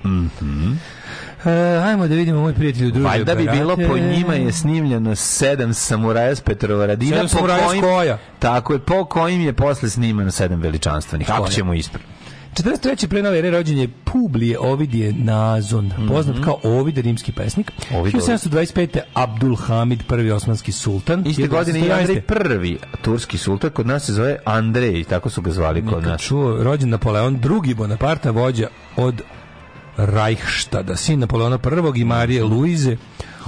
E, 1.45 1.49
ajmo 1.79 2.07
da 2.07 2.15
vidimo 2.15 2.41
moj 2.41 2.53
prijatelj 2.53 2.91
druže. 2.91 3.07
Valjda 3.07 3.35
bi 3.35 3.47
bilo 3.47 3.75
po 3.77 3.97
njima 3.97 4.33
je 4.33 4.51
snimljeno 4.51 5.15
sedam 5.15 5.73
samuraja 5.73 6.35
s 6.35 6.41
Petrovaradina. 6.41 7.11
Sedam 7.11 7.29
samuraja 7.29 7.59
s 7.59 7.65
kojim- 7.65 7.81
koja? 7.83 8.17
Tako 8.39 8.73
je, 8.73 8.79
po 8.79 9.05
kojim 9.05 9.41
je 9.41 9.53
posle 9.53 9.89
snimano 9.89 10.31
sedam 10.31 10.59
veličanstvenih. 10.59 11.27
Tako 11.27 11.47
ćemo 11.47 11.73
ispraviti? 11.73 12.12
43. 12.53 13.07
pre 13.07 13.21
nove 13.21 13.39
ere 13.39 13.51
rođen 13.51 13.77
je 13.77 13.87
Publije 13.87 14.59
Ovidije 14.59 15.13
Nazon, 15.13 15.91
poznat 16.07 16.43
kao 16.43 16.59
Ovid, 16.63 16.97
rimski 16.97 17.31
pesnik. 17.31 17.71
Mhm. 17.85 17.95
Ovid, 17.95 18.13
1725. 18.13 18.99
Abdul 19.13 19.55
Hamid, 19.55 20.03
prvi 20.07 20.31
osmanski 20.31 20.71
sultan. 20.71 21.23
Iste 21.27 21.47
godine 21.47 21.79
i 21.79 21.83
1811. 21.83 21.99
Andrej 21.99 22.21
prvi 22.21 22.77
turski 23.01 23.37
sultan, 23.37 23.69
kod 23.69 23.87
nas 23.87 24.05
se 24.05 24.13
zove 24.13 24.37
Andrej, 24.45 25.03
tako 25.03 25.29
su 25.29 25.41
ga 25.41 25.51
zvali 25.51 25.85
kod 25.85 25.93
Kad 25.93 26.03
nas. 26.03 26.21
čuo, 26.21 26.63
rođen 26.63 26.89
Napoleon 26.89 27.39
II 27.65 27.73
Bonaparte, 27.73 28.31
vođa 28.31 28.67
od 28.97 29.21
Reichstada, 29.97 30.95
sin 30.95 31.19
Napoleona 31.19 31.59
I 31.95 31.99
i 31.99 32.05
Marije 32.05 32.43
Luize, 32.43 32.97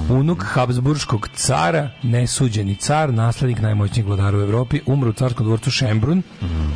unuk 0.01 0.43
Habsburškog 0.45 1.27
cara, 1.29 1.89
nesuđeni 2.03 2.75
car, 2.75 3.13
naslednik 3.13 3.59
najmoćnijeg 3.59 4.07
vladara 4.07 4.37
u 4.37 4.41
Evropi, 4.41 4.79
umro 4.85 5.09
u 5.09 5.13
carskom 5.13 5.45
dvorcu 5.45 5.71
Šembrun, 5.71 6.23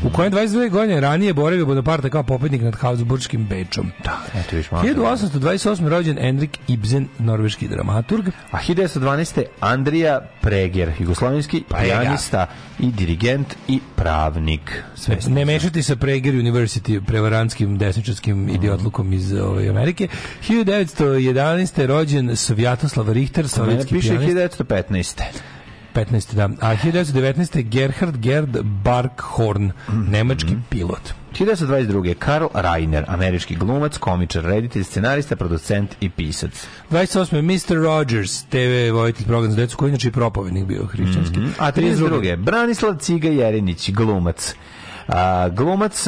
u 0.04 0.10
kojem 0.10 0.32
22 0.34 0.70
godine 0.70 1.00
ranije 1.00 1.34
boravio 1.34 1.66
Bonaparte 1.66 2.10
kao 2.10 2.24
pobednik 2.24 2.62
nad 2.62 2.76
Habsburškim 2.76 3.46
Bečom. 3.46 3.92
Da, 4.04 4.18
eto 4.36 4.56
viš 4.56 4.72
malo. 4.72 4.84
1828. 4.84 5.60
rođen 5.88 6.18
Enrik 6.20 6.60
Ibsen, 6.68 7.08
norveški 7.20 7.68
dramaturg. 7.68 8.28
A 8.52 8.58
1912. 8.60 9.44
Andrija 9.60 10.20
Preger, 10.42 10.92
jugoslovenski 11.00 11.64
pijanista 11.72 12.46
i 12.80 12.92
dirigent 12.92 13.56
i 13.68 13.80
pravnik. 13.96 14.84
Sve 14.96 15.22
ste- 15.22 15.30
Ne 15.30 15.46
mešati 15.46 15.84
sa 15.84 15.96
Prager 15.96 16.34
University, 16.36 17.02
prevarantskim 17.02 17.78
desničarskim 17.78 18.50
idiotlukom 18.50 19.14
iz 19.14 19.34
ove, 19.34 19.70
Amerike. 19.70 20.08
1911. 20.42 21.20
rođen 21.82 22.36
Svjatoslav 22.36 23.09
Richter, 23.14 23.44
Kod 23.44 23.60
mene 23.60 23.72
sovjetski 23.72 23.96
piše 23.96 24.10
pijanist. 24.10 24.38
1915. 24.38 25.22
15. 25.94 26.34
da. 26.34 26.50
A 26.62 26.76
1919. 26.76 27.64
Gerhard 27.64 28.18
Gerd 28.18 28.58
Barkhorn, 28.64 29.72
nemački 30.08 30.56
pilot. 30.70 31.14
1922. 31.34 32.14
Karl 32.14 32.46
Reiner, 32.54 33.06
američki 33.08 33.56
glumac, 33.56 33.98
komičar, 33.98 34.44
reditelj, 34.44 34.84
scenarista, 34.84 35.36
producent 35.36 35.96
i 36.02 36.10
pisac. 36.10 36.68
28. 36.92 37.42
Mr. 37.42 37.76
Rogers, 37.84 38.44
TV 38.44 38.94
vojitelj 38.94 39.26
program 39.26 39.52
za 39.52 39.58
decu, 39.58 39.78
koji 39.78 39.90
je 39.90 39.92
inače 39.92 40.08
i 40.08 40.12
propovednik 40.12 40.66
bio 40.66 40.86
hrišćanski. 40.86 41.40
A 41.60 41.72
32. 41.72 42.36
Branislav 42.36 42.98
Ciga 42.98 43.30
Jerinić, 43.30 43.92
glumac. 43.92 44.56
A, 45.08 45.50
glumac, 45.50 46.08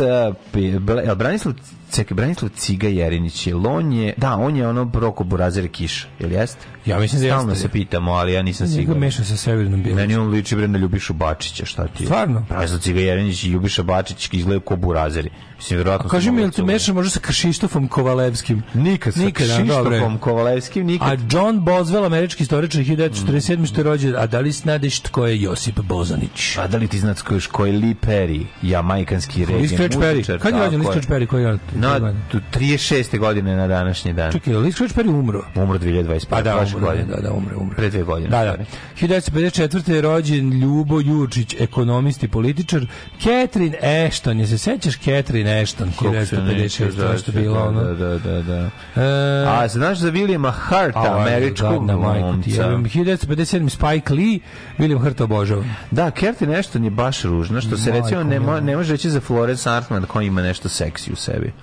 jel 1.05 1.15
Branislav, 1.15 1.53
Cek, 1.91 2.13
Branislav 2.13 2.49
Ciga 2.55 2.87
Jerinić, 2.87 3.47
jel 3.47 3.67
on 3.67 3.91
je, 3.93 4.13
da, 4.17 4.35
on 4.35 4.55
je 4.55 4.67
ono 4.67 4.85
Broko 4.85 5.23
Burazir 5.23 5.67
Kiš, 5.71 6.07
jel 6.19 6.31
jeste? 6.31 6.65
Ja 6.85 6.99
mislim 6.99 7.21
da 7.21 7.27
jeste. 7.27 7.37
Stalno 7.37 7.55
se 7.55 7.69
pitamo, 7.69 8.11
ali 8.11 8.33
ja 8.33 8.41
nisam 8.41 8.67
Njega 8.67 8.79
siguran. 8.79 8.99
meša 8.99 9.23
sa 9.23 9.37
Severnom 9.37 9.83
Bjelićem. 9.83 9.95
Meni 9.95 10.15
on 10.15 10.29
liči 10.29 10.55
bre 10.55 10.67
na 10.67 10.77
Ljubišu 10.77 11.13
Bačića, 11.13 11.65
šta 11.65 11.87
ti 11.87 12.03
je? 12.03 12.05
Stvarno? 12.05 12.45
Branislav 12.49 12.79
Ciga 12.79 12.99
Jerinić 12.99 13.43
i 13.43 13.47
Ljubiša 13.47 13.83
Bačić 13.83 14.29
izgledaju 14.31 14.61
ko 14.61 14.75
Burazeri. 14.75 15.29
Mislim, 15.57 15.77
vjerojatno 15.77 16.09
su 16.09 16.11
Kaži 16.11 16.31
mi, 16.31 16.41
jel 16.41 16.51
te 16.51 16.63
meša 16.63 16.93
možda 16.93 17.09
sa 17.09 17.19
Kršištofom 17.19 17.87
Kovalevskim? 17.87 18.63
Nikad 18.73 19.13
sa 19.13 19.19
Nikad, 19.19 19.49
a, 19.49 19.63
dobro 19.63 19.95
je. 19.95 19.99
Kšištofom 19.99 20.17
Kovalevskim, 20.17 20.85
nikad. 20.85 21.07
A 21.07 21.23
John 21.31 21.59
Boswell, 21.59 22.05
američki 22.05 22.43
istoričar 22.43 22.81
1947. 22.81 23.65
što 23.65 23.79
je 23.79 23.83
rođen, 23.83 24.15
a 24.15 24.27
da 24.27 24.39
li 24.39 24.53
snadeš 24.53 24.99
tko 24.99 25.27
je 25.27 25.41
Josip 25.41 25.79
Bozanić? 25.79 26.57
A 26.57 26.67
da 26.67 26.77
li 26.77 26.87
ti 26.87 26.99
znaš 26.99 27.21
ko 27.51 27.65
je, 27.65 27.73
je 27.73 27.79
Lee 27.79 27.95
Perry, 28.01 28.45
jamajkanski 28.61 29.45
reggae 29.45 29.77
Lee 29.77 29.89
Perry. 29.89 30.39
Kad 30.39 30.53
je 30.55 30.59
rođen 30.59 30.81
Lee 30.81 31.01
Perry? 31.01 31.25
Koji 31.25 31.43
je? 31.43 31.57
Na, 31.81 32.13
tu 32.31 32.39
36. 32.53 33.19
godine 33.19 33.55
na 33.55 33.67
današnji 33.67 34.13
dan. 34.13 34.31
Čekaj, 34.31 34.53
je 34.53 34.57
li 34.57 34.63
Lee 34.63 34.71
Scratch 34.71 34.95
Perry 34.97 35.09
umro? 35.09 35.41
Umro 35.55 35.79
2025. 35.79 36.25
Pa 36.29 36.41
da, 36.41 36.57
umro, 36.57 36.87
godine. 36.87 37.05
da, 37.05 37.21
da, 37.21 37.33
umre, 37.33 37.55
umre. 37.55 37.75
Pre 37.75 37.89
dve 37.89 38.03
godine. 38.03 38.29
Da, 38.29 38.43
da. 38.43 38.51
stvari. 38.51 38.65
1954. 39.13 39.91
je 39.91 40.01
rođen 40.01 40.59
Ljubo 40.59 40.99
Jurčić, 40.99 41.55
ekonomist 41.59 42.23
i 42.23 42.27
političar. 42.27 42.85
Catherine 43.19 44.05
Ashton, 44.07 44.39
je 44.39 44.47
se 44.47 44.57
sećaš 44.57 44.99
Catherine 44.99 45.61
Ashton? 45.61 45.91
Koliko 45.95 46.25
se 46.25 46.41
neće 46.41 46.85
1956. 46.85 47.11
To 47.11 47.17
što 47.17 47.31
bilo, 47.31 47.53
da, 47.55 47.63
ono. 47.63 47.83
Da, 47.83 47.93
da, 47.93 48.17
da, 48.17 48.41
da. 48.41 48.69
E, 48.95 49.45
A 49.47 49.67
znaš 49.67 49.97
za 49.97 50.11
Williama 50.11 50.51
Harta, 50.51 51.17
američkog 51.19 51.85
glumca? 51.87 52.49
jebem. 52.49 52.83
1957. 52.85 53.69
Spike 53.69 54.13
Lee, 54.13 54.39
William 54.77 54.99
Hurt 54.99 55.21
obožavam. 55.21 55.75
Da, 55.91 56.11
Kerti 56.11 56.47
nešto 56.47 56.79
je 56.79 56.89
baš 56.89 57.23
ružno, 57.23 57.61
što 57.61 57.77
se 57.77 57.91
recimo 57.91 58.23
ne, 58.23 58.61
ne 58.61 58.77
može 58.77 58.91
reći 58.91 59.09
za 59.09 59.19
Florence 59.19 59.69
Hartman 59.69 60.05
koja 60.05 60.23
ima 60.23 60.41
nešto 60.41 60.69
seksi 60.69 61.13
u 61.13 61.15
sebi. 61.15 61.53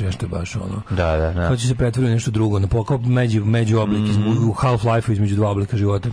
Ashton 0.00 0.06
je 0.22 0.30
baš 0.30 0.56
ono. 0.56 0.82
Da, 0.90 1.16
da, 1.16 1.32
da. 1.32 1.48
To 1.48 1.56
će 1.56 1.66
se 1.68 1.74
pretvoriti 1.74 2.12
nešto 2.12 2.30
drugo, 2.30 2.58
na 2.58 2.66
pokao 2.66 2.98
među, 2.98 3.44
među 3.44 3.78
oblik, 3.78 4.08
između- 4.10 4.40
u 4.40 4.54
Half-Life 4.54 5.12
između 5.12 5.36
dva 5.36 5.50
oblika 5.50 5.76
života. 5.76 6.08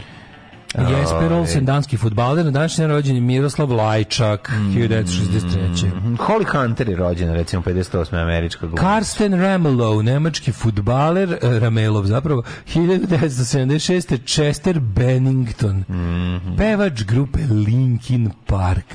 Jesper 0.90 1.34
Olsen, 1.34 1.66
danski 1.66 1.98
futbaler, 1.98 2.46
na 2.46 2.52
današnji 2.52 2.82
dan 2.82 2.92
rođen 2.92 3.16
je 3.16 3.22
Miroslav 3.22 3.72
Lajčak, 3.72 4.50
Mhm. 4.52 4.72
1963. 4.72 5.92
Holly 6.18 6.46
Hunter 6.52 6.90
je 6.90 6.96
rođena, 6.96 7.34
recimo 7.34 7.62
58. 7.62 7.94
američka 8.16 8.60
glumca. 8.62 8.82
Karsten 8.84 9.34
Ramelow, 9.34 10.02
nemački 10.04 10.52
futbaler, 10.52 11.32
eh, 11.34 11.60
Ramelov 11.60 12.06
zapravo, 12.06 12.44
1976. 12.66 14.18
Chester 14.26 14.80
Bennington, 14.80 15.84
Mhm. 15.90 16.56
pevač 16.58 17.04
grupe 17.04 17.40
Linkin 17.42 18.32
Park. 18.46 18.94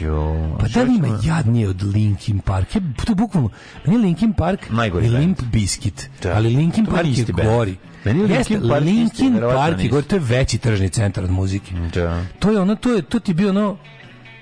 Jo, 0.00 0.56
Pa 0.60 0.68
da 0.68 0.82
li 0.82 0.96
ima 0.96 1.18
jadnije 1.22 1.68
od 1.68 1.82
Linkin 1.82 2.38
Park? 2.38 2.74
Ja, 2.74 2.80
to 3.04 3.12
je 3.12 3.14
bukvalno, 3.14 3.50
meni 3.84 3.96
je 3.96 4.02
Linkin 4.02 4.32
Park 4.32 4.70
Najgori 4.70 5.06
band. 5.08 5.18
Limp 5.18 5.42
Bizkit, 5.42 6.10
Da. 6.22 6.32
ali 6.36 6.56
Linkin 6.56 6.84
je 6.84 6.90
Park 6.90 7.06
je 7.18 7.24
gori. 7.24 7.76
Meni 8.04 8.20
je 8.20 8.28
Jeste, 8.36 8.54
Linkin 8.54 8.68
Park 8.70 8.84
Linkin 8.84 9.40
Park 9.40 9.80
je 9.82 9.88
gori, 9.88 10.06
to 10.06 10.16
je 10.16 10.20
veći 10.20 10.58
tržni 10.58 10.88
centar 10.88 11.24
od 11.24 11.30
muzike. 11.30 11.74
Da. 11.94 12.22
To 12.38 12.50
je 12.50 12.60
ono, 12.60 12.74
to 12.74 12.92
je, 12.92 13.02
to 13.02 13.18
ti 13.20 13.30
je 13.30 13.34
bio 13.34 13.48
ono, 13.50 13.76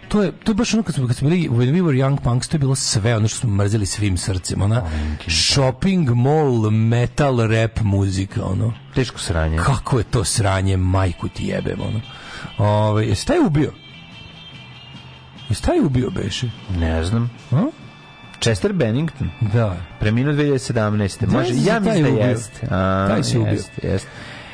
to 0.09 0.23
je, 0.23 0.33
to 0.33 0.51
je 0.51 0.55
baš 0.55 0.75
ono 0.75 0.83
kad 0.83 0.95
smo, 0.95 1.07
kad 1.07 1.17
smo 1.17 1.29
bili, 1.29 1.49
when 1.49 1.73
we 1.73 1.83
were 1.83 2.05
young 2.07 2.21
punks, 2.21 2.49
to 2.49 2.55
je 2.55 2.59
bilo 2.59 2.75
sve 2.75 3.17
ono 3.17 3.29
što 3.29 3.39
smo 3.39 3.51
mrzeli 3.51 3.87
svim 3.87 4.17
srcem, 4.19 4.63
ona 4.63 4.83
shopping 5.29 6.11
mall, 6.11 6.71
metal, 6.71 7.37
rap 7.37 7.81
muzika, 7.81 8.45
ono. 8.45 8.73
Teško 8.95 9.19
sranje. 9.19 9.57
Kako 9.59 9.99
je 9.99 10.05
to 10.05 10.25
sranje, 10.25 10.77
majku 10.77 11.29
ti 11.29 11.47
jebem, 11.47 11.81
ono. 11.81 12.01
Ove, 12.59 13.07
jesi 13.07 13.27
taj 13.27 13.39
ubio? 13.47 13.73
Jesi 15.55 15.63
taj 15.63 15.81
ubio, 15.81 16.11
beše? 16.11 16.51
Ne 16.79 17.05
znam. 17.05 17.31
A? 17.53 17.67
Chester 18.41 18.73
Bennington. 18.73 19.31
Da. 19.41 19.77
Preminuo 20.01 20.35
2017. 20.35 21.27
Može, 21.27 21.53
da 21.55 21.71
ja 21.73 21.81
mislim 21.81 22.17
da 22.17 22.23
jeste. 22.23 22.67
A, 22.71 23.07
Taj 23.09 23.23
se 23.23 23.39
ubio. 23.39 23.53
Jeste, 23.53 23.87
jeste. 23.89 24.09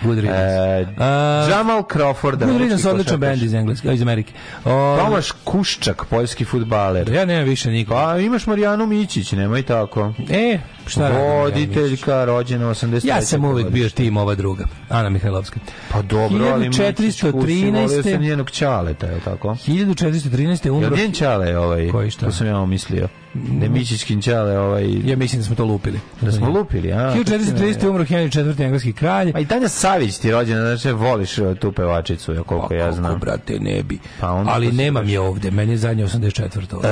Good 0.05 0.19
riddance. 0.19 0.95
A, 0.99 1.49
Jamal 1.51 1.83
Crawford. 1.83 2.39
Good 2.39 2.43
američki 2.43 2.63
riddance, 2.63 2.91
odličan 2.91 3.21
band 3.21 3.43
iz 3.43 3.55
Engleske, 3.55 3.95
iz 3.95 4.03
Amerike. 4.03 4.33
O, 4.65 4.97
Tomaš 4.99 5.31
Kuščak, 5.45 6.05
poljski 6.11 6.45
futbaler. 6.45 7.13
ja 7.13 7.25
nemam 7.25 7.45
više 7.45 7.71
nikog. 7.71 7.95
Pa 7.95 8.19
imaš 8.19 8.47
Marijanu 8.47 8.87
Mićić, 8.87 9.33
nemoj 9.33 9.63
tako. 9.63 10.13
E, 10.31 10.59
šta 10.87 11.09
radim, 11.09 11.19
ja, 11.19 11.35
Voditeljka, 11.35 12.25
rođena 12.25 12.71
83. 12.71 13.09
Ja 13.09 13.23
sam 13.23 13.45
uvek 13.45 13.71
bio 13.71 13.89
tim 13.89 14.17
ova 14.17 14.35
druga, 14.35 14.65
Ana 14.89 15.09
Mihajlovska. 15.09 15.61
Pa 15.93 16.03
dobro, 16.03 16.45
ali 16.53 16.69
Mićić 16.69 17.21
kusi, 17.21 17.31
volio 17.31 17.89
sam 17.89 18.03
1413. 18.03 18.21
njenog 18.21 18.51
čaleta, 18.51 19.07
je 19.07 19.15
li 19.15 19.21
tako? 19.21 19.49
1413. 19.49 20.67
Jel 20.67 20.75
umro... 20.75 20.97
njen 20.97 21.13
čale 21.13 21.49
je 21.49 21.59
ovaj? 21.59 21.89
Koji 21.89 22.11
šta? 22.11 22.27
To 22.27 22.33
sam 22.33 22.47
ja 22.47 22.67
mislio. 22.67 23.09
Ne 23.35 23.69
Mićićkin 23.69 24.23
čale, 24.23 24.59
ovaj... 24.59 24.85
Ja 25.05 25.17
mislim 25.17 25.41
da 25.41 25.47
smo 25.47 25.57
to 25.57 25.65
lupili. 25.65 26.01
Da 26.21 26.33
smo 26.33 26.49
lupili, 26.49 26.93
a? 26.93 26.97
1430. 26.97 27.89
umro 27.89 28.05
Henry 28.05 28.41
IV. 28.53 28.63
engleski 28.63 28.93
kralj. 28.93 29.33
Pa 29.33 29.41
i 29.41 29.47
Tanja 29.47 29.69
Savić 29.69 30.19
ti 30.19 30.31
rođena, 30.31 30.61
znači 30.67 30.91
voliš 30.91 31.39
uh, 31.39 31.57
tu 31.57 31.73
pevačicu, 31.73 32.33
ja 32.33 32.43
koliko 32.43 32.75
ja 32.75 32.81
Kako, 32.81 32.97
znam. 32.97 33.19
brate, 33.19 33.59
ne 33.61 33.83
bi. 33.83 33.99
Pa 34.21 34.27
Ali 34.47 34.73
nemam 34.73 35.09
je 35.09 35.21
ovde, 35.21 35.51
meni 35.51 35.73
je 35.73 35.79
zadnje 35.79 36.05
84. 36.05 36.75
Uh, 36.75 36.83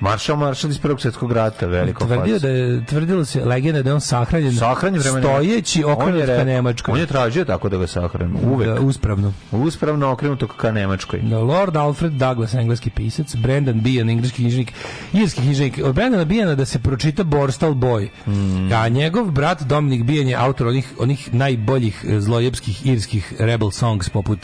Maršal 0.00 0.36
Maršal 0.36 0.70
iz 0.70 0.78
Prvog 0.78 1.00
svjetskog 1.00 1.32
rata, 1.32 1.66
veliko 1.66 2.04
Tvrdio 2.04 2.38
da 2.38 2.48
je, 2.48 2.84
tvrdilo 2.86 3.24
se 3.24 3.44
legenda 3.44 3.82
da 3.82 3.90
je 3.90 3.94
on 3.94 4.00
sahranjen, 4.00 4.56
Sahranjen 4.56 5.02
stojeći 5.02 5.84
okrenut 5.84 6.26
ka 6.26 6.44
Nemačkoj. 6.44 6.92
On 6.92 7.00
je 7.00 7.06
tražio 7.06 7.44
tako 7.44 7.68
da 7.68 7.76
ga 7.76 7.86
sahranu, 7.86 8.38
uvek. 8.44 8.68
Da, 8.68 8.80
uspravno. 8.80 9.32
Uspravno 9.52 10.10
okrenuto 10.10 10.46
ka 10.46 10.72
Nemačkoj. 10.72 11.20
Da, 11.20 11.38
Lord 11.38 11.76
Alfred 11.76 12.12
Douglas, 12.12 12.54
engleski 12.54 12.90
pisac, 12.90 13.36
Brendan 13.36 13.80
Behan, 13.80 14.10
engleski 14.10 14.42
knjižnik, 14.42 14.72
irski 15.12 15.40
knjižnik. 15.40 15.80
Od 15.84 15.94
Brendana 15.94 16.24
Behana 16.24 16.54
da 16.54 16.64
se 16.64 16.78
pročita 16.78 17.24
Borstal 17.24 17.72
Boy. 17.72 18.08
Mm. 18.26 18.72
A 18.72 18.88
njegov 18.88 19.30
brat 19.30 19.62
Dominik 19.62 20.02
Behan 20.02 20.28
je 20.28 20.36
autor 20.36 20.66
onih, 20.66 20.92
onih 20.98 21.34
najboljih 21.34 22.04
eh, 22.08 22.20
zlojepskih 22.20 22.86
irskih 22.86 23.34
rebel 23.38 23.70
songs 23.70 24.08
poput 24.08 24.38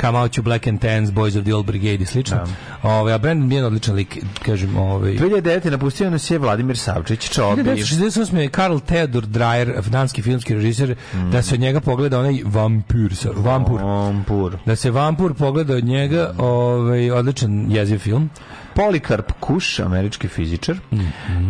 Come 0.00 0.18
Out 0.18 0.32
You 0.32 0.42
Black 0.42 0.66
and 0.66 0.80
Tans, 0.80 1.10
Boys 1.10 1.38
of 1.38 1.44
the 1.44 1.54
Old 1.54 1.66
Brigade 1.66 2.02
i 2.02 2.06
slično. 2.06 2.46
Ovaj, 2.82 3.14
a 3.14 3.18
Brendan 3.18 3.48
Behan 3.48 3.64
odličan 3.64 3.94
lik, 3.94 4.18
kažem, 4.44 4.76
ovaj... 4.76 5.12
2009. 5.12 5.70
napustio 5.70 6.10
nas 6.10 6.30
je 6.30 6.38
Vladimir 6.38 6.78
Savčić, 6.78 7.30
Čobi. 7.30 7.62
1968. 7.62 8.36
je 8.36 8.48
Karl 8.48 8.78
Theodor 8.78 9.26
Dreyer, 9.26 9.88
danski 9.88 10.22
filmski 10.22 10.54
režiser, 10.54 10.94
da 11.32 11.42
se 11.42 11.54
od 11.54 11.60
njega 11.60 11.80
pogleda 11.80 12.18
onaj 12.18 12.40
vampir, 12.44 13.14
vampur. 13.36 13.82
Vampur. 13.82 14.56
Da 14.66 14.76
se 14.76 14.90
vampur 14.90 15.34
pogleda 15.34 15.74
od 15.74 15.84
njega, 15.84 16.34
ovaj, 16.38 17.10
odličan 17.10 17.66
jeziv 17.70 17.98
film. 17.98 18.30
Polikarp 18.74 19.32
Kuš, 19.40 19.78
američki 19.78 20.28
fizičar. 20.28 20.76
Mhm. 20.92 21.04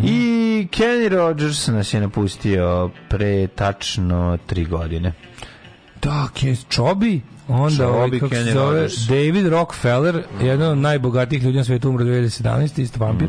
I 0.05 0.69
Kenny 0.71 1.09
Rogers 1.09 1.67
nas 1.67 1.95
je 1.95 2.01
napustio 2.01 2.91
pre 3.09 3.47
tačno 3.47 4.39
tri 4.47 4.65
godine. 4.65 5.13
Da, 6.03 6.29
je 6.41 6.57
Čobi, 6.69 7.21
onda 7.49 7.89
ovaj, 7.89 8.11
kako 8.11 8.35
se 8.35 8.45
zove, 8.45 8.81
Rogers. 8.81 8.95
David 8.95 9.47
Rockefeller, 9.47 10.23
jedan 10.43 10.71
od 10.71 10.79
najbogatijih 10.79 11.43
ljudi 11.43 11.59
na 11.59 11.65
svijetu, 11.65 11.89
umro 11.89 12.05
2017. 12.05 12.83
isto 12.83 13.05
vampir. 13.05 13.29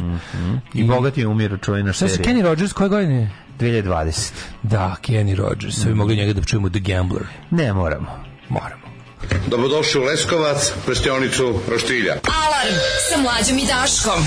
I, 0.74 0.84
bogati 0.84 1.22
je 1.22 1.28
umiro 1.28 1.58
čuvena 1.58 1.94
Šta 1.94 2.08
se 2.08 2.16
serija. 2.16 2.34
Kenny 2.34 2.44
Rogers, 2.44 2.74
koje 2.74 2.90
godine? 2.90 3.32
2020. 3.60 4.32
Da, 4.64 4.96
Kenny 5.02 5.36
Rogers, 5.36 5.76
sve 5.76 5.92
bi 5.92 5.98
mogli 5.98 6.16
njega 6.16 6.34
da 6.34 6.42
čujemo 6.42 6.70
The 6.70 6.80
Gambler. 6.80 7.24
Ne 7.52 7.74
moramo. 7.74 8.24
Moramo. 8.50 8.82
Dobrodošli 9.48 10.02
u 10.02 10.04
Leskovac, 10.04 10.74
prštionicu 10.86 11.60
Roštilja. 11.72 12.14
Alarm 12.14 12.76
sa 13.10 13.22
mlađom 13.22 13.58
i 13.58 13.68
Daškom. 13.68 14.24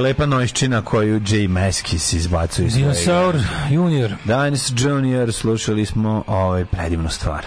Kako 0.00 0.06
je 0.06 0.12
lepa 0.12 0.26
nojščina 0.26 0.82
koju 0.82 1.20
Jay 1.20 1.48
Maskis 1.48 2.12
izbacuje. 2.12 2.68
Dinosaur 2.68 3.36
junior. 3.70 4.14
Dinosaur 4.24 4.80
Junior, 4.80 5.32
slušali 5.32 5.84
smo 5.86 6.24
ovaj 6.26 6.64
predivnu 6.64 7.08
stvar. 7.08 7.46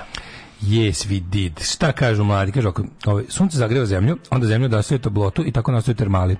Yes, 0.62 1.08
we 1.08 1.20
did. 1.20 1.60
Šta 1.64 1.92
kažu 1.92 2.24
mladi? 2.24 2.52
Kažu 2.52 2.70
ako 2.70 2.84
ovaj, 3.06 3.24
sunce 3.30 3.58
zagreva 3.58 3.86
zemlju, 3.86 4.18
onda 4.30 4.48
zemlja 4.48 4.68
dostaje 4.68 5.00
toplotu 5.00 5.44
i 5.46 5.52
tako 5.52 5.72
nastaju 5.72 5.96
termali. 5.96 6.38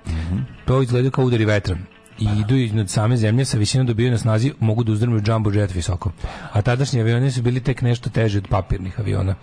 To 0.64 0.82
izgleda 0.82 1.10
kao 1.10 1.24
udari 1.24 1.44
vetra. 1.44 1.76
I 2.18 2.28
idu 2.40 2.56
iznad 2.56 2.90
same 2.90 3.16
zemlje 3.16 3.44
sa 3.44 3.58
visinom 3.58 3.86
dobiju 3.86 4.10
na 4.10 4.18
snazi, 4.18 4.52
mogu 4.60 4.84
da 4.84 4.92
uzdrmaju 4.92 5.22
jumbo 5.26 5.50
jet 5.50 5.74
visoko. 5.74 6.12
A 6.52 6.62
tadašnji 6.62 7.00
avioni 7.00 7.32
su 7.32 7.42
bili 7.42 7.60
tek 7.60 7.82
nešto 7.82 8.10
teži 8.10 8.38
od 8.38 8.48
papirnih 8.48 9.00
aviona. 9.00 9.34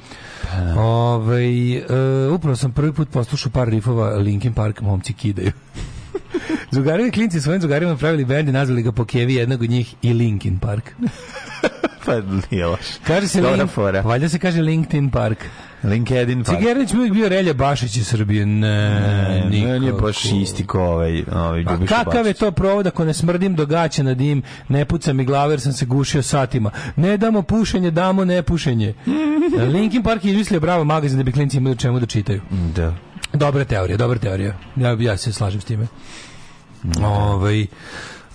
Ovaj, 0.78 1.78
e, 1.78 1.84
upravo 2.30 2.56
sam 2.56 2.72
prvi 2.72 2.94
put 2.94 3.10
poslušao 3.10 3.52
par 3.52 3.68
rifova 3.68 4.10
Linkin 4.10 4.54
Park, 4.54 4.82
momci 4.82 5.14
kidaju. 5.14 5.52
Zugarevi 6.72 7.12
klinci 7.12 7.42
svojim 7.42 7.62
zugarima 7.62 7.98
pravili 7.98 8.26
bend 8.26 8.50
i 8.50 8.52
nazvali 8.52 8.82
ga 8.82 8.92
po 8.92 9.06
kevi 9.06 9.34
jednog 9.36 9.62
od 9.62 9.70
njih 9.70 9.96
i 10.02 10.14
Linkin 10.14 10.60
Park. 10.60 10.90
Pa 12.06 12.14
nije 12.52 12.66
loš. 12.66 12.80
Kaže 13.08 13.28
se 13.28 13.42
Dobra 13.42 13.56
Link, 13.56 13.72
fora. 13.72 14.02
valjda 14.02 14.30
se 14.30 14.40
kaže 14.40 14.62
LinkedIn 14.62 15.10
Park. 15.10 15.46
LinkedIn 15.84 16.44
pa. 16.44 16.52
Cigernić 16.52 16.94
uvijek 16.94 17.14
bio 17.14 17.30
Relja 17.30 17.54
Bašić 17.54 17.96
iz 17.98 18.08
Srbije. 18.08 18.46
Ne, 18.46 18.90
Ne, 19.42 19.44
on 19.46 19.54
je 19.54 19.80
nikako. 19.80 20.02
baš 20.02 20.26
isti 20.26 20.68
ko 20.68 20.80
ovaj, 20.80 21.24
ovaj 21.32 21.60
A 21.60 21.72
Ljubiša 21.72 21.96
kakav 21.96 22.18
je 22.18 22.24
Bačić. 22.24 22.40
to 22.40 22.52
provod 22.52 22.88
ako 22.88 23.06
ne 23.06 23.14
smrdim 23.14 23.56
do 23.56 23.66
gaća 23.66 24.04
na 24.04 24.14
dim, 24.14 24.42
ne 24.70 24.86
puca 24.86 25.14
mi 25.14 25.26
glava 25.26 25.52
jer 25.52 25.62
sam 25.62 25.74
se 25.74 25.86
gušio 25.86 26.22
satima. 26.22 26.72
Ne 26.96 27.18
damo 27.18 27.42
pušenje, 27.42 27.92
damo 27.92 28.26
nepušenje. 28.26 28.94
Linkin 29.74 30.04
Park 30.04 30.26
je 30.26 30.32
izmislio 30.32 30.60
bravo 30.60 30.84
magazin 30.84 31.18
da 31.18 31.24
bi 31.24 31.32
klinci 31.32 31.58
imali 31.58 31.78
čemu 31.78 32.00
da 32.00 32.06
čitaju. 32.06 32.42
Da. 32.76 32.94
Dobra 33.34 33.64
teorija, 33.66 33.98
dobra 33.98 34.20
teorija. 34.20 34.54
Ja, 34.76 34.98
ja 35.00 35.18
se 35.18 35.34
slažem 35.34 35.62
s 35.62 35.66
time. 35.66 35.88
Ovaj, 37.04 37.68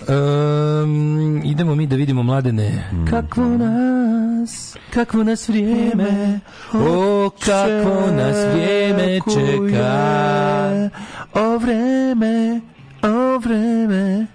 em, 0.08 1.42
idemo 1.44 1.74
mi 1.74 1.86
da 1.86 1.96
vidimo 1.96 2.22
mladene. 2.22 2.90
Kakvo 3.10 3.44
nas, 3.44 4.76
kakvo 4.90 5.24
nas 5.24 5.48
vrijeme, 5.48 6.40
o 6.72 7.30
kakvo 7.44 8.10
nas 8.16 8.36
vrijeme 8.52 9.20
čeka. 9.34 10.90
O 11.34 11.58
vreme, 11.58 12.60
o 13.02 13.38
vreme. 13.38 14.26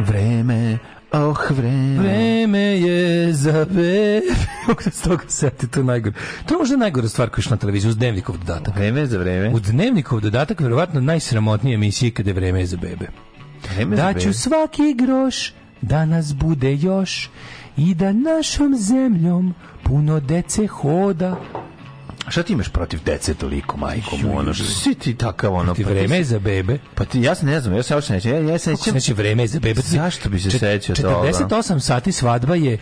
Vreme, 0.00 0.78
oh 1.12 1.50
vreme. 1.50 1.98
Vreme 1.98 2.29
je 2.48 3.32
za 3.32 3.52
bebe. 3.52 4.20
Kako 4.66 4.82
se 4.82 5.02
toga 5.02 5.24
seti, 5.28 5.68
to 5.68 5.80
je 5.80 5.84
najgore. 5.84 6.16
To 6.46 6.54
je 6.54 6.58
možda 6.58 6.76
najgora 6.76 7.08
stvar 7.08 7.28
je 7.28 7.40
išla 7.40 7.50
na 7.50 7.56
televiziju 7.56 7.88
uz 7.88 7.96
dnevnikov 7.96 8.38
dodatak. 8.38 8.76
Vreme 8.76 9.06
za 9.06 9.18
vreme. 9.18 9.50
U 9.54 9.60
dnevnikov 9.60 10.20
dodatak 10.20 10.60
verovatno 10.60 11.00
najsramotnije 11.00 11.74
emisije 11.74 12.10
kada 12.10 12.30
je 12.30 12.34
vreme 12.34 12.60
je 12.60 12.66
za 12.66 12.76
bebe. 12.76 13.06
Vreme 13.74 13.96
za 13.96 14.02
Da 14.02 14.12
ću 14.12 14.18
vreme. 14.18 14.32
svaki 14.32 14.94
groš 14.94 15.52
da 15.82 16.06
nas 16.06 16.34
bude 16.34 16.74
još 16.74 17.30
i 17.76 17.94
da 17.94 18.12
našom 18.12 18.76
zemljom 18.76 19.54
puno 19.82 20.20
dece 20.20 20.66
hoda. 20.66 21.36
Šta 22.28 22.42
ti 22.42 22.52
imaš 22.52 22.68
protiv 22.68 23.00
dece 23.04 23.34
toliko, 23.34 23.76
majko 23.76 24.16
mu, 24.16 24.38
ono, 24.38 24.54
što 24.54 24.64
si 24.64 24.94
ti 24.94 25.14
takav, 25.14 25.54
ono, 25.54 25.74
Ti 25.74 25.84
pa 25.84 25.90
vreme 25.90 26.16
je 26.16 26.24
za 26.24 26.38
bebe. 26.38 26.78
Pa 26.94 27.04
ti, 27.04 27.20
ja 27.20 27.34
se 27.34 27.46
ne 27.46 27.60
znam, 27.60 27.76
ja 27.76 27.82
se 27.82 27.94
uopšte 27.94 28.12
nećem, 28.12 28.32
ja, 28.32 28.52
ja 28.52 28.58
se 28.58 28.70
nećem, 28.70 28.94
neće 28.94 29.14
vreme 29.14 29.42
je 29.42 29.46
za 29.46 29.60
bebe? 29.60 29.80
Zašto 29.80 30.28
bi 30.28 30.40
se 30.40 30.50
sećao 30.50 30.96
toga? 30.96 31.28
48 31.28 31.80
sati 31.80 32.12
svadba 32.12 32.54
je 32.54 32.78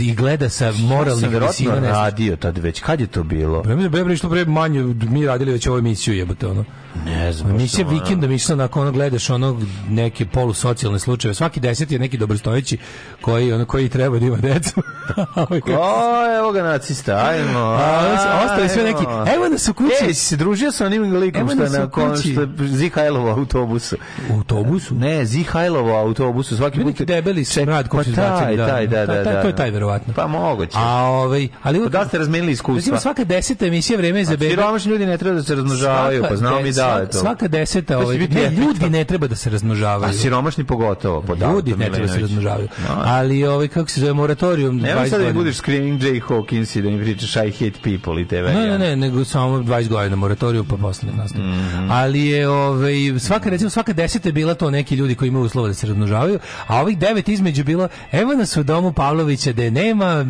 i 0.00 0.14
gleda 0.14 0.48
sa 0.48 0.64
ja 0.64 0.72
sam 0.72 0.82
moralnih 0.82 1.30
visina. 1.30 1.74
ne 1.74 1.80
znam. 1.80 1.92
radio 1.92 2.36
tad 2.36 2.58
već, 2.58 2.80
kad 2.80 3.00
je 3.00 3.06
to 3.06 3.22
bilo? 3.22 3.62
Vreme 3.62 3.82
za 3.82 3.88
bebe 3.88 4.10
je 4.10 4.16
što 4.16 4.30
pre 4.30 4.44
manje, 4.44 4.82
mi 4.82 5.26
radili 5.26 5.52
već 5.52 5.66
ovu 5.66 5.78
emisiju 5.78 6.14
jebote 6.14 6.46
ono. 6.46 6.64
Ne 6.96 7.32
znam. 7.32 7.50
Emisija 7.50 7.86
ono- 7.86 7.94
vikenda 7.94 8.26
mi 8.26 8.34
išla 8.34 8.56
nakon 8.56 8.82
ono 8.82 8.92
gledaš 8.92 9.30
onog 9.30 9.56
neke 9.88 10.26
polusocijalne 10.26 10.98
slučajeve. 10.98 11.34
Svaki 11.34 11.60
deset 11.60 11.90
je 11.92 11.98
neki 11.98 12.16
dobrostojeći 12.16 12.78
koji 13.20 13.52
ono 13.52 13.64
koji 13.64 13.88
treba 13.88 14.18
da 14.18 14.26
ima 14.26 14.36
decu. 14.38 14.82
Ovaj 15.36 15.60
kako- 15.60 15.72
O, 15.74 16.38
evo 16.38 16.52
ga 16.52 16.62
nacista, 16.62 17.26
ajmo. 17.26 17.58
A, 17.60 18.16
su- 18.18 18.44
ostali 18.44 18.68
sve 18.68 18.82
neki, 18.82 19.04
evo 19.34 19.48
nas 19.48 19.68
u 19.68 19.74
kući. 19.74 19.92
Ej, 20.02 20.14
se 20.14 20.36
družio 20.36 20.72
sa 20.72 20.86
onim 20.86 21.16
likom 21.16 21.50
što 21.50 21.62
je 21.64 21.70
na 21.70 21.90
kon, 21.90 22.16
što 22.16 22.46
Zihajlovo 22.66 23.30
autobusu? 23.30 23.96
U 24.30 24.36
autobusu? 24.36 24.94
Ne, 24.94 25.24
Zihajlovo 25.24 25.96
autobusu, 25.96 26.56
svaki 26.56 26.80
put... 26.80 27.00
debeli 27.00 27.44
smrad 27.44 27.88
koji 27.88 28.04
pa 28.04 28.10
su 28.10 28.16
taj, 28.16 28.26
izbacili, 28.26 28.56
da. 28.56 28.66
taj, 28.66 28.86
da, 28.86 29.06
da, 29.06 29.24
taj- 29.24 29.34
da. 29.34 29.42
to 29.42 29.48
je 29.48 29.56
taj 29.56 29.70
verovatno. 29.70 30.14
Pa 30.14 30.26
moguće. 30.26 30.72
A 30.76 31.02
ovaj, 31.02 31.48
ali 31.62 31.82
Pa 31.82 31.88
da 31.88 32.04
ste 32.04 32.18
razmenili 32.18 32.52
iskustva? 32.52 33.00
svaka 33.00 33.24
deseta 33.24 33.66
emisija 33.66 33.96
vreme 33.96 34.18
je 34.18 34.24
za 34.24 34.32
bebe. 34.32 34.50
Siromašni 34.50 34.90
ljudi 34.90 35.06
ne 35.06 35.18
treba 35.18 35.36
da 35.36 35.42
se 35.42 35.54
razmnožavaju, 35.54 36.24
pa 36.28 36.36
znamo 36.36 36.60
mi 36.60 36.72
da 36.72 36.79
je 36.82 37.10
to. 37.10 37.18
Svaka 37.18 37.48
deseta, 37.48 37.98
ovaj, 37.98 38.18
ne, 38.18 38.50
ljudi 38.50 38.90
ne 38.90 39.04
treba 39.04 39.26
da 39.26 39.36
se 39.36 39.50
razmnožavaju. 39.50 40.10
A 40.10 40.12
siromašni 40.12 40.64
pogotovo, 40.64 41.22
po 41.22 41.34
Ljudi 41.34 41.76
ne 41.76 41.90
treba 41.90 42.06
da 42.06 42.12
se 42.12 42.20
razmnožavaju. 42.20 42.68
No, 42.88 43.02
Ali 43.04 43.46
ovaj 43.46 43.68
kako 43.68 43.90
se 43.90 44.00
zove 44.00 44.12
moratorijum 44.12 44.76
Nemoj 44.76 45.04
20 45.04 45.08
sad 45.08 45.22
da 45.22 45.32
budeš 45.32 45.56
screaming 45.56 46.02
Jay 46.02 46.20
Hawkins 46.28 46.78
i 46.78 46.82
da 46.82 46.90
mi 46.90 47.02
pričaš 47.02 47.36
I 47.36 47.50
hate 47.50 47.80
people 47.82 48.22
i 48.22 48.28
te 48.28 48.42
Ne, 48.42 48.66
ne, 48.66 48.78
ne, 48.78 48.96
nego 48.96 49.24
samo 49.24 49.58
20 49.58 49.88
godina 49.88 50.16
moratoriju 50.16 50.64
pa 50.64 50.76
posle 50.76 51.08
nastavi. 51.16 51.44
Mhm. 51.44 51.90
Ali 51.90 52.26
je 52.26 52.48
ovaj 52.48 52.94
svaka 53.18 53.50
recimo 53.50 53.70
svaka 53.70 53.92
deseta 53.92 54.28
je 54.28 54.32
bila 54.32 54.54
to 54.54 54.70
neki 54.70 54.94
ljudi 54.94 55.14
koji 55.14 55.28
imaju 55.28 55.44
uslova 55.44 55.68
da 55.68 55.74
se 55.74 55.86
razmnožavaju, 55.86 56.38
a 56.66 56.80
ovih 56.80 56.98
devet 56.98 57.28
između 57.28 57.64
bilo 57.64 57.88
evo 58.12 58.34
nas 58.34 58.56
u 58.56 58.62
domu 58.62 58.92
Pavlovića 58.92 59.52
da 59.52 59.70
nema 59.70 60.26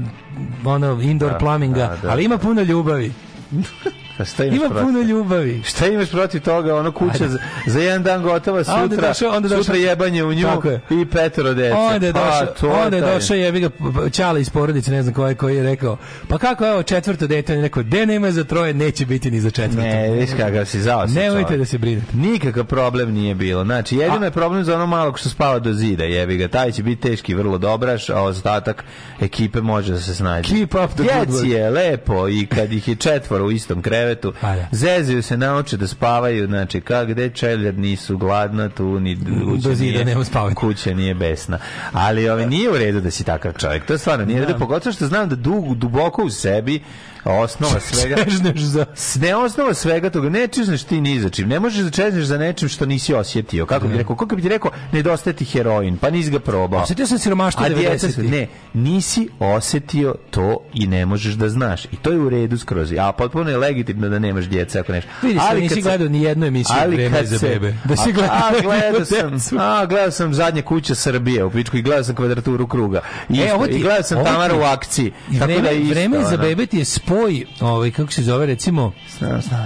ono 0.65 1.01
indoor 1.03 1.33
Da, 1.33 1.39
plumbinga, 1.39 1.79
da, 1.87 1.97
da. 2.03 2.11
ali 2.11 2.25
ima 2.25 2.39
puno 2.39 2.63
ljubavi. 2.63 3.13
Pa 4.21 4.25
šta 4.25 4.45
imaš 4.45 4.57
Ima 4.59 4.69
protiv? 4.69 4.85
puno 4.87 5.01
ljubavi. 5.03 5.63
Šta 5.65 5.87
imaš 5.87 6.11
protiv 6.11 6.41
toga? 6.41 6.75
Ono 6.75 6.93
kuća 6.93 7.29
za, 7.29 7.39
za 7.67 7.81
jedan 7.81 8.03
dan 8.03 8.23
gotova 8.23 8.63
A 8.67 8.75
onda 8.75 8.95
sutra, 8.95 9.09
došao- 9.09 9.31
onda 9.31 9.49
je 9.49 9.57
sutra 9.57 9.75
došao- 9.75 9.89
jebanje 9.89 10.25
u 10.25 10.35
nju 10.35 10.47
i 10.91 11.05
petoro 11.05 11.55
dece. 11.55 11.75
Onda 11.75 12.07
je 12.07 12.13
Pa, 12.13 12.19
došao, 12.21 12.47
to 12.61 12.67
je 12.67 12.73
onda 12.85 12.97
je 12.97 13.03
došao 13.03 13.37
jebi 13.37 13.61
ga 13.61 13.71
Ćala 14.11 14.39
iz 14.39 14.51
porodice, 14.51 14.91
ne 14.91 15.03
znam 15.03 15.15
koji 15.15 15.35
koji 15.35 15.57
je 15.57 15.63
rekao. 15.63 15.97
Pa 16.29 16.39
kako 16.39 16.67
evo 16.67 16.83
četvrto 16.83 17.27
dete, 17.27 17.53
on 17.53 17.59
je 17.59 17.63
rekao, 17.63 17.83
de 17.83 18.07
nema 18.07 18.31
za 18.31 18.45
troje, 18.45 18.75
neće 18.75 19.07
biti 19.07 19.31
ni 19.31 19.41
za 19.41 19.51
četvrto. 19.51 19.83
Ne, 19.83 20.11
viš 20.11 20.31
kakav 20.31 20.65
si 20.65 20.81
zao 20.81 21.07
Nemojte 21.07 21.57
da 21.57 21.65
se 21.65 21.79
brinete. 21.79 22.07
Nikakav 22.13 22.65
problem 22.65 23.13
nije 23.13 23.35
bilo. 23.35 23.65
Znači, 23.65 23.97
jedino 23.97 24.25
je 24.25 24.31
problem 24.31 24.65
za 24.65 24.75
ono 24.75 24.87
malog 24.87 25.19
što 25.19 25.29
spava 25.29 25.59
do 25.59 25.73
zida, 25.73 26.05
jebi 26.05 26.37
ga. 26.37 26.49
Taj 26.49 26.73
će 26.73 26.83
biti 26.83 27.03
teški, 27.03 27.35
vrlo 27.35 27.59
dobraš, 27.59 28.11
a 28.11 28.23
ostatak 28.23 28.85
ekipe 29.21 29.61
može 29.61 29.93
da 29.93 30.01
se 30.01 30.15
snađe. 30.15 30.55
Keep 30.55 30.75
up 30.75 30.91
the 30.91 31.03
good 31.17 31.29
work. 31.29 31.47
je 31.47 31.71
lepo 31.71 32.29
i 32.29 32.47
kad 32.47 32.73
ih 32.73 32.89
je 32.89 32.95
četvoro 32.95 33.45
u 33.45 33.51
istom 33.51 33.83
krevetu, 33.83 34.10
Pa 34.41 34.57
da. 34.57 34.67
zezaju 34.73 35.23
se, 35.23 35.37
nauče 35.37 35.77
da 35.77 35.87
spavaju, 35.87 36.47
znači, 36.47 36.81
kak 36.81 37.09
gde 37.09 37.29
čeljer 37.31 37.75
nisu 37.77 38.19
gladna, 38.19 38.69
tu 38.69 39.01
ni 39.01 39.17
kuća 39.47 39.69
nije- 39.71 40.05
nema 40.05 40.25
spavanja. 40.25 40.55
Kuća 40.55 40.95
nije 40.95 41.15
besna. 41.15 41.59
Ali 41.93 42.29
ovaj, 42.29 42.47
nije 42.47 42.71
u 42.71 42.79
redu 42.79 43.01
da 43.01 43.11
si 43.11 43.25
takav 43.25 43.53
čovjek. 43.53 43.87
To 43.87 43.99
stvarno 43.99 44.25
nije 44.25 44.43
u 44.43 44.45
redu, 44.45 44.59
pogotovo 44.59 44.93
što 44.93 45.07
znam 45.07 45.29
da 45.29 45.37
dug, 45.37 45.75
duboko 45.75 46.23
u 46.23 46.31
sebi 46.31 46.81
osnova 47.25 47.81
svega 47.83 48.17
Čežneš 48.25 48.61
za... 48.61 48.87
Ne 49.17 49.37
osnova 49.37 49.75
svega 49.75 50.11
toga, 50.11 50.29
ne 50.29 50.49
čezneš 50.49 50.83
ti 50.83 51.01
ni 51.01 51.21
za 51.21 51.29
čim. 51.31 51.49
Ne 51.49 51.61
možeš 51.61 51.81
da 51.81 51.91
čezneš 51.93 52.25
za 52.25 52.39
nečim 52.39 52.69
što 52.69 52.87
nisi 52.87 53.15
osjetio. 53.15 53.67
Kako 53.67 53.89
bi 53.89 53.97
rekao? 53.97 54.17
Kako 54.17 54.37
bi 54.37 54.43
ti 54.43 54.49
rekao, 54.49 54.71
nedostaje 54.93 55.35
ti 55.35 55.45
heroin, 55.47 55.97
pa 55.97 56.11
nisi 56.11 56.31
ga 56.31 56.39
probao. 56.41 56.83
Osjetio 56.83 57.07
sam 57.07 57.19
siromaštvo 57.19 57.65
A 57.65 57.69
djeca 57.69 58.07
90-ih. 58.07 58.15
su- 58.15 58.23
ne, 58.23 58.47
nisi 58.75 59.29
osjetio 59.41 60.15
to 60.31 60.41
i 60.75 60.87
ne 60.87 61.07
možeš 61.07 61.35
da 61.35 61.49
znaš. 61.49 61.85
I 61.85 61.97
to 61.97 62.13
je 62.13 62.19
u 62.19 62.29
redu 62.29 62.59
skroz. 62.59 62.93
A 62.95 63.13
potpuno 63.13 63.51
je 63.51 63.57
legitimno 63.59 64.09
da 64.09 64.19
nemaš 64.19 64.45
djece 64.45 64.81
ako 64.81 64.93
nešto. 64.93 65.11
Vidi 65.23 65.41
se, 65.51 65.57
nisi 65.57 65.83
gledao 65.83 66.09
ni 66.09 66.23
jednu 66.23 66.47
emisiju 66.47 66.77
Vreme 66.89 67.25
za 67.25 67.39
bebe. 67.41 67.75
Da 67.85 67.97
si 67.97 68.13
gledao 68.13 68.37
a, 68.37 68.53
gledao 68.63 69.05
sam, 69.05 69.59
a, 69.59 69.87
gledao 69.87 70.11
sam 70.11 70.35
zadnje 70.35 70.63
kuće 70.63 70.95
Srbije 70.95 71.45
u 71.45 71.51
pičku 71.51 71.77
i 71.77 71.83
gledao 71.83 72.05
sam 72.05 72.15
kvadraturu 72.15 72.67
kruga. 72.67 73.01
I, 73.29 73.41
E, 73.41 73.55
ovo 73.55 73.67
ti- 73.67 73.73
I 73.73 73.79
gledao 73.79 74.03
sam 74.03 74.25
Tamaru 74.25 74.59
u 74.59 74.63
akciji. 74.63 75.13
I 75.31 75.39
Tako 75.39 75.45
vreme, 75.47 75.63
da 75.63 75.71
isto, 75.71 75.91
vreme 75.91 76.17
za 76.21 76.37
bebe 76.39 76.67
ti 76.67 76.79
je 76.79 76.85
spoj, 77.11 77.45
ovaj, 77.61 77.91
kako 77.91 78.13
se 78.13 78.23
zove, 78.23 78.47
recimo, 78.47 78.93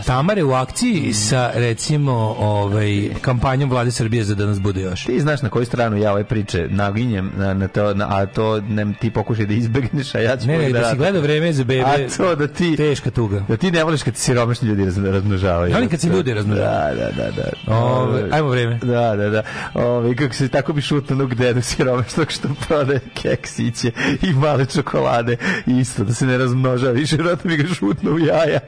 Tamare 0.07 0.43
u 0.45 0.53
akciji 0.53 1.13
sa, 1.13 1.51
recimo, 1.55 2.13
ovaj, 2.39 3.09
kampanjom 3.21 3.71
vlade 3.71 3.91
Srbije 3.91 4.25
za 4.25 4.35
da 4.35 4.47
nas 4.47 4.61
bude 4.61 4.81
još. 4.81 5.05
Ti 5.05 5.21
znaš 5.21 5.43
na 5.43 5.49
koju 5.49 5.65
stranu 5.67 5.97
ja 5.97 6.13
ove 6.13 6.25
priče 6.25 6.67
naginjem, 6.71 7.33
na, 7.37 7.55
na 7.55 7.69
to, 7.69 7.95
na, 7.95 8.07
a 8.11 8.27
to 8.27 8.61
ne, 8.61 8.95
ti 9.01 9.11
pokušaj 9.11 9.47
da 9.47 9.55
izbegneš, 9.55 10.15
a 10.15 10.21
ja 10.21 10.37
ću 10.37 10.47
Ne, 10.47 10.59
ne, 10.59 10.65
da 10.65 10.79
si 10.79 10.83
radim. 10.83 10.99
gledao 10.99 11.23
vreme 11.23 11.53
za 11.53 11.65
bebe, 11.65 11.83
A 11.83 12.09
to 12.17 12.35
da 12.35 12.49
ti, 12.49 12.77
teška 12.77 13.11
tuga. 13.11 13.41
da 13.49 13.57
ti 13.57 13.71
ne 13.71 13.85
voliš 13.85 14.03
kad 14.03 14.17
siromašni 14.17 14.69
ljudi 14.69 14.85
raz- 14.85 15.11
razmnožavaju. 15.11 15.71
Ja 15.71 15.75
volim 15.75 15.89
kad 15.89 16.01
se 16.01 16.09
ljudi 16.09 16.35
razmnožavaju. 16.35 16.97
Da, 16.97 17.11
da, 17.13 17.31
da. 17.33 17.43
da. 17.67 17.75
Ove, 17.77 18.29
ajmo 18.33 18.49
vreme. 18.49 18.79
Da, 18.79 19.17
da, 19.17 19.31
da. 19.31 19.43
Ove, 19.75 20.17
kako 20.17 20.35
se 20.35 20.49
tako 20.49 20.73
bi 20.73 20.83
šutno 20.83 21.27
dedu 21.27 21.63
siromašnog 21.63 22.31
što 22.31 22.49
prodaje 22.69 23.01
keksiće 23.15 23.91
i 24.23 24.33
male 24.33 24.67
čokolade 24.67 25.37
isto, 25.67 26.05
da 26.05 26.15
se 26.15 26.27
ne 26.27 26.39
razmnožava. 26.39 26.93
Više 26.93 27.17
vjerojatno 27.35 27.51
bi 27.51 27.57
ga 27.57 27.75
šutno 27.75 28.11
u 28.11 28.19
jaja. 28.19 28.61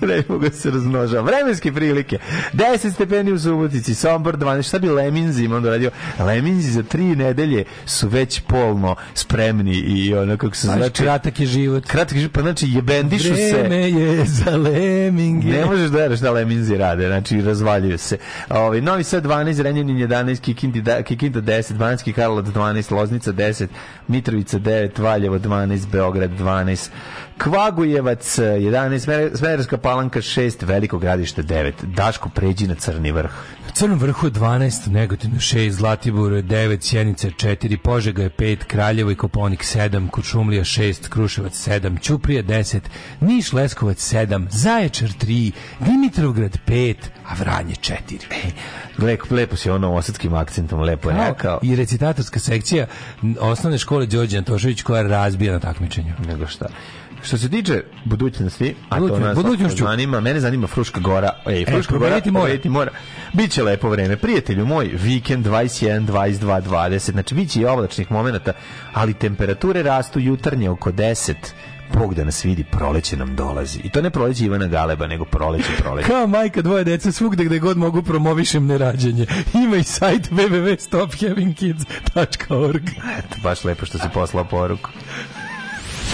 ne 0.08 0.22
mogu 0.28 0.44
da 0.44 0.50
se 0.50 0.70
razmnožava. 0.70 1.30
Vremenske 1.30 1.72
prilike. 1.72 2.18
10 2.52 2.92
stepeni 2.92 3.32
u 3.32 3.38
Subotici, 3.38 3.94
Sombor 3.94 4.36
12. 4.36 4.68
Šta 4.68 4.78
bi 4.78 4.88
Leminzi 4.88 5.46
onda 5.46 5.70
radio? 5.70 5.90
Leminzi 6.18 6.70
za 6.70 6.82
tri 6.82 7.16
nedelje 7.16 7.64
su 7.86 8.08
već 8.08 8.40
polno 8.40 8.96
spremni 9.14 9.74
i 9.74 10.14
ono 10.14 10.36
kako 10.36 10.56
se 10.56 10.66
znači... 10.66 11.02
kratak 11.02 11.40
je 11.40 11.46
život. 11.46 11.84
Kratak 11.86 12.12
je 12.12 12.20
život, 12.20 12.32
pa 12.34 12.40
znači 12.40 12.66
jebendišu 12.68 13.34
se. 13.36 13.52
Vreme 13.52 13.90
je 13.90 14.24
za 14.24 14.56
leminge. 14.56 15.48
Ne 15.48 15.64
možeš 15.64 15.90
da 15.90 15.98
veruješ 15.98 16.20
da 16.20 16.30
leminzi 16.30 16.76
rade, 16.76 17.06
znači 17.06 17.42
razvaljuju 17.42 17.98
se. 17.98 18.18
Ovaj 18.50 18.80
Novi 18.80 19.04
Sad 19.04 19.24
12, 19.24 19.62
Renjanin 19.62 19.96
11, 19.96 20.40
Kikinda, 20.40 20.80
da, 20.80 21.02
Kikinda 21.02 21.40
10, 21.40 21.74
Banski 21.74 22.12
Karlovac 22.12 22.46
12, 22.46 22.92
Loznica 22.92 23.32
10, 23.32 23.66
Mitrovica 24.08 24.58
9, 24.58 25.00
Valjevo 25.02 25.38
12, 25.38 25.86
Beograd 25.90 26.30
12, 26.30 26.88
Kvagujevac 27.38 28.38
11, 28.38 28.98
Smer- 28.98 29.36
Smederska 29.36 29.76
Palanka 29.78 30.20
6, 30.20 30.66
Veliko 30.66 30.98
gradište 30.98 31.42
9. 31.42 31.72
Daško 31.82 32.28
pređi 32.28 32.66
na 32.66 32.74
Crni 32.74 33.12
vrh. 33.12 33.30
U 33.68 33.72
Crnom 33.72 33.98
vrhu 33.98 34.26
je 34.26 34.30
12, 34.30 34.90
Negotin 34.90 35.30
6, 35.30 35.70
Zlatibor 35.70 36.32
9, 36.32 36.82
Sjenica 36.82 37.28
4, 37.28 37.76
Požega 37.76 38.22
je 38.22 38.30
5, 38.30 38.64
Kraljevo 38.64 39.10
i 39.10 39.14
Koponik 39.14 39.62
7, 39.64 40.10
Kučumlija 40.10 40.64
6, 40.64 41.08
Kruševac 41.08 41.68
7, 41.68 42.00
Ćuprija 42.00 42.42
10, 42.42 42.80
Niš 43.20 43.52
Leskovac 43.52 44.14
7, 44.14 44.46
Zaječar 44.50 45.08
3, 45.08 45.52
Dimitrovgrad 45.80 46.58
5, 46.66 46.94
a 47.26 47.34
Vranje 47.34 47.74
4. 47.74 47.98
Lepo, 48.98 49.34
lepo 49.34 49.56
si 49.56 49.70
ono 49.70 49.94
osadskim 49.94 50.34
akcentom, 50.34 50.80
lepo 50.80 51.10
je 51.10 51.16
rekao. 51.28 51.60
I 51.62 51.76
recitatorska 51.76 52.38
sekcija 52.38 52.86
osnovne 53.40 53.78
škole 53.78 54.06
Đorđe 54.06 54.38
Antošević 54.38 54.82
koja 54.82 55.02
razbija 55.02 55.52
na 55.52 55.60
takmičenju. 55.60 56.12
Nego 56.28 56.46
šta. 56.46 56.66
Što 57.22 57.38
se 57.38 57.50
tiče 57.50 57.82
budućnosti, 58.04 58.74
a 58.88 58.98
to 58.98 59.18
nas 59.18 59.36
budućnošću. 59.36 59.84
zanima, 59.84 60.20
mene 60.20 60.40
zanima 60.40 60.66
Fruška 60.66 61.00
gora. 61.00 61.30
Ej, 61.46 61.64
Fruška 61.64 61.92
gora, 61.92 62.00
proveriti 62.00 62.30
mora. 62.30 62.58
mora. 62.64 62.90
Biće 63.32 63.62
lepo 63.62 63.88
vreme. 63.88 64.16
Prijatelju 64.16 64.66
moj, 64.66 64.90
vikend 65.02 65.46
21, 65.46 66.06
22, 66.06 66.62
20. 66.62 67.10
Znači, 67.10 67.34
bit 67.34 67.50
će 67.50 67.60
i 67.60 67.64
oblačnih 67.64 68.12
momenata, 68.12 68.52
ali 68.92 69.14
temperature 69.14 69.82
rastu 69.82 70.20
jutarnje 70.20 70.70
oko 70.70 70.92
10. 70.92 71.34
Bog 71.94 72.14
da 72.14 72.24
nas 72.24 72.44
vidi, 72.44 72.64
proleće 72.64 73.16
nam 73.16 73.36
dolazi. 73.36 73.78
I 73.84 73.90
to 73.90 74.02
ne 74.02 74.10
proleće 74.10 74.44
Ivana 74.44 74.66
Galeba, 74.66 75.06
nego 75.06 75.24
proleće, 75.24 75.68
proleće. 75.78 76.08
Kao 76.12 76.26
majka 76.26 76.62
dvoje 76.62 76.84
dece 76.84 77.12
svugde 77.12 77.44
gde 77.44 77.58
god 77.58 77.76
mogu 77.76 78.02
promovišem 78.02 78.66
nerađenje. 78.66 79.26
Ima 79.54 79.76
i 79.76 79.82
sajt 79.82 80.30
www.stophavingkids.org. 80.30 82.82
Eto, 83.18 83.36
baš 83.42 83.64
lepo 83.64 83.86
što 83.86 83.98
si 83.98 84.04
poslao 84.14 84.44
poruku. 84.44 84.90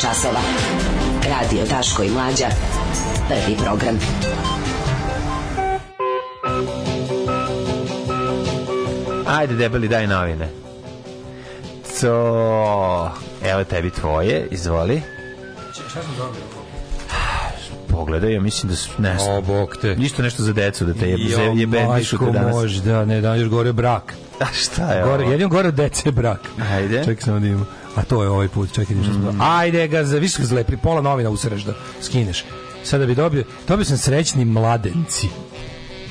časova. 0.00 0.40
Radio 1.24 1.66
Taško 1.66 2.02
i 2.02 2.10
Mlađa. 2.10 2.46
Prvi 3.28 3.56
program. 3.64 3.98
Ajde, 9.26 9.54
debeli, 9.54 9.88
daj 9.88 10.06
novine. 10.06 10.48
Co? 11.94 13.10
Evo 13.44 13.64
tebi 13.64 13.90
tvoje, 13.90 14.48
izvoli. 14.50 15.02
Šta 15.72 16.02
sam 16.02 16.14
dobio? 16.18 16.58
pogledaj, 17.98 18.32
ja 18.32 18.40
mislim 18.40 18.70
da 18.70 18.76
su 18.76 18.90
nešto. 18.98 19.30
O, 19.30 19.42
bok 19.42 19.76
te. 19.76 19.96
Ništa 19.96 20.22
nešto 20.22 20.42
za 20.42 20.52
decu 20.52 20.84
da 20.84 20.94
te 20.94 21.08
je, 21.08 21.16
je, 21.18 21.52
je 21.56 21.66
možda, 22.52 23.04
ne, 23.04 23.20
da 23.20 23.34
još 23.34 23.48
gore 23.48 23.72
brak. 23.72 24.14
A 24.40 24.46
šta 24.54 24.92
je 24.92 25.02
Gore, 25.04 25.24
ovo? 25.26 25.48
gore 25.48 25.68
od 25.68 25.74
dece 25.74 26.10
brak. 26.10 26.40
Ajde. 26.72 26.98
Čekaj 26.98 27.22
samo 27.22 27.40
da 27.40 27.46
imamo. 27.46 27.66
A 27.96 28.02
to 28.02 28.22
je 28.22 28.28
ovaj 28.28 28.48
put, 28.48 28.72
čekaj, 28.72 28.96
mm. 28.96 29.04
smo. 29.04 29.34
Ajde 29.40 29.88
ga, 29.88 30.04
za 30.04 30.18
više 30.18 30.44
zlepri, 30.44 30.76
pola 30.76 31.00
novina 31.00 31.30
usreš 31.30 31.62
da 31.62 31.72
skineš. 32.02 32.44
Sada 32.84 33.06
bi 33.06 33.14
dobio, 33.14 33.44
dobio 33.68 33.84
sam 33.84 33.96
srećni 33.96 34.44
mladenci. 34.44 35.28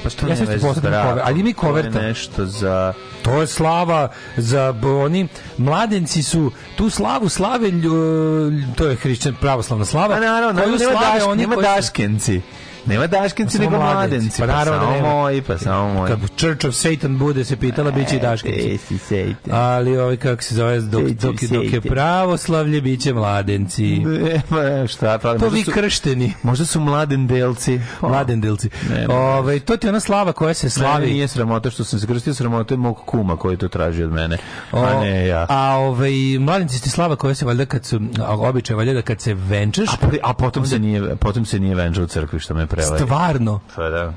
Pa 0.04 0.10
što 0.10 0.28
Ja 0.28 0.36
ne 0.36 0.46
veze 0.46 0.60
cover, 0.60 0.94
ali 1.24 1.40
ima 1.40 1.50
i 1.50 1.54
To 1.54 1.60
je 1.60 1.70
koverta. 1.70 2.02
nešto 2.02 2.46
za... 2.46 2.94
To 3.22 3.42
je 3.42 3.48
slava 3.48 4.08
za 4.38 4.74
oni 4.84 5.28
mladenci 5.58 6.24
su 6.24 6.52
tu 6.76 6.90
slavu 6.90 7.30
slave 7.30 7.68
lju- 7.68 8.76
to 8.76 8.88
je 8.88 8.96
hrišćan 8.96 9.36
pravoslavna 9.42 9.86
slava. 9.86 10.16
Pa 10.16 10.20
naravno, 10.20 10.62
nema, 10.62 10.78
slave 10.78 10.94
daš, 11.14 11.24
oni 11.24 11.42
nema 11.42 11.56
koji 11.56 11.66
su- 11.66 11.72
daškenci. 11.72 12.42
Nema 12.88 13.08
Pa 13.08 13.30
samo 13.30 13.64
nego 13.64 13.78
mladenci. 13.78 14.42
Pa 14.42 14.48
Pa, 14.48 14.54
naravno 14.54 14.80
da 14.80 14.86
samo 14.86 14.96
nema. 14.96 15.10
moji, 15.10 15.42
pa 15.42 15.58
samo 15.58 15.94
moji. 15.94 16.08
Kad 16.12 16.20
Church 16.38 16.66
of 16.66 16.76
Satan 16.76 17.18
bude 17.18 17.46
se 17.46 17.56
pitala 17.56 17.92
biće 17.92 18.16
i 18.16 18.20
daškinci. 18.20 18.74
E, 18.74 18.78
si 18.78 18.98
sejte. 18.98 19.52
Ali 19.52 19.98
ovaj 19.98 20.18
kako 20.18 20.44
se 20.44 20.56
zove 20.56 20.82
dok, 20.82 21.04
dok, 21.04 21.36
dok 21.42 21.74
je 21.74 21.82
pravoslavlje 21.82 22.82
biće 22.82 23.14
mladenci. 23.14 23.96
E, 24.34 24.42
pa 24.50 24.88
šta, 24.88 25.18
pa, 25.18 25.38
To 25.38 25.50
vi 25.50 25.64
kršteni. 25.64 26.34
Možda 26.44 26.66
su 26.66 26.80
mladendelci. 26.80 27.80
Mladendelci. 28.02 28.70
Ne, 28.90 29.08
ne, 29.08 29.16
Ovaj 29.16 29.60
to 29.60 29.78
ti 29.78 29.88
je 29.88 29.90
ona 29.90 30.00
slava 30.00 30.34
koja 30.34 30.54
se 30.54 30.70
Slavi. 30.70 30.92
slavi. 30.92 31.12
nije 31.14 31.28
sramota 31.28 31.70
što 31.70 31.84
sam 31.84 32.00
se 32.00 32.08
krstio, 32.08 32.34
sramota 32.34 32.74
je 32.74 32.78
mog 32.78 32.98
kuma 33.06 33.38
koji 33.38 33.58
to 33.58 33.68
traži 33.68 34.04
od 34.04 34.12
mene. 34.12 34.38
A 34.72 35.00
ne 35.02 35.28
ja. 35.28 35.46
A 35.50 35.78
ovaj 35.78 36.12
mladenci 36.40 36.78
ste 36.78 36.90
slava 36.90 37.16
koja 37.16 37.36
se 37.36 37.46
valjda 37.46 37.66
kad 37.66 37.86
su 37.86 38.00
običaj 38.28 38.76
valjda 38.76 38.94
da 38.94 39.02
kad 39.02 39.22
se 39.22 39.34
venčaš, 39.34 39.90
A, 39.90 39.96
a 40.24 40.34
potom 40.34 40.66
se 40.66 40.80
nije 40.80 41.16
potom 41.16 41.46
se 41.46 41.60
nije 41.60 41.76
venčao 41.76 42.04
u 42.04 42.08
crkvi 42.08 42.40
što 42.40 42.54
me 42.54 42.68
prevari. 42.78 43.04
stvarno 43.06 43.60
Pa 43.76 43.84
da. 43.84 44.14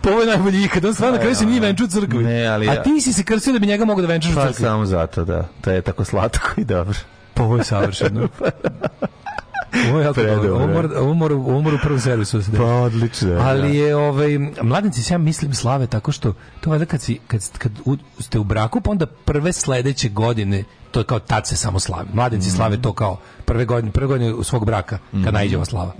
Pa 0.00 0.10
ovo 0.10 0.20
je 0.20 0.26
najbolji 0.26 0.64
ikad, 0.64 0.84
on 0.84 0.94
stvarno 0.94 1.18
kraju 1.18 1.34
se 1.34 1.46
nije 1.46 1.60
venčao 1.60 1.84
u 1.84 1.90
crkvi. 1.90 2.24
Ne, 2.24 2.46
ali 2.46 2.68
A 2.68 2.74
ja- 2.74 2.82
ti 2.82 3.00
si 3.00 3.12
se 3.12 3.22
krstio 3.24 3.52
da 3.52 3.58
bi 3.58 3.66
njega 3.66 3.84
mogo 3.84 4.00
da 4.00 4.06
venčaš 4.06 4.32
u 4.32 4.34
Pa 4.34 4.46
crkvi. 4.46 4.64
samo 4.64 4.86
zato 4.86 5.24
da. 5.24 5.48
To 5.60 5.70
je 5.70 5.82
tako 5.82 6.04
slatko 6.04 6.48
i 6.56 6.64
dobro. 6.64 6.94
Pa 7.34 7.42
ovo 7.42 7.56
je 7.56 7.64
savršeno. 7.64 8.28
Ovo 9.90 9.98
je 9.98 10.04
jako 10.04 10.22
dobro. 10.22 10.54
Ovo 10.54 10.66
mora, 10.66 11.00
ovo 11.00 11.14
mora, 11.14 11.34
ovo 11.34 11.60
mora 11.60 11.76
u 11.76 11.82
prvom 11.82 12.00
servisu 12.00 12.38
da. 12.38 12.58
Pa 12.58 12.64
odlično. 12.64 13.30
da. 13.30 13.40
Ali 13.40 13.76
je 13.76 13.96
ovaj 13.96 14.28
mladenci 14.62 15.02
se 15.02 15.14
ja 15.14 15.18
mislim 15.18 15.54
slave 15.54 15.86
tako 15.86 16.12
što 16.12 16.34
to 16.60 16.70
valjda 16.70 16.84
kad 16.84 17.00
si 17.00 17.18
kad, 17.26 17.58
kad 17.58 17.72
u, 17.84 17.96
ste 18.20 18.38
u 18.38 18.44
braku 18.44 18.80
pa 18.80 18.90
onda 18.90 19.06
prve 19.06 19.52
sledeće 19.52 20.08
godine 20.08 20.64
to 20.94 21.00
je 21.00 21.04
kao 21.04 21.18
tad 21.18 21.46
se 21.46 21.56
samo 21.56 21.80
slavi. 21.80 22.08
Mladenci 22.12 22.48
Mhm. 22.48 22.56
slave 22.56 22.76
to 22.76 22.92
kao 22.92 23.16
prve 23.44 23.64
godine, 23.64 23.92
prve 23.92 24.06
godine 24.06 24.44
svog 24.44 24.66
braka 24.66 24.98
kad 25.24 25.34
najde 25.34 25.56
ova 25.56 25.64
slava. 25.64 25.92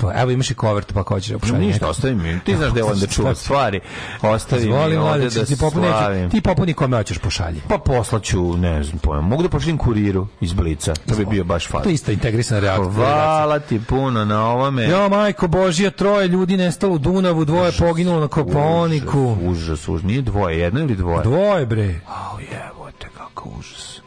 To, 0.00 0.12
evo 0.14 0.30
imaš 0.30 0.50
i 0.50 0.54
covert 0.54 0.92
pa 0.92 1.02
ko 1.02 1.14
hoćeš 1.14 1.28
da 1.28 1.38
pošalje. 1.38 1.58
Ništa, 1.60 1.88
ostavi 1.88 2.14
mi. 2.14 2.40
Ti 2.40 2.56
znaš 2.56 2.72
da 2.72 2.80
je 2.80 2.84
on 2.84 2.98
da 2.98 3.06
čuva 3.06 3.34
stvari. 3.34 3.80
Ostavi 4.22 4.62
mi 4.62 4.68
Izvoli, 4.68 4.96
ovde 4.96 5.30
da 5.30 5.44
ti 5.44 5.56
popuni, 5.56 5.86
slavim. 5.88 6.30
ti 6.30 6.40
popuni 6.40 6.74
kome 6.74 6.96
hoćeš 6.96 7.18
pošalji. 7.18 7.60
Pa 7.68 7.78
poslaću, 7.78 8.56
ne 8.56 8.82
znam 8.84 8.98
pojma. 8.98 9.22
Mogu 9.22 9.42
da 9.42 9.48
pošaljem 9.48 9.78
kuriru 9.78 10.26
iz 10.40 10.52
Blica. 10.52 10.94
To 10.94 11.16
bi 11.16 11.24
bio 11.26 11.44
baš 11.44 11.66
To 11.66 11.82
je 11.84 11.94
isto 11.94 12.12
integrisana 12.12 12.60
reakcija. 12.60 12.90
Hvala 12.90 13.58
ti 13.58 13.80
puno 13.80 14.24
na 14.24 14.46
ovome. 14.46 14.84
Jo, 14.84 15.08
majko 15.08 15.48
Božija, 15.48 15.90
troje 15.90 16.28
ljudi 16.28 16.56
nestalo 16.56 16.94
u 16.94 16.98
Dunavu, 16.98 17.44
dvoje 17.44 17.72
poginulo 17.72 18.20
na 18.20 18.28
Koponiku. 18.28 19.36
Užas, 19.42 19.88
užas. 19.88 20.04
Nije 20.04 20.22
dvoje, 20.22 20.58
jedno 20.58 20.80
ili 20.80 20.96
dvoje? 20.96 21.22
Dvoje, 21.22 21.66
bre. 21.66 22.00
Au 22.06 22.38
jebote, 22.40 23.08
kako 23.18 23.48
užas. 23.50 23.99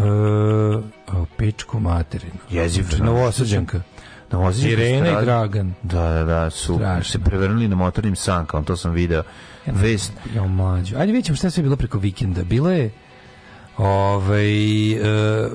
E, 0.00 0.82
o, 1.12 1.26
pičku 1.36 1.80
materinu. 1.80 2.38
Jeziv. 2.50 2.82
Znači, 2.82 3.02
Novosađanka. 3.02 3.80
Novosađanka 4.32 4.72
Irena 4.72 5.20
i 5.20 5.24
Dragan. 5.24 5.74
Da, 5.82 6.08
da, 6.10 6.24
da, 6.24 6.50
su 6.50 6.74
Strašno. 6.74 7.04
se 7.04 7.18
prevrnuli 7.18 7.68
na 7.68 7.76
motornim 7.76 8.16
sankama, 8.16 8.64
to 8.64 8.76
sam 8.76 8.92
video. 8.92 9.22
Vest, 9.66 10.12
Jo, 10.34 10.46
mlađo. 10.48 10.96
Ajde 10.96 11.12
vidjet 11.12 11.24
ćemo 11.24 11.36
šta 11.36 11.46
je 11.46 11.50
sve 11.50 11.62
bilo 11.62 11.76
preko 11.76 11.98
vikenda. 11.98 12.42
Bilo 12.42 12.70
je 12.70 12.90
Ovaj 13.76 14.92
e, 14.92 14.98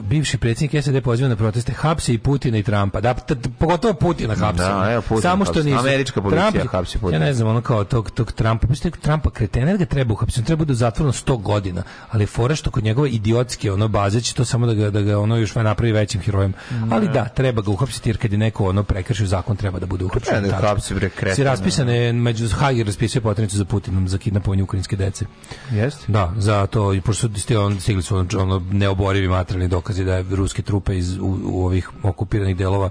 bivši 0.01 0.37
predsjednik 0.37 0.83
SAD 0.83 1.01
poziva 1.03 1.29
na 1.29 1.35
proteste 1.35 1.73
hapse 1.73 2.13
i 2.13 2.17
Putina 2.17 2.57
i 2.57 2.63
Trumpa. 2.63 3.01
Da, 3.01 3.13
t- 3.13 3.35
t- 3.35 3.49
pogotovo 3.59 3.93
Putina 3.93 4.35
hapse. 4.35 4.63
Da, 4.63 4.87
evo, 4.91 5.01
Putin 5.01 5.21
Samo 5.21 5.45
što 5.45 5.53
hapsi. 5.53 5.65
nisu. 5.65 5.79
Američka 5.79 6.21
policija 6.21 6.51
Trump- 6.51 6.67
hapsi 6.67 6.97
Putina. 6.97 7.17
Ja 7.17 7.25
ne 7.25 7.33
znam, 7.33 7.47
ono 7.47 7.61
kao 7.61 7.83
tog, 7.83 8.11
tog 8.11 8.31
Trumpa, 8.31 8.67
pa 8.67 8.73
je 8.83 8.91
Trumpa 8.91 9.29
kretena, 9.29 9.67
jer 9.67 9.77
ga 9.77 9.85
treba 9.85 10.13
uhapsiti, 10.13 10.41
on 10.41 10.45
treba 10.57 10.73
zatvoru 10.73 11.07
na 11.07 11.13
100 11.13 11.37
godina, 11.37 11.83
ali 12.11 12.25
fora 12.25 12.55
što 12.55 12.71
kod 12.71 12.83
njegove 12.83 13.09
idiotske 13.09 13.71
ono 13.71 13.87
baze 13.87 14.21
će 14.21 14.33
to 14.33 14.45
samo 14.45 14.65
da 14.67 14.73
ga, 14.73 14.89
da 14.89 15.01
ga 15.01 15.19
ono 15.19 15.37
još 15.37 15.55
napravi 15.55 15.91
većim 15.91 16.21
herojem. 16.21 16.53
Ali 16.91 17.07
da, 17.07 17.25
treba 17.25 17.61
ga 17.61 17.71
uhapsiti 17.71 18.09
jer 18.09 18.17
kad 18.17 18.31
je 18.31 18.37
neko 18.37 18.65
ono 18.65 18.83
prekršio 18.83 19.27
zakon 19.27 19.55
treba 19.55 19.79
da 19.79 19.85
bude 19.85 20.05
uhapšen. 20.05 20.21
treba 20.23 20.41
da 20.41 20.47
ga 20.47 20.53
tačno. 20.53 20.67
hapsi, 20.69 20.93
bre, 20.93 21.09
kreten, 21.09 21.35
Si 21.35 21.43
raspisane 21.43 22.13
među 22.13 22.47
Hager 22.49 22.85
raspisuje 22.85 23.21
potrenicu 23.21 23.57
za 23.57 23.65
Putinom 23.65 24.07
za 24.07 24.17
kidnapovanje 24.17 24.63
ukrajinske 24.63 24.95
dece. 24.95 25.25
jeste? 25.71 26.03
Da, 26.07 26.33
za 26.37 26.65
to 26.67 26.93
i 26.93 27.01
pošto 27.01 27.27
su 27.29 27.39
stigli, 27.39 27.63
on, 27.63 27.79
stigli 27.79 28.03
su 28.03 28.14
ono, 28.15 28.27
ono 28.39 28.61
neoborivi 28.71 29.27
materijalni 29.27 29.67
dokazi 29.67 30.03
da 30.03 30.15
je 30.15 30.25
ruske 30.31 30.61
trupe 30.61 30.97
iz 30.97 31.17
u, 31.17 31.37
u 31.43 31.65
ovih 31.65 31.89
okupiranih 32.03 32.57
delova 32.57 32.89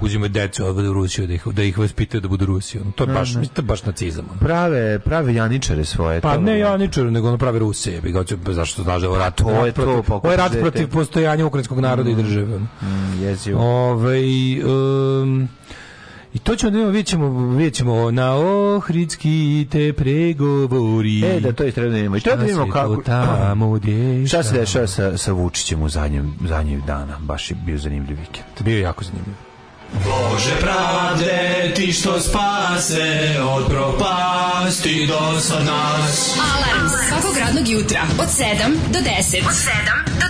uzimaju 0.00 0.28
decu 0.28 0.66
odvode 0.66 0.88
u 0.88 0.92
Rusiju 0.92 1.26
da 1.26 1.34
ih 1.34 1.46
da 1.46 1.62
ih 1.62 1.78
vaspitaju 1.78 2.20
da 2.20 2.28
budu 2.28 2.46
Rusi. 2.46 2.78
Ono. 2.78 2.90
To 2.90 3.04
je 3.04 3.14
baš, 3.14 3.28
mislim, 3.28 3.48
to 3.54 3.60
je 3.60 3.66
baš 3.66 3.84
nacizam. 3.84 4.24
ono. 4.30 4.40
Prave, 4.40 4.98
prave 4.98 5.34
janičare 5.34 5.84
svoje. 5.84 6.20
Pa 6.20 6.34
to- 6.34 6.40
ne 6.40 6.58
janičar, 6.58 7.04
nego 7.04 7.28
ono 7.28 7.38
pravi 7.38 7.58
Ruse, 7.58 7.92
jebi 7.92 8.12
ga, 8.12 8.24
zašto 8.46 8.82
znaš 8.82 9.00
da 9.00 9.06
je 9.06 9.08
ovo 9.08 9.18
rat, 9.18 9.34
to 9.36 9.50
je 9.50 9.56
rat 9.66 9.74
to, 9.74 9.82
protiv, 9.82 10.02
pa 10.08 10.14
ovo 10.14 10.30
je 10.30 10.36
rat 10.36 10.52
protiv 10.60 10.88
postojanja 10.88 11.46
ukrajinskog 11.46 11.80
naroda 11.80 12.10
i 12.10 12.14
države. 12.14 12.58
Mm, 12.58 13.22
jezivo. 13.22 13.60
Ovaj 13.62 14.24
um, 14.62 15.48
I 16.36 16.38
to 16.38 16.56
ćemo 16.56 16.70
da 16.70 16.76
vidimo, 16.76 16.90
vidjet 16.90 17.06
ćemo, 17.06 17.56
vidjet 17.56 17.74
ćemo 17.74 18.10
na 18.10 18.34
ohridski 18.34 19.66
te 19.70 19.92
pregovori. 19.92 21.24
E, 21.24 21.40
da 21.40 21.52
to 21.52 21.64
je 21.64 21.72
treba 21.72 21.90
da 21.90 21.96
vidimo. 21.96 22.16
I 22.16 22.20
treba 22.20 22.36
da 22.36 22.44
vidimo 22.44 22.66
se 22.66 22.72
kako... 22.72 22.96
to 22.96 23.02
tamo 23.02 23.78
dešava? 23.78 24.26
Šta 24.26 24.42
se 24.42 24.58
dešava 24.58 24.86
sa, 24.86 25.18
sa 25.18 25.32
Vučićem 25.32 25.82
u 25.82 25.88
zadnjem, 25.88 26.34
zadnjih 26.48 26.84
dana? 26.84 27.18
Baš 27.20 27.50
je 27.50 27.56
bio 27.66 27.78
zanimljiv 27.78 28.18
vikend. 28.20 28.46
Bio 28.60 28.76
je 28.76 28.80
jako 28.80 29.04
zanimljivo. 29.04 29.36
Bože 29.92 30.56
pravde, 30.60 31.72
ti 31.76 31.92
što 31.92 32.20
spase 32.20 33.36
od 33.42 33.66
propasti 33.66 35.06
do 35.06 35.40
sad 35.40 35.64
nas. 35.66 36.36
Alarm 36.38 36.88
svakog 37.08 37.36
radnog 37.38 37.68
jutra 37.68 38.02
od 38.18 38.28
7 38.28 38.44
do 38.92 38.98
10. 38.98 39.46
Od 39.46 39.54
7 39.54 40.20
do 40.20 40.26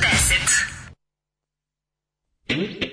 10. 2.47 2.86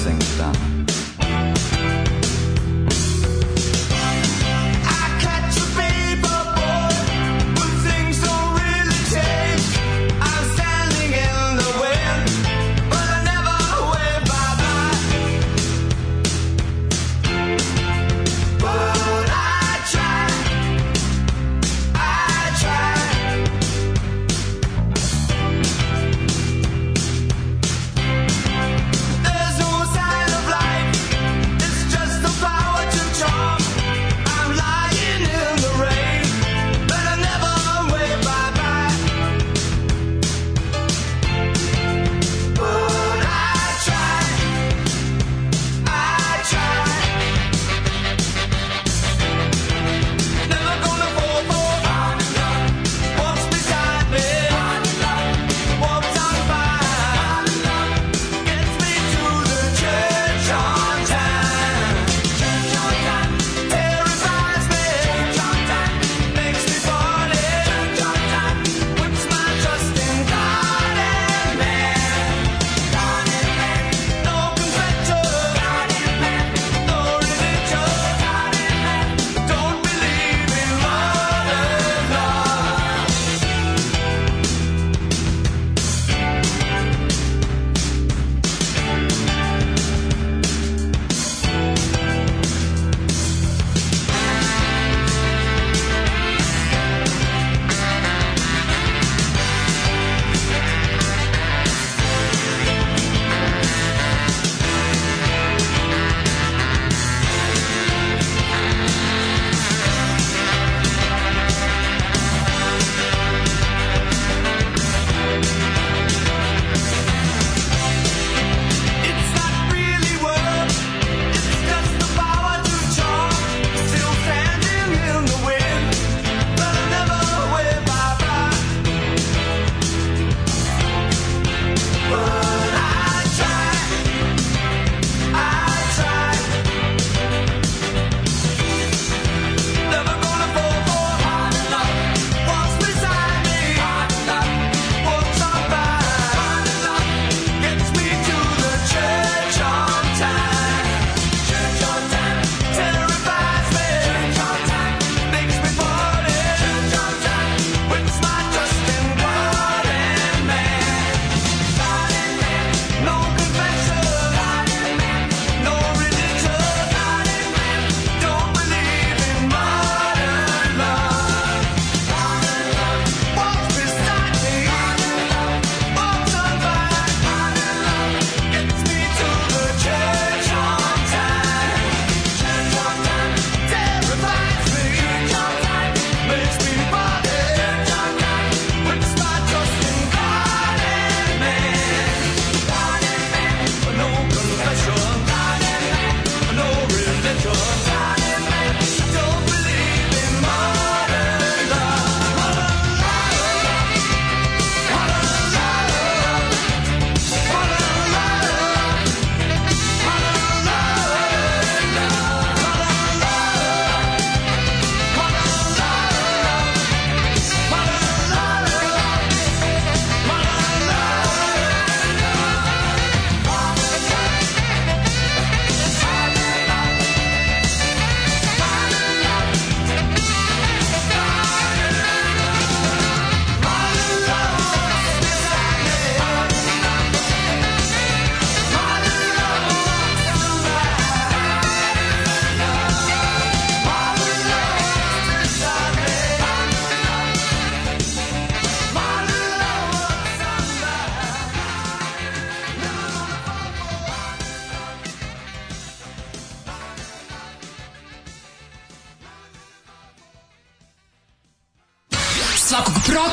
Things 0.00 0.38
done. 0.38 0.79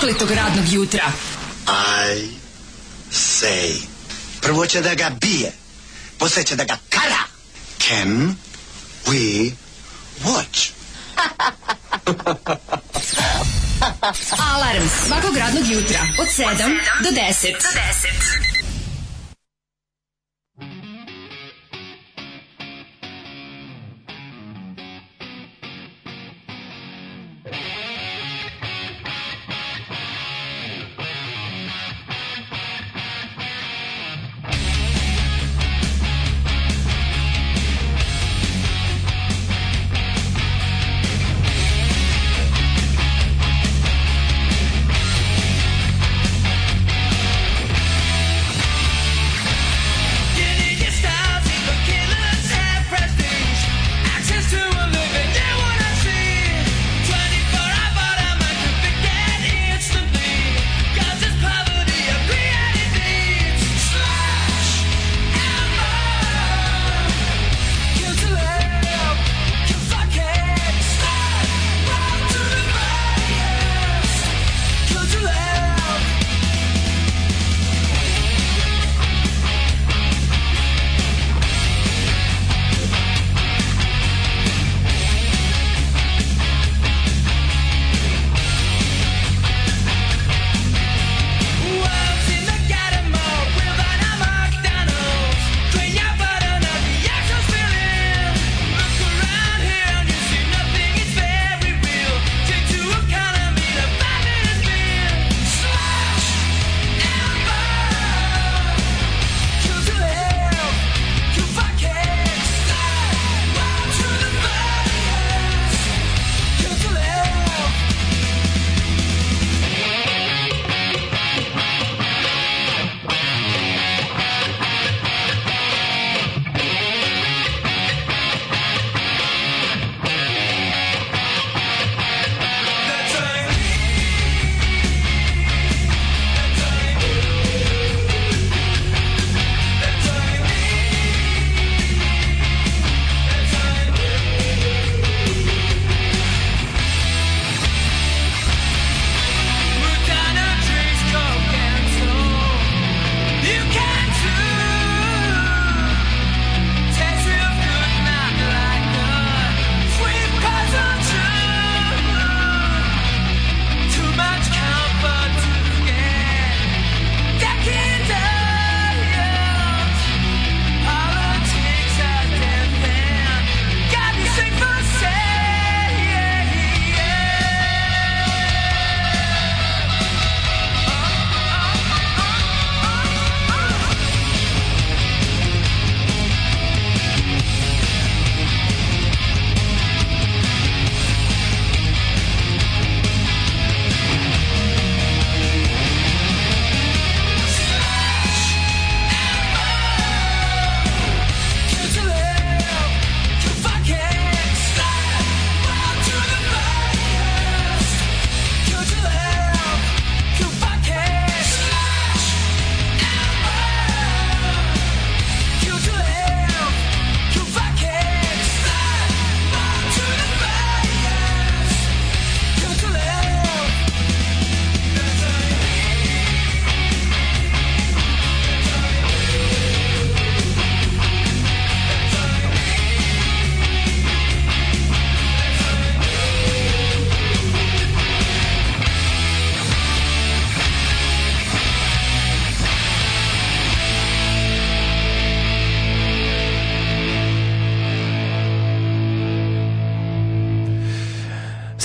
Prokletog 0.08 0.32
radnog 0.32 0.74
jutra. 0.74 1.12
I 1.68 2.30
say. 3.12 3.82
Prvo 4.42 4.66
će 4.66 4.82
da 4.82 4.96
ga 4.96 5.10
bije, 5.10 5.52
posle 6.18 6.44
će 6.44 6.56
da 6.56 6.64
ga 6.64 6.78
kara. 6.90 7.24
Can 7.80 8.36
we 9.06 9.52
watch? 10.24 10.70
Alarm 14.54 14.90
svakog 15.08 15.38
radnog 15.38 15.68
jutra 15.68 16.00
od 16.20 16.28
7 16.38 16.80
do 17.04 17.10
10. 17.10 17.52
Do 17.52 17.70
10. 17.70 18.17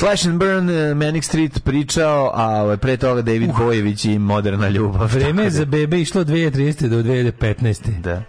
Slash 0.03 0.27
and 0.27 0.39
Burn, 0.39 0.71
eh, 0.71 0.95
Manic 0.95 1.25
Street 1.25 1.65
pričao, 1.65 2.31
a 2.35 2.63
ovaj, 2.63 2.77
pre 2.77 2.97
toga 2.97 3.23
David 3.23 3.51
Bojević 3.59 4.05
i 4.05 4.19
Moderna 4.19 4.69
ljubav. 4.69 5.09
Vreme 5.15 5.43
je 5.43 5.51
za 5.51 5.65
bebe 5.65 6.01
išlo 6.01 6.21
od 6.21 6.27
2030. 6.27 6.89
do 6.89 7.03
2015. 7.03 8.01
Da. 8.01 8.23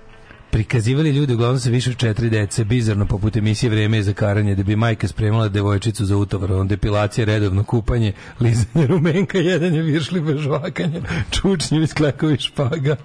Prikazivali 0.64 1.10
ljudi 1.10 1.34
uglavnom 1.34 1.60
sa 1.60 1.69
više 1.69 1.90
od 1.90 1.98
četiri 1.98 2.30
dece, 2.30 2.64
bizarno 2.64 3.06
poput 3.06 3.35
emisije 3.38 3.69
Vreme 3.69 4.03
za 4.03 4.14
karanje, 4.14 4.56
da 4.56 4.64
bi 4.64 4.76
majka 4.76 5.07
spremala 5.07 5.49
devojčicu 5.49 6.06
za 6.06 6.18
utovar, 6.18 6.52
on 6.52 6.68
depilacija, 6.68 7.26
redovno 7.26 7.64
kupanje, 7.64 8.14
lizanje 8.40 8.88
rumenka, 8.88 9.38
jedan 9.38 9.73
je 9.76 9.81
viršli 9.81 10.22
bez 10.22 10.38
žvakanja, 10.40 11.02
čučnjevi, 11.31 11.88
sklekovi 11.88 12.38
špaga. 12.40 12.95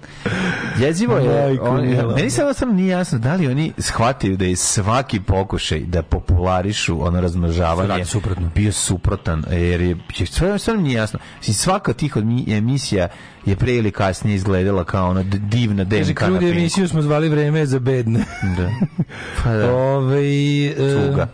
Jezivo 0.79 1.17
je, 1.17 1.61
on, 1.61 1.87
meni 2.15 2.29
samo 2.29 2.53
sam 2.53 2.75
nije 2.75 2.87
jasno 2.89 3.19
da 3.19 3.35
li 3.35 3.47
oni 3.47 3.73
shvataju 3.77 4.37
da 4.37 4.45
je 4.45 4.55
svaki 4.55 5.19
pokušaj 5.19 5.79
da 5.79 6.01
popularišu 6.03 7.07
ono 7.07 7.21
razmnožavanje 7.21 7.89
Radi 7.89 8.05
suprotno. 8.05 8.49
bio 8.55 8.71
suprotan, 8.71 9.43
jer 9.51 9.81
je 9.81 9.97
sve 10.25 10.77
mi 10.77 10.83
nije 10.83 10.95
jasno. 10.95 11.19
Svaka 11.41 11.93
tih 11.93 12.15
od 12.15 12.25
mi- 12.25 12.53
emisija 12.53 13.07
je 13.45 13.55
pre 13.55 13.75
ili 13.75 13.91
kasnije 13.91 14.35
izgledala 14.35 14.83
kao 14.83 15.09
ona 15.09 15.23
divna 15.23 15.85
Kaže, 15.89 16.03
DNK 16.03 16.21
na 16.21 16.27
krudi 16.27 16.39
Pinku. 16.39 16.59
emisiju 16.59 16.87
smo 16.87 17.01
zvali 17.01 17.29
Vreme 17.29 17.65
za 17.65 17.79
bedne. 17.79 18.25
Da. 18.57 18.69
Pa 19.43 19.53
da. 19.53 19.73
Ove, 19.75 20.21
e, 20.65 20.75
Cuga. 20.75 21.27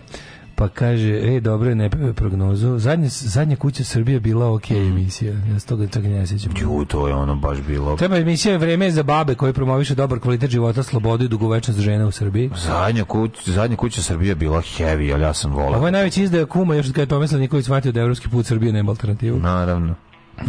Pa 0.57 0.67
kaže, 0.67 1.11
ej, 1.11 1.39
dobro 1.41 1.69
je, 1.69 1.75
ne 1.75 1.89
prognozu. 2.15 2.79
Zadnja, 2.79 3.07
zadnja 3.09 3.55
kuća 3.55 3.83
Srbije 3.83 4.19
bila 4.19 4.53
ok 4.53 4.71
emisija. 4.71 5.33
Ja 5.53 5.59
se 5.59 5.67
toga 5.67 5.87
čak 5.87 6.03
ne 6.03 6.27
sjećam. 6.27 6.53
Ju, 6.61 6.85
to 6.85 7.07
je 7.07 7.13
ono 7.13 7.35
baš 7.35 7.57
bilo. 7.67 7.95
Treba 7.95 8.17
emisija 8.17 8.57
Vreme 8.57 8.91
za 8.91 9.03
babe 9.03 9.35
koji 9.35 9.53
promoviše 9.53 9.95
dobar 9.95 10.19
kvalitet 10.19 10.51
života, 10.51 10.83
slobodu 10.83 11.25
i 11.25 11.27
dugovečnost 11.27 11.79
žena 11.79 12.07
u 12.07 12.11
Srbiji. 12.11 12.49
Zadnja 12.55 13.03
kuća, 13.03 13.51
zadnja 13.51 13.77
kuća 13.77 14.01
Srbije 14.01 14.29
je 14.29 14.35
bila 14.35 14.61
heavy, 14.61 15.13
ali 15.13 15.23
ja 15.23 15.33
sam 15.33 15.53
volao. 15.53 15.75
Ovo 15.75 15.85
je 15.85 15.91
najveći 15.91 16.23
izdaja 16.23 16.45
kuma, 16.45 16.75
još 16.75 16.87
kada 16.87 17.01
je 17.01 17.05
Tomislav 17.05 17.41
Nikolić 17.41 17.65
shvatio 17.65 17.91
da 17.91 18.01
evropski 18.01 18.29
put 18.29 18.45
Srbije 18.45 18.73
nema 18.73 18.91
alternativu. 18.91 19.39
Naravno. 19.39 19.95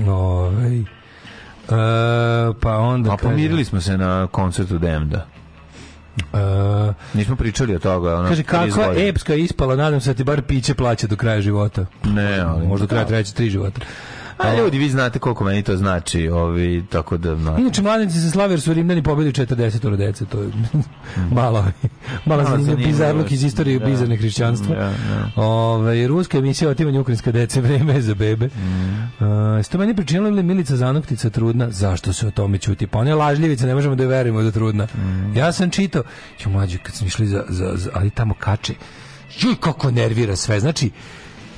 Ovaj. 0.06 0.84
E, 1.68 1.72
pa 2.60 2.76
onda 2.76 3.12
A 3.12 3.16
kaže- 3.16 3.28
pomirili 3.30 3.64
smo 3.64 3.80
se 3.80 3.98
na 3.98 4.26
koncertu 4.26 4.78
Demda. 4.78 5.26
E, 6.32 6.92
Nismo 7.14 7.36
pričali 7.36 7.74
o 7.74 7.78
toga. 7.78 8.14
Ono, 8.14 8.28
kaže, 8.28 8.42
30 8.42 8.46
kakva 8.46 8.94
epska 8.96 9.34
ispala, 9.34 9.76
nadam 9.76 10.00
se 10.00 10.10
da 10.10 10.16
ti 10.16 10.24
bar 10.24 10.42
piće 10.42 10.74
plaća 10.74 11.06
do 11.06 11.16
kraja 11.16 11.40
života. 11.40 11.86
Ne, 12.04 12.38
ali... 12.38 12.66
Možda 12.66 12.86
do 12.86 12.90
kraja 12.90 13.06
treće, 13.06 13.32
tri 13.34 13.50
života. 13.50 13.80
A 14.38 14.56
ljudi, 14.56 14.78
vi 14.78 14.88
znate 14.88 15.18
koliko 15.18 15.44
meni 15.44 15.62
to 15.62 15.76
znači, 15.76 16.28
ovi, 16.28 16.84
tako 16.90 17.16
da... 17.16 17.36
znate. 17.36 17.60
Inače, 17.60 17.82
mladenci 17.82 18.20
se 18.20 18.30
slave 18.30 18.52
jer 18.52 18.60
su 18.60 18.74
Rimljani 18.74 19.02
pobili 19.02 19.32
40 19.32 19.96
dece, 19.96 20.24
to 20.24 20.42
je 20.42 20.48
malo, 21.40 21.64
malo 22.24 22.44
zanimljiv 22.44 22.76
bizarluk 22.76 23.30
iz 23.32 23.44
istorije 23.44 23.78
Da. 23.78 23.86
bizarne 23.86 24.16
hrišćanstva. 24.16 24.76
Da, 24.76 24.92
da. 25.36 25.42
Ove, 25.42 26.06
ruska 26.06 26.38
emisija 26.38 26.70
otimanje 26.70 27.00
ukrajinske 27.00 27.32
dece, 27.32 27.60
vreme 27.66 27.94
je 27.94 28.02
za 28.02 28.14
bebe. 28.14 28.46
Mm. 28.46 29.24
Uh, 29.24 29.64
ste 29.64 29.78
meni 29.78 29.96
pričinila 29.96 30.28
ili 30.28 30.42
Milica 30.42 30.76
Zanoktica 30.76 31.30
trudna? 31.30 31.70
Zašto 31.70 32.12
se 32.12 32.26
o 32.26 32.30
tome 32.30 32.58
čuti? 32.58 32.86
Pa 32.86 32.98
ona 32.98 33.10
je 33.10 33.14
lažljivica, 33.14 33.66
ne 33.66 33.74
možemo 33.74 33.94
da 33.94 34.02
je 34.02 34.08
verujemo 34.08 34.40
da 34.40 34.46
je 34.46 34.52
trudna. 34.52 34.84
Mm. 34.84 35.36
Ja 35.36 35.52
sam 35.52 35.70
čitao, 35.70 36.02
jo 36.44 36.50
mlađe, 36.50 36.78
kad 36.78 36.94
smo 36.94 37.06
išli 37.06 37.26
za, 37.26 37.44
za, 37.48 37.72
za 37.74 37.90
ali 37.94 38.10
tamo 38.10 38.34
kače, 38.34 38.74
juj 39.40 39.54
kako 39.60 39.90
nervira 39.90 40.36
sve, 40.36 40.60
znači, 40.60 40.90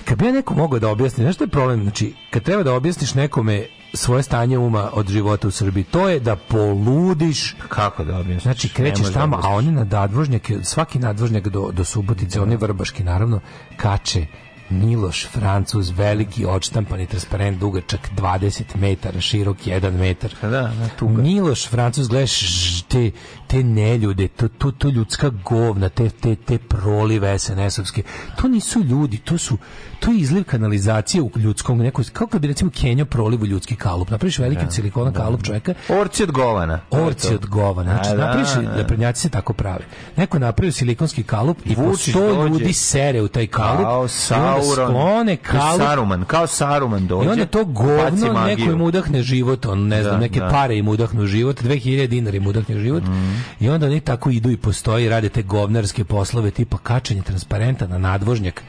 kad 0.08 0.18
bi 0.18 0.26
ja 0.26 0.32
neko 0.32 0.54
mogao 0.54 0.78
da 0.78 0.88
objasni, 0.88 1.24
znaš 1.24 1.34
što 1.34 1.44
je 1.44 1.48
problem? 1.48 1.82
Znači, 1.82 2.14
kad 2.30 2.42
treba 2.42 2.62
da 2.62 2.74
objasniš 2.74 3.14
nekome 3.14 3.66
svoje 3.94 4.22
stanje 4.22 4.58
uma 4.58 4.90
od 4.92 5.08
života 5.08 5.48
u 5.48 5.50
Srbiji, 5.50 5.84
to 5.84 6.08
je 6.08 6.20
da 6.20 6.36
poludiš. 6.36 7.56
Kako 7.68 8.04
da 8.04 8.18
objasniš? 8.18 8.42
Znači, 8.42 8.68
krećeš 8.68 9.06
da 9.06 9.12
tamo, 9.12 9.40
a 9.42 9.48
oni 9.48 9.72
na 9.72 9.84
nadvožnjake, 9.84 10.58
svaki 10.62 10.98
nadvožnjak 10.98 11.48
do, 11.48 11.70
do 11.72 11.84
Subotice, 11.84 12.40
oni 12.40 12.56
vrbaški, 12.56 13.04
naravno, 13.04 13.40
kače 13.76 14.26
Miloš, 14.70 15.26
Francuz, 15.32 15.90
veliki, 15.90 16.44
odštampani 16.44 17.06
transparent, 17.06 17.58
dugačak 17.58 18.10
20 18.16 18.76
metara, 18.76 19.20
širok 19.20 19.56
1 19.56 19.92
metar. 19.92 20.34
Da, 20.42 20.48
da, 20.48 20.88
tuga. 20.98 21.22
Miloš, 21.22 21.68
Francuz, 21.68 22.08
gledaš 22.08 22.82
te, 22.82 23.10
te 23.48 23.62
neljude, 23.64 24.28
to, 24.28 24.48
to, 24.48 24.70
to 24.70 24.88
ljudska 24.88 25.30
govna, 25.44 25.88
te, 25.88 26.08
te, 26.10 26.36
te 26.36 26.58
prolive 26.58 27.38
SNS-ovske, 27.38 28.02
to 28.36 28.48
nisu 28.48 28.80
ljudi, 28.80 29.18
to 29.18 29.38
su 29.38 29.58
to 30.00 30.10
je 30.10 30.18
izliv 30.18 30.44
kanalizacije 30.44 31.22
u 31.22 31.30
ljudskom 31.36 31.78
nekoj, 31.78 32.04
kao 32.12 32.26
kad 32.26 32.40
bi 32.40 32.48
recimo 32.48 32.70
Kenjo 32.70 33.04
proliv 33.04 33.42
u 33.42 33.46
ljudski 33.46 33.76
kalup. 33.76 34.10
Napraviš 34.10 34.38
veliki 34.38 34.64
od 34.64 34.72
silikona 34.72 35.12
kalup 35.12 35.42
čoveka, 35.42 35.74
Orci 35.88 36.22
od 36.22 36.30
govana. 36.30 36.80
Orci 36.90 37.34
od 37.34 37.46
govana. 37.46 37.94
Znači, 37.94 38.10
A, 38.10 38.16
da, 38.16 38.26
napraviš, 38.26 38.48
da. 38.54 38.76
naprednjaci 38.76 39.20
se 39.20 39.28
tako 39.28 39.52
prave. 39.52 39.84
Neko 40.16 40.36
je 40.36 40.40
napravio 40.40 40.72
silikonski 40.72 41.22
kalup 41.22 41.58
i 41.64 41.74
po 41.74 41.82
Vučić 41.82 42.10
sto 42.14 42.46
ljudi 42.46 42.72
sere 42.72 43.22
u 43.22 43.28
taj 43.28 43.46
kalup. 43.46 43.82
Kao 43.82 44.08
Sauron. 44.08 44.88
sklone 44.88 45.36
kalup. 45.36 45.82
Saruman, 45.82 46.24
kao 46.24 46.46
Saruman 46.46 47.06
dođe. 47.06 47.28
I 47.28 47.32
onda 47.32 47.46
to 47.46 47.64
govno 47.64 48.44
neko 48.46 48.62
im 48.62 48.80
udahne 48.80 49.22
život, 49.22 49.66
on 49.66 49.86
ne 49.86 50.02
znam, 50.02 50.14
Da, 50.14 50.20
neke 50.20 50.40
da. 50.40 50.46
Mm. 50.46 50.50
pare 50.50 50.76
im 50.78 50.88
udahnu 50.88 51.26
život, 51.26 51.62
2000 51.62 52.06
dinara 52.06 52.36
im 52.36 52.46
udahne 52.46 52.78
život. 52.80 53.02
I 53.60 53.68
onda 53.68 53.86
oni 53.86 54.00
tako 54.00 54.30
idu 54.30 54.50
i 54.50 54.56
postoji 54.56 55.08
rade 55.08 55.28
te 55.28 55.42
govnarske 55.42 56.04
poslove 56.04 56.50
tipa 56.50 56.78
kačenje 56.78 57.22
transparenta 57.22 57.86
na 57.86 57.98
nadvožnjak 57.98 58.62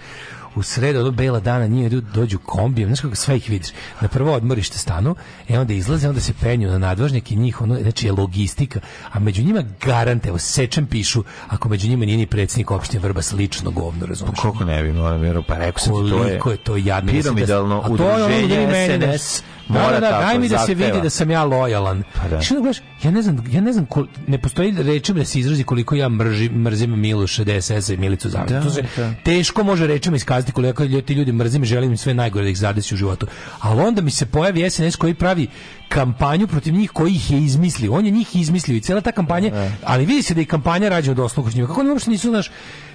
u 0.56 0.64
sredu 0.64 1.00
od 1.00 1.14
bela 1.14 1.40
dana 1.40 1.68
njih 1.68 1.86
idu, 1.86 2.02
dođu 2.02 2.40
kombijem, 2.40 2.90
znaš 2.90 3.00
kako 3.00 3.16
sve 3.16 3.38
ih 3.38 3.50
vidiš. 3.50 3.70
Na 4.02 4.08
prvo 4.08 4.34
odmorište 4.34 4.78
stanu, 4.78 5.16
e 5.50 5.60
onda 5.60 5.74
izlaze, 5.74 6.10
onda 6.10 6.22
se 6.22 6.34
penju 6.41 6.70
na 6.70 6.78
nadvožnjak 6.78 7.32
i 7.32 7.36
njih, 7.36 7.62
ono, 7.62 7.82
znači 7.82 8.06
je 8.06 8.12
logistika, 8.12 8.80
a 9.12 9.20
među 9.20 9.44
njima 9.44 9.64
garante, 9.86 10.30
evo 10.30 10.38
sečem 10.38 10.88
pišu, 10.88 11.24
ako 11.48 11.70
među 11.70 11.90
njima 11.90 12.06
nije 12.06 12.18
ni 12.18 12.26
predsjednik 12.26 12.72
opštine 12.72 13.04
Vrbas 13.04 13.32
lično 13.32 13.72
govno, 13.72 14.06
razumiješ? 14.06 14.40
Koliko 14.40 14.64
ne 14.66 14.84
bi, 14.84 14.94
moram 14.94 15.22
vjerovati, 15.22 15.48
pa 15.48 15.58
rekao 15.58 15.80
sam 15.80 15.94
ti, 16.06 16.10
to 16.10 16.50
je... 16.50 16.54
je 16.54 16.58
to 16.58 16.78
jadno. 16.78 17.12
Piramidalno 17.12 17.84
udruženje 17.90 18.48
da 18.48 18.60
mi 18.60 18.68
meni 18.68 18.98
da- 18.98 19.18
SNS 19.18 19.41
Da, 19.41 19.59
mora 19.70 19.91
da, 19.91 20.00
da, 20.00 20.10
tako, 20.10 20.24
daj 20.24 20.40
mi 20.40 20.50
da 20.50 20.58
se 20.60 20.74
vidi 20.74 21.02
da 21.02 21.10
sam 21.10 21.32
ja 21.32 21.44
lojalan. 21.44 22.04
Pa 22.22 22.28
da. 22.28 22.41
Što 22.41 22.56
da 22.56 22.62
gledaš, 22.62 22.78
ja 23.04 23.12
ne 23.12 23.22
znam, 23.22 23.44
ja 23.52 23.62
ne 23.62 23.74
znam, 23.74 23.86
kol- 23.86 24.08
ne 24.28 24.38
postoji 24.38 24.76
rečima 24.78 25.20
da 25.20 25.26
se 25.26 25.40
izrazi 25.40 25.64
koliko 25.64 25.96
ja 25.96 26.10
mržim, 26.10 26.62
mrzim 26.62 27.00
Miloša, 27.00 27.44
DSS-a 27.44 27.94
i 27.94 27.98
Milicu 27.98 28.30
Zavić. 28.30 28.50
Da, 28.52 28.62
to 28.62 28.70
se 28.70 28.84
da. 28.98 29.14
teško 29.24 29.64
može 29.64 29.88
rečima 29.88 30.16
iskazati 30.16 30.52
koliko 30.52 30.84
ja 30.84 31.02
ti 31.02 31.14
ljudi 31.14 31.32
mrzim 31.32 31.66
želim 31.66 31.91
im 31.91 31.98
sve 31.98 32.14
najgore 32.14 32.44
da 32.44 32.50
ih 32.50 32.58
zadesi 32.58 32.94
u 32.94 32.98
životu. 32.98 33.28
Ali 33.60 33.82
onda 33.82 34.02
mi 34.02 34.12
se 34.12 34.26
pojavi 34.26 34.70
SNS 34.70 34.96
koji 34.96 35.14
pravi 35.14 35.48
kampanju 35.90 36.48
protiv 36.48 36.74
njih 36.74 36.91
koji 36.91 37.12
ih 37.12 37.32
je 37.32 37.40
izmislio. 37.40 37.94
On 37.94 38.06
je 38.06 38.12
njih 38.12 38.36
izmislio 38.36 38.78
i 38.78 38.82
cijela 38.82 39.02
ta 39.02 39.12
kampanja, 39.12 39.70
ali 39.84 40.06
vidi 40.06 40.22
se 40.24 40.34
da 40.34 40.41
je 40.41 40.46
kampanja 40.46 40.90
rađena 40.90 41.12
od 41.12 41.20
osluha. 41.20 41.52
Kako 41.68 41.80
oni 41.82 41.90
uopšte 41.90 42.10
nisu, 42.12 42.30
znaš, 42.30 42.52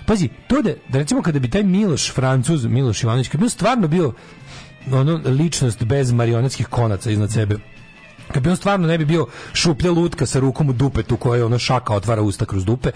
pazi, 0.06 0.28
to 0.46 0.62
da, 0.62 0.70
da 0.88 0.98
recimo 0.98 1.22
kada 1.22 1.38
bi 1.38 1.50
taj 1.50 1.62
Miloš, 1.62 2.12
Francuz, 2.12 2.64
Miloš 2.66 3.02
Ivanović, 3.02 3.28
kad 3.28 3.40
bi 3.40 3.44
on 3.44 3.50
stvarno 3.50 3.88
bio 3.88 4.12
ono 4.92 5.20
ličnost 5.24 5.84
bez 5.84 6.12
marionetskih 6.12 6.66
konaca 6.66 7.10
iznad 7.10 7.32
sebe 7.32 7.56
kad 8.34 8.42
bi 8.42 8.50
on 8.50 8.56
stvarno 8.56 8.86
ne 8.88 8.98
bi 8.98 9.04
bio 9.04 9.26
šuplja 9.52 9.90
lutka 9.92 10.26
sa 10.26 10.40
rukom 10.40 10.68
u 10.68 10.74
dupetu 10.74 11.16
koja 11.16 11.46
ono 11.46 11.58
šaka 11.58 11.94
otvara 11.94 12.22
usta 12.22 12.44
kroz 12.44 12.64
dupe, 12.64 12.90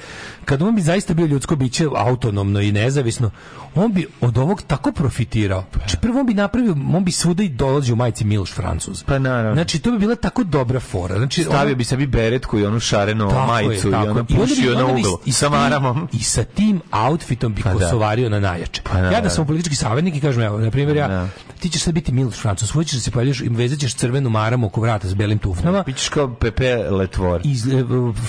kad 0.45 0.63
on 0.63 0.75
bi 0.75 0.83
zaista 0.83 1.15
bio 1.15 1.27
ljudsko 1.27 1.57
biće 1.57 1.87
autonomno 1.97 2.61
i 2.61 2.73
nezavisno, 2.73 3.31
on 3.75 3.93
bi 3.93 4.07
od 4.21 4.39
ovog 4.39 4.63
tako 4.63 4.93
profitirao. 4.93 5.65
Znači 5.77 5.97
prvo 5.97 6.21
on 6.21 6.27
bi 6.27 6.35
napravio, 6.35 6.73
on 6.95 7.05
bi 7.05 7.13
svuda 7.13 7.43
i 7.43 7.49
dolazio 7.49 7.93
u 7.93 7.99
majici 7.99 8.25
Miloš 8.25 8.53
Francuz. 8.53 9.03
Pa 9.03 9.19
naravno. 9.19 9.55
Znači 9.55 9.79
to 9.79 9.91
bi 9.91 9.99
bila 9.99 10.15
tako 10.17 10.45
dobra 10.45 10.81
fora. 10.81 11.17
Znači 11.17 11.43
Stavio 11.43 11.61
ono- 11.63 11.75
bi 11.75 11.85
sebi 11.85 12.07
beretku 12.07 12.59
i 12.59 12.65
onu 12.65 12.81
šarenu 12.81 13.29
Tako 13.29 13.47
majicu 13.47 13.89
je, 13.89 13.93
i 13.93 13.95
ono 13.95 14.05
je. 14.05 14.11
onda 14.11 14.23
bi- 14.23 14.35
pušio 14.37 14.75
na 14.75 14.81
onda 14.81 14.93
bi 14.93 15.01
uglu 15.01 15.19
i 15.25 15.33
sa 15.33 15.49
maramom. 15.49 16.09
I 16.13 16.21
sa 16.21 16.45
tim 16.45 16.81
outfitom 16.93 17.55
bi 17.55 17.63
Pa 17.63 17.69
da. 17.69 17.75
kosovario 17.77 18.29
na 18.29 18.41
najjače. 18.41 18.83
Pa 18.85 18.93
da, 18.93 18.99
ja 19.01 19.11
da 19.11 19.21
da. 19.21 19.31
sam 19.31 19.47
politički 19.47 19.77
savjetnik 19.77 20.17
i 20.17 20.21
kažem, 20.21 20.43
evo, 20.43 20.59
na 20.59 20.71
primjer, 20.71 20.97
ja, 20.97 21.09
Da. 21.09 21.29
ti 21.61 21.69
ćeš 21.69 21.83
sad 21.83 21.95
biti 21.95 22.13
Miloš 22.13 22.37
Francuz, 22.37 22.69
svoj 22.69 22.85
ćeš 22.85 22.95
da 22.95 23.01
se 23.01 23.11
pojavljaš 23.11 23.41
i 23.41 23.49
vezat 23.49 23.79
ćeš 23.79 23.95
crvenu 23.95 24.31
maramu 24.31 24.67
oko 24.67 24.81
vrata 24.81 25.09
s 25.09 25.15
belim 25.29 25.39
tufnama, 25.39 25.83
Bićeš 25.87 26.09
kao 26.09 26.35
Pepe 26.35 26.77
Letvor. 26.77 27.41
iz 27.45 27.67
e, 27.67 27.85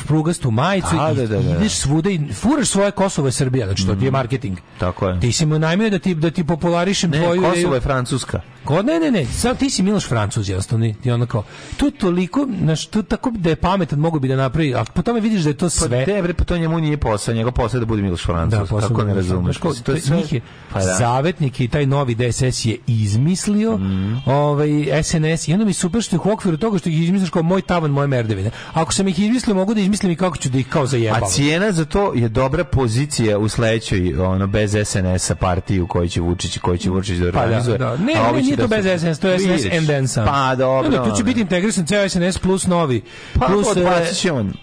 prugastu 0.08 0.52
majicu 0.52 0.96
A, 1.00 1.12
i 1.12 1.16
da, 1.16 1.28
da, 1.28 1.42
da. 1.42 1.56
ideš 1.56 1.74
svuda 1.76 2.10
i 2.10 2.20
furaš 2.34 2.68
svoje 2.68 2.92
Kosovo 2.92 3.28
je 3.28 3.32
Srbija, 3.32 3.66
znači 3.66 3.88
to 3.88 3.96
ti 3.96 4.06
je 4.06 4.12
marketing. 4.12 4.58
Tako 4.80 5.08
je. 5.08 5.20
Ti 5.20 5.32
si 5.32 5.46
mu 5.46 5.60
najmio 5.60 5.90
da 5.90 6.00
ti 6.00 6.16
da 6.16 6.32
ti 6.32 6.44
popularišem 6.44 7.12
Ne, 7.12 7.18
tvoju 7.18 7.42
Kosovo 7.42 7.76
je 7.76 7.82
Francuska. 7.82 8.42
Ko, 8.62 8.82
ne, 8.82 9.00
ne, 9.00 9.12
ne, 9.12 9.26
sad 9.28 9.58
ti 9.58 9.70
si 9.70 9.84
Miloš 9.84 10.06
Francuz, 10.06 10.50
jednostavno, 10.50 10.86
i 11.04 11.12
ono 11.12 11.26
kao, 11.26 11.44
je 11.80 11.92
toliko, 11.92 12.48
znaš, 12.60 12.86
to 12.86 13.02
tako 13.04 13.32
da 13.32 13.50
je 13.50 13.56
pametan, 13.56 14.00
mogu 14.00 14.20
bi 14.20 14.28
da 14.28 14.36
napravi, 14.36 14.76
a 14.76 14.84
po 14.86 15.02
tome 15.02 15.20
vidiš 15.20 15.42
da 15.42 15.50
je 15.50 15.54
to 15.54 15.66
Pa 15.66 15.70
sve. 15.70 16.06
te 16.06 16.22
bre, 16.22 16.34
pa 16.34 16.44
to 16.44 16.58
njemu 16.58 16.80
nije 16.80 16.98
posao, 16.98 17.34
njegov 17.34 17.52
posao 17.54 17.78
je 17.78 17.80
da 17.80 17.86
bude 17.86 18.02
Miloš 18.02 18.24
Francuz. 18.24 18.60
posebno 18.60 18.88
Kako 18.90 19.04
ne 19.04 19.14
razumeš? 19.14 19.58
Francuz. 19.58 19.84
To 19.84 19.92
je 19.92 20.02
sve... 20.02 20.18
njih 20.18 20.34
je 20.34 20.42
Pa 20.74 20.80
da. 20.80 20.96
zavetnik 20.96 21.60
i 21.60 21.68
taj 21.68 21.86
novi 21.86 22.16
DSS 22.16 22.66
je 22.66 22.78
izmislio 22.88 23.78
Mhm. 23.78 24.16
ovaj 24.26 24.70
SNS 25.04 25.48
i 25.48 25.54
onda 25.54 25.66
mi 25.66 25.74
super 25.74 26.02
što 26.02 26.16
ih 26.16 26.26
u 26.26 26.32
okviru 26.32 26.58
toga 26.58 26.78
što 26.78 26.90
ih 26.90 27.02
izmisliš 27.02 27.30
kao 27.30 27.44
moj 27.44 27.62
tavan, 27.62 27.92
moje 27.92 28.08
merdevine. 28.08 28.52
Ako 28.74 28.94
sam 28.94 29.08
ih 29.08 29.20
izmislio, 29.20 29.56
mogu 29.56 29.74
da 29.74 29.82
izmislim 29.82 30.12
i 30.12 30.16
kako 30.16 30.38
ću 30.38 30.50
da 30.50 30.58
ih 30.58 30.68
kao 30.68 30.86
zajebavam. 30.86 31.24
A 31.24 31.28
cijena 31.28 31.72
za 31.72 31.86
to 31.86 32.14
je 32.14 32.30
dobra 32.30 32.64
pozicija 32.64 33.38
u 33.38 33.50
sledećoj 33.50 33.80
ono 34.18 34.48
bez 34.48 34.76
SNS-a 34.86 35.36
partiji 35.36 35.80
u 35.80 35.88
kojoj 35.88 36.08
će 36.08 36.22
Vučić 36.22 36.58
koji 36.58 36.78
će 36.78 36.90
Vučić 36.90 37.18
da 37.18 37.26
Pa 37.26 37.32
da, 37.32 37.44
organizuje. 37.44 37.78
da. 37.78 37.98
Ne, 37.98 38.14
a 38.16 38.32
ne, 38.32 38.42
nije 38.42 38.56
da 38.56 38.59
to 38.60 38.68
bez 38.68 39.02
SNS, 39.02 39.20
to 39.20 39.28
je 39.28 39.40
SNS 39.40 39.78
and 39.78 39.88
then 39.88 40.08
some. 40.08 40.28
Pa 40.28 40.56
dobro. 40.56 41.06
Tu 41.06 41.18
će 41.18 41.24
biti 41.24 41.42
integrisan 41.42 41.86
ceo 41.86 42.10
SNS 42.10 42.38
plus 42.38 42.68
novi. 42.68 43.02
Pa 43.40 43.46
plus, 43.46 43.68
odbacit 43.68 44.12
e, 44.12 44.16
će 44.16 44.32
on. 44.32 44.54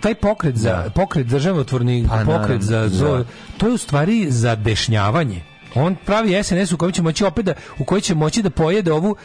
taj 0.00 0.14
pokret 0.14 0.56
za 0.56 0.70
Da. 0.70 0.90
pokret 0.90 1.26
državotvorni 1.26 2.06
Pa, 2.08 2.16
pokret 2.32 2.62
za, 2.62 2.76
naravno, 2.76 2.96
za 2.96 3.08
da. 3.08 3.24
to 3.58 3.66
je 3.66 3.72
u 3.72 3.78
stvari 3.78 4.26
za 4.30 4.54
dešnjavanje. 4.54 5.42
On 5.74 5.96
pravi 5.96 6.42
SNS 6.44 6.72
u 6.72 6.76
kojem 6.76 6.92
će 6.92 7.02
moći 7.02 7.24
opet 7.24 7.44
da 7.44 7.54
u 7.78 7.84
kojoj 7.84 8.00
će 8.00 8.14
moći 8.14 8.42
da 8.42 8.50
pojede 8.50 8.92
ovu 8.92 9.16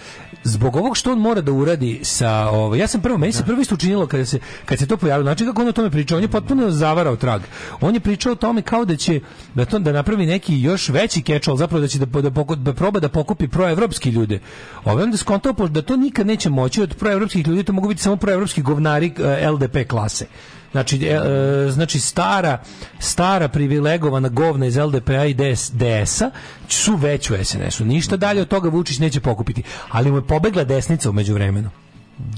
zbog 0.44 0.76
ovog 0.76 0.98
što 0.98 1.12
on 1.12 1.20
mora 1.20 1.42
da 1.42 1.52
uradi 1.52 2.00
sa 2.04 2.50
ovo. 2.50 2.76
Ja 2.76 2.88
sam 2.88 3.02
prvo 3.02 3.18
meni 3.18 3.34
se 3.34 3.44
prvo 3.46 3.62
isto 3.62 3.76
učinilo 3.76 4.08
kada 4.08 4.26
se 4.26 4.40
kad 4.66 4.80
se 4.80 4.88
to 4.88 4.98
pojavilo. 4.98 5.24
Znači 5.26 5.46
kako 5.46 5.62
on 5.62 5.68
o 5.68 5.72
tome 5.72 5.90
pričao, 5.92 6.18
on 6.18 6.24
je 6.24 6.28
potpuno 6.28 6.70
zavarao 6.72 7.16
trag. 7.16 7.42
On 7.82 7.94
je 7.94 8.00
pričao 8.00 8.32
o 8.32 8.36
tome 8.36 8.62
kao 8.62 8.86
da 8.86 8.96
će 8.96 9.20
da 9.56 9.66
to 9.66 9.80
da 9.80 9.92
napravi 9.92 10.26
neki 10.26 10.62
još 10.62 10.90
veći 10.90 11.22
catch 11.22 11.50
zapravo 11.58 11.82
da 11.82 11.88
će 11.88 12.00
da, 12.00 12.22
da, 12.22 12.32
poko- 12.32 12.56
da 12.56 12.74
proba 12.74 13.00
da 13.00 13.10
pokupi 13.10 13.48
proevropski 13.48 14.10
ljude. 14.10 14.40
Ovaj 14.86 15.04
onda 15.04 15.18
skontao 15.18 15.54
da 15.68 15.82
to 15.82 15.96
nikad 15.96 16.28
neće 16.28 16.50
moći 16.50 16.82
od 16.82 16.96
proevropskih 16.96 17.48
ljudi, 17.48 17.64
to 17.64 17.74
mogu 17.74 17.88
biti 17.88 18.02
samo 18.02 18.16
proevropski 18.16 18.62
govnari 18.62 19.14
e, 19.20 19.50
LDP 19.50 19.78
klase. 19.88 20.26
Znači, 20.72 21.06
e, 21.06 21.10
e, 21.10 21.72
znači 21.72 22.00
stara, 22.00 22.58
stara 23.00 23.48
privilegovana 23.48 24.30
govna 24.30 24.66
iz 24.66 24.78
LDP-a 24.78 25.26
i 25.26 25.34
DS, 25.34 25.72
DS-a 25.72 26.32
su 26.70 26.96
već 26.96 27.30
u 27.30 27.34
SNS-u. 27.44 27.86
Ništa 27.86 28.18
dalje 28.18 28.42
od 28.42 28.48
toga 28.48 28.70
Vučić 28.70 29.00
neće 29.00 29.20
pokupiti. 29.20 29.64
Ali 29.90 30.12
mu 30.12 30.18
je 30.18 30.28
pobegla 30.28 30.64
desnica 30.64 31.10
umeđu 31.10 31.34
vremenu. 31.34 31.70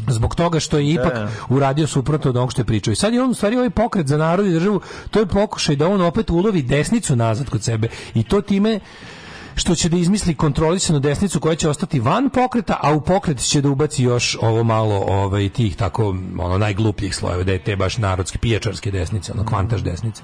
zbog 0.07 0.35
toga 0.35 0.60
što 0.60 0.77
je 0.77 0.93
ipak 0.93 1.14
Da. 1.14 1.30
uradio 1.49 1.88
suprotno 1.88 2.30
od 2.30 2.38
onog 2.38 2.51
što 2.51 2.61
je 2.61 2.65
pričao. 2.65 2.91
I 2.91 2.95
sad 2.95 3.14
je 3.14 3.23
on 3.23 3.30
u 3.30 3.34
stvari 3.34 3.55
ovaj 3.55 3.69
pokret 3.69 4.07
za 4.07 4.18
narod 4.18 4.47
i 4.47 4.53
državu, 4.53 4.81
to 5.11 5.19
je 5.19 5.26
pokušaj 5.26 5.76
da 5.76 5.88
on 5.88 6.01
opet 6.01 6.30
ulovi 6.30 6.61
desnicu 6.61 7.15
nazad 7.15 7.49
kod 7.49 7.64
sebe 7.64 7.88
i 8.15 8.23
to 8.23 8.41
time 8.41 8.80
što 9.56 9.76
će 9.76 9.90
da 9.90 9.98
izmisli 9.98 10.36
kontrolisanu 10.36 11.00
desnicu 11.00 11.40
koja 11.40 11.56
će 11.56 11.70
ostati 11.70 12.00
van 12.00 12.30
pokreta, 12.30 12.80
a 12.82 12.94
u 12.94 13.02
pokret 13.02 13.40
će 13.40 13.62
da 13.62 13.70
ubaci 13.70 14.04
još 14.04 14.38
ovo 14.42 14.64
malo 14.64 14.96
ovaj, 15.08 15.50
tih 15.50 15.76
tako 15.76 16.16
ono, 16.40 16.58
najglupljih 16.58 17.16
slojeva, 17.16 17.44
da 17.44 17.52
je 17.52 17.64
te 17.64 17.76
baš 17.76 17.98
narodske, 17.98 18.38
pijačarske 18.38 18.92
desnice, 18.92 19.32
ono, 19.32 19.46
kvantaž 19.46 19.82
desnice. 19.82 20.24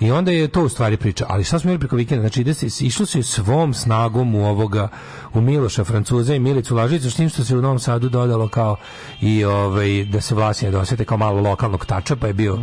I 0.00 0.10
onda 0.10 0.30
je 0.30 0.48
to 0.48 0.62
u 0.64 0.68
stvari 0.68 0.96
priča. 0.96 1.26
Ali 1.28 1.44
šta 1.44 1.58
smo 1.58 1.70
imali 1.70 1.78
preko 1.78 1.96
vikenda? 1.96 2.22
Znači, 2.22 2.40
ide 2.40 2.54
se, 2.54 2.86
išlo 2.86 3.06
se 3.06 3.22
svom 3.22 3.74
snagom 3.74 4.34
u 4.34 4.46
ovoga, 4.46 4.88
u 5.34 5.40
Miloša 5.40 5.84
Francuza 5.84 6.34
i 6.34 6.38
Milicu 6.38 6.76
Lažicu, 6.76 7.10
s 7.10 7.16
tim 7.16 7.28
što 7.28 7.44
se 7.44 7.56
u 7.56 7.62
Novom 7.62 7.78
Sadu 7.78 8.08
dodalo 8.08 8.48
kao 8.48 8.76
i 9.20 9.44
ovaj, 9.44 10.04
da 10.04 10.20
se 10.20 10.34
vlasi 10.34 10.64
ne 10.64 10.70
dosete 10.70 11.04
kao 11.04 11.18
malo 11.18 11.40
lokalnog 11.40 11.86
tača, 11.86 12.16
pa 12.16 12.26
je 12.26 12.32
bio 12.32 12.58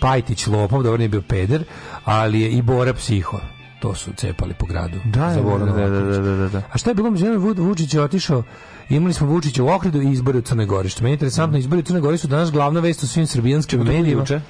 Pajtić 0.00 0.46
Lopov, 0.46 0.82
dobro 0.82 0.98
nije 0.98 1.08
bio 1.08 1.22
peder, 1.22 1.64
ali 2.04 2.40
je 2.40 2.50
i 2.50 2.62
Bora 2.62 2.94
Psiho. 2.94 3.38
To 3.80 3.94
su 3.94 4.12
cepali 4.12 4.54
po 4.54 4.66
gradu. 4.66 4.98
Da, 5.04 5.26
da, 5.26 5.42
da, 5.58 5.88
da, 5.88 6.20
da, 6.20 6.36
da, 6.36 6.48
da. 6.48 6.62
A 6.72 6.78
šta 6.78 6.90
je 6.90 6.94
bilo 6.94 7.10
Vučić 7.56 7.94
je 7.94 8.02
otišao 8.02 8.42
Imali 8.90 9.14
smo 9.14 9.26
Vučića 9.26 9.64
u 9.64 9.68
Ohridu 9.68 10.02
i 10.02 10.10
izbori 10.12 10.38
u 10.38 10.42
Crnoj 10.42 10.66
Gori. 10.66 10.88
Što 10.88 11.02
meni 11.02 11.12
je 11.12 11.14
interesantno, 11.14 11.58
izbori 11.58 11.80
u 11.80 11.84
Crnoj 11.84 12.00
Gori 12.00 12.18
su 12.18 12.28
danas 12.28 12.52
glavna 12.52 12.80
vest 12.80 13.02
u 13.02 13.06
svim 13.06 13.26
srbijanskim 13.26 13.80
medijima. 13.80 14.20
juče? 14.22 14.40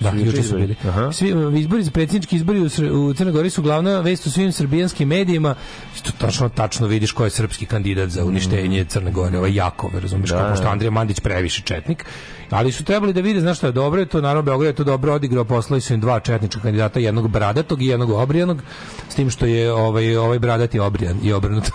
Da, 0.00 0.10
juče 0.10 0.42
su 0.42 0.56
bili. 0.56 0.74
Aha. 0.88 1.12
Svi 1.12 1.32
uh, 1.32 1.58
izbori 1.58 1.82
za 1.82 1.90
predsjednički 1.90 2.36
izbori 2.36 2.60
u, 2.60 2.66
u 3.08 3.14
Crnoj 3.14 3.32
Gori 3.32 3.50
su 3.50 3.62
glavna 3.62 4.00
vest 4.00 4.26
u 4.26 4.30
svim 4.30 4.52
srbijanskim 4.52 5.08
medijima. 5.08 5.54
Što 5.96 6.12
tačno 6.12 6.48
tačno 6.48 6.86
vidiš 6.86 7.12
ko 7.12 7.24
je 7.24 7.30
srpski 7.30 7.66
kandidat 7.66 8.10
za 8.10 8.24
uništenje 8.24 8.84
Crne 8.84 9.10
Gore, 9.10 9.38
ovaj 9.38 9.54
Jakov, 9.54 9.90
razumeš, 10.02 10.30
Da, 10.30 10.38
kako 10.38 10.56
što. 10.56 10.68
Andrija 10.68 10.90
Mandić 10.90 11.20
previše 11.20 11.62
četnik. 11.62 12.04
Ali 12.50 12.72
su 12.72 12.84
trebali 12.84 13.12
da 13.12 13.20
vide, 13.20 13.40
znaš 13.40 13.58
šta 13.58 13.66
je 13.66 13.72
dobro, 13.72 14.04
to 14.04 14.20
naravno 14.20 14.42
Beograd 14.42 14.66
je 14.66 14.76
to 14.76 14.84
dobro 14.84 15.12
odigrao, 15.12 15.44
poslali 15.44 15.80
su 15.80 15.94
im 15.94 16.00
dva 16.00 16.20
četnička 16.20 16.60
kandidata, 16.60 17.00
jednog 17.00 17.28
bradatog 17.28 17.82
i 17.82 17.86
jednog 17.86 18.10
obrijanog, 18.10 18.62
s 19.08 19.14
tim 19.14 19.30
što 19.30 19.46
je 19.46 19.72
ovaj 19.72 20.16
ovaj 20.16 20.38
bradati 20.38 20.78
obrijan 20.78 21.16
i 21.22 21.32
obrnuto. 21.32 21.70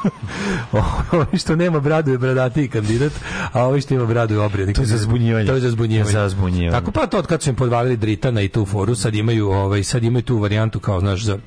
ovaj 1.12 1.38
što 1.38 1.56
nema 1.56 1.80
bradu 1.80 2.12
je 2.12 2.18
bradati 2.18 2.68
kandidat, 2.68 3.12
a 3.52 3.66
ovaj 3.66 3.82
što 3.82 3.94
ima 3.94 4.06
bradu 4.06 4.34
je 4.34 4.40
obrijani. 4.40 4.74
To 4.74 4.82
je 4.82 4.86
za 4.86 4.98
zbunjivanje. 4.98 5.48
To 5.48 5.54
je 5.54 5.60
za 5.60 5.70
zbunjivanje. 5.70 6.12
Za 6.12 6.30
zbunjivanje. 6.30 6.72
Tako 6.72 6.92
pa 6.92 7.08
to 7.08 7.18
od 7.18 7.28
kad 7.28 7.42
su 7.42 7.50
im 7.50 7.56
podvalili 7.56 7.98
Dritana 8.14 8.42
i 8.42 8.48
tu 8.48 8.66
foru, 8.66 8.96
sad 8.96 9.16
imaju 9.16 9.50
ovaj 9.50 9.84
sad 9.84 10.04
imaju 10.04 10.24
tu 10.24 10.38
varijantu 10.38 10.80
kao 10.80 11.00
znaš 11.00 11.24
za 11.24 11.38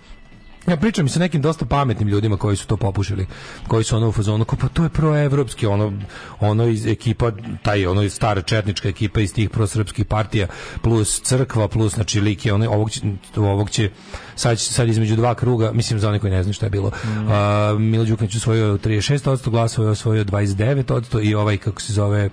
Ja 0.66 0.76
pričam 0.76 1.06
i 1.06 1.08
sa 1.08 1.20
nekim 1.20 1.42
dosta 1.42 1.64
pametnim 1.64 2.08
ljudima 2.08 2.36
koji 2.36 2.56
su 2.56 2.66
to 2.66 2.76
popušili, 2.76 3.26
koji 3.68 3.84
su 3.84 3.96
ono 3.96 4.08
u 4.08 4.12
fazonu, 4.12 4.44
kao, 4.44 4.58
pa 4.60 4.68
to 4.68 4.82
je 4.82 4.88
proevropski, 4.88 5.66
ono, 5.66 5.92
ono 6.40 6.66
iz 6.66 6.86
ekipa, 6.86 7.30
taj, 7.62 7.86
ono 7.86 8.02
iz 8.02 8.14
stara 8.14 8.42
četnička 8.42 8.88
ekipa 8.88 9.20
iz 9.20 9.34
tih 9.34 9.50
prosrpskih 9.50 10.04
partija, 10.04 10.46
plus 10.82 11.20
crkva, 11.20 11.68
plus, 11.68 11.94
znači, 11.94 12.20
lik 12.20 12.46
je, 12.46 12.52
ono, 12.52 12.70
ovog 12.70 12.90
će, 12.90 13.00
ovog 13.36 13.70
će 13.70 13.90
sad, 14.34 14.60
sad 14.60 14.88
između 14.88 15.16
dva 15.16 15.34
kruga, 15.34 15.72
mislim 15.72 16.00
za 16.00 16.08
one 16.08 16.18
koji 16.18 16.32
ne 16.32 16.42
znaju 16.42 16.54
šta 16.54 16.66
je 16.66 16.70
bilo, 16.70 16.90
a, 17.28 17.76
Milo 17.78 18.04
Đukanić 18.04 18.36
osvojio 18.36 18.78
36% 18.78 19.50
glasova, 19.50 19.90
osvojio 19.90 20.24
29% 20.24 21.22
i 21.22 21.34
ovaj, 21.34 21.56
kako 21.56 21.80
se 21.80 21.92
zove, 21.92 22.30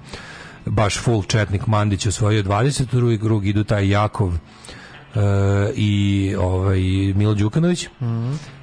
baš 0.66 1.00
full 1.00 1.24
četnik 1.24 1.68
Mandić 1.68 2.06
osvojio 2.06 2.44
20, 2.44 2.84
u 2.84 2.96
drugi 2.96 3.20
krug 3.20 3.48
idu 3.48 3.64
taj 3.64 3.90
Jakov, 3.90 4.34
e, 5.16 5.20
i 5.76 6.36
ovaj 6.40 6.80
Milo 7.16 7.34
Đukanović. 7.34 7.88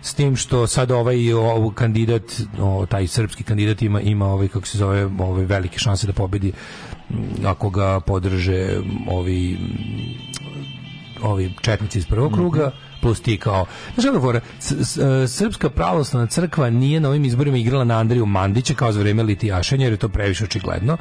S 0.03 0.15
tim 0.15 0.37
što 0.37 0.67
sad 0.67 0.91
ovaj 0.91 1.33
ovaj 1.33 1.71
kandidat 1.75 2.23
o, 2.59 2.87
taj 2.87 3.07
srpski 3.07 3.45
kandidat 3.45 3.83
ima 3.83 4.01
ima 4.01 4.27
ovaj 4.27 4.49
kako 4.49 4.67
se 4.67 4.79
zove 4.79 5.09
ovaj 5.19 5.45
velike 5.45 5.79
šanse 5.79 6.07
da 6.07 6.13
pobedi 6.13 6.53
ako 7.45 7.71
ga 7.71 8.01
podrže 8.01 8.81
ovi 9.11 9.59
ovi 11.23 11.55
četnici 11.61 11.99
iz 11.99 12.07
prvog 12.07 12.33
kruga 12.33 12.71
plus 13.01 13.21
ti 13.21 13.39
kao 13.39 13.67
znaš 13.95 14.07
e, 14.07 15.29
Srpska 15.29 15.71
pravoslavna 15.71 16.27
crkva 16.27 16.71
nije 16.71 17.01
na 17.01 17.09
ovim 17.09 17.25
izborima 17.25 17.57
igrala 17.57 17.85
na 17.85 17.99
Andriju 17.99 18.27
Mandića 18.27 18.75
kao 18.75 18.93
za 18.93 19.01
vreme 19.01 19.23
litijašenja 19.23 19.85
jer 19.85 19.93
je 19.93 19.97
to 19.97 20.09
previše 20.09 20.45
očigledno 20.45 20.97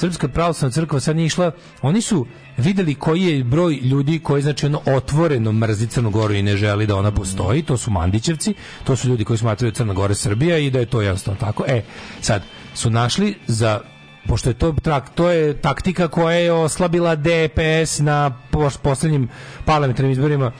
Srpska 0.00 0.28
pravoslavna 0.28 0.72
crkva 0.72 1.00
sad 1.00 1.16
nije 1.16 1.26
išla, 1.26 1.50
oni 1.82 2.00
su 2.00 2.26
videli 2.56 2.94
koji 2.94 3.22
je 3.22 3.44
broj 3.44 3.74
ljudi 3.74 4.18
koji 4.18 4.42
znači 4.42 4.66
ono 4.66 4.80
otvoreno 4.86 5.52
mrzi 5.52 5.86
Crnu 5.86 6.10
Goru 6.10 6.34
i 6.34 6.42
ne 6.42 6.56
želi 6.56 6.86
da 6.86 6.96
ona 6.96 7.10
postoji, 7.10 7.62
to 7.62 7.76
su 7.76 7.90
Mandićevci, 7.90 8.54
to 8.84 8.96
su 8.96 9.08
ljudi 9.08 9.24
koji 9.24 9.38
smatraju 9.38 9.72
Crna 9.72 9.94
Gora 9.94 10.14
Srbija 10.14 10.58
i 10.58 10.70
da 10.70 10.78
je 10.78 10.86
to 10.86 11.00
jednostavno 11.00 11.40
tako. 11.40 11.64
E, 11.68 11.82
sad 12.20 12.42
su 12.74 12.90
našli 12.90 13.34
za 13.46 13.80
pošto 14.26 14.50
je 14.50 14.54
to 14.54 14.72
trak, 14.82 15.10
to 15.14 15.30
je 15.30 15.54
taktika 15.60 16.08
koja 16.08 16.36
je 16.36 16.52
oslabila 16.52 17.16
DPS 17.16 17.98
na 17.98 18.30
pos- 18.50 18.78
poslednjim 18.78 19.28
parlamentarnim 19.64 20.12
izborima 20.12 20.52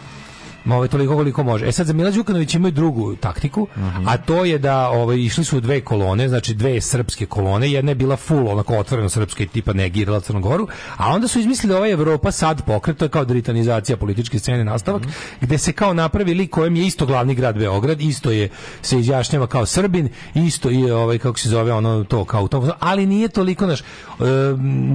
ovaj 0.68 0.88
toliko 0.88 1.14
koliko 1.14 1.42
može. 1.42 1.68
E 1.68 1.72
sad 1.72 1.86
za 1.86 1.92
Mila 1.92 2.10
Đukanović 2.10 2.54
imaju 2.54 2.72
drugu 2.72 3.16
taktiku, 3.16 3.66
a 4.06 4.16
to 4.16 4.44
je 4.44 4.58
da 4.58 4.88
ovaj 4.88 5.18
išli 5.18 5.44
su 5.44 5.56
u 5.56 5.60
dve 5.60 5.80
kolone, 5.80 6.28
znači 6.28 6.54
dve 6.54 6.80
srpske 6.80 7.26
kolone, 7.26 7.70
jedna 7.70 7.90
je 7.90 7.94
bila 7.94 8.16
full 8.16 8.48
onako 8.48 8.78
otvoreno 8.78 9.08
srpska 9.08 9.42
i 9.42 9.46
tipa 9.46 9.72
negirala 9.72 10.20
Crnu 10.20 10.40
Goru, 10.40 10.68
a 10.96 11.08
onda 11.14 11.28
su 11.28 11.38
izmislili 11.40 11.74
ovaj 11.74 11.92
Evropa 11.92 12.30
sad 12.30 12.64
pokret, 12.66 12.96
to 12.96 13.04
je 13.04 13.08
kao 13.08 13.24
dritanizacija 13.24 13.96
političke 13.96 14.38
scene 14.38 14.64
nastavak, 14.64 15.02
gde 15.40 15.58
se 15.58 15.72
kao 15.72 15.94
napravi 15.94 16.34
lik 16.34 16.50
kojem 16.50 16.76
je 16.76 16.86
isto 16.86 17.06
glavni 17.06 17.34
grad 17.34 17.58
Beograd, 17.58 18.00
isto 18.00 18.30
je 18.30 18.48
se 18.82 18.98
izjašnjava 18.98 19.46
kao 19.46 19.66
Srbin, 19.66 20.08
isto 20.34 20.70
je 20.70 20.94
ovaj 20.94 21.18
kako 21.18 21.38
se 21.38 21.48
zove 21.48 21.72
ono 21.72 22.04
to 22.04 22.24
kao 22.24 22.48
to, 22.48 22.76
ali 22.80 23.06
nije 23.06 23.28
toliko 23.28 23.66
naš 23.66 23.80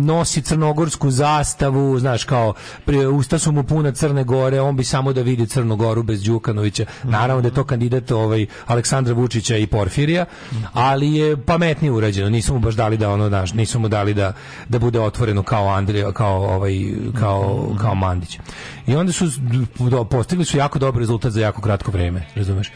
nosi 0.03 0.41
crnogorsku 0.41 1.11
zastavu, 1.11 1.99
znaš 1.99 2.23
kao 2.23 2.53
pri, 2.85 3.05
usta 3.05 3.39
su 3.39 3.51
mu 3.51 3.63
puna 3.63 3.91
Crne 3.91 4.23
Gore, 4.23 4.61
on 4.61 4.75
bi 4.75 4.83
samo 4.83 5.13
da 5.13 5.21
vidi 5.21 5.47
Crnu 5.55 5.75
Goru 5.75 6.03
bez 6.03 6.23
Đukanovića. 6.23 6.85
Naravno 7.03 7.41
da 7.41 7.47
je 7.47 7.53
to 7.53 7.63
kandidat 7.63 8.11
ovaj 8.11 8.45
Aleksandra 8.65 9.13
Vučića 9.13 9.57
i 9.57 9.67
Porfirija, 9.67 10.25
ali 10.73 11.13
je 11.13 11.37
pametnije 11.37 11.91
urađeno. 11.91 12.29
Nisu 12.29 12.53
mu 12.53 12.59
baš 12.59 12.75
dali 12.75 12.97
da 12.97 13.09
ono, 13.09 13.29
znaš, 13.29 13.53
nisu 13.53 13.79
mu 13.79 13.87
dali 13.87 14.13
da 14.13 14.33
da 14.69 14.79
bude 14.79 14.99
otvoreno 14.99 15.43
kao 15.43 15.67
Andrija, 15.67 16.11
kao 16.11 16.43
ovaj 16.55 16.73
kao 17.19 17.75
kao 17.81 17.95
Mandić. 17.95 18.39
I 18.87 18.95
onda 18.95 19.11
su 19.11 19.25
postigli 20.09 20.45
su 20.45 20.57
jako 20.57 20.79
dobar 20.79 20.99
rezultat 20.99 21.31
za 21.31 21.41
jako 21.41 21.61
kratko 21.61 21.91
vreme, 21.91 22.25
razumeš? 22.35 22.71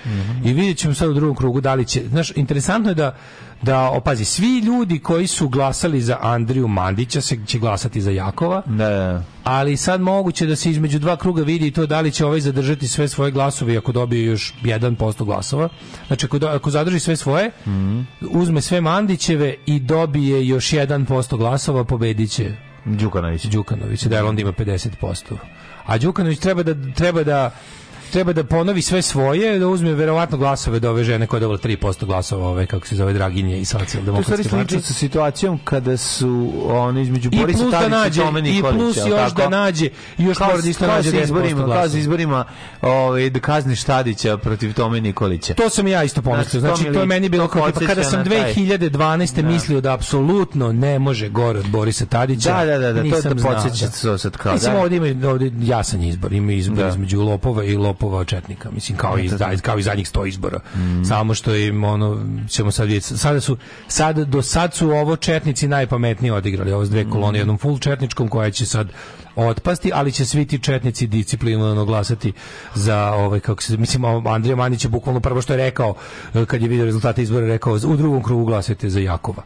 I 0.45 0.53
vidjet 0.53 0.77
ćemo 0.77 0.93
sad 0.93 1.09
u 1.09 1.13
drugom 1.13 1.35
krugu 1.35 1.61
da 1.61 1.73
li 1.73 1.85
će, 1.85 2.03
znaš, 2.07 2.31
interesantno 2.35 2.91
je 2.91 2.95
da 2.95 3.15
da 3.61 3.89
opazi 3.89 4.25
svi 4.25 4.59
ljudi 4.59 4.99
koji 4.99 5.27
su 5.27 5.49
glasali 5.49 6.01
za 6.01 6.17
Andriju 6.21 6.67
Mandića 6.67 7.21
se 7.21 7.37
će 7.45 7.59
glasati 7.59 8.01
za 8.01 8.11
Jakova. 8.11 8.61
Da, 8.65 8.89
da. 8.89 9.23
Ali 9.43 9.77
sad 9.77 10.01
moguće 10.01 10.45
da 10.45 10.55
se 10.55 10.71
između 10.71 10.99
dva 10.99 11.17
kruga 11.17 11.43
vidi 11.43 11.67
i 11.67 11.71
to 11.71 11.85
da 11.85 12.01
li 12.01 12.11
će 12.11 12.25
ovaj 12.25 12.39
zadržati 12.39 12.87
sve 12.87 13.07
svoje 13.07 13.31
glasove 13.31 13.77
ako 13.77 13.91
dobije 13.91 14.25
još 14.25 14.53
1% 14.63 15.23
glasova. 15.25 15.69
Znači 16.07 16.25
ako, 16.25 16.39
do- 16.39 16.47
ako 16.47 16.69
zadrži 16.69 16.99
sve 16.99 17.15
svoje, 17.15 17.51
uzme 18.31 18.61
sve 18.61 18.81
Mandićeve 18.81 19.55
i 19.65 19.79
dobije 19.79 20.47
još 20.47 20.71
1% 20.71 21.37
glasova, 21.37 21.83
pobediće 21.83 22.51
Đukanović. 22.85 23.45
Đukanović, 23.45 24.03
da 24.03 24.15
jer 24.15 24.25
onda 24.25 24.41
ima 24.41 24.51
50%. 24.51 25.35
A 25.89 25.97
Đukanović 25.97 26.39
treba 26.39 26.63
da 26.63 26.73
treba 26.95 27.23
da 27.23 27.51
treba 28.09 28.33
da 28.33 28.43
ponovi 28.43 28.81
sve 28.81 29.01
svoje, 29.01 29.59
da 29.59 29.67
uzme 29.67 29.93
verovatno 29.93 30.37
glasove 30.37 30.79
do 30.79 30.89
ove 30.89 31.03
žene 31.03 31.27
koja 31.27 31.37
je 31.37 31.41
dobila 31.41 31.57
3% 31.59 32.05
glasova, 32.05 32.47
ove 32.47 32.65
kako 32.65 32.87
se 32.87 32.95
zove 32.95 33.13
Draginje 33.13 33.49
i 33.51 33.55
To 33.55 33.59
je 33.59 33.65
socijaldemokratske 33.65 34.49
partije. 34.49 34.81
sa 34.81 34.93
situacijom 34.93 35.59
kada 35.59 35.97
su 35.97 36.29
oni 36.65 37.01
između 37.01 37.29
I 37.31 37.37
Borisa 37.37 37.59
plus 37.59 37.71
da 37.71 37.79
Tadića 37.79 37.97
nađe, 37.97 38.21
i 38.21 38.25
Tome 38.25 38.39
i 38.39 38.43
Nikolića. 38.43 38.77
plus 38.77 38.97
jel 38.97 39.07
još 39.09 39.19
tako? 39.29 39.41
da 39.41 39.49
nađe, 39.51 39.89
i 40.17 40.23
još 40.23 40.37
Kao- 40.37 40.47
mora 40.47 40.61
da 40.61 40.69
isto 40.69 40.87
nađe 40.87 41.11
sa 41.11 41.17
10% 41.17 41.23
izborima, 41.23 41.55
glasova. 41.55 41.87
kao 41.87 41.97
izborima 41.97 42.45
ovaj, 42.83 43.29
da 43.29 43.39
kazniš 43.39 43.83
Tadića 43.83 44.37
protiv 44.37 44.73
Tome 44.73 45.01
Nikolića. 45.01 45.53
To 45.53 45.69
sam 45.69 45.87
ja 45.87 46.03
isto 46.03 46.21
pomislio. 46.21 46.59
Znači, 46.61 46.75
to 46.75 46.81
Znači, 46.81 46.93
to 46.93 46.99
je 46.99 47.05
meni 47.05 47.29
bilo 47.29 47.47
to 47.47 47.51
kao 47.51 47.67
tipa, 47.67 47.79
kada 47.79 47.87
podsjeća 47.87 48.09
sam 48.09 48.19
na 48.19 48.25
taj- 48.25 48.53
2012. 48.55 49.43
mislio 49.43 49.81
da 49.81 49.93
apsolutno 49.93 50.71
ne 50.71 50.99
može 50.99 51.29
gore 51.29 51.59
od 51.59 51.67
Borisa 51.67 52.05
Tadića. 52.05 52.49
Da, 52.51 52.65
da, 52.67 52.77
da, 52.77 52.93
da, 52.93 53.01
to 53.03 53.29
podsjeća 53.43 53.85
da. 53.85 53.91
to 53.93 54.17
sad 54.17 54.37
kao, 54.37 54.53
Mislim, 54.53 54.73
da. 54.73 54.79
ovdje 54.79 54.97
ima 54.97 55.29
ovdje 55.29 55.51
jasan 55.59 56.03
izbor. 56.03 56.33
Ima 56.33 56.51
izbor 56.51 56.77
Da. 56.77 56.89
između 56.89 57.21
lopova 57.21 57.63
i 57.63 57.75
lopova 57.75 57.98
četnika. 58.25 58.71
Mislim, 58.71 58.97
kao 58.97 59.19
i, 59.19 59.29
Da, 59.29 59.57
kao 59.61 59.79
i 59.79 59.83
zadnjih 59.83 60.07
sto 60.09 60.25
izbora. 60.25 60.59
Mm. 60.75 61.03
Samo 61.05 61.33
što 61.33 61.55
im, 61.55 61.83
ono, 61.83 62.25
ćemo 62.49 62.71
sad 62.71 62.87
vidjeti. 62.87 63.17
Sada 63.17 63.41
su, 63.41 63.57
sad, 63.87 64.17
do 64.17 64.41
sad 64.41 64.73
su 64.73 64.89
ovo 64.91 65.15
četnici 65.15 65.67
najpametnije 65.67 66.33
odigrali. 66.33 66.71
Ovo 66.71 66.85
s 66.85 66.89
dve 66.89 67.09
kolone, 67.09 67.37
Mm. 67.37 67.41
jednom 67.41 67.57
full 67.57 67.79
četničkom 67.79 68.27
koja 68.27 68.51
će 68.51 68.65
sad 68.65 68.87
otpasti, 69.47 69.91
ali 69.93 70.11
će 70.11 70.25
svi 70.25 70.45
ti 70.45 70.59
četnici 70.59 71.07
disciplinovano 71.07 71.85
glasati 71.85 72.33
za 72.75 73.11
ovaj 73.13 73.39
kako 73.39 73.63
se 73.63 73.77
mislim 73.77 74.05
Andrija 74.27 74.55
Mandić 74.55 74.85
je 74.85 74.89
bukvalno 74.89 75.19
prvo 75.19 75.41
što 75.41 75.53
je 75.53 75.57
rekao 75.57 75.95
eh, 76.33 76.45
kad 76.45 76.61
je 76.61 76.67
video 76.67 76.85
rezultate 76.85 77.21
izbora 77.21 77.47
rekao 77.47 77.73
u 77.73 77.95
drugom 77.97 78.23
krugu 78.23 78.45
glasajte 78.45 78.89
za 78.89 78.99
Jakova. 78.99 79.43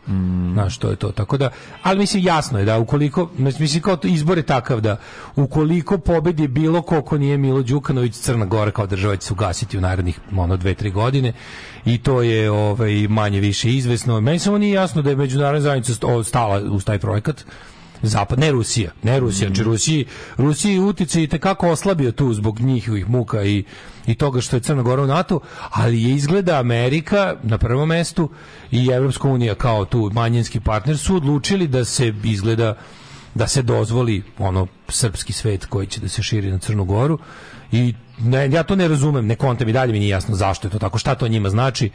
Znaš, 0.53 0.77
to 0.77 0.89
je 0.89 0.95
to. 0.95 1.11
Tako 1.11 1.37
da, 1.37 1.49
ali 1.83 1.99
mislim 1.99 2.23
jasno 2.23 2.59
je 2.59 2.65
da 2.65 2.79
ukoliko 2.79 3.29
mislim 3.37 3.81
kao 3.81 3.97
to 3.97 4.07
izbor 4.07 4.37
je 4.37 4.43
takav 4.43 4.81
da 4.81 4.97
ukoliko 5.35 5.97
pobedi 5.97 6.47
bilo 6.47 6.81
ko 6.81 7.01
ko 7.01 7.17
nije 7.17 7.37
Milo 7.37 7.61
Đukanović 7.61 8.15
Crna 8.15 8.45
Gora 8.45 8.71
kao 8.71 8.87
država 8.87 9.15
će 9.15 9.27
se 9.27 9.33
ugasiti 9.33 9.77
u 9.77 9.81
narednih 9.81 10.19
ono 10.37 10.57
dve, 10.57 10.73
tri 10.73 10.91
godine 10.91 11.33
i 11.85 11.97
to 11.97 12.21
je 12.21 12.51
ovaj, 12.51 13.07
manje 13.09 13.39
više 13.39 13.69
izvesno. 13.73 14.21
Meni 14.21 14.39
samo 14.39 14.57
nije 14.57 14.73
jasno 14.73 15.01
da 15.01 15.09
je 15.09 15.15
međunarodna 15.15 15.61
zajednica 15.61 15.93
st- 15.93 16.23
stala 16.23 16.61
uz 16.71 16.85
taj 16.85 16.99
projekat 16.99 17.45
Zapad, 18.03 18.39
ne 18.39 18.51
Rusija, 18.51 18.91
ne 19.03 19.19
Rusija, 19.19 19.47
znači 19.47 19.63
Rusiji, 19.63 20.05
Rusiji 20.37 20.79
utice 20.79 21.23
i 21.23 21.27
tekako 21.27 21.69
oslabio 21.69 22.11
tu 22.11 22.33
zbog 22.33 22.59
njihovih 22.59 23.09
muka 23.09 23.43
i, 23.43 23.63
i 24.07 24.15
toga 24.15 24.41
što 24.41 24.55
je 24.55 24.59
Crna 24.59 24.81
Gora 24.81 25.03
u 25.03 25.07
NATO, 25.07 25.39
ali 25.69 26.03
je 26.03 26.15
izgleda 26.15 26.59
Amerika 26.59 27.35
na 27.43 27.57
prvom 27.57 27.89
mestu 27.89 28.29
i 28.71 28.87
Evropska 28.87 29.27
unija 29.27 29.55
kao 29.55 29.85
tu 29.85 30.11
manjinski 30.13 30.59
partner 30.59 30.97
su 30.97 31.15
odlučili 31.15 31.67
da 31.67 31.85
se 31.85 32.13
izgleda 32.23 32.75
da 33.35 33.47
se 33.47 33.61
dozvoli 33.61 34.23
ono 34.37 34.67
srpski 34.89 35.33
svet 35.33 35.65
koji 35.65 35.87
će 35.87 36.01
da 36.01 36.09
se 36.09 36.23
širi 36.23 36.51
na 36.51 36.57
Crnu 36.57 36.85
Goru 36.85 37.19
i 37.71 37.93
ne, 38.19 38.49
ja 38.51 38.63
to 38.63 38.75
ne 38.75 38.87
razumem, 38.87 39.27
ne 39.27 39.35
kontam 39.35 39.69
i 39.69 39.73
dalje 39.73 39.93
mi 39.93 39.99
nije 39.99 40.09
jasno 40.09 40.35
zašto 40.35 40.67
je 40.67 40.71
to 40.71 40.79
tako, 40.79 40.97
šta 40.97 41.15
to 41.15 41.27
njima 41.27 41.49
znači, 41.49 41.89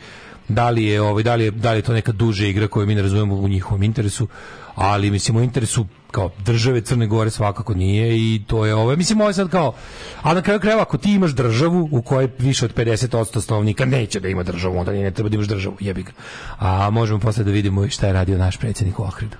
da 0.49 0.71
li 0.71 0.85
je 0.85 1.01
ovaj 1.03 1.23
da 1.23 1.35
li 1.35 1.45
je, 1.45 1.51
da 1.51 1.73
li 1.73 1.79
je 1.79 1.83
to 1.83 1.93
neka 1.93 2.13
duža 2.13 2.47
igra 2.47 2.69
koju 2.69 2.87
mi 2.87 2.95
ne 2.95 3.03
razumemo 3.03 3.35
u 3.35 3.49
njihovom 3.49 3.83
interesu, 3.83 4.29
ali 4.75 5.11
mislim 5.11 5.37
u 5.37 5.43
interesu 5.43 5.87
kao 6.11 6.31
države 6.45 6.81
Crne 6.81 7.07
Gore 7.07 7.31
svakako 7.31 7.75
nije 7.75 8.17
i 8.17 8.43
to 8.47 8.67
je 8.67 8.75
ovo. 8.75 8.97
Mislim 8.97 9.21
ovo 9.21 9.31
je 9.31 9.35
sad 9.35 9.51
kao 9.51 9.75
a 10.23 10.35
na 10.35 10.43
kraju 10.43 10.61
krajeva 10.61 10.83
ako 10.83 10.99
ti 10.99 11.13
imaš 11.13 11.31
državu 11.31 11.89
u 11.93 12.03
kojoj 12.03 12.29
više 12.39 12.65
od 12.65 12.75
50% 12.75 13.41
stanovnika 13.41 13.85
neće 13.85 14.21
da 14.21 14.29
ima 14.29 14.43
državu, 14.43 14.79
onda 14.79 14.93
ne 14.93 15.11
treba 15.11 15.29
da 15.29 15.35
imaš 15.35 15.47
državu, 15.47 15.77
jebi 15.81 16.03
ga. 16.03 16.13
A 16.59 16.91
možemo 16.91 17.21
posle 17.21 17.45
da 17.45 17.51
vidimo 17.51 17.85
i 17.85 17.91
šta 17.91 18.07
je 18.07 18.13
radio 18.13 18.39
naš 18.39 18.57
predsjednik 18.57 18.99
u 18.99 19.03
Ohridu. 19.03 19.37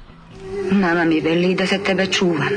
Mama 0.71 1.05
mi 1.05 1.21
veli 1.21 1.55
da 1.55 1.67
se 1.67 1.79
tebe 1.79 2.07
čuvam. 2.07 2.49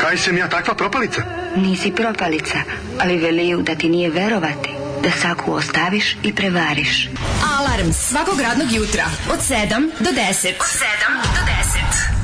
Kaj 0.00 0.16
sam 0.16 0.38
ja 0.38 0.48
takva 0.48 0.74
propalica? 0.74 1.22
Nisi 1.56 1.92
propalica, 1.92 2.58
ali 3.00 3.18
veliju 3.18 3.62
da 3.62 3.74
ti 3.74 3.88
nije 3.88 4.10
verovati. 4.10 4.70
Da 5.02 5.10
saku 5.10 5.52
ostaviš 5.52 6.16
i 6.22 6.34
prevariš. 6.34 7.08
Alarm 7.58 7.92
svakog 7.92 8.40
radnog 8.40 8.72
jutra 8.72 9.04
od 9.32 9.38
7 9.38 9.90
do 10.00 10.10
10. 10.10 10.48
Od 10.48 10.66
7 10.80 10.88
do 11.22 11.40
10. 12.12 12.17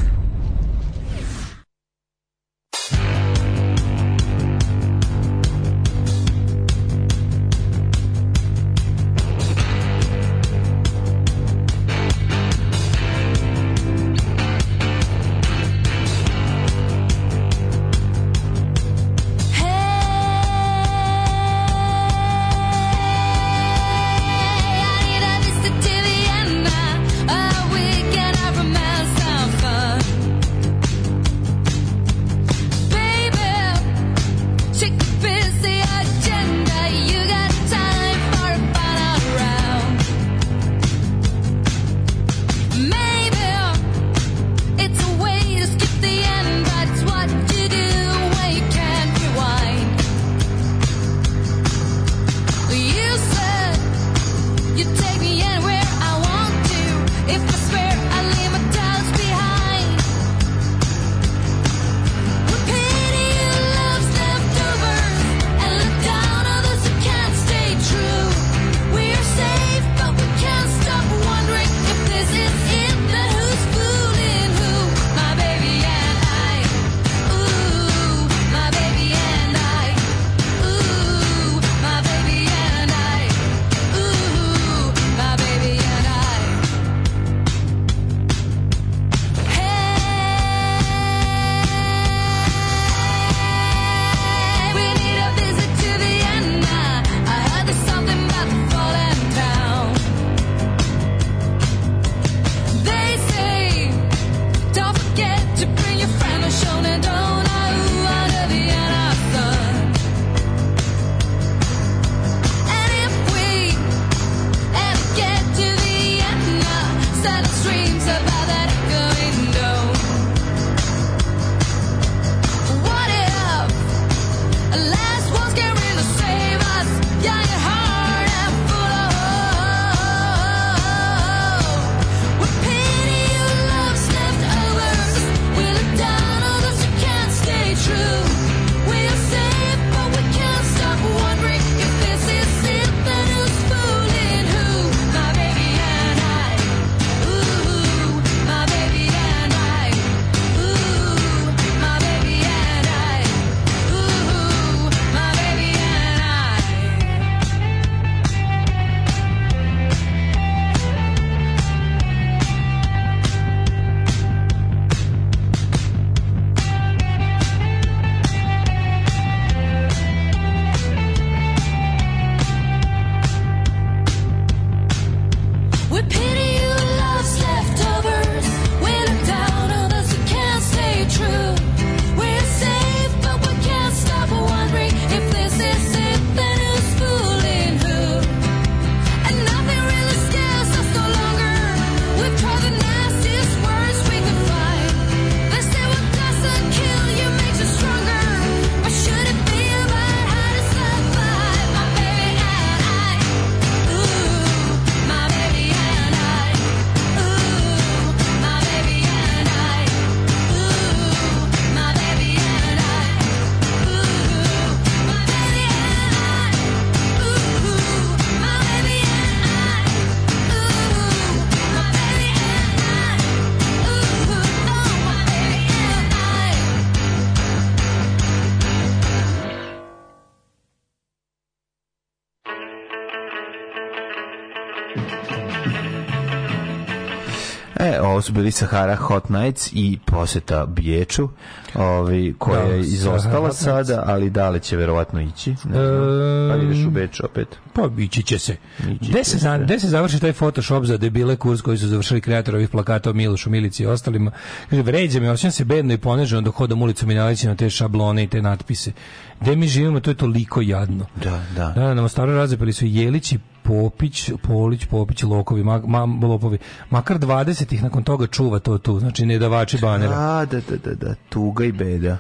bili 238.35 238.51
Sahara 238.51 238.97
Hot 238.97 239.29
Nights 239.29 239.71
i 239.73 239.99
poseta 240.07 240.67
Biječu, 240.67 241.29
ovaj, 241.75 242.33
koja 242.39 242.59
Da, 242.59 242.65
je 242.65 242.85
Sahara 242.85 242.95
izostala 242.95 243.41
Nights. 243.41 243.59
sada, 243.59 244.03
ali 244.07 244.31
da 244.31 244.49
li 244.49 244.61
će 244.61 244.77
verovatno 244.77 245.21
ići? 245.21 245.51
Ne 245.51 245.57
znam. 245.57 246.49
Pa 246.51 246.57
ideš 246.57 246.87
u 246.87 246.91
Beč 246.91 247.21
opet. 247.21 247.49
Pa 247.73 247.89
ići 247.99 248.23
će 248.23 248.39
se. 248.39 248.57
Gde 249.01 249.25
se, 249.25 249.39
se. 249.39 249.59
gde 249.63 249.79
se 249.79 249.89
završi 249.89 250.21
taj 250.21 250.33
Photoshop 250.33 250.85
za 250.85 250.97
debile 250.97 251.37
kurs 251.37 251.61
koji 251.61 251.79
su 251.79 251.89
završili 251.89 252.21
kreator 252.21 252.55
ovih 252.55 252.69
plakata 252.69 253.11
o 253.11 253.13
Milošu 253.13 253.51
Milici 253.51 253.83
i 253.83 253.87
ostalima? 253.87 254.31
Kaže, 254.71 254.83
vređa 254.83 255.21
me, 255.21 255.31
osjećam 255.31 255.51
se 255.51 255.65
bedno 255.65 255.95
i 255.95 255.99
poniženo 255.99 256.41
dok 256.41 256.55
hodam 256.55 256.83
ulicom 256.83 257.11
i 257.11 257.15
nalećem 257.15 257.51
na 257.51 257.57
te 257.57 257.71
šablone 257.71 258.23
i 258.23 258.29
te 258.29 258.43
natpise. 258.43 258.93
Gde 259.41 259.57
mi 259.57 259.69
živimo, 259.69 260.01
to 260.01 260.11
je 260.11 260.15
toliko 260.15 260.61
jadno. 260.61 261.07
Da, 261.17 261.43
da. 261.57 261.69
Da, 261.69 261.95
na 261.95 262.03
Mostaru 262.03 262.33
razapeli 262.35 262.73
su 262.73 262.87
Jelić 262.87 263.33
i 263.33 263.39
Popić, 263.65 264.31
Polić, 264.43 264.87
Popić, 264.87 265.23
Lokovi, 265.23 265.65
ma, 265.65 265.79
ma, 265.87 266.27
Lopovi. 266.27 266.59
Makar 266.91 267.19
20 267.19 267.75
ih 267.75 267.83
nakon 267.83 268.03
toga 268.03 268.27
čuva 268.27 268.59
to 268.59 268.79
tu, 268.79 268.99
znači 269.01 269.27
nedavači 269.27 269.79
banera. 269.79 270.15
A, 270.15 270.45
da, 270.45 270.61
da, 270.61 270.77
da, 270.77 270.95
da, 270.95 271.15
tuga 271.29 271.65
i 271.65 271.73
beda. 271.73 272.19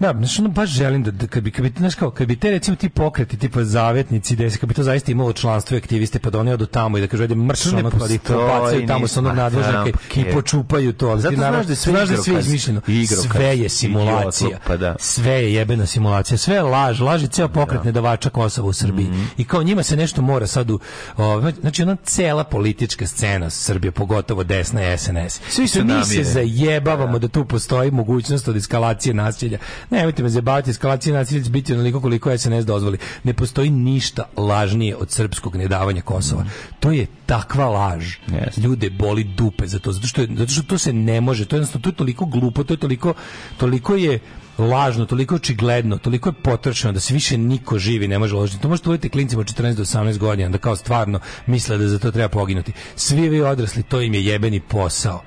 Da, 0.00 0.12
znači 0.12 0.40
ono 0.40 0.50
baš 0.50 0.70
želim 0.70 1.02
da, 1.02 1.10
da 1.10 1.26
kad 1.26 1.42
bi 1.42 1.50
kad 1.50 1.62
bi 1.62 1.72
znaš 1.78 1.94
kao 1.94 2.10
kad 2.10 2.28
bi 2.28 2.36
te 2.36 2.50
recimo 2.50 2.76
ti 2.76 2.88
pokreti 2.88 3.36
tipa 3.36 3.64
zavetnici 3.64 4.36
da 4.36 4.50
se 4.50 4.58
kad 4.58 4.68
bi 4.68 4.74
to 4.74 4.82
zaista 4.82 5.12
imalo 5.12 5.32
članstvo 5.32 5.74
i 5.74 5.78
aktiviste 5.78 6.18
pa 6.18 6.30
da 6.30 6.38
oni 6.38 6.52
odu 6.52 6.66
tamo 6.66 6.98
i 6.98 7.00
da 7.00 7.06
kažu 7.06 7.22
ajde 7.22 7.34
mrš 7.34 7.62
To 7.62 7.68
ono 7.70 7.90
pa 7.90 7.98
da 7.98 8.14
ih 8.14 8.20
postoji, 8.20 8.38
pobacaju 8.38 8.86
tamo 8.86 9.08
sa 9.08 9.20
onog 9.20 9.36
nadvožnjaka 9.36 9.90
i 10.16 10.24
počupaju 10.24 10.92
to. 10.92 11.08
ali 11.08 11.20
Zato 11.20 11.34
ti 11.34 11.40
naravno- 11.40 11.58
znaš 11.58 11.68
da 11.68 11.74
sve 11.76 11.92
znaš 11.92 12.08
da 12.08 12.16
sve 12.16 12.38
izmišljeno. 12.38 12.80
Sve 13.28 13.58
je 13.58 13.68
simulacija. 13.68 14.58
Pa 14.66 14.76
da. 14.76 14.96
Sve 14.98 15.32
je 15.32 15.54
jebena 15.54 15.86
simulacija. 15.86 16.38
Sve 16.38 16.54
je 16.54 16.62
laž. 16.62 17.00
Laž 17.00 17.22
je 17.22 17.28
ceo 17.28 17.48
pokret 17.48 17.84
nedavača 17.84 18.30
Kosova 18.30 18.68
u 18.68 18.72
Srbiji. 18.72 19.06
Mhm. 19.06 19.22
I 19.38 19.44
kao 19.44 19.62
njima 19.62 19.82
se 19.82 19.96
nešto 19.96 20.22
mora 20.22 20.46
sad 20.46 20.70
u... 20.70 20.78
o, 21.16 21.50
znači 21.60 21.82
ona 21.82 21.96
cela 21.96 22.44
politička 22.44 23.06
scena 23.06 23.50
Srbije, 23.50 23.90
pogotovo 23.90 24.44
desna 24.44 24.82
i 24.84 24.98
SNS. 24.98 25.40
Svi 25.48 25.68
su 25.68 25.84
mi 25.84 26.04
se 26.04 26.24
zajebavamo 26.24 27.18
da 27.18 27.28
tu 27.28 27.44
postoji 27.44 27.90
mogućnost 27.90 28.48
od 28.48 28.56
eskalacije 28.56 29.14
nasilja. 29.14 29.58
Nemojte 29.90 30.22
me 30.22 30.28
zajebavati, 30.28 30.70
eskalacija 30.70 31.14
nasilja 31.14 31.44
će 31.44 31.50
biti 31.50 31.74
onoliko 31.74 32.00
koliko 32.00 32.38
SNS 32.38 32.66
dozvoli. 32.66 32.98
Ne 33.24 33.32
postoji 33.32 33.70
ništa 33.70 34.24
lažnije 34.36 34.96
od 34.96 35.10
srpskog 35.10 35.56
nedavanja 35.56 36.02
Kosova. 36.02 36.44
To 36.80 36.92
je 36.92 37.06
takva 37.26 37.66
laž. 37.66 38.14
Ljude 38.56 38.90
boli 38.90 39.24
dupe 39.24 39.66
za 39.66 39.78
to, 39.78 39.92
zato 39.92 40.06
što, 40.06 40.20
je, 40.20 40.28
zato 40.36 40.52
što 40.52 40.62
to 40.62 40.78
se 40.78 40.92
ne 40.92 41.20
može. 41.20 41.44
To 41.44 41.56
je 41.56 41.58
jednostavno 41.58 41.82
to 41.82 41.88
je 41.88 41.96
toliko 41.96 42.24
glupo, 42.24 42.64
to 42.64 42.74
je 42.74 42.78
toliko, 42.78 43.14
toliko 43.56 43.94
je 43.94 44.18
lažno, 44.58 45.06
toliko 45.06 45.34
očigledno, 45.34 45.98
toliko 45.98 46.28
je 46.28 46.32
potrošeno 46.32 46.92
da 46.92 47.00
se 47.00 47.14
više 47.14 47.38
niko 47.38 47.78
živi 47.78 48.08
ne 48.08 48.18
može 48.18 48.34
ložiti. 48.34 48.62
To 48.62 48.68
možete 48.68 48.88
uvoditi 48.88 49.08
klincima 49.08 49.40
od 49.40 49.46
14 49.46 49.74
do 49.74 49.84
18 49.84 50.18
godina 50.18 50.48
da 50.48 50.58
kao 50.58 50.76
stvarno 50.76 51.20
misle 51.46 51.78
da 51.78 51.88
za 51.88 51.98
to 51.98 52.10
treba 52.10 52.28
poginuti. 52.28 52.72
Svi 52.96 53.28
vi 53.28 53.40
odrasli, 53.40 53.82
to 53.82 54.00
im 54.00 54.14
je 54.14 54.24
jebeni 54.24 54.60
posao. 54.60 55.22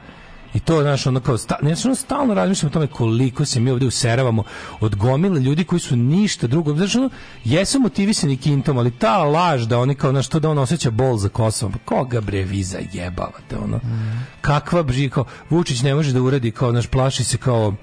I 0.53 0.59
to, 0.59 0.81
znaš, 0.81 1.07
ono 1.07 1.19
kao, 1.19 1.37
sta, 1.37 1.57
ne, 1.61 1.75
ono 1.85 1.95
stalno 1.95 2.33
razmišljam 2.33 2.69
o 2.69 2.73
tome 2.73 2.87
koliko 2.87 3.45
se 3.45 3.59
mi 3.59 3.71
ovdje 3.71 3.87
useravamo 3.87 4.43
od 4.79 4.95
gomile 4.95 5.39
ljudi 5.39 5.63
koji 5.63 5.79
su 5.79 5.95
ništa 5.95 6.47
drugo. 6.47 6.75
Znaš, 6.75 6.95
ono, 6.95 7.09
jesu 7.43 7.79
motivisani 7.79 8.37
kintom, 8.37 8.77
ali 8.77 8.91
ta 8.91 9.17
laž 9.23 9.61
da 9.61 9.79
oni 9.79 9.95
kao, 9.95 10.11
znaš, 10.11 10.27
to 10.27 10.39
da 10.39 10.49
on 10.49 10.57
osjeća 10.57 10.91
bol 10.91 11.17
za 11.17 11.29
Kosovom, 11.29 11.73
pa 11.73 11.79
koga 11.85 12.21
bre 12.21 12.43
vi 12.43 12.63
zajebavate, 12.63 13.57
ono. 13.63 13.79
Kakva 14.41 14.83
bži, 14.83 15.09
kao, 15.09 15.25
Vučić 15.49 15.81
ne 15.81 15.95
može 15.95 16.13
da 16.13 16.21
uradi, 16.21 16.51
kao, 16.51 16.71
znaš, 16.71 16.87
plaši 16.87 17.23
se 17.23 17.37
kao, 17.37 17.73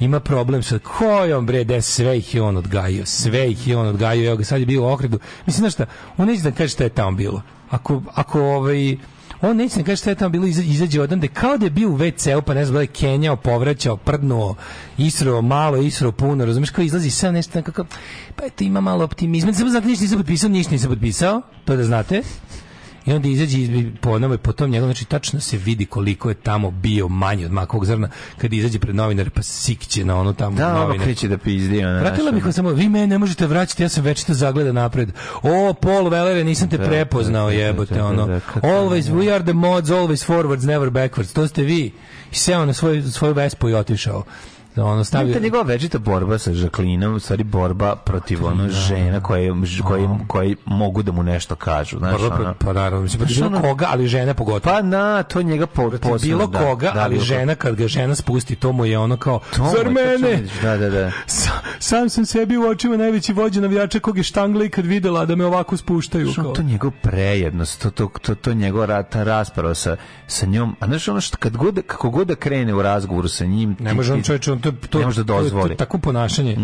ima 0.00 0.20
problem 0.20 0.62
sa 0.62 0.78
kojom 0.78 1.46
bre 1.46 1.64
da 1.64 1.82
sve 1.82 2.18
ih 2.18 2.34
je 2.34 2.42
on 2.42 2.56
odgajio 2.56 3.06
sve 3.06 3.50
ih 3.50 3.68
je 3.68 3.76
on 3.76 3.86
odgajio 3.86 4.26
evo 4.26 4.36
ga 4.36 4.44
sad 4.44 4.60
je 4.60 4.66
bio 4.66 4.82
u 4.82 4.92
okredu 4.92 5.18
mislim 5.46 5.60
znaš 5.60 5.72
šta 5.72 5.86
on 6.16 6.26
neće 6.28 6.42
da 6.42 6.50
kaže 6.50 6.68
šta 6.68 6.84
je 6.84 6.90
tamo 6.90 7.16
bilo 7.16 7.42
ako, 7.70 8.02
ako 8.14 8.42
ovaj 8.42 8.96
on 9.42 9.56
neće 9.56 9.76
da 9.76 9.84
kaže 9.84 9.96
šta 9.96 10.10
je 10.10 10.16
tamo 10.16 10.28
bilo 10.28 10.46
iza- 10.46 10.62
izađe 10.64 11.00
odande 11.00 11.28
kao 11.28 11.58
da 11.58 11.66
je 11.66 11.70
bio 11.70 11.90
u 11.90 11.98
WC-u 11.98 12.42
pa 12.42 12.54
ne 12.54 12.64
znam 12.64 12.74
da 12.74 12.80
je 12.80 12.86
kenjao 12.86 13.36
povraćao 13.36 13.96
prdnuo 13.96 14.54
isro 14.98 15.42
malo 15.42 15.76
isro 15.76 16.12
puno 16.12 16.44
razumeš 16.44 16.70
kao 16.70 16.82
izlazi 16.84 17.10
sve 17.10 17.32
nešto 17.32 17.58
nekako 17.58 17.84
pa 18.36 18.44
eto 18.44 18.64
ima 18.64 18.80
malo 18.80 19.04
optimizma. 19.04 19.52
Samo 19.52 19.70
znate 19.70 19.86
ništa 19.86 20.02
nisam 20.02 20.18
potpisao 20.18 20.50
ništa 20.50 20.72
nisam 20.72 20.90
potpisao 20.90 21.42
to 21.64 21.76
da 21.76 21.84
znate 21.84 22.22
i 23.06 23.12
onda 23.12 23.28
izađe 23.28 23.58
i 23.58 23.90
po 24.00 24.10
onome, 24.10 24.38
po 24.38 24.52
tom 24.52 24.70
njegovom, 24.70 24.88
znači 24.88 25.04
tačno 25.04 25.40
se 25.40 25.56
vidi 25.56 25.86
koliko 25.86 26.28
je 26.28 26.34
tamo 26.34 26.70
bio 26.70 27.08
manji 27.08 27.44
od 27.44 27.52
makovog 27.52 27.86
zrna 27.86 28.08
kad 28.38 28.52
izađe 28.52 28.78
pred 28.78 28.94
novinar 28.94 29.30
pa 29.30 29.42
sikće 29.42 30.04
na 30.04 30.16
ono 30.16 30.32
tamo 30.32 30.56
Da, 30.56 30.68
ono 30.68 30.78
novinar. 30.80 31.04
kreće 31.06 31.28
da 31.28 31.38
pizdi. 31.38 31.78
Ona, 31.78 32.00
Vratila 32.00 32.32
bih 32.32 32.44
samo, 32.52 32.70
vi 32.70 32.88
me 32.88 33.06
ne 33.06 33.18
možete 33.18 33.46
vraćati, 33.46 33.82
ja 33.82 33.88
sam 33.88 34.04
večito 34.04 34.34
zagleda 34.34 34.72
napred. 34.72 35.12
O, 35.42 35.74
Paul 35.74 36.08
Velere, 36.08 36.44
nisam 36.44 36.68
te 36.68 36.78
Da, 36.78 36.84
prepoznao, 36.84 37.46
da, 37.46 37.56
da, 37.56 37.62
jebote, 37.62 37.94
da, 37.94 38.00
da, 38.00 38.06
ono. 38.06 38.26
da, 38.26 38.40
Always, 38.54 39.02
we 39.04 39.34
are 39.34 39.44
the 39.44 39.52
mods, 39.52 39.90
always 39.90 40.26
forwards, 40.26 40.64
never 40.64 40.90
backwards. 40.90 41.32
To 41.32 41.48
ste 41.48 41.62
vi. 41.62 41.92
I 42.32 42.34
seo 42.34 42.64
na 42.64 42.72
svoj, 42.72 43.02
svoju 43.02 43.34
vespu 43.34 43.68
i 43.68 43.74
otišao. 43.74 44.24
Da 44.76 44.84
ono 44.84 45.04
Stavio... 45.04 45.34
Ta 45.34 45.40
njegova 45.40 45.62
večita 45.62 45.98
borba 45.98 46.38
sa 46.38 46.52
Žaklinom, 46.52 47.14
u 47.14 47.18
stvari 47.18 47.44
borba 47.44 47.96
protiv 47.96 48.46
ono 48.46 48.68
žena 48.68 49.20
koje, 49.20 49.52
koje, 49.84 50.08
koje 50.26 50.56
mogu 50.64 51.02
da 51.02 51.12
mu 51.12 51.22
nešto 51.22 51.54
kažu. 51.54 51.98
Znaš, 51.98 52.20
Borba 52.20 52.36
ono. 52.36 52.54
pa 52.54 52.72
naravno, 52.72 53.00
mislim, 53.00 53.18
protiv 53.18 53.36
bilo 53.36 53.46
ono- 53.46 53.60
koga, 53.60 53.86
ali 53.90 54.06
žene 54.06 54.34
pogotovo. 54.34 54.74
Pa 54.74 54.82
na, 54.82 55.22
to 55.22 55.42
njega 55.42 55.66
po, 55.66 55.90
posebno, 55.90 56.18
bilo 56.18 56.46
da, 56.46 56.58
koga, 56.58 56.90
da, 56.90 57.00
ali 57.00 57.14
bilo 57.14 57.24
žena 57.24 57.54
kad 57.54 57.74
ga 57.74 57.88
žena 57.88 58.14
spusti, 58.14 58.56
to 58.56 58.72
mu 58.72 58.84
je 58.84 58.98
ono 58.98 59.16
kao, 59.16 59.40
To 59.56 59.72
zar 59.76 59.90
mene? 59.90 60.42
Da, 60.62 60.76
da, 60.76 60.90
da. 60.90 61.10
Sa- 61.26 61.50
sam 61.78 62.08
sam 62.08 62.26
sebi 62.26 62.56
u 62.56 62.64
očima 62.64 62.96
najveći 62.96 63.32
vođa 63.32 63.60
navijača 63.60 64.00
kog 64.00 64.16
je 64.16 64.22
štangla 64.22 64.64
i 64.64 64.68
kad 64.68 64.86
videla 64.86 65.26
da 65.26 65.36
me 65.36 65.44
ovako 65.46 65.76
spuštaju. 65.76 66.32
Kao. 66.34 66.52
to 66.52 66.62
njegov 66.62 66.90
prejednost, 67.02 67.82
to, 67.82 67.90
to, 67.90 68.10
to, 68.22 68.34
to 68.34 68.52
njegova 68.54 68.86
ra- 68.86 69.02
ta 69.02 69.22
rasprava 69.22 69.74
sa, 69.74 69.96
sa 70.26 70.46
njom, 70.46 70.76
a 70.80 70.86
znaš 70.86 71.08
ono 71.08 71.20
što 71.20 71.36
kad 71.36 71.56
god, 71.56 71.82
kako 71.86 72.10
god 72.10 72.26
da 72.26 72.34
krene 72.34 72.74
u 72.74 72.82
razgovoru 72.82 73.28
sa 73.28 73.44
njim, 73.44 73.76
Ne 73.80 73.94
može 73.94 74.12
on 74.12 74.22
čovječ, 74.22 74.48
on 74.48 74.59
to, 74.62 74.72
to, 74.82 74.98
ne 74.98 75.04
može 75.04 75.18
da 75.18 75.26
to- 75.26 75.32
to- 75.34 75.42
dozvoli. 75.42 75.76
takvo 75.76 76.00
ponašanje. 76.00 76.56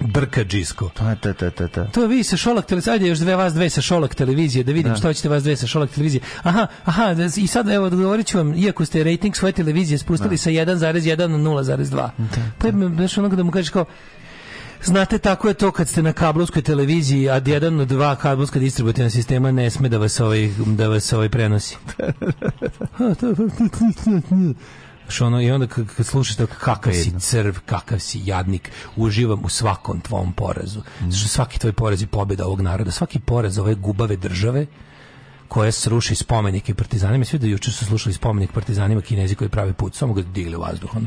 Drka 0.00 0.44
džisko. 0.44 0.88
Pa, 0.90 1.14
ta, 1.14 1.32
ta, 1.32 1.50
ta, 1.50 1.68
ta. 1.68 1.84
To 1.84 2.06
vi 2.06 2.22
sa 2.22 2.36
Šolak 2.36 2.66
televizije, 2.66 2.92
ajde 2.92 3.08
još 3.08 3.18
dve 3.18 3.36
vas 3.36 3.54
dve 3.54 3.70
sa 3.70 3.80
Šolak 3.80 4.14
televizije, 4.14 4.64
da 4.64 4.72
vidim 4.72 4.92
Da. 4.92 4.96
što 4.96 5.12
ćete 5.12 5.28
vas 5.28 5.42
dve 5.42 5.56
sa 5.56 5.66
Šolak 5.66 5.90
televizije. 5.90 6.20
Aha, 6.42 6.66
aha, 6.84 7.14
da- 7.14 7.24
i 7.36 7.46
sad 7.46 7.68
evo 7.68 7.86
odgovorit 7.86 8.26
ću 8.26 8.38
vam, 8.38 8.54
iako 8.54 8.84
ste 8.84 9.04
rating 9.04 9.36
svoje 9.36 9.52
televizije 9.52 9.98
spustili 9.98 10.38
sa 10.38 10.50
1,1 10.50 11.28
na 11.28 11.38
0,2. 11.38 12.10
Pa 12.58 12.66
je 12.66 12.72
baš 12.72 13.18
onoga 13.18 13.36
da 13.36 13.42
mu 13.42 13.50
kažeš 13.50 13.70
kao, 13.70 13.84
Znate, 14.84 15.18
tako 15.18 15.48
je 15.48 15.54
to 15.54 15.70
kad 15.70 15.88
ste 15.88 16.02
na 16.02 16.12
kablovskoj 16.12 16.62
televiziji, 16.62 17.30
a 17.30 17.40
jedan 17.46 17.80
od 17.80 17.88
dva 17.88 18.16
kablovska 18.16 18.58
distributivna 18.58 19.10
sistema 19.10 19.50
ne 19.52 19.70
sme 19.70 19.88
da 19.88 19.98
vas 19.98 20.20
ovaj, 20.20 20.50
da 20.58 20.88
vas 20.88 21.12
ovaj 21.12 21.28
prenosi. 21.28 21.76
Znaš, 25.12 25.20
ono, 25.20 25.40
I 25.42 25.50
onda 25.50 25.66
kad, 25.66 26.06
slušaš 26.06 26.36
to, 26.36 26.46
kakav 26.46 26.92
si 26.92 27.12
crv, 27.18 27.54
kakav 27.66 27.98
si 27.98 28.20
jadnik, 28.24 28.70
uživam 28.96 29.44
u 29.44 29.48
svakom 29.48 30.00
tvom 30.00 30.32
porazu. 30.32 30.80
Zato 31.00 31.16
što 31.16 31.28
svaki 31.28 31.58
tvoj 31.58 31.72
poraz 31.72 32.00
je 32.00 32.06
pobjeda 32.06 32.46
ovog 32.46 32.60
naroda, 32.60 32.90
svaki 32.90 33.18
poraz 33.18 33.58
ove 33.58 33.74
gubave 33.74 34.16
države 34.16 34.66
koja 35.48 35.72
sruši 35.72 36.14
spomenike 36.14 36.74
partizanima. 36.74 37.24
Svi 37.24 37.38
da 37.38 37.46
juče 37.46 37.72
su 37.72 37.84
slušali 37.84 38.14
spomenik 38.14 38.52
partizanima 38.52 39.00
kinezi 39.00 39.34
koji 39.34 39.50
pravi 39.50 39.72
put, 39.72 39.94
samo 39.94 40.14
ga 40.14 40.22
digli 40.22 40.56
u 40.56 40.60
vazduh. 40.60 40.96
Ono. 40.96 41.06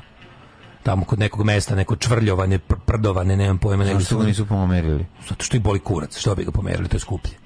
Tamo 0.84 1.06
kod 1.06 1.20
nekog 1.20 1.46
mesta, 1.46 1.76
neko 1.76 1.96
čvrljovane, 1.96 2.60
pr- 2.60 2.80
prdovane, 2.86 3.38
nemam 3.38 3.58
pojma. 3.58 3.86
Zašto 3.86 4.18
ga 4.18 4.26
nisu 4.26 4.46
pomerili? 4.46 5.06
zato 5.30 5.44
što 5.44 5.58
ih 5.58 5.64
boli 5.64 5.80
kurac, 5.80 6.18
što 6.18 6.36
bi 6.36 6.44
ga 6.44 6.52
pomerili, 6.52 6.90
to 6.90 6.96
je 6.96 7.00
skuplje. 7.00 7.45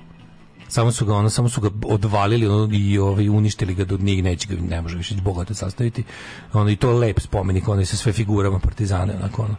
Samo 0.69 0.91
su 0.91 1.05
ga 1.05 1.15
ono, 1.15 1.29
samo 1.29 1.49
su 1.49 1.61
ga 1.61 1.69
odvalili 1.85 2.47
ono, 2.47 2.69
i 2.73 2.97
ovaj 2.97 3.29
uništili 3.29 3.75
ga 3.75 3.85
do 3.85 3.97
njih 4.01 4.23
neće 4.23 4.47
ga 4.47 4.61
ne 4.69 4.81
može 4.81 4.97
više 4.97 5.15
bogato 5.21 5.53
sastaviti. 5.53 6.03
Ono 6.53 6.69
i 6.69 6.75
to 6.75 6.89
je 6.89 6.95
lep 6.95 7.19
spomenik, 7.19 7.67
onaj 7.67 7.85
sa 7.85 7.97
sve 7.97 8.13
figurama 8.13 8.59
partizana 8.59 9.13
onako 9.19 9.41
ono. 9.43 9.55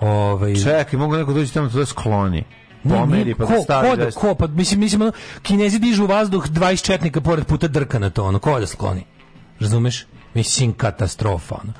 Ovaj 0.00 0.54
Čekaj, 0.54 0.98
mogu 0.98 1.16
neko 1.16 1.32
doći 1.32 1.54
tamo 1.54 1.68
to 1.68 1.78
da 1.78 1.86
skloni. 1.86 2.44
Pomeri, 2.88 3.34
pa 3.34 3.46
ko, 3.46 3.52
da 3.52 3.60
stavi. 3.60 3.90
ko, 3.90 3.96
da, 3.96 4.04
da- 4.04 4.10
ko, 4.10 4.34
pa 4.34 4.46
mislim, 4.46 4.80
mislim, 4.80 5.02
ono, 5.02 5.12
kinezi 5.42 5.78
dižu 5.78 6.04
u 6.04 6.06
vazduh 6.06 6.46
20 6.48 6.84
četnika 6.84 7.20
pored 7.20 7.44
puta 7.46 7.68
drka 7.68 7.98
na 7.98 8.10
to, 8.10 8.24
ono, 8.24 8.38
ko 8.38 8.60
da 8.60 8.66
skloni? 8.66 9.04
Razumeš? 9.60 10.06
Mislim, 10.34 10.72
katastrofa, 10.72 11.54
ono. 11.64 11.72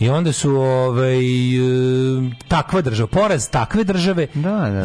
I 0.00 0.08
onda 0.08 0.32
su 0.32 0.56
ovaj, 0.56 1.18
e, 1.56 1.60
takva 2.48 2.80
država, 2.82 3.06
poraz 3.06 3.48
takve 3.50 3.84
države 3.84 4.26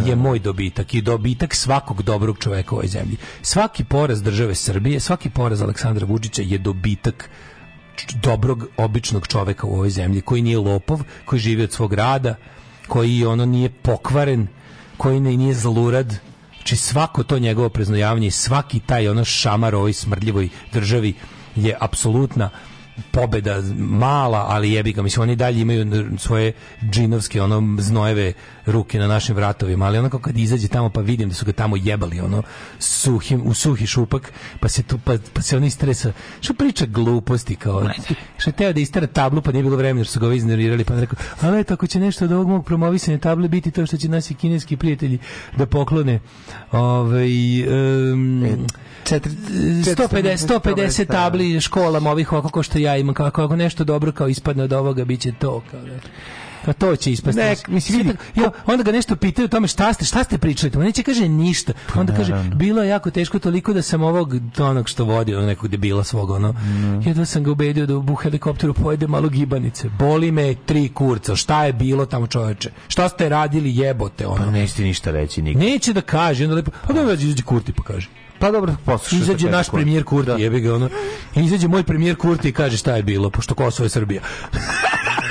je 0.06 0.16
moj 0.16 0.40
dobitak 0.40 0.94
i 0.94 1.02
dobitak 1.02 1.56
svakog 1.56 2.04
dobrog 2.04 2.38
čoveka 2.40 2.76
u 2.76 2.78
ovoj 2.78 2.88
zemlji. 2.88 3.18
Svaki 3.42 3.84
poraz 3.84 4.22
države 4.22 4.56
Srbije, 4.56 5.00
svaki 5.00 5.30
poraz 5.30 5.62
Aleksandra 5.62 6.06
Vučića 6.06 6.42
je 6.42 6.58
dobitak 6.58 7.30
dobrog, 8.22 8.68
običnog 8.78 9.28
čoveka 9.28 9.68
u 9.68 9.74
ovoj 9.74 9.90
zemlji, 9.90 10.22
koji 10.22 10.42
nije 10.42 10.58
lopov, 10.58 11.04
koji 11.26 11.40
živi 11.40 11.64
od 11.64 11.72
svog 11.72 11.94
rada, 11.94 12.36
koji 12.88 13.26
ono 13.26 13.46
nije 13.46 13.70
pokvaren, 13.70 14.48
koji 14.98 15.20
ne, 15.20 15.38
nije 15.38 15.54
zlurad, 15.54 16.16
znači 16.58 16.76
svako 16.76 17.24
to 17.24 17.40
njegovo 17.40 17.70
preznojavanje 17.70 18.28
i 18.28 18.32
svaki 18.32 18.80
taj 18.80 19.08
ono 19.10 19.26
šamar 19.26 19.76
ovoj 19.76 19.94
smrdljivoj 19.94 20.50
državi 20.74 21.14
je 21.56 21.78
apsolutna 21.80 22.50
pobeda 23.12 23.62
mala, 23.78 24.46
ali 24.50 24.72
jebi 24.72 24.94
ga, 24.94 25.02
mislim, 25.02 25.22
oni 25.22 25.36
dalje 25.36 25.62
imaju 25.62 26.10
svoje 26.18 26.54
džinovske, 26.92 27.42
ono, 27.42 27.78
znojeve 27.80 28.34
ruke 28.66 29.00
na 29.00 29.08
našim 29.08 29.36
vratovima, 29.36 29.86
ali 29.86 29.98
onako 29.98 30.20
kad 30.20 30.38
izađe 30.38 30.68
tamo 30.68 30.90
pa 30.90 31.02
vidim 31.02 31.30
da 31.30 31.36
su 31.36 31.46
ga 31.46 31.52
tamo 31.52 31.76
jebali, 31.76 32.20
ono, 32.20 32.44
suhim, 32.80 33.42
u 33.46 33.54
suhi 33.54 33.88
šupak, 33.88 34.34
pa 34.60 34.70
se 34.70 34.84
tu, 34.84 35.00
pa, 35.04 35.18
pa 35.34 35.42
se 35.42 35.58
on 35.58 35.64
istresa, 35.64 36.14
što 36.42 36.54
priča 36.54 36.86
gluposti, 36.86 37.56
kao, 37.56 37.90
što 38.38 38.52
teo 38.52 38.74
da 38.74 38.80
istara 38.80 39.08
tablu, 39.08 39.42
pa 39.42 39.52
nije 39.52 39.64
bilo 39.64 39.78
vremena, 39.78 40.04
što 40.04 40.14
su 40.14 40.20
ga 40.20 40.26
ovi 40.26 40.38
ignorirali, 40.38 40.84
pa 40.84 41.00
rekao, 41.00 41.20
ali 41.42 41.60
eto, 41.60 41.74
ako 41.74 41.88
će 41.88 42.00
nešto 42.00 42.26
od 42.26 42.32
ovog 42.32 42.48
mog 42.48 42.66
promovisanja 42.66 43.18
table 43.18 43.48
biti 43.48 43.72
to 43.72 43.86
što 43.86 43.98
će 43.98 44.10
naši 44.10 44.34
kineski 44.34 44.78
prijatelji 44.78 45.20
da 45.58 45.66
poklone, 45.66 46.20
ovaj, 46.72 47.64
um, 48.12 48.68
150, 49.06 50.38
150 50.38 51.08
tabli 51.08 51.62
školama 51.62 52.12
ovih 52.12 52.32
ovako 52.32 52.50
ko 52.50 52.64
što 52.64 52.78
ja 52.78 52.98
imam 52.98 53.16
kako 53.16 53.44
ako 53.44 53.56
nešto 53.56 53.84
dobro 53.84 54.12
kao 54.12 54.28
ispadne 54.28 54.64
od 54.64 54.74
ovoga 54.74 55.06
biće 55.06 55.32
to 55.40 55.64
kao 55.72 55.82
ne. 55.82 56.00
Pa 56.66 56.74
to 56.74 56.96
će 56.96 57.12
ispasti. 57.12 57.42
Ne, 57.42 57.56
mislim, 57.68 57.98
vidi, 57.98 58.14
jo, 58.36 58.52
onda 58.66 58.84
ga 58.84 58.92
nešto 58.92 59.16
pitaju 59.16 59.46
o 59.46 59.50
tome 59.50 59.68
šta 59.68 59.94
ste, 59.94 60.06
šta 60.06 60.24
ste 60.24 60.38
pričali, 60.38 60.72
on 60.76 60.84
neće 60.84 61.04
kaže 61.04 61.28
ništa. 61.28 61.74
Onda 61.96 62.16
kaže 62.16 62.44
bilo 62.56 62.84
je 62.84 62.90
jako 62.90 63.12
teško 63.12 63.40
toliko 63.40 63.74
da 63.74 63.82
sam 63.82 64.04
ovog 64.04 64.34
onog 64.60 64.90
što 64.90 65.06
vodi 65.06 65.36
ono 65.36 65.46
nekog 65.46 65.68
debila 65.70 66.04
svog 66.04 66.30
ono. 66.30 66.56
Jedva 67.06 67.26
sam 67.26 67.44
ga 67.44 67.52
ubedio 67.52 67.86
da 67.86 67.98
u 67.98 68.16
helikopteru 68.16 68.74
pojede 68.74 69.08
malo 69.08 69.30
gibanice. 69.30 69.90
Boli 70.00 70.32
me 70.32 70.56
tri 70.56 70.90
kurca. 70.90 71.36
Šta 71.36 71.66
je 71.66 71.74
bilo 71.74 72.06
tamo 72.06 72.28
čoveče? 72.28 72.72
Šta 72.88 73.10
ste 73.10 73.30
radili 73.30 73.78
jebote 73.78 74.28
ono? 74.28 74.46
Pa 74.46 74.52
neće 74.52 74.82
ništa 74.82 75.12
reći 75.12 75.42
nikad. 75.42 75.62
Neće 75.62 75.94
da 75.94 76.02
kaže, 76.02 76.44
onda 76.44 76.56
lepo. 76.56 76.72
Pa 76.88 76.94
da 76.94 77.14
izađe 77.14 77.44
Kurti 77.44 77.74
pa 77.74 77.84
kaže. 77.84 78.08
Pa 78.40 78.52
dobro, 78.52 78.76
poslušaj. 78.86 79.20
Izađe 79.20 79.50
naš 79.50 79.70
premijer 79.70 80.04
Kurti, 80.04 80.32
jebi 80.42 80.60
ga 80.60 80.76
ono. 80.76 80.90
Izađe 81.36 81.68
moj 81.68 81.84
premijer 81.84 82.16
Kurti 82.16 82.50
i 82.50 82.52
kaže 82.52 82.78
šta 82.78 82.96
je 82.96 83.04
bilo, 83.04 83.30
pošto 83.30 83.56
Kosovo 83.56 83.86
je 83.86 83.90
Srbija. 83.90 84.22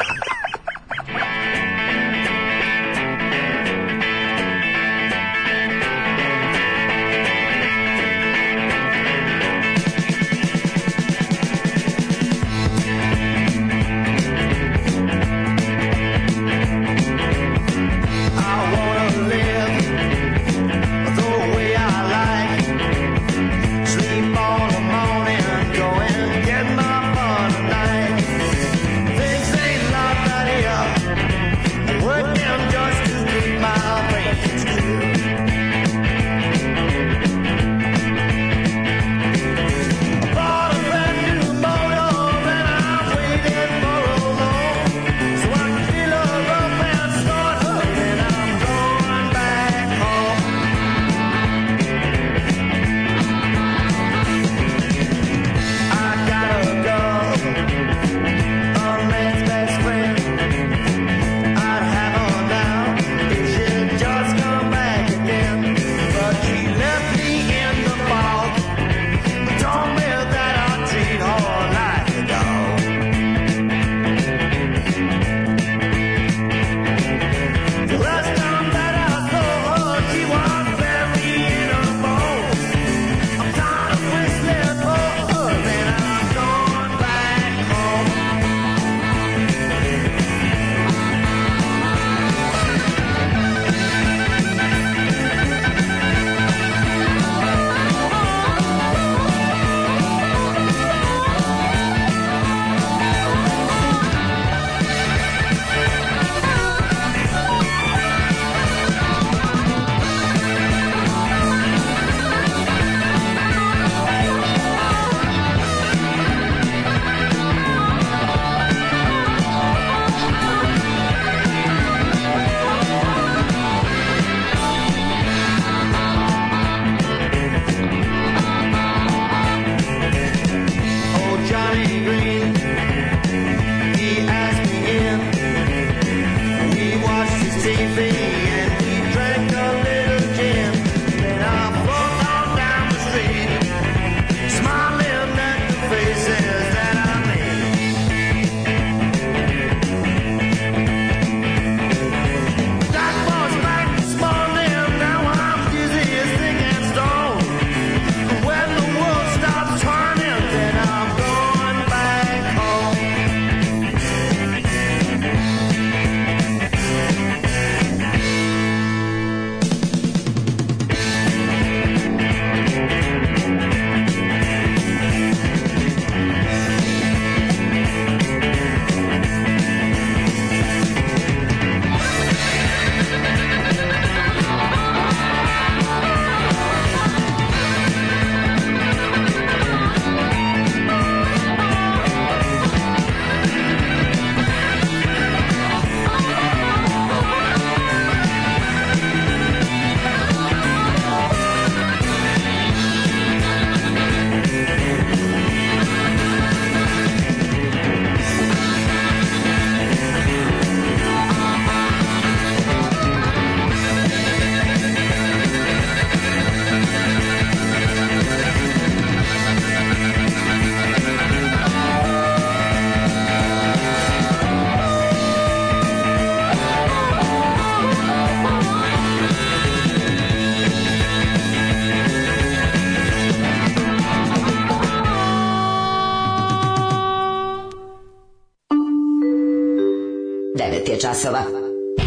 časova. 241.12 241.40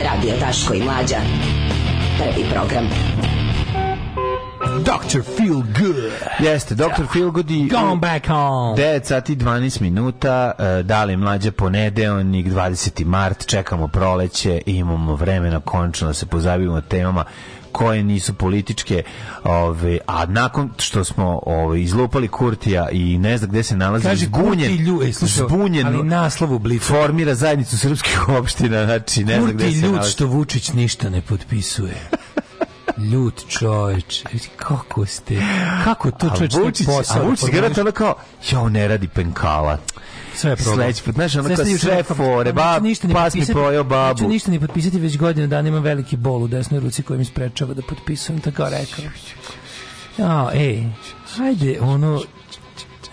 Radio 0.04 0.34
Daško 0.40 0.74
i 0.74 0.84
Mlađa. 0.84 1.18
Prvi 2.18 2.50
program. 2.54 2.86
Dr. 4.80 5.22
Feel 5.38 5.62
Good. 5.80 6.12
Jeste, 6.40 6.76
Dr. 6.76 7.06
Feelgood 7.14 7.52
i... 7.52 7.68
Gone 7.68 7.96
back 7.96 8.28
home. 8.28 8.78
9 8.78 9.04
sati 9.04 9.36
12 9.36 9.82
minuta, 9.82 10.52
e, 10.60 10.84
da 10.84 11.04
li 11.04 11.18
mlađe 11.18 11.52
ponedeonik, 11.52 12.48
20. 12.48 13.06
mart, 13.06 13.46
čekamo 13.46 13.88
proleće, 13.88 14.62
imamo 14.66 15.16
vremena 15.16 15.60
končno 15.60 16.08
da 16.08 16.14
se 16.14 16.26
pozabavimo 16.26 16.82
temama 16.82 17.24
koje 17.76 18.04
nisu 18.04 18.34
političke, 18.34 19.04
ove, 19.44 19.98
a 20.08 20.26
nakon 20.26 20.70
što 20.78 21.04
smo 21.04 21.40
ove, 21.46 21.82
izlupali 21.82 22.28
Kurtija 22.28 22.90
i 22.90 23.18
ne 23.18 23.38
zna 23.38 23.48
gde 23.48 23.64
se 23.64 23.78
nalazi, 23.78 24.04
Kaže 24.04 24.26
zbunjen, 24.26 24.72
Kurti 24.72 24.84
lju, 24.84 25.02
ej, 25.04 25.14
slušaj, 25.14 25.48
zbunjen, 25.48 25.88
ali 25.88 26.04
naslov 26.04 26.54
u 26.54 26.60
Blicu. 26.60 26.86
formira 26.86 27.36
zajednicu 27.36 27.78
srpskih 27.78 28.30
opština, 28.30 28.86
znači 28.86 29.24
ne 29.24 29.34
zna 29.34 29.42
Kurti 29.42 29.56
gde 29.56 29.72
se 29.72 29.78
ljud 29.80 29.92
nalazi. 29.94 30.12
što 30.12 30.28
Vučić 30.28 30.74
ništa 30.74 31.10
ne 31.10 31.22
potpisuje. 31.22 31.96
Ljut 32.98 33.48
čovječ. 33.48 34.24
Kako 34.56 35.06
ste? 35.06 35.42
Kako 35.84 36.12
to 36.12 36.30
čovječ 36.30 36.54
Vučić, 36.54 36.88
posao? 36.88 37.22
a 37.22 37.26
Vučić 37.26 37.46
da 37.46 37.52
garant 37.52 37.78
ono 37.78 37.92
kao, 37.92 38.16
jo, 38.52 38.70
ne 38.70 38.88
radi 38.88 39.08
penkala. 39.08 39.78
Sve 40.36 40.52
je 40.52 40.56
problem. 40.56 40.76
Sledeći 40.76 41.04
put, 41.04 41.16
znaš, 41.16 41.36
ono 41.36 41.56
kao 41.56 41.66
sve 41.66 42.04
fore, 42.04 42.54
ba, 42.54 42.80
ništa 42.80 43.08
ni 43.08 43.14
pas 43.14 43.36
mi 43.36 43.46
pojeo 43.54 43.84
babu. 43.84 44.14
Neću 44.14 44.28
ništa 44.28 44.52
ni 44.52 44.60
potpisati, 44.60 45.00
već 45.00 45.18
godinu 45.18 45.48
dana 45.48 45.68
imam 45.68 45.84
veliki 45.84 46.18
bol 46.18 46.44
u 46.44 46.48
desnoj 46.48 46.80
ruci 46.80 47.04
koji 47.04 47.20
mi 47.20 47.26
sprečava 47.26 47.74
da 47.74 47.82
potpisujem, 47.82 48.42
tako 48.42 48.64
rekao. 48.64 49.06
Ja, 50.18 50.50
ej, 50.54 50.84
hajde, 51.38 51.80
ono, 51.82 52.22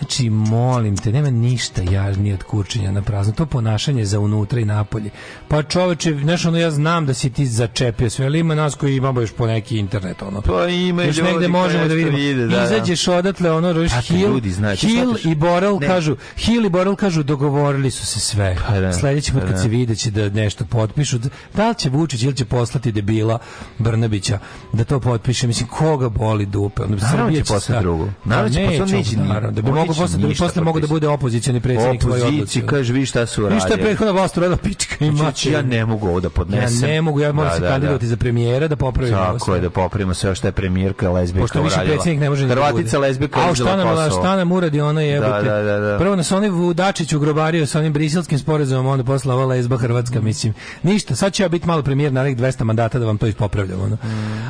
Znači, 0.03 0.31
molim 0.31 0.97
te, 0.97 1.13
nema 1.13 1.31
ništa 1.31 1.83
jažnije 1.83 2.35
od 2.35 2.43
kurčenja 2.43 2.93
na 2.93 3.03
prazno. 3.03 3.33
To 3.33 3.47
ponašanje 3.47 4.05
za 4.05 4.21
unutra 4.21 4.61
i 4.61 4.65
napolje. 4.65 5.11
Pa 5.49 5.63
čoveče, 5.63 6.15
znaš, 6.23 6.45
ono, 6.47 6.59
ja 6.59 6.71
znam 6.71 7.07
da 7.07 7.15
si 7.15 7.31
ti 7.31 7.47
začepio 7.47 8.11
sve, 8.11 8.27
ali 8.27 8.39
ima 8.39 8.55
nas 8.55 8.75
koji 8.75 8.97
imamo 8.97 9.21
još 9.21 9.33
po 9.33 9.47
neki 9.47 9.79
internet, 9.79 10.23
ono. 10.23 10.41
Pa 10.41 10.67
ima 10.69 11.03
još 11.03 11.17
ljudi 11.17 11.49
možemo 11.49 11.89
da 11.89 11.95
vidimo. 11.95 12.17
vide, 12.17 12.47
da, 12.47 12.57
da. 12.57 12.65
Izađeš 12.65 13.09
odatle, 13.09 13.53
ono, 13.53 13.73
roviš, 13.73 13.93
A 13.93 14.01
ti 14.01 14.07
Hill, 14.07 14.33
ljudi, 14.35 14.51
znači, 14.51 14.87
Hill 14.87 15.15
i 15.25 15.35
Borel 15.35 15.79
Ne. 15.81 15.87
kažu, 15.87 16.17
Hill 16.37 16.65
i 16.67 16.69
Borel 16.71 16.97
kažu, 16.97 17.23
dogovorili 17.23 17.91
su 17.91 18.07
se 18.07 18.21
sve. 18.21 18.57
Pa 18.69 18.81
da, 18.81 18.93
Sledeći 18.93 19.33
put 19.33 19.41
pa 19.41 19.47
kad 19.47 19.57
da. 19.57 19.63
se 19.63 19.69
vide 19.69 19.97
će 19.97 20.11
da 20.11 20.29
nešto 20.29 20.65
potpišu, 20.65 21.19
da 21.55 21.69
li 21.69 21.75
će 21.75 21.91
Vučić 21.91 22.23
ili 22.23 22.37
će 22.37 22.45
poslati 22.45 22.93
debila 22.93 23.39
Brnabića 23.79 24.39
da 24.73 24.85
to 24.85 25.01
potpiše, 25.01 25.47
mislim, 25.47 25.69
koga 25.69 26.09
boli 26.09 26.47
dupe? 26.47 26.83
Naravno 26.83 27.09
Srbija 27.11 27.45
će 27.45 27.53
poslati 27.55 27.83
drugo. 27.83 28.09
Naravno 28.25 28.49
Pa 28.49 28.55
će 28.55 28.67
poslati, 28.69 28.93
neće, 28.93 29.17
naravno, 29.17 29.51
da 29.51 29.63
bi 29.63 29.71
neće 29.93 30.03
posle 30.03 30.19
da 30.19 30.29
ništa 30.29 30.45
posle 30.45 30.63
mogo 30.63 30.81
da 30.81 30.87
bude 30.87 31.09
opozicioni 31.09 31.61
predsjednik 31.61 32.05
Opoziciji, 32.05 32.63
kaže, 32.63 32.93
vi 32.93 33.07
šta 33.07 33.27
su 33.27 33.47
Vi 33.47 33.61
šta 33.61 33.69
je 33.69 33.77
prethodna 33.77 34.13
vlast 34.13 34.37
uradila 34.37 34.57
pička 34.57 35.05
i 35.05 35.11
mater. 35.11 35.53
ja 35.53 35.63
ne 35.63 35.87
mogu 35.87 36.09
ovo 36.09 36.21
da 36.21 36.31
podnesem. 36.31 36.89
Ja 36.89 36.95
ne 36.95 37.03
mogu, 37.03 37.21
ja 37.21 37.33
moram 37.33 37.51
Da, 37.51 37.57
se 37.57 37.63
da, 37.63 37.69
kandidovati 37.69 38.05
da. 38.05 38.09
za 38.09 38.17
premijera 38.17 38.69
da 38.69 38.77
popravim 38.77 39.15
ovo 39.15 39.39
Tako 39.39 39.55
je, 39.55 39.61
da 39.61 39.71
popravimo 39.71 40.15
sve 40.15 40.35
što 40.35 40.49
je 40.49 40.53
premijerka 40.53 41.11
lezbijka 41.11 41.43
Pošto 41.43 41.63
više 41.63 41.75
uradila. 41.75 41.95
predsjednik 41.95 42.21
ne 42.21 42.31
može 42.31 42.49
Hrvatica 42.49 42.83
bude. 42.89 42.99
lezbijka 42.99 43.41
A 43.41 43.55
šta 43.55 43.77
nam, 43.77 44.11
šta 44.11 44.37
nam 44.37 44.53
uradi 44.53 44.81
ona 44.81 45.01
jebote? 45.01 45.31
Da, 45.43 45.53
da, 45.53 45.63
da, 45.63 45.79
da. 45.79 45.99
Prvo 45.99 46.17
nas 46.17 46.33
onaj 46.33 46.49
Vudačić 46.51 47.13
ugrobario 47.13 47.67
sa 47.67 47.79
onim 47.79 47.93
briselskim 47.93 48.39
sporazumom, 48.39 48.87
onda 48.87 49.05
posle 49.05 49.35
ova 49.35 49.45
lezba 49.47 49.77
Hrvatska, 49.77 50.21
mislim. 50.21 50.55
Ništa, 50.83 51.15
sad 51.17 51.33
ću 51.33 51.43
ja 51.43 51.49
biti 51.49 51.67
malo 51.67 51.83
premijer 51.83 52.13
narednih 52.13 52.39
200 52.39 52.65
mandata 52.65 52.99
da 52.99 53.07
vam 53.07 53.19
to 53.19 53.27
ispopravljam, 53.27 53.81
ono. 53.81 53.97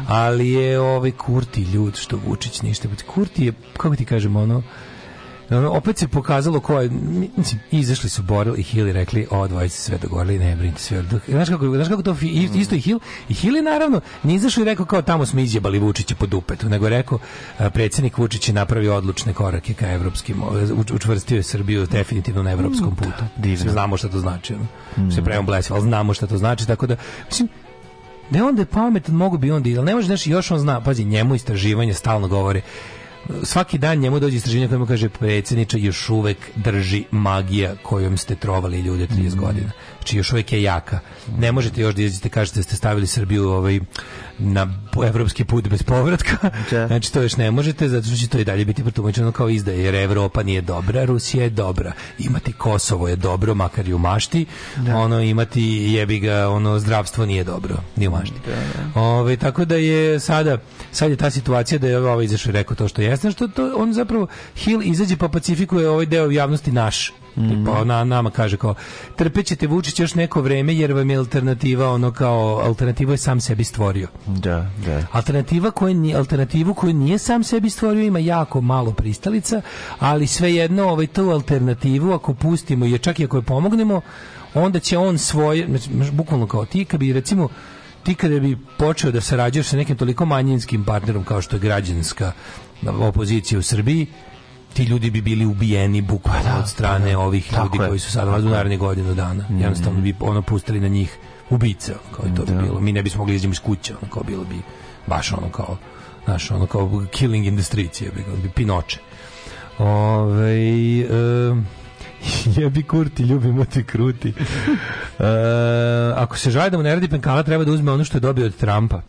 Ali 0.09 0.51
je 0.51 0.81
ovaj 0.81 1.11
Kurti 1.11 1.63
ljud 1.63 1.97
što 1.97 2.19
Vučić 2.19 2.63
ništa. 2.63 2.89
Kurti 3.07 3.45
je, 3.45 3.53
kako 3.73 3.97
ti 3.97 4.05
kažemo, 4.05 4.41
ono, 4.43 4.63
opet 5.57 5.99
se 5.99 6.09
pokazalo 6.09 6.61
ko 6.61 6.81
je, 6.81 6.91
mislim, 7.37 7.61
izašli 7.71 8.09
su 8.09 8.23
Borel 8.23 8.59
i 8.59 8.63
Hill 8.63 8.89
i 8.89 8.93
rekli, 8.93 9.27
o, 9.31 9.49
dvojice 9.49 9.77
sve 9.77 9.99
dogovorili, 9.99 10.39
ne 10.39 10.57
brinite 10.57 10.81
sve. 10.81 11.05
Znaš 11.29 11.49
kako, 11.49 11.75
znaš 11.75 11.89
kako 11.89 12.03
to, 12.03 12.17
isto 12.55 12.75
i 12.75 12.81
Hill, 12.81 13.01
i 13.29 13.35
Hill 13.35 13.57
je 13.57 13.63
naravno, 13.63 14.01
nije 14.23 14.37
izašao 14.37 14.63
i 14.63 14.65
rekao 14.65 14.87
kao 14.87 15.03
tamo 15.03 15.27
smo 15.27 15.41
izjebali 15.41 15.79
Vučića 15.79 16.15
po 16.15 16.27
dupetu, 16.27 16.69
nego 16.69 16.87
je 16.87 16.91
rekao, 16.91 17.19
predsjednik 17.73 18.19
Vučić 18.19 18.49
je 18.49 18.55
napravio 18.55 18.97
odlučne 18.97 19.33
korake 19.33 19.75
ka 19.75 19.93
evropskim, 19.93 20.43
učvrstio 20.95 21.37
je 21.37 21.43
Srbiju 21.43 21.87
definitivno 21.87 22.43
na 22.43 22.51
evropskom 22.51 22.97
putu. 22.97 23.25
divno. 23.37 23.59
Svi 23.59 23.71
znamo 23.71 23.97
šta 23.97 24.09
to 24.09 24.19
znači, 24.19 24.55
ono. 24.55 25.11
Se 25.11 25.23
pravimo 25.25 25.47
blesi, 25.47 25.73
ali 25.73 25.83
znamo 25.83 26.15
šta 26.15 26.27
to 26.27 26.39
znači, 26.39 26.67
tako 26.67 26.87
da, 26.87 26.97
mislim, 27.27 27.49
ne 28.31 28.43
onda 28.43 28.63
je 28.63 28.67
pametan, 28.67 29.15
mogu 29.15 29.39
bi 29.39 29.51
onda, 29.51 29.71
ali 29.71 29.87
ne 29.87 29.95
može, 29.95 30.07
znaš, 30.07 30.27
još 30.27 30.51
on 30.51 30.59
zna, 30.59 30.81
pazi, 30.81 31.05
njemu 31.05 31.35
istraživanje 31.35 31.95
stalno 31.95 32.29
govore, 32.29 32.61
svaki 33.43 33.79
dan 33.79 33.99
njemu 33.99 34.21
dođe 34.21 34.37
istraživanje 34.37 34.69
koje 34.69 34.79
mu 34.79 34.87
kaže 34.87 35.09
predsjedniče 35.09 35.81
još 35.81 36.09
uvek 36.09 36.39
drži 36.57 37.05
magija 37.11 37.75
kojom 37.83 38.17
ste 38.17 38.35
trovali 38.35 38.81
ljude 38.81 39.07
30 39.07 39.37
godina. 39.37 39.71
Znači 40.03 40.17
još 40.17 40.33
uvek 40.33 40.53
je 40.53 40.63
jaka. 40.63 40.99
Ne 41.39 41.53
možete 41.53 41.81
još 41.81 41.95
da 41.95 42.03
izađete 42.03 42.29
kažete 42.29 42.59
da 42.59 42.63
ste 42.63 42.77
stavili 42.77 43.07
Srbiju 43.07 43.49
ovaj 43.49 43.81
na 44.39 44.67
evropski 45.07 45.45
put 45.45 45.69
bez 45.69 45.83
povratka. 45.83 46.37
Znači 46.87 47.13
to 47.13 47.23
još 47.23 47.37
ne 47.37 47.51
možete 47.51 47.89
zato 47.89 48.07
što 48.07 48.17
će 48.17 48.29
to 48.29 48.39
i 48.39 48.45
dalje 48.45 48.65
biti 48.65 48.83
protumačeno 48.83 49.33
kao 49.33 49.49
izdaje 49.49 49.85
jer 49.85 49.95
Evropa 49.95 50.43
nije 50.43 50.61
dobra, 50.61 51.05
Rusija 51.05 51.45
je 51.45 51.51
dobra. 51.51 51.93
Imati 52.19 52.53
Kosovo 52.53 53.09
je 53.09 53.17
dobro 53.17 53.55
makar 53.55 53.89
i 53.89 53.95
u 53.95 53.99
mašti. 53.99 54.47
Ono 54.95 55.21
imati 55.21 55.63
jebi 55.93 56.19
ga 56.19 56.49
ono 56.49 56.79
zdravstvo 56.79 57.27
nije 57.27 57.45
dobro, 57.45 57.77
ni 57.97 58.09
u 58.09 58.11
mašti. 58.11 58.37
Ovaj, 58.95 59.37
tako 59.37 59.65
da 59.65 59.77
je 59.77 60.21
sada 60.21 60.59
sad 60.93 61.11
je 61.11 61.17
ta 61.17 61.31
situacija 61.31 61.79
da 61.79 61.89
je 61.89 61.99
ovaj 61.99 62.25
izašao 62.25 62.51
i 62.51 62.53
rekao 62.53 62.77
to 62.77 62.89
što 62.89 63.03
jeste, 63.03 63.31
što 63.31 63.49
to 63.49 63.75
on 63.77 63.93
zapravo 63.93 64.27
Hill 64.57 64.83
izađe 64.83 65.17
pa 65.17 65.29
pacifikuje 65.29 65.89
ovaj 65.89 66.07
deo 66.07 66.31
javnosti 66.31 66.73
naš. 66.73 67.13
Pa 67.67 67.85
na 67.85 68.05
nama 68.05 68.31
kaže 68.31 68.57
kao 68.57 68.75
trpećete 69.17 69.67
Vučić 69.67 70.01
još 70.01 70.15
neko 70.15 70.41
vreme 70.41 70.75
jer 70.75 70.93
vam 70.93 71.11
je 71.11 71.17
alternativa 71.17 71.91
ono 71.91 72.11
kao 72.11 72.61
alternativu 72.65 73.13
je 73.13 73.19
sam 73.19 73.41
sebi 73.41 73.65
stvorio. 73.65 74.09
Da, 74.27 74.71
da. 74.87 75.07
Alternativa 75.13 75.71
koja 75.71 75.95
nije, 75.95 76.17
alternativu 76.17 76.75
koju 76.75 76.93
nije 76.93 77.19
sam 77.19 77.45
sebi 77.45 77.71
stvorio 77.71 78.03
ima 78.03 78.19
jako 78.19 78.61
malo 78.61 78.93
pristalica, 78.93 79.63
ali 79.99 80.27
svejedno 80.27 80.89
ovaj 80.89 81.07
tu 81.07 81.31
alternativu 81.31 82.13
ako 82.13 82.35
pustimo 82.35 82.87
i 82.87 82.99
čak 82.99 83.21
i 83.21 83.25
ako 83.25 83.37
je 83.37 83.43
pomognemo, 83.43 84.01
onda 84.55 84.79
će 84.79 84.99
on 84.99 85.19
svoje, 85.19 85.67
znači, 85.67 86.11
bukvalno 86.13 86.47
kao 86.47 86.65
ti 86.65 86.85
kad 86.85 87.01
bi 87.01 87.13
recimo 87.13 87.49
ti 88.03 88.15
kada 88.15 88.41
bi 88.41 88.59
počeo 88.79 89.11
da 89.11 89.21
sarađuješ 89.21 89.67
sa 89.67 89.77
nekim 89.77 89.97
toliko 89.97 90.25
manjinskim 90.25 90.85
partnerom 90.85 91.25
kao 91.25 91.43
što 91.43 91.57
je 91.57 91.61
građanska 91.61 92.33
opozicija 93.01 93.59
u 93.59 93.63
Srbiji, 93.63 94.07
ti 94.73 94.85
ljudi 94.85 95.11
bi 95.11 95.21
bili 95.21 95.47
ubijeni 95.47 96.01
bukvalno 96.01 96.59
od 96.59 96.69
strane 96.69 97.17
ovih 97.17 97.51
Tako 97.51 97.65
ljudi 97.65 97.85
je. 97.85 97.89
koji 97.89 97.99
su 97.99 98.11
sad 98.11 98.29
vladu 98.29 98.49
naredne 98.49 98.77
godinu 98.77 99.15
dana. 99.15 99.45
Jednostavno 99.51 100.01
bi 100.01 100.15
ono 100.21 100.43
pustili 100.43 100.81
na 100.81 100.89
njih 100.89 101.19
ubice, 101.51 101.95
kao 102.17 102.25
i 102.27 102.35
to 102.35 102.45
bi 102.45 102.63
bilo. 102.63 102.81
Mi 102.81 102.93
ne 102.93 103.03
bismo 103.03 103.19
mogli 103.19 103.35
izaći 103.35 103.51
iz 103.51 103.61
kuće, 103.61 103.95
ono, 104.03 104.13
kao 104.13 104.23
bilo 104.23 104.45
bi 104.45 104.57
baš 105.07 105.33
ono 105.33 105.49
kao 105.49 105.77
znaš, 106.25 106.51
ono 106.51 106.67
kao 106.67 107.05
killing 107.11 107.47
in 107.47 107.57
the 107.57 107.65
streets, 107.65 108.01
je 108.01 108.11
bi, 108.11 108.25
bi 108.43 108.49
pinoče. 108.49 108.99
Ove, 109.79 110.57
um, 111.51 111.67
jebi 112.57 112.83
kurti, 112.83 113.23
ljubimo 113.23 113.65
ti 113.65 113.85
kruti. 113.85 114.33
E, 115.19 115.25
ako 116.17 116.39
se 116.39 116.51
žali 116.51 116.71
da 116.71 116.77
mu 116.77 116.83
ne 116.83 116.95
radi 116.95 117.09
penkala, 117.09 117.43
treba 117.43 117.65
da 117.65 117.73
uzme 117.73 117.93
ono 117.93 118.05
što 118.05 118.17
je 118.17 118.21
dobio 118.21 118.47
od 118.47 118.57
Trumpa. 118.57 119.03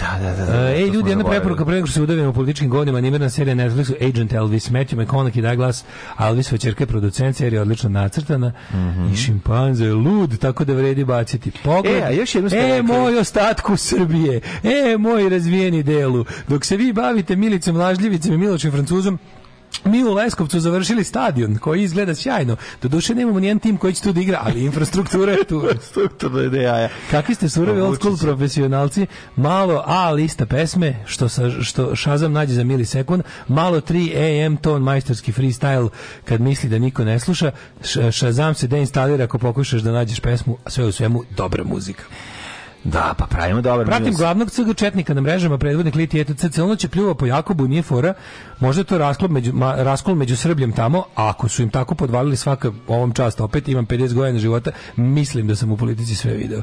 Da, 0.00 0.18
da, 0.22 0.36
da. 0.36 0.46
da, 0.46 0.68
E, 0.68 0.74
ej, 0.76 0.86
to 0.86 0.94
ljudi, 0.94 1.10
jedna 1.10 1.24
preporuka 1.24 1.64
pre 1.64 1.74
nego 1.74 1.86
što 1.86 1.94
se 1.94 2.02
udavimo 2.02 2.28
u 2.28 2.32
političkim 2.32 2.70
godinama, 2.70 2.98
animirana 2.98 3.30
serija 3.30 3.54
Netflixu 3.54 4.08
Agent 4.08 4.32
Elvis, 4.32 4.70
Matthew 4.70 5.06
McConaughey, 5.06 5.40
Douglas, 5.40 5.84
Elvisova 6.20 6.58
ćerka 6.58 6.82
je 6.82 6.86
producent, 6.86 7.36
serija 7.36 7.58
je 7.58 7.62
odlično 7.62 7.90
nacrtana 7.90 8.52
i 9.12 9.16
šimpanze 9.16 9.84
je 9.84 9.94
lud, 9.94 10.38
tako 10.38 10.64
da 10.64 10.72
vredi 10.72 11.04
baciti 11.04 11.50
pogled. 11.64 11.94
E, 11.94 12.02
a 12.02 12.10
još 12.10 12.34
jednu 12.34 12.50
E, 12.52 12.82
moj 12.82 13.18
ostatku 13.18 13.76
Srbije, 13.76 14.40
e, 14.62 14.96
moj 14.98 15.28
razvijeni 15.28 15.82
delu, 15.82 16.24
dok 16.48 16.64
se 16.64 16.76
vi 16.76 16.92
bavite 16.92 17.36
Milicom 17.36 17.76
Lažljivicom 17.76 18.32
i 18.32 18.38
Milošem 18.38 18.72
Francuzom, 18.72 19.18
mi 19.84 20.04
u 20.04 20.14
Leskovcu 20.14 20.60
završili 20.60 21.04
stadion 21.04 21.58
koji 21.58 21.82
izgleda 21.82 22.14
sjajno. 22.14 22.56
Doduše 22.82 23.14
nemamo 23.14 23.40
nijedan 23.40 23.58
tim 23.58 23.76
koji 23.76 23.94
će 23.94 24.02
tu 24.02 24.12
da 24.12 24.20
igra, 24.20 24.40
ali 24.42 24.64
infrastruktura 24.64 25.32
je 25.32 25.44
tu. 25.44 25.62
Strukturno 25.90 26.38
je 26.38 26.62
jaja. 26.62 26.88
Kakvi 27.10 27.34
ste 27.34 27.48
surovi 27.48 27.80
Pa, 27.80 27.86
old 27.86 27.96
school 27.98 28.16
profesionalci, 28.18 29.06
malo 29.36 29.82
A 29.86 30.10
lista 30.10 30.46
pesme, 30.46 30.96
što, 31.06 31.28
sa, 31.28 31.50
što 31.62 31.96
Shazam 31.96 32.32
nađe 32.32 32.54
za 32.54 32.64
milisekund, 32.64 33.22
malo 33.48 33.80
3 33.80 34.46
AM 34.46 34.56
ton 34.56 34.82
majstorski 34.82 35.32
freestyle 35.32 35.88
kad 36.24 36.40
misli 36.40 36.68
da 36.68 36.78
niko 36.78 37.04
ne 37.04 37.18
sluša, 37.18 37.50
Š- 37.82 38.12
Shazam 38.12 38.54
se 38.54 38.66
deinstalira 38.66 39.24
ako 39.24 39.38
pokušaš 39.38 39.82
da 39.82 39.92
nađeš 39.92 40.20
pesmu, 40.20 40.56
a 40.64 40.70
sve 40.70 40.84
u 40.84 40.92
svemu 40.92 41.22
dobra 41.36 41.64
muzika. 41.64 42.02
Da, 42.84 43.14
pa 43.18 43.26
pravimo 43.26 43.60
dobar 43.60 43.86
Pratim 43.86 44.04
minus. 44.04 44.18
glavnog 44.18 44.50
CG 44.50 44.76
četnika 44.76 45.14
na 45.14 45.20
mrežama, 45.20 45.58
predvodnik 45.58 45.94
Liti 45.94 46.20
ETC, 46.20 46.50
celno 46.50 46.76
će 46.76 46.88
pljuva 46.88 47.14
po 47.14 47.26
Jakobu, 47.26 47.68
nije 47.68 47.82
fora, 47.82 48.14
možda 48.60 48.80
je 48.80 48.84
to 48.84 48.98
raskol 48.98 49.28
među, 49.28 49.52
ma, 49.52 49.74
raskol 49.74 50.14
među 50.14 50.36
Srbljem 50.36 50.72
tamo, 50.72 50.98
a 51.14 51.28
ako 51.28 51.48
su 51.48 51.62
im 51.62 51.70
tako 51.70 51.94
podvalili 51.94 52.36
svaka 52.36 52.72
ovom 52.88 53.12
čast, 53.12 53.40
opet 53.40 53.68
imam 53.68 53.86
50 53.86 54.14
godina 54.14 54.38
života, 54.38 54.70
mislim 54.96 55.46
da 55.46 55.56
sam 55.56 55.72
u 55.72 55.76
politici 55.76 56.14
sve 56.14 56.32
video. 56.32 56.62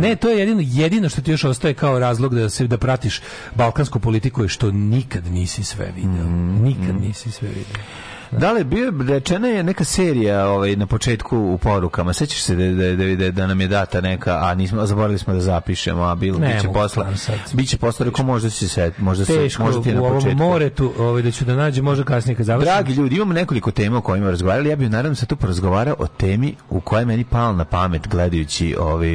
Ne, 0.00 0.16
to 0.16 0.28
je 0.28 0.38
jedino, 0.38 0.60
jedino 0.64 1.08
što 1.08 1.22
ti 1.22 1.30
još 1.30 1.44
ostaje 1.44 1.74
kao 1.74 1.98
razlog 1.98 2.34
da 2.34 2.50
se 2.50 2.66
da 2.66 2.78
pratiš 2.78 3.20
balkansku 3.54 4.00
politiku 4.00 4.42
je 4.42 4.48
što 4.48 4.70
nikad 4.70 5.26
nisi 5.26 5.64
sve 5.64 5.92
video. 5.96 6.30
Nikad 6.62 7.00
nisi 7.00 7.30
sve 7.30 7.48
video. 7.48 7.82
Da 8.30 8.52
li 8.52 8.64
bio 8.64 8.92
rečena 9.08 9.48
je 9.48 9.62
neka 9.62 9.84
serija 9.84 10.48
ovaj 10.48 10.76
na 10.76 10.86
početku 10.86 11.38
u 11.38 11.58
porukama. 11.58 12.12
Sećaš 12.12 12.42
se 12.42 12.54
da 12.56 12.64
da 12.64 12.96
da, 12.96 13.16
da, 13.16 13.30
da 13.30 13.46
nam 13.46 13.60
je 13.60 13.68
data 13.68 14.00
neka, 14.00 14.38
a 14.42 14.54
nismo 14.54 14.80
a 14.80 14.86
zaboravili 14.86 15.18
smo 15.18 15.34
da 15.34 15.40
zapišemo, 15.40 16.02
a 16.02 16.14
bilo 16.14 16.38
biće 16.38 16.68
posle. 16.74 17.06
Biće 17.52 17.78
posle 17.78 18.06
reko 18.06 18.22
možda 18.22 18.50
se 18.50 18.68
set, 18.68 18.98
možda 18.98 19.24
se 19.24 19.48
možda 19.58 19.82
ti 19.82 19.92
na 19.92 20.00
početku. 20.00 20.36
moretu, 20.36 20.92
ovaj, 20.98 21.22
da 21.22 21.30
ću 21.30 21.44
da 21.44 21.54
nađem, 21.54 21.84
možda 21.84 22.04
kasnije 22.04 22.36
kad 22.36 22.46
završim. 22.46 22.64
Dragi 22.72 22.92
ljudi, 22.92 23.16
imamo 23.16 23.32
nekoliko 23.32 23.70
tema 23.70 23.98
o 23.98 24.00
kojima 24.00 24.30
razgovarali. 24.30 24.68
Ja 24.68 24.76
bih 24.76 24.90
naravno 24.90 25.14
sad 25.16 25.28
tu 25.28 25.36
porazgovarao 25.36 25.94
o 25.98 26.06
temi 26.06 26.54
u 26.70 26.80
kojoj 26.80 27.04
meni 27.04 27.24
pala 27.24 27.52
na 27.52 27.64
pamet 27.64 28.08
gledajući 28.08 28.76
ovaj 28.78 29.08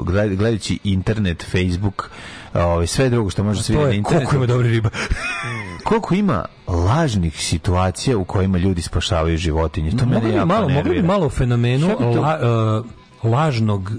gled- 0.00 0.36
gledajući 0.36 0.78
internet, 0.84 1.46
Facebook, 1.52 2.10
ovaj 2.54 2.86
sve 2.86 3.10
drugo 3.10 3.30
što 3.30 3.44
može 3.44 3.60
vidjeti 3.60 3.88
na 3.88 3.94
internetu. 3.94 4.26
koliko 4.26 4.36
ima 4.36 4.46
dobre 4.46 4.68
riba. 4.68 4.90
koliko 5.84 6.14
ima 6.14 6.44
lažnih 6.66 7.42
situacija 7.42 8.18
u 8.18 8.24
kojima 8.24 8.58
ljudi 8.58 8.82
spašavaju 8.82 9.36
životinje. 9.36 9.90
To 9.90 10.06
mene 10.06 10.30
jako 10.30 10.46
malo, 10.46 10.68
mogli 10.68 10.94
bi 10.94 11.02
malo 11.02 11.26
o 11.26 11.30
fenomenu 11.30 11.88
la, 12.20 12.38
uh, 13.22 13.30
lažnog 13.32 13.92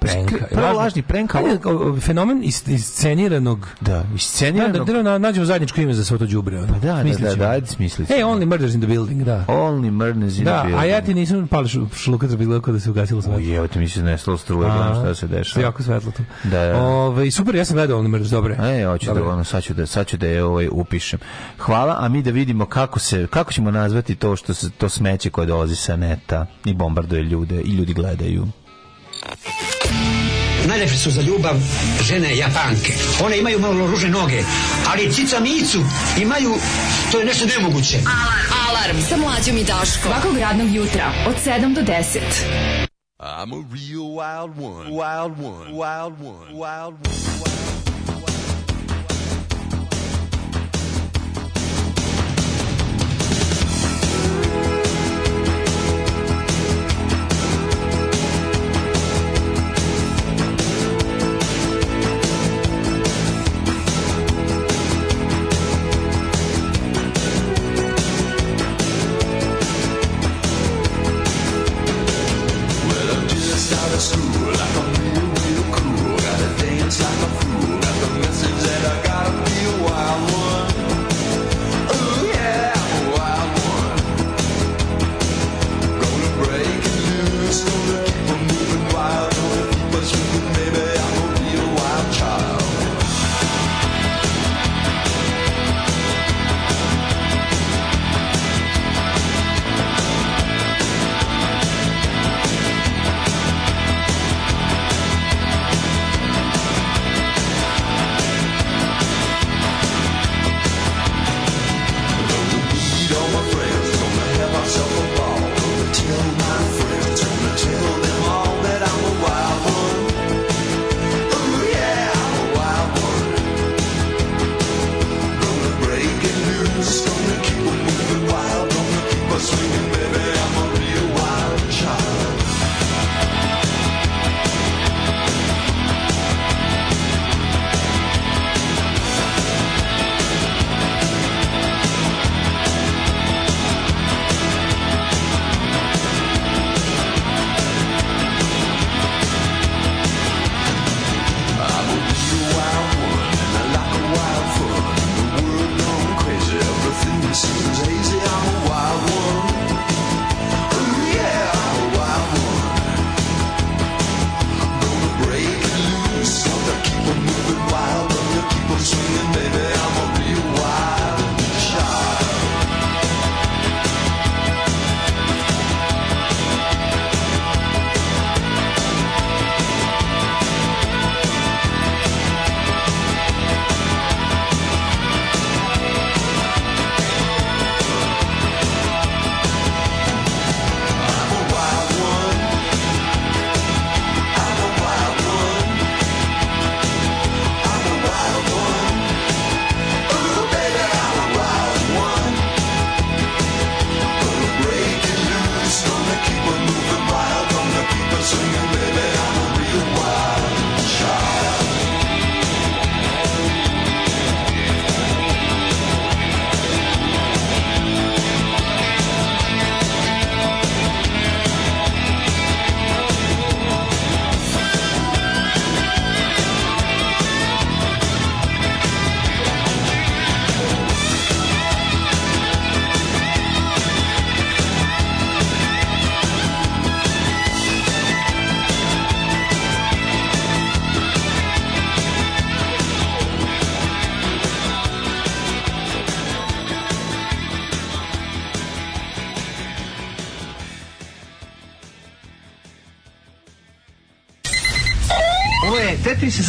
prenka. 0.00 0.46
Prvo 0.46 0.72
lažni 0.72 1.02
prenk, 1.02 1.34
ali- 1.34 1.58
fenomen 2.00 2.44
is, 2.44 2.68
isceniranog 2.68 3.68
Da, 3.80 3.92
Da, 3.92 4.04
isceniranog. 4.14 4.86
da, 4.86 4.92
da, 4.92 5.02
na- 5.02 5.18
nađemo 5.18 5.46
zajedničko 5.46 5.80
ime 5.80 5.94
za 5.94 6.04
sve 6.04 6.18
to 6.18 6.26
đubre. 6.26 6.60
Pa 6.68 6.78
da, 6.78 7.02
da, 7.04 7.14
da, 7.20 7.34
da, 7.34 7.50
ajde 7.50 7.66
smislit 7.66 8.10
Ej, 8.10 8.16
ćemo. 8.18 8.30
only 8.30 8.44
murders 8.44 8.74
in 8.74 8.80
the 8.80 8.88
building, 8.88 9.22
da. 9.22 9.44
Only 9.48 9.90
murders 9.90 10.38
in 10.38 10.44
Da, 10.44 10.50
the 10.52 10.62
building. 10.62 10.80
a 10.82 10.86
ja 10.86 11.00
ti 11.00 11.14
nisam 11.14 11.48
pali 11.48 11.68
šlukac 11.94 12.30
bi 12.30 12.44
gledao 12.46 12.72
da 12.72 12.80
se 12.80 12.90
ugasilo 12.90 13.22
sve. 13.22 13.34
Oj, 13.34 13.56
evo 13.56 13.66
ti 13.68 13.78
mi 13.78 13.88
se 13.88 14.02
nestalo 14.02 14.36
struje, 14.36 14.70
gledam 14.70 14.94
šta 14.94 15.14
se 15.14 15.26
dešava. 15.28 15.66
Jako 15.66 15.82
svetlo 15.82 16.12
tu. 16.12 16.22
Da, 16.44 16.66
da. 16.66 16.76
Ove, 16.78 17.30
super, 17.30 17.54
ja 17.54 17.64
sam 17.64 17.76
gledao 17.76 17.98
Only 17.98 18.08
murders, 18.08 18.30
dobre. 18.30 18.54
E, 18.54 18.84
hoću 18.84 19.14
da 19.14 19.24
ono 19.24 19.44
sad 19.44 19.62
ću 19.62 19.74
da 19.74 19.86
sad 19.86 20.06
ću 20.06 20.16
da 20.16 20.26
je 20.26 20.44
ovaj 20.44 20.68
upišem. 20.70 21.18
Hvala, 21.58 21.96
a 21.98 22.08
mi 22.08 22.22
da 22.22 22.30
vidimo 22.30 22.66
kako 22.66 22.98
se 22.98 23.26
kako 23.26 23.52
ćemo 23.52 23.70
nazvati 23.70 24.14
to 24.14 24.36
što 24.36 24.54
se 24.54 24.70
to 24.70 24.88
smeće 24.88 25.30
koje 25.30 25.46
dolazi 25.46 25.76
sa 25.76 25.96
neta 25.96 26.46
i 26.64 26.74
bombarduje 26.74 27.22
ljude 27.22 27.60
i 27.60 27.70
ljudi 27.70 27.92
gledaju. 27.94 28.46
Najlepše 30.80 30.98
su 30.98 31.10
za 31.10 31.22
ljubav 31.22 31.54
žene 32.02 32.36
japanke. 32.36 32.92
One 33.24 33.38
imaju 33.38 33.58
malo 33.58 33.86
ružne 33.86 34.10
noge, 34.10 34.42
ali 34.90 35.12
cica 35.12 35.40
micu 35.40 35.84
imaju, 36.20 36.54
to 37.12 37.18
je 37.18 37.24
nešto 37.24 37.46
nemoguće. 37.46 37.98
Alarm 38.68 39.02
sa 39.08 39.16
mlađom 39.16 39.58
i 39.58 39.64
Daškom. 39.64 40.12
Svakog 40.12 40.38
radnog 40.38 40.74
jutra 40.74 41.12
od 41.26 41.34
7 41.46 41.74
do 41.74 41.80
10. 41.80 42.20
I'm 43.20 43.52
a 43.52 43.64
real 43.72 44.08
wild 44.14 44.58
one. 44.58 44.90
Wild 44.90 45.38
one. 45.44 45.72
Wild 45.72 46.20
one. 46.20 46.54
Wild 46.54 46.94
one. 47.06 47.59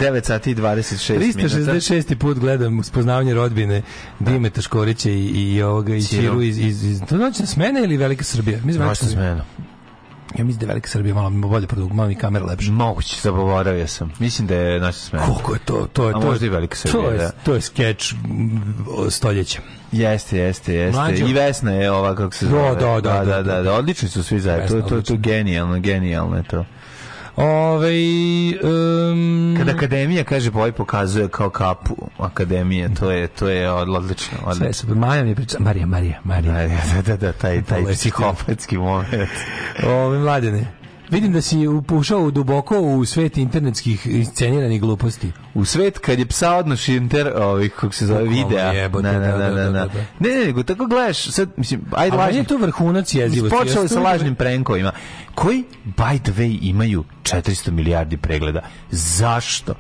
9 0.03 0.23
sati 0.23 0.51
i 0.51 0.55
26 0.55 1.17
minuta. 1.35 1.71
366. 1.73 2.15
put 2.15 2.39
gledam 2.39 2.83
spoznavanje 2.83 3.33
rodbine 3.33 3.81
Dimeta 4.19 4.61
Škorića 4.61 5.09
i, 5.09 5.25
i 5.25 5.61
ovoga 5.61 5.95
i. 5.95 6.01
Ćiru 6.03 6.41
iz, 6.41 6.59
iz, 6.59 6.83
iz 6.83 7.01
to 7.01 7.17
noćna 7.17 7.45
smena 7.45 7.79
ili 7.79 7.97
Velika 7.97 8.23
Srbija? 8.23 8.59
Da 8.59 8.65
Noćna 8.67 8.95
Srbija. 8.95 9.13
smena. 9.13 9.45
Ja 10.37 10.43
mislim 10.43 10.59
da 10.59 10.65
je 10.65 10.67
Velika 10.67 10.89
Srbija 10.89 11.15
malo 11.15 11.29
bolje 11.31 11.67
produkt, 11.67 11.93
malo 11.93 12.07
mi 12.07 12.15
kamera 12.15 12.45
lepša. 12.45 12.71
Moguće, 12.71 13.15
zaboravio 13.21 13.87
sam. 13.87 14.11
Mislim 14.19 14.47
da 14.47 14.55
je 14.55 14.79
noćna 14.79 14.91
smena. 14.99 15.25
Koliko 15.25 15.53
je 15.53 15.59
to? 15.59 15.87
To 15.93 16.03
je 16.03 16.09
A 16.09 16.13
to. 16.13 16.19
možda 16.21 16.45
i 16.45 16.49
Velika 16.49 16.75
Srbija, 16.75 17.01
to 17.01 17.11
je, 17.11 17.17
da. 17.17 17.31
To 17.31 17.55
je 17.55 17.61
skeč 17.61 18.13
stoljeća. 19.09 19.61
Jeste, 19.91 20.37
jeste, 20.37 20.73
jeste. 20.73 20.97
Mlađo. 20.97 21.25
I 21.25 21.33
Vesna 21.33 21.71
je 21.71 21.91
ova, 21.91 22.15
kako 22.15 22.35
se 22.35 22.45
Da, 22.45 22.51
zove. 22.51 22.75
da, 22.75 23.01
da, 23.01 23.25
da, 23.25 23.25
da, 23.25 23.41
da, 23.43 23.61
da, 23.61 23.73
odlični 23.73 24.09
su 24.09 24.23
svi 24.23 24.39
zajedno. 24.39 24.67
To, 24.67 24.81
to, 24.81 24.89
to, 24.89 24.95
odlična. 24.95 25.15
genijalno, 25.15 25.79
genijalno 25.79 26.37
je 26.37 26.43
to. 26.43 26.65
Ove, 27.43 27.91
um, 28.63 29.55
Kada 29.57 29.71
akademija 29.71 30.23
kaže 30.23 30.51
boj 30.51 30.71
pokazuje 30.71 31.27
kao 31.27 31.49
kapu 31.49 31.95
akademije, 32.17 32.95
to 32.95 33.11
je 33.11 33.27
to 33.27 33.49
je 33.49 33.71
odlično, 33.71 34.37
sve 34.37 34.45
odlično. 34.45 34.73
super. 34.73 34.95
Maja 34.95 35.23
mi 35.23 35.35
priča, 35.35 35.57
Marija, 35.59 35.85
Marija, 35.85 36.19
Marija. 36.23 36.67
Da, 36.95 37.01
da, 37.01 37.17
da, 37.17 37.31
taj, 37.31 37.61
taj 37.63 37.81
Poletski. 37.81 38.09
psihopatski 38.09 38.77
moment. 38.77 39.29
Ove, 39.87 40.19
mladene, 40.19 40.65
vidim 41.13 41.33
da 41.33 41.41
si 41.41 41.67
upušao 41.67 42.31
duboko 42.31 42.79
u 42.79 43.05
svet 43.05 43.37
internetskih 43.37 44.07
isceniranih 44.07 44.81
gluposti. 44.81 45.31
U 45.53 45.65
svet 45.65 45.99
kad 45.99 46.19
je 46.19 46.25
psa 46.25 46.55
odnoš 46.55 46.87
inter, 46.87 47.31
ovih, 47.35 47.71
kako 47.71 47.93
se 47.93 48.05
zove, 48.05 48.23
videa. 48.23 48.71
jebote, 48.71 49.03
Na, 49.03 49.19
na, 49.19 49.19
da, 49.19 49.37
na, 49.37 49.49
da, 49.49 49.63
na, 49.63 49.69
da, 49.69 49.85
da. 49.85 49.99
Ne, 50.19 50.29
ne, 50.29 50.45
nego 50.45 50.63
tako 50.63 50.85
gledaš, 50.85 51.29
sad, 51.31 51.49
mislim, 51.57 51.81
ajde 51.91 52.17
lažni. 52.17 52.37
je 52.37 52.43
to 52.43 52.57
vrhunac 52.57 53.15
jezivosti. 53.15 53.57
Počelo 53.57 53.81
je 53.81 53.85
Ja 53.85 53.87
sa 53.87 53.99
lažnim 53.99 54.35
prenkovima, 54.35 54.91
koji, 55.35 55.63
by 55.97 56.19
the 56.19 56.31
way, 56.31 56.57
imaju 56.61 57.03
400 57.23 57.71
milijardi 57.71 58.17
pregleda. 58.17 58.61
Zašto? 58.91 59.73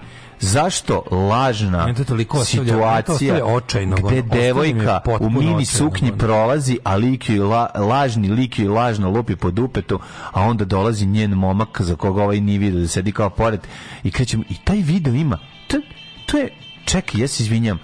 Zašto 0.43 1.03
lažna 1.11 1.93
to 1.93 2.03
toliko 2.03 2.37
to 2.37 2.45
situacija 2.45 3.13
ostavlja 3.13 3.45
očajnog, 3.45 3.99
gde 3.99 4.21
devojka 4.21 5.01
u 5.19 5.29
mini 5.29 5.65
suknji 5.65 6.09
ono. 6.09 6.17
prolazi, 6.17 6.77
a 6.83 6.95
lik 6.95 7.29
ju 7.29 7.49
la, 7.49 7.69
lažni 7.75 8.27
lik 8.27 8.59
ju 8.59 8.73
lažno 8.73 9.09
lupi 9.09 9.35
po 9.35 9.51
dupetu, 9.51 9.99
a 10.31 10.41
onda 10.41 10.65
dolazi 10.65 11.05
njen 11.05 11.31
momak 11.31 11.81
za 11.81 11.95
koga 11.95 12.23
ovaj 12.23 12.41
nije 12.41 12.59
vidio 12.59 12.79
da 12.79 12.87
sedi 12.87 13.11
kao 13.11 13.29
pored 13.29 13.59
i 14.03 14.11
krećemo, 14.11 14.43
i 14.49 14.55
taj 14.63 14.77
video 14.77 15.13
ima, 15.13 15.39
to, 15.67 15.77
to 16.25 16.37
je, 16.37 16.49
čekaj, 16.85 17.21
ja 17.21 17.27
se 17.27 17.43
izvinjam, 17.43 17.79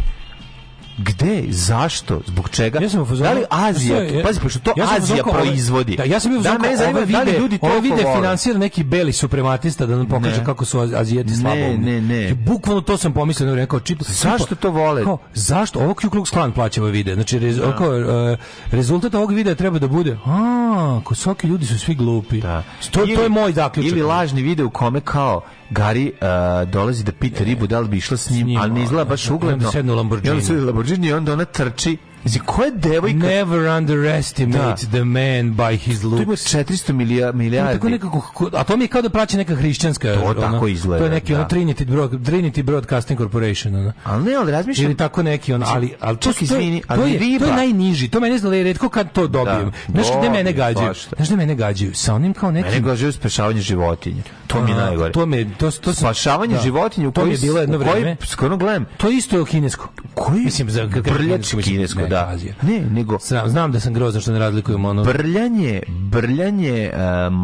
gde, 0.99 1.43
zašto, 1.49 2.21
zbog 2.27 2.49
čega? 2.49 2.79
Ja 2.79 2.89
sam 2.89 3.05
da 3.17 3.31
li 3.31 3.43
Azija, 3.49 4.03
ja- 4.03 4.23
pazi, 4.23 4.39
pošto 4.39 4.59
to 4.59 4.73
ja 4.77 4.87
Azija 4.91 5.23
ove- 5.23 5.33
proizvodi. 5.33 5.95
Da, 5.95 6.03
ja 6.03 6.19
sam 6.19 6.31
bio 6.31 6.41
da, 6.41 6.57
me 6.59 6.77
zanima 6.77 6.99
da 7.01 7.21
li 7.21 7.31
ljudi 7.31 7.57
to 7.57 7.79
vide 7.79 8.03
finansira 8.15 8.57
neki 8.59 8.83
beli 8.83 9.13
suprematista 9.13 9.85
da 9.85 9.95
nam 9.95 10.07
pokaže 10.07 10.37
Ne. 10.37 10.45
kako 10.45 10.65
su 10.65 10.79
Az- 10.79 10.93
Azijeti 10.93 11.35
slabo. 11.35 11.55
ne, 11.55 12.01
ne. 12.01 12.33
Bukvalno 12.35 12.81
to 12.81 12.97
sam 12.97 13.13
pomislio, 13.13 13.49
ne 13.49 13.55
rekao, 13.55 13.79
čito. 13.79 14.05
Zašto 14.07 14.55
to 14.55 14.69
vole? 14.69 15.03
Kao, 15.03 15.17
zašto? 15.33 15.79
Ovo 15.79 15.93
Ku 15.93 16.01
Klux 16.01 16.29
Klan 16.29 16.51
plaća 16.51 16.81
ove 16.81 16.91
vide. 16.91 17.13
Znači, 17.13 17.39
rez, 17.39 17.59
kao, 17.77 17.95
e, 18.31 18.37
rezultat 18.71 19.15
ovog 19.15 19.31
videa 19.31 19.55
treba 19.55 19.79
da 19.79 19.87
bude, 19.87 20.17
a, 20.25 20.99
kosoki 21.03 21.47
ljudi 21.47 21.65
su 21.65 21.79
svi 21.79 21.95
glupi. 21.95 22.41
Da. 22.41 22.63
To, 22.91 23.05
to 23.05 23.21
je 23.21 23.29
moj 23.29 23.51
zaključak. 23.53 23.91
Ili 23.91 24.01
lažni 24.01 24.41
video 24.41 24.65
u 24.65 24.69
kome 24.69 25.01
kao 25.01 25.41
Gari 25.71 26.11
uh, 26.13 26.27
dolazi 26.69 27.03
da 27.03 27.11
pita 27.11 27.43
ribu 27.43 27.67
da 27.67 27.79
li 27.79 27.87
bi 27.87 27.97
išla 27.97 28.17
s 28.17 28.29
njim, 28.29 28.47
njim, 28.47 28.61
ali 28.61 28.73
ne 28.73 28.83
izgleda 28.83 29.05
baš 29.05 29.25
i 29.25 29.29
onda 29.29 29.35
ugledno. 29.37 29.71
sedne 29.71 29.93
u 29.93 29.95
Lamborghini. 29.95 30.27
I 30.27 30.31
onda 30.31 30.45
sedne 30.45 30.61
u 30.61 30.65
Lamborghini 30.65 31.07
i 31.07 31.13
onda 31.13 31.33
ona 31.33 31.45
trči. 31.45 31.97
Znači, 32.23 32.39
koja 32.39 32.71
devojka? 32.71 33.17
Never 33.17 33.59
underestimate 33.69 34.57
Da. 34.57 34.75
the 34.89 35.03
man 35.05 35.15
by 35.53 35.77
his 35.77 36.01
To 36.01 36.07
ima 36.07 36.15
looks. 36.17 36.45
400 36.45 36.93
milija, 36.93 37.21
To 37.21 37.27
je 37.27 37.33
milijardi. 37.35 37.73
tako 37.73 37.89
nekako, 37.89 38.21
a 38.53 38.63
to 38.63 38.77
mi 38.77 38.83
je 38.83 38.87
kao 38.87 39.01
da 39.01 39.09
plaća 39.09 39.37
neka 39.37 39.55
hrišćanska. 39.55 40.13
To 40.13 40.21
ono, 40.21 40.33
tako 40.33 40.67
izgleda, 40.67 40.99
To 40.99 41.05
je 41.05 41.11
neki 41.11 41.33
da. 41.33 41.39
ono 41.39 41.47
Trinity, 41.47 41.85
Broad, 41.85 42.11
Trinity 42.11 42.63
Broadcasting 42.63 43.19
Corporation. 43.19 43.75
Ono. 43.75 43.93
Ali 44.03 44.23
ne, 44.23 44.35
ali 44.35 44.51
razmišljam... 44.51 44.85
Ili 44.85 44.97
tako 44.97 45.23
neki 45.23 45.53
on, 45.53 45.63
ali 45.65 45.93
ali 45.99 46.17
to, 46.17 46.21
Čak, 46.23 46.35
to, 46.35 46.39
je- 46.39 46.59
izvini, 46.59 46.81
to, 46.81 46.85
ali 46.89 47.11
je, 47.11 47.19
riba- 47.19 47.39
to 47.39 47.45
je 47.45 47.53
najniži. 47.53 48.07
To 48.07 48.19
mene 48.19 48.37
zna 48.37 48.49
retko 48.51 48.89
kad 48.89 49.11
to 49.11 49.27
dobijem. 49.27 49.71
Da, 49.87 49.93
Znaš 49.93 50.17
gde 50.19 50.29
mene 50.29 50.53
gađaju? 50.53 50.87
da. 50.87 51.15
Znaš 51.15 51.27
gde 51.27 51.37
mene 51.37 51.55
gađaju? 51.55 51.91
Sa 51.95 52.15
onim 52.15 52.33
kao 52.33 52.51
nekim 52.51 52.71
Mene 52.71 52.81
gađaju 52.83 53.11
spašavanje 53.11 53.61
životinja. 53.61 54.23
To 54.49 54.63
mi 54.63 54.71
je 54.71 54.77
najgore. 54.77 55.11
To 55.11 55.25
me 55.25 55.45
to 55.57 55.71
to 55.71 55.93
Spašavanje 55.93 56.55
da. 56.55 56.61
životinja 56.61 57.07
u 57.07 57.09
mi 57.09 57.13
koji 57.13 57.31
je 57.31 57.37
bilo 57.37 57.59
jedno 57.59 57.77
u 57.77 57.81
koji 57.81 57.91
vreme. 57.91 58.17
skoro 58.23 58.57
gledam 58.57 58.85
To 58.97 59.09
isto 59.09 59.37
je 59.37 59.45
kinesko. 59.45 59.89
koji 60.15 60.39
Mislim 60.39 60.69
za 60.69 60.85
brljač 60.85 61.55
kinesko, 61.63 62.01
da. 62.01 62.27
Azija. 62.27 62.53
Ne, 62.61 62.79
nego 62.81 63.17
Znam, 63.19 63.49
znam 63.49 63.71
da 63.71 63.79
sam 63.79 63.93
grozan 63.93 64.21
što 64.21 64.31
ne 64.31 64.39
razlikujemo 64.39 64.89
ono. 64.89 65.03
brljanje, 65.03 65.81
brljanje 65.87 66.91
um, 67.27 67.43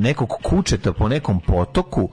nekog 0.00 0.28
kučeta 0.42 0.92
po 0.92 1.08
nekom 1.08 1.40
potoku 1.40 2.08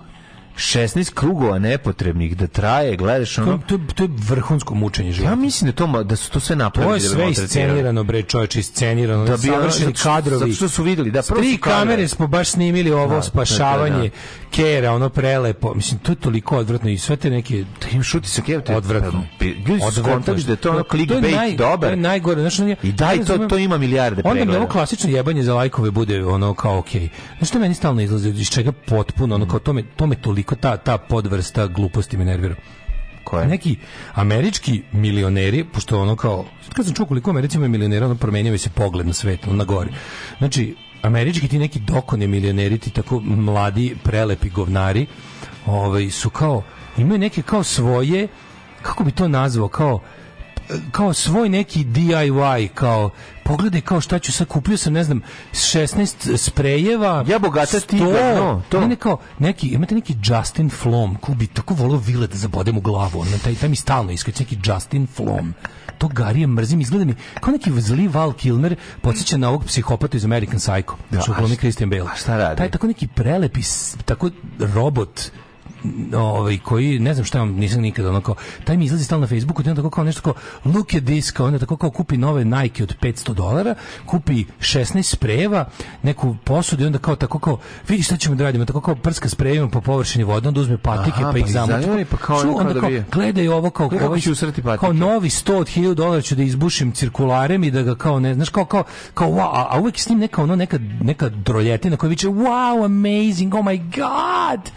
16 0.56 1.14
krugova 1.14 1.60
nepotrebnih 1.60 2.38
da 2.38 2.48
traje, 2.48 2.96
gledaš 2.96 3.36
to, 3.36 3.42
ono 3.44 3.58
to, 3.60 3.80
to 3.96 4.04
je 4.04 4.10
vrhunsko 4.20 4.76
mučenje 4.76 5.12
života. 5.12 5.32
Ja 5.32 5.36
mislim 5.38 5.72
da 5.72 5.76
to 5.78 6.04
da 6.04 6.16
su 6.16 6.32
to 6.32 6.40
sve 6.40 6.54
To 6.54 6.58
napravili 6.58 6.94
je 6.96 7.10
da 7.10 7.16
bi 7.18 7.36
sve 7.36 7.44
iscenirano, 7.44 8.04
bre, 8.04 8.22
čoveče, 8.24 8.60
iscenirano. 8.60 9.24
Da 9.24 9.32
Da 9.32 9.38
bi 9.38 9.44
savršeni 9.44 9.94
kadrovi. 9.94 10.40
zato 10.40 10.54
što 10.54 10.70
su 10.70 10.84
videli, 10.84 11.12
da, 11.12 11.22
prvo 11.24 11.42
Tri 11.42 11.58
kamere 11.60 12.08
smo 12.08 12.28
baš 12.28 12.50
snimili 12.50 12.92
ovo 12.94 13.16
Da, 13.16 13.22
spašavanje 13.22 13.96
da, 14.00 14.04
da, 14.04 14.50
kera, 14.52 14.92
ono 14.92 15.10
prelepo. 15.10 15.74
Mislim, 15.74 16.00
to 16.00 16.12
je 16.12 16.16
toliko 16.18 16.58
odvratno 16.58 16.90
i 16.90 16.98
sve 16.98 17.16
te 17.16 17.30
neke 17.30 17.66
Im 17.92 18.04
šuti 18.04 18.30
se 18.30 18.42
kevte. 18.42 18.76
odvratno. 18.76 19.24
Pa, 19.40 19.46
Ljudi 19.46 19.80
su 19.84 19.92
skontali 19.94 20.44
da 20.44 20.52
je 20.52 20.56
to 20.56 20.70
ono 20.72 20.84
clickbait 20.84 21.36
naj- 21.36 21.56
dobar. 21.58 21.80
To 21.82 21.92
je 21.92 21.98
najgore. 21.98 22.42
Znaš, 22.42 22.60
ono 22.60 22.70
je- 22.70 22.76
I 22.84 22.92
daj 22.92 23.18
ja 23.18 23.26
to, 23.28 23.38
to 23.40 23.58
ima 23.58 23.78
milijarde 23.78 24.22
Onda 24.22 24.30
mi 24.30 24.40
pregleda. 24.40 24.60
ovo 24.60 24.68
klasično 24.68 25.10
jebanje 25.10 25.44
za 25.44 25.54
lajkove 25.56 25.92
bude 25.92 26.26
ono 26.26 26.54
kao 26.54 26.78
okej. 26.78 27.10
Znaš 27.38 27.50
što 27.50 27.60
meni 27.60 27.76
stalno 27.76 28.02
izlazi 28.02 28.30
iz 28.32 28.50
čega 28.50 28.72
potpuno 28.72 29.36
ono 29.36 29.48
kao 29.48 29.60
to 29.60 29.74
me, 29.74 29.84
to 29.86 30.08
me 30.08 30.16
toliko 30.16 30.43
ta 30.44 30.78
ta 30.78 30.98
podvrsta 30.98 31.68
gluposti 31.68 32.18
me 32.18 32.26
nervira. 32.26 32.56
Koje? 33.24 33.48
Neki 33.48 33.76
američki 34.14 34.82
milioneri, 34.92 35.64
pošto 35.64 36.02
ono 36.02 36.16
kao, 36.16 36.46
kad 36.74 36.86
sam 36.86 36.96
čuo 36.96 37.06
koliko 37.06 37.30
u 37.30 37.34
Americi 37.34 37.58
ima 37.58 37.68
milionera, 37.68 38.06
ono 38.06 38.16
promenio 38.16 38.52
mi 38.52 38.58
se 38.58 38.70
pogled 38.70 39.08
na 39.08 39.14
svet, 39.14 39.40
na 39.46 39.64
gori. 39.64 39.90
Znači, 40.38 40.76
američki 41.02 41.48
ti 41.48 41.60
neki 41.60 41.80
dokone 41.80 42.28
milioneri, 42.28 42.78
ti 42.78 42.90
tako 42.90 43.20
mladi, 43.20 43.96
prelepi 44.04 44.50
govnari, 44.50 45.06
ovaj, 45.66 46.10
su 46.10 46.30
kao, 46.30 46.64
imaju 46.98 47.20
neke 47.20 47.42
kao 47.42 47.64
svoje, 47.64 48.28
kako 48.82 49.04
bi 49.04 49.12
to 49.12 49.28
nazvao, 49.28 49.68
kao, 49.68 50.00
kao 50.92 51.14
svoj 51.14 51.50
neki 51.50 51.84
DIY 51.86 52.68
kao 52.68 53.10
pogledaj 53.44 53.82
kao 53.82 54.02
šta 54.02 54.20
ću 54.20 54.32
sad 54.32 54.48
kupio 54.48 54.78
sam 54.78 54.94
ne 54.94 55.04
znam 55.04 55.22
16 55.52 56.38
sprejeva 56.38 57.26
Ja 57.28 57.40
bogata 57.40 57.78
100, 57.78 57.88
tigar, 57.88 58.36
no, 58.36 58.62
to. 58.70 58.82
ne, 58.82 58.88
ne, 58.88 58.96
kao 58.96 59.18
neki 59.40 59.68
imate 59.68 59.96
neki 59.96 60.16
Justin 60.24 60.70
Flom 60.70 61.16
ko 61.16 61.34
bi 61.34 61.48
tako 61.48 61.74
volio 61.74 61.98
vile 61.98 62.28
da 62.28 62.38
zabodem 62.38 62.78
u 62.78 62.82
glavu 62.82 63.20
on 63.20 63.28
taj 63.44 63.56
taj 63.56 63.70
mi 63.70 63.76
stalno 63.76 64.12
iskače 64.12 64.44
neki 64.44 64.58
Justin 64.66 65.08
Flom 65.08 65.54
to 65.98 66.08
Garije 66.08 66.48
mrzim 66.48 66.82
izgleda 66.82 67.06
mi 67.06 67.16
kao 67.42 67.52
neki 67.52 67.82
zli 67.82 68.08
Val 68.08 68.34
Kilmer 68.34 68.76
podsjeća 69.02 69.38
na 69.38 69.50
ovog 69.50 69.66
psihopata 69.66 70.18
iz 70.18 70.26
American 70.26 70.60
Psycho 70.60 70.94
da, 71.12 71.22
što 71.22 71.34
Christian 71.58 71.90
Bale 71.90 72.10
a 72.14 72.16
šta 72.16 72.38
radi? 72.38 72.58
taj 72.58 72.72
tako 72.72 72.88
neki 72.88 73.08
prelepi 73.08 73.62
tako 74.06 74.30
robot 74.60 75.32
ovaj 76.16 76.58
koji 76.58 77.00
ne 77.00 77.14
znam 77.14 77.26
šta 77.26 77.42
on 77.42 77.50
nisam 77.50 77.82
nikada 77.82 78.10
ono 78.10 78.22
kao 78.22 78.36
taj 78.64 78.78
mi 78.78 78.86
izlazi 78.86 79.06
stalno 79.06 79.22
na 79.22 79.28
Facebooku 79.28 79.62
i 79.62 79.70
onda 79.70 79.82
tako 79.82 79.90
kao 79.90 80.04
nešto 80.04 80.22
kao 80.22 80.34
look 80.66 80.94
at 80.94 81.04
this 81.04 81.32
kao 81.32 81.46
onda 81.46 81.60
tako 81.60 81.78
kao 81.78 81.92
kupi 81.92 82.18
nove 82.18 82.46
Nike 82.46 82.84
od 82.84 82.96
500 83.02 83.34
dolara 83.34 83.76
kupi 84.06 84.46
16 84.60 85.04
sprejeva 85.04 85.66
neku 86.04 86.36
posudu 86.44 86.84
i 86.84 86.86
onda 86.86 87.00
kao 87.00 87.16
tako 87.16 87.40
kao 87.40 87.60
vidi 87.88 88.04
šta 88.04 88.18
ćemo 88.18 88.36
da 88.36 88.44
radimo 88.44 88.66
tako 88.66 88.82
kao 88.82 88.96
prska 88.96 89.30
sprejevima 89.30 89.70
po 89.70 89.82
površini 89.82 90.24
vode 90.24 90.48
onda 90.48 90.60
uzme 90.60 90.78
patike 90.78 91.16
Aha, 91.16 91.26
pa 91.26 91.32
pa 91.32 91.38
ih 91.38 91.46
ih 91.46 91.52
zamuti 91.52 92.06
pa 92.06 92.18
kao 92.18 92.42
Ču, 92.42 92.58
onda 92.58 92.74
da 92.74 92.80
kao 92.80 92.90
gledaj 93.12 93.48
ovo 93.48 93.70
kao 93.70 93.90
kako 93.90 94.06
ovaj- 94.06 94.78
kao 94.80 94.94
novi 94.94 95.30
100 95.30 95.56
od 95.56 95.68
1000 95.68 95.94
dolara 95.94 96.22
ću 96.22 96.36
da 96.36 96.44
izbušim 96.44 96.92
cirkularem 96.92 97.64
i 97.64 97.72
da 97.72 97.82
ga 97.82 97.96
kao 97.96 98.20
ne 98.20 98.34
znaš 98.34 98.50
kao 98.50 98.66
kao 98.66 98.84
kao 99.14 99.30
wow, 99.30 99.50
a, 99.54 99.68
a 99.70 99.80
uvek 99.80 100.00
s 100.00 100.10
njim 100.10 100.20
neka 100.20 100.44
ono 100.44 100.56
neka 100.56 100.80
neka 101.02 101.30
droljetina 101.30 101.98
koja 101.98 102.10
viče 102.10 102.28
wow 102.28 102.86
amazing 102.86 103.56
oh 103.56 103.66
my 103.66 103.82
god 103.96 104.72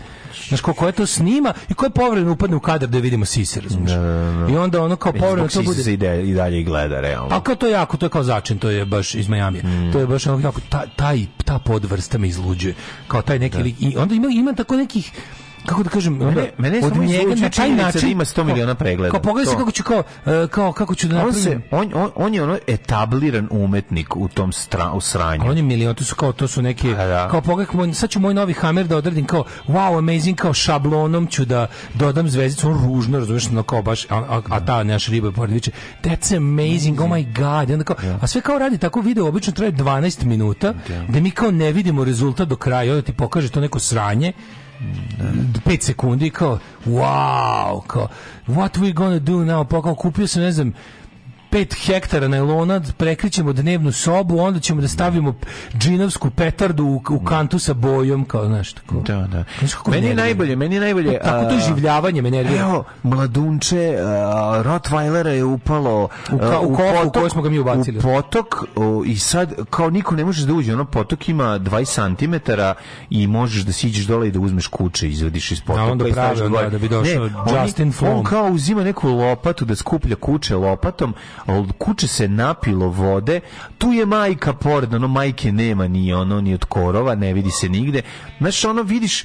Znaš, 0.48 0.60
ko, 0.60 0.72
ko 0.74 0.86
je 0.86 0.92
to 0.92 1.06
snima 1.06 1.52
i 1.68 1.74
ko 1.74 1.86
je 1.86 1.90
povremeno 1.90 2.32
upadne 2.32 2.56
u 2.56 2.60
kadar 2.60 2.88
da 2.88 2.98
vidimo 2.98 3.24
sise, 3.24 3.60
razumiješ? 3.60 3.92
I 4.50 4.56
onda 4.56 4.82
ono 4.82 4.96
kao 4.96 5.12
povremeno 5.12 5.48
to 5.48 5.62
bude... 5.62 5.92
ide 5.92 6.22
i 6.22 6.34
dalje 6.34 6.60
i 6.60 6.64
gleda, 6.64 7.00
realno. 7.00 7.36
A 7.36 7.40
kao 7.40 7.54
to 7.54 7.66
jako, 7.66 7.96
to 7.96 8.06
je 8.06 8.10
kao 8.10 8.22
začin, 8.22 8.58
to 8.58 8.70
je 8.70 8.84
baš 8.84 9.14
iz 9.14 9.28
Majamija. 9.28 9.64
Mm. 9.64 9.92
To 9.92 9.98
je 9.98 10.06
baš 10.06 10.26
ono 10.26 10.40
jako, 10.40 10.60
ta, 10.68 10.86
taj, 10.96 11.26
ta 11.44 11.58
podvrsta 11.58 12.18
me 12.18 12.28
izluđuje. 12.28 12.74
Kao 13.08 13.22
taj 13.22 13.38
neki 13.38 13.58
lik. 13.58 13.76
I 13.80 13.96
onda 13.96 14.14
ima, 14.14 14.28
ima 14.32 14.52
tako 14.52 14.76
nekih 14.76 15.12
kako 15.66 15.82
da 15.82 15.90
kažem, 15.90 16.12
onda, 16.12 16.26
Mene- 16.26 16.50
mene 16.58 16.80
samo 16.80 17.02
izluđuje 17.02 17.50
činjenica 17.50 18.00
da 18.00 18.06
ima 18.06 18.24
100 18.24 18.44
miliona 18.44 18.74
pregleda. 18.74 19.10
Kao 19.10 19.20
pogledaj 19.20 19.52
se 19.52 19.58
kako 19.58 19.70
ću 19.70 19.82
kao, 19.82 20.02
e, 20.26 20.46
kao, 20.50 20.72
kako 20.72 20.94
ću 20.94 21.08
da 21.08 21.14
on, 21.14 21.26
napravim. 21.26 21.42
se, 21.42 21.60
on, 21.70 21.92
on, 21.94 22.10
on 22.14 22.34
je 22.34 22.42
ono 22.42 22.58
etabliran 22.66 23.48
umetnik 23.50 24.16
u 24.16 24.28
tom 24.28 24.52
stra, 24.52 24.92
u 24.92 25.00
sranju. 25.00 25.42
A 25.42 25.50
on 25.50 25.56
je 25.56 25.62
milion, 25.62 25.94
to 25.94 26.04
su 26.04 26.14
kao, 26.14 26.32
to 26.32 26.48
su 26.48 26.62
neki, 26.62 26.88
kao 27.30 27.40
pogledaj, 27.40 27.94
sad 27.94 28.10
ću 28.10 28.20
moj 28.20 28.34
novi 28.34 28.52
Hammer 28.52 28.86
da 28.86 28.96
odradim 28.96 29.26
kao, 29.26 29.44
wow, 29.68 29.98
amazing, 29.98 30.38
kao 30.38 30.54
šablonom 30.54 31.26
ću 31.26 31.44
da 31.44 31.66
dodam 31.94 32.28
zvezdicu, 32.28 32.68
on 32.68 32.84
ružno, 32.84 33.18
razumiješ, 33.18 33.50
no 33.50 33.62
kao 33.62 33.82
baš, 33.82 34.04
a, 34.04 34.16
a, 34.16 34.42
a 34.50 34.64
ta 34.64 34.84
naš 34.84 35.06
riba 35.06 35.32
pored 35.32 35.52
viče, 35.52 35.70
that's 36.02 36.36
amazing, 36.36 37.00
oh 37.00 37.08
my 37.10 37.26
god, 37.34 37.70
I 37.70 37.72
onda 37.72 37.84
kao, 37.84 37.96
a 38.20 38.26
sve 38.26 38.40
kao 38.40 38.58
radi 38.58 38.78
tako 38.78 39.00
video, 39.00 39.26
obično 39.26 39.52
traje 39.52 39.72
12 39.72 40.24
minuta, 40.24 40.74
da. 41.08 41.20
mi 41.20 41.30
kao 41.30 41.50
ne 41.50 41.72
vidimo 41.72 42.04
rezultat 42.04 42.48
do 42.48 42.56
kraja, 42.56 42.92
onda 42.92 43.02
ti 43.02 43.12
pokaže 43.12 43.48
to 43.48 43.60
neko 43.60 43.78
sranje, 43.78 44.32
5 45.66 45.80
sekundi 45.80 46.30
kao 46.30 46.58
wow 46.86 47.80
kao 47.86 48.08
what 48.48 48.76
we 48.76 48.92
gonna 48.92 49.18
do 49.18 49.44
now? 49.44 49.64
Pa 49.64 49.82
kao 49.82 49.94
kupio 49.94 50.26
sam 50.26 50.42
ne 50.42 50.52
znam 50.52 50.72
5 51.46 51.86
hektara 51.86 52.28
najlona, 52.28 52.80
prekrićemo 52.92 53.52
dnevnu 53.52 53.92
sobu, 53.92 54.38
onda 54.38 54.60
ćemo 54.60 54.80
da 54.80 54.88
stavimo 54.88 55.34
džinovsku 55.74 56.30
petardu 56.30 56.84
u, 56.84 57.02
u 57.10 57.20
kantu 57.20 57.58
sa 57.58 57.74
bojom, 57.74 58.24
kao, 58.24 58.46
znaš, 58.46 58.72
tako. 58.72 58.94
Da, 58.96 59.16
da. 59.16 59.44
Znaš 59.58 59.74
kako 59.74 59.90
Meni 59.90 60.06
je 60.06 60.14
najbolje, 60.14 60.56
meni 60.56 60.74
je 60.74 60.80
najbolje... 60.80 61.18
Tako 61.20 61.44
to 61.44 61.58
življavanje 61.58 62.22
me 62.22 62.30
nervira. 62.30 62.60
Evo, 62.60 62.84
mladunče, 63.02 63.96
a, 63.98 64.62
Rottweilera 64.62 65.26
je 65.28 65.44
upalo 65.44 66.08
U 66.32 66.36
ka- 66.36 66.54
a, 66.54 66.60
u 66.60 66.76
kofu 66.76 67.08
u 67.08 67.12
koju 67.12 67.30
smo 67.30 67.42
ga 67.42 67.48
mi 67.50 67.58
ubacili. 67.58 67.98
U 67.98 68.02
potok 68.02 68.46
o, 68.76 69.02
i 69.06 69.16
sad 69.16 69.54
kao 69.70 69.90
niko 69.90 70.14
ne 70.14 70.24
može 70.24 70.46
da 70.46 70.52
uđe, 70.52 70.72
ono 70.72 70.84
potok 70.84 71.28
ima 71.28 71.58
20 71.58 72.16
cm 72.16 72.34
i 73.10 73.26
možeš 73.26 73.62
da 73.62 73.72
siđeš 73.72 74.04
dole 74.04 74.28
i 74.28 74.32
da 74.32 74.40
uzmeš 74.40 74.66
kuće 74.66 75.08
izvadiš 75.08 75.50
iz 75.52 75.60
potoka. 75.60 75.84
onda 75.84 76.08
i 76.08 76.12
pravi 76.12 76.40
onda 76.40 76.48
gore. 76.48 76.70
da 76.70 76.78
bi 76.78 76.88
došao 76.88 77.22
oni- 77.22 77.32
Justin 77.56 77.92
Flom. 77.92 78.12
On 78.12 78.24
kao 78.24 78.46
uzima 78.46 78.84
neku 78.84 79.08
lopatu 79.08 79.64
da 79.64 79.76
skuplja 79.76 80.16
kuće 80.16 80.56
lopatom, 80.56 81.14
a 81.46 81.54
od 81.54 81.72
kuće 81.78 82.08
se 82.08 82.28
napilo 82.28 82.88
vode, 82.88 83.40
tu 83.78 83.92
je 83.92 84.06
majka 84.06 84.52
pored, 84.52 84.94
ono 84.94 85.08
majke 85.08 85.52
nema 85.52 85.88
ni 85.88 86.12
ono, 86.12 86.40
ni 86.40 86.54
od 86.54 86.64
korova, 86.64 87.14
ne 87.14 87.32
vidi 87.32 87.50
se 87.50 87.68
nigde. 87.68 88.02
Znaš, 88.38 88.64
ono 88.64 88.82
vidiš, 88.82 89.24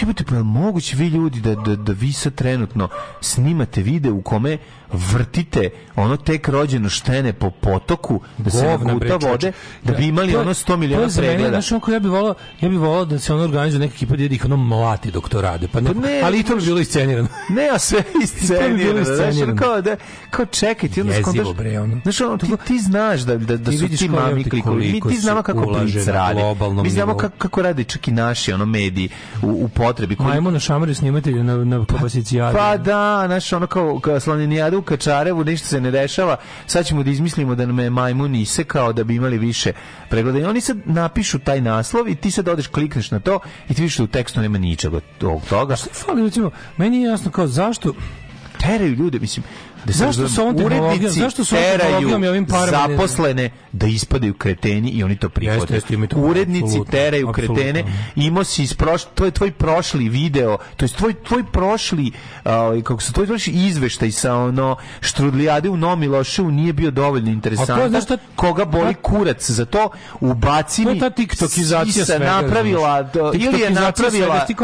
Jebote, 0.00 0.24
pa 0.24 0.42
moguće 0.42 0.96
vi 0.96 1.08
ljudi 1.08 1.40
da, 1.40 1.54
da, 1.54 1.76
da 1.76 1.92
vi 1.92 2.12
sad 2.12 2.34
trenutno 2.34 2.88
snimate 3.20 3.82
video 3.82 4.14
u 4.14 4.22
kome 4.22 4.58
vrtite 4.92 5.70
ono 5.96 6.16
tek 6.16 6.48
rođeno 6.48 6.88
štene 6.88 7.32
po 7.32 7.50
potoku, 7.52 8.20
da 8.38 8.50
se 8.50 8.64
naguta 8.66 8.88
vode, 9.06 9.18
čoveče. 9.20 9.52
da 9.84 9.92
bi 9.92 10.06
imali 10.06 10.32
To 10.32 10.38
je- 10.38 10.40
ono 10.40 10.50
100 10.50 10.64
to 10.64 10.76
miliona 10.76 11.08
pregleda. 11.16 11.48
Znaš, 11.50 11.72
onako, 11.72 11.92
ja 11.92 11.98
bih 11.98 12.10
volao, 12.10 12.34
ja 12.60 12.68
bih 12.68 12.78
volao 12.78 13.04
da 13.04 13.18
se 13.18 13.34
ono 13.34 13.42
organizuje 13.44 13.80
neka 13.80 13.94
ekipa 13.94 14.16
da 14.16 14.24
ih 14.24 14.44
ono 14.44 14.56
mlati 14.56 15.10
dok 15.10 15.28
to 15.28 15.40
rade. 15.40 15.68
Pa 15.68 15.80
ne, 15.80 15.94
Pa 15.94 16.00
ne, 16.00 16.20
ali 16.20 16.38
i 16.38 16.42
to 16.42 16.56
bi 16.56 16.62
bilo 16.62 16.80
iscenirano. 16.80 17.28
Ne, 17.48 17.68
a 17.68 17.78
sve 17.78 18.02
iscenirano. 18.24 19.04
Znaš, 19.06 19.34
kao 19.58 19.80
da, 19.80 19.96
kao 20.30 20.46
čekaj, 20.46 20.88
ti 20.88 21.00
onda 21.00 21.12
Jezivo, 21.12 21.32
skontaš- 21.32 21.54
bre, 21.54 21.80
ono. 21.80 22.00
Znaš, 22.02 22.20
ono, 22.20 22.36
ti, 22.36 22.46
ti 22.66 22.78
znaš 22.80 23.20
da, 23.20 23.36
da, 23.36 23.56
da 23.56 23.72
su 23.72 23.88
ti 23.88 24.08
mami 24.08 24.44
klikovi. 24.44 24.92
Mi 24.92 25.00
ti 25.02 25.16
znamo 25.16 25.42
kako 25.42 25.60
na 25.62 25.78
radi. 26.06 26.40
Mi 26.82 26.90
znamo 26.90 27.16
kako, 27.16 27.34
kako 27.38 27.62
rade 27.62 27.84
čak 27.84 28.08
i 28.08 28.12
naši 28.12 28.52
ono 28.52 28.66
mediji 28.66 29.08
u, 29.42 29.64
u 29.64 29.68
potrebi. 29.68 30.16
Koji- 30.16 30.28
Majmo 30.28 30.50
na 30.50 30.60
šamaru 30.60 30.94
snimatelju 30.94 31.44
na, 31.44 31.56
na 31.56 31.84
kapasicijadu. 31.86 32.58
Pa 32.58 32.76
da, 32.76 33.22
znaš, 33.26 33.52
ono 33.52 33.66
kao, 33.66 34.00
kao 34.00 34.20
slaninijada 34.20 34.77
u 34.78 34.82
Kačarevu, 34.82 35.44
ništa 35.44 35.68
se 35.68 35.80
ne 35.80 35.90
dešava, 35.90 36.36
sad 36.66 36.86
ćemo 36.86 37.02
da 37.02 37.10
izmislimo 37.10 37.54
da 37.54 37.66
nam 37.66 37.78
je 37.78 37.90
majmun 37.90 38.34
isekao 38.34 38.92
da 38.92 39.04
bi 39.04 39.14
imali 39.14 39.38
više 39.38 39.72
pregleda. 40.08 40.48
Oni 40.48 40.60
sad 40.60 40.78
napišu 40.84 41.38
taj 41.38 41.60
naslov 41.60 42.08
i 42.08 42.14
ti 42.14 42.30
sad 42.30 42.48
odeš, 42.48 42.66
klikneš 42.66 43.10
na 43.10 43.20
to 43.20 43.40
i 43.68 43.74
ti 43.74 43.82
vidiš 43.82 43.96
da 43.96 44.04
u 44.04 44.06
tekstu 44.06 44.40
nema 44.40 44.58
ničega 44.58 44.96
od 44.96 45.02
tog 45.18 45.42
toga. 45.48 45.76
Fali, 45.76 46.22
recimo, 46.22 46.50
meni 46.76 47.02
je 47.02 47.10
jasno 47.10 47.30
kao 47.30 47.46
zašto 47.46 47.94
teraju 48.60 48.94
ljude, 48.94 49.18
mislim, 49.18 49.44
da 49.84 49.92
se 49.92 49.98
Zašto 49.98 50.28
sa 50.28 50.42
ovom 50.42 50.56
tehnologijom- 50.56 51.10
zašto 51.12 51.44
teraju 51.46 51.78
tehnologijom 51.80 52.24
i 52.24 52.28
ovim 52.28 52.46
parama 52.46 52.86
ne- 52.86 52.94
zaposlene 52.94 53.50
da 53.72 53.86
ispadaju 53.86 54.34
kreteni 54.34 54.88
i 54.88 55.04
oni 55.04 55.16
to 55.16 55.28
prihode. 55.28 55.74
Jeste, 55.74 55.74
jeste, 55.74 56.06
to, 56.08 56.16
Urednici 56.18 56.64
apsolutno, 56.64 56.90
teraju 56.92 57.28
apsolutno. 57.28 57.54
kretene, 57.54 57.84
imao 58.16 58.44
si 58.44 58.62
iz 58.62 58.76
to 59.06 59.24
je 59.24 59.30
tvoj 59.30 59.50
prošli 59.50 60.08
video, 60.08 60.58
to 60.76 60.84
je 60.84 60.88
tvoj, 60.88 61.14
tvoj 61.14 61.44
prošli, 61.44 62.12
uh, 62.44 62.50
kako 62.82 63.00
se 63.00 63.12
tvoj 63.12 63.26
prošli 63.26 63.52
izveštaj 63.54 64.10
sa 64.12 64.34
ono 64.36 64.76
štrudlijade 65.02 65.68
u 65.68 65.76
Nomiloševu 65.76 66.50
nije 66.50 66.72
bio 66.72 66.90
dovoljno 66.90 67.30
interesantan. 67.30 67.88
znaš 67.88 68.04
šta- 68.04 68.16
koga 68.36 68.64
boli 68.64 68.94
kurac 68.94 69.50
za 69.50 69.64
to, 69.64 69.90
ubaci 70.20 70.82
To 70.84 70.88
je 70.88 70.94
mi 70.94 71.00
ta 71.00 71.10
tiktokizacija 71.10 72.04
svega, 72.06 72.24
napravila, 72.26 73.02
do- 73.04 73.32
ili 73.34 73.60
je 73.60 73.70
napravila, 73.70 74.26
svega, 74.26 74.44
ti 74.46 74.54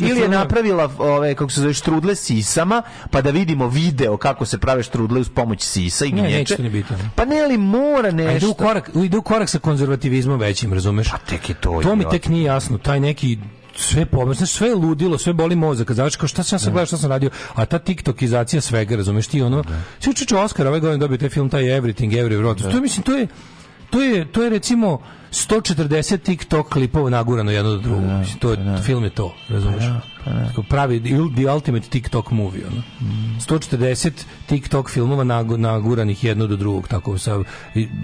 ili 0.00 0.20
je 0.20 0.28
napravila 0.30 0.90
ove 0.98 1.34
kako 1.34 1.50
se 1.50 1.60
zove 1.60 1.74
štrudle 1.74 2.14
sisama, 2.14 2.82
pa 3.10 3.22
da 3.22 3.30
vidimo 3.30 3.68
video 3.68 4.16
kako 4.16 4.44
se 4.44 4.57
prave 4.58 4.82
štrudle 4.82 5.20
uz 5.20 5.28
pomoć 5.28 5.62
sisa 5.62 6.04
i 6.04 6.12
Ne, 6.12 6.20
gnječe. 6.22 6.38
neće 6.38 6.56
to 6.56 6.62
ni 6.62 6.70
biti. 6.70 6.94
Pa 7.14 7.24
ne 7.24 7.46
li 7.46 7.58
mora 7.58 8.08
A 8.08 8.08
ide 8.08 8.24
nešto. 8.24 8.50
u 8.50 8.54
korak, 8.54 8.90
ide 8.94 9.16
u 9.18 9.22
korak 9.22 9.48
sa 9.48 9.58
konzervativizmom 9.58 10.40
većim, 10.40 10.72
razumeš? 10.72 11.12
A 11.12 11.18
tek 11.18 11.48
je 11.48 11.54
to. 11.54 11.80
To 11.82 11.96
mi 11.96 12.04
tek 12.10 12.28
nije 12.28 12.44
jasno, 12.44 12.78
taj 12.78 13.00
neki 13.00 13.38
sve 13.76 14.06
pomešano, 14.06 14.46
sve 14.46 14.68
je 14.68 14.74
ludilo, 14.74 15.18
sve 15.18 15.32
boli 15.32 15.56
mozak, 15.56 15.92
završi 15.92 16.18
kao 16.18 16.28
šta 16.28 16.42
sam 16.42 16.56
ja 16.56 16.58
sad 16.58 16.72
gledao, 16.72 16.86
šta 16.86 16.96
sam 16.96 17.10
radio, 17.10 17.30
a 17.54 17.64
ta 17.66 17.78
tiktokizacija 17.78 18.60
svega, 18.60 18.96
razumeš 18.96 19.26
ti 19.26 19.42
ono, 19.42 19.64
sve 20.00 20.10
učeče 20.10 20.36
Oscar 20.36 20.66
ove 20.66 20.80
godine 20.80 20.98
dobio 20.98 21.18
taj 21.18 21.28
film, 21.28 21.48
taj 21.48 21.62
Everything, 21.62 22.10
Every 22.12 22.40
Wrote, 22.42 22.62
to 22.62 22.68
je, 22.76 22.80
mislim, 22.80 23.02
to 23.02 23.12
je, 23.16 23.26
to 23.90 24.02
je, 24.02 24.32
to 24.32 24.42
je 24.42 24.50
recimo 24.50 25.00
140 25.32 26.18
TikTok 26.22 26.68
klipova 26.68 27.10
nagurano 27.10 27.50
jedno 27.50 27.70
do 27.70 27.78
drugog. 27.78 28.04
Mislim, 28.04 28.38
to 28.38 28.50
je, 28.52 28.58
film 28.82 29.04
je 29.04 29.10
to, 29.10 29.34
razumeš? 29.48 29.84
Tako 30.46 30.62
Pravi 30.62 31.00
the 31.36 31.46
ultimate 31.46 31.88
TikTok 31.88 32.30
movie, 32.30 32.62
ono. 32.66 32.82
140 33.40 34.10
TikTok 34.46 34.90
filmova 34.90 35.24
nagu- 35.24 35.56
naguranih 35.56 36.24
jedno 36.24 36.46
do 36.46 36.56
drugog, 36.56 36.88
tako 36.88 37.18
sa 37.18 37.38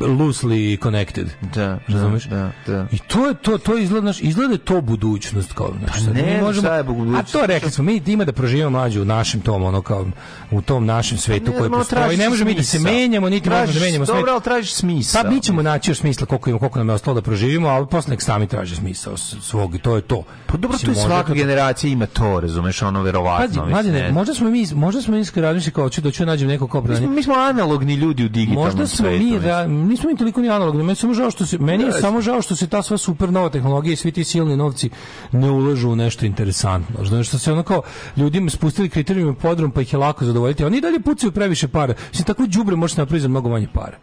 loosely 0.01 0.77
connected. 0.77 1.27
Da, 1.55 1.79
razumeš? 1.89 2.25
Da, 2.25 2.53
da. 2.67 2.87
I 2.93 2.99
to 2.99 3.27
je 3.27 3.35
to, 3.35 3.59
to 3.59 3.79
izgleda, 3.79 4.13
izgleda 4.21 4.59
to 4.59 4.81
budućnost 4.81 5.53
kao, 5.53 5.73
znači, 5.79 6.01
sad 6.01 6.15
ne, 6.15 6.23
mi 6.25 6.43
možemo, 6.43 6.63
šta 6.63 6.77
je 6.77 6.83
budućnost? 6.85 7.35
a 7.35 7.41
to 7.41 7.47
rekli 7.47 7.71
smo, 7.71 7.85
mi 7.85 8.03
ima 8.07 8.25
da 8.25 8.33
proživimo 8.33 8.71
mlađu 8.71 9.03
u 9.03 9.05
našem 9.05 9.41
tom, 9.41 9.63
ono 9.63 9.83
kao, 9.83 10.07
u 10.51 10.63
tom 10.63 10.87
našem 10.87 11.19
svetu 11.19 11.45
Pa 11.45 11.51
ne, 11.53 11.59
koji 11.59 11.71
postoji. 11.71 12.17
Ne 12.17 12.29
možemo 12.29 12.51
mi 12.51 12.57
da 12.57 12.63
se 12.63 12.79
menjamo, 12.79 13.29
niti 13.29 13.51
možemo 13.51 13.73
da 13.73 13.81
menjamo 13.81 14.07
svet. 14.07 14.17
Dobro, 14.17 14.33
ali 14.33 14.43
tražiš 14.43 14.75
smisao. 14.75 15.23
Pa 15.23 15.31
mi 15.31 15.41
ćemo 15.41 15.63
naći 15.63 15.91
još 15.91 15.99
smisla 15.99 16.27
koliko, 16.27 16.51
ima, 16.51 16.59
koliko 16.59 16.79
nam 16.79 16.89
je 16.89 16.95
ostalo 16.95 17.15
da 17.15 17.23
proživimo, 17.23 17.69
ali 17.69 17.87
posle 17.87 18.11
nek 18.11 18.23
sami 18.23 18.47
traže 18.47 18.77
smisao 18.77 19.17
s- 19.17 19.35
svog 19.43 19.75
i 19.75 19.79
to 19.79 19.97
je 19.97 20.03
to. 20.03 20.23
Pa 20.47 20.57
dobro, 20.57 20.79
to 20.79 20.91
je 20.91 20.95
svaka 20.97 21.35
generacija 21.35 21.93
ima 21.93 22.07
to, 22.15 22.41
razumeš, 22.41 22.83
ono 22.83 23.03
verovatno. 23.03 23.63
Pazi, 23.63 23.71
mladine, 23.71 24.03
ne. 24.03 24.13
možda 24.13 24.35
smo 24.35 24.51
mi, 24.51 24.67
možda 24.75 25.03
smo 25.03 25.15
mi 25.17 25.25
razmišljali 25.37 25.75
kao 25.75 25.89
ću 25.89 26.01
da 26.01 26.11
ću 26.11 26.27
nađem 26.27 26.49
neko 26.49 26.69
kao 26.69 26.81
Mi 26.81 26.97
smo, 26.97 27.09
mi 27.09 27.23
smo 27.23 27.35
analogni 27.35 27.95
ljudi 27.95 28.25
u 28.25 28.29
digitalnom 28.29 28.65
Možda 28.65 28.87
smo 28.87 28.97
svetu. 28.97 29.25
mi, 29.25 29.39
ra, 29.39 29.67
nismo 29.67 30.11
mi 30.11 30.17
toliko 30.17 30.41
ni 30.41 30.51
analogni, 30.51 30.83
meni 30.83 30.97
samo 30.97 31.15
žao 31.15 31.31
što 31.31 31.47
se, 31.47 31.59
meni 31.59 31.85
je 31.85 31.93
samo 31.93 32.21
žao 32.21 32.43
što 32.43 32.57
se 32.57 32.67
ta 32.67 32.83
sva 32.83 32.99
super 32.99 33.33
nova 33.33 33.49
tehnologija 33.49 33.93
i 33.93 33.97
svi 33.97 34.13
ti 34.13 34.25
silni 34.25 34.57
novci 34.57 34.91
ne 35.33 35.51
ulažu 35.51 35.91
u 35.91 35.97
nešto 35.97 36.27
interesantno. 36.27 37.05
Znači 37.05 37.25
što 37.25 37.39
se 37.39 37.53
ono 37.53 37.63
kao 37.63 37.83
ljudima 38.17 38.51
spustili 38.51 38.89
kriterijume 38.89 39.35
podrum 39.35 39.71
pa 39.71 39.81
ih 39.81 39.93
je 39.93 39.99
lako 39.99 40.25
zadovoljiti. 40.25 40.65
Oni 40.65 40.81
dalje 40.81 41.01
pucaju 41.01 41.33
previše 41.33 41.69
para. 41.69 41.95
Mislim 42.09 42.25
tako 42.25 42.47
đubre 42.47 42.77
može 42.77 42.95
se 42.95 43.01
napraviti 43.01 43.23
za 43.23 43.29
mnogo 43.29 43.49
manje 43.49 43.69
para. 43.75 43.97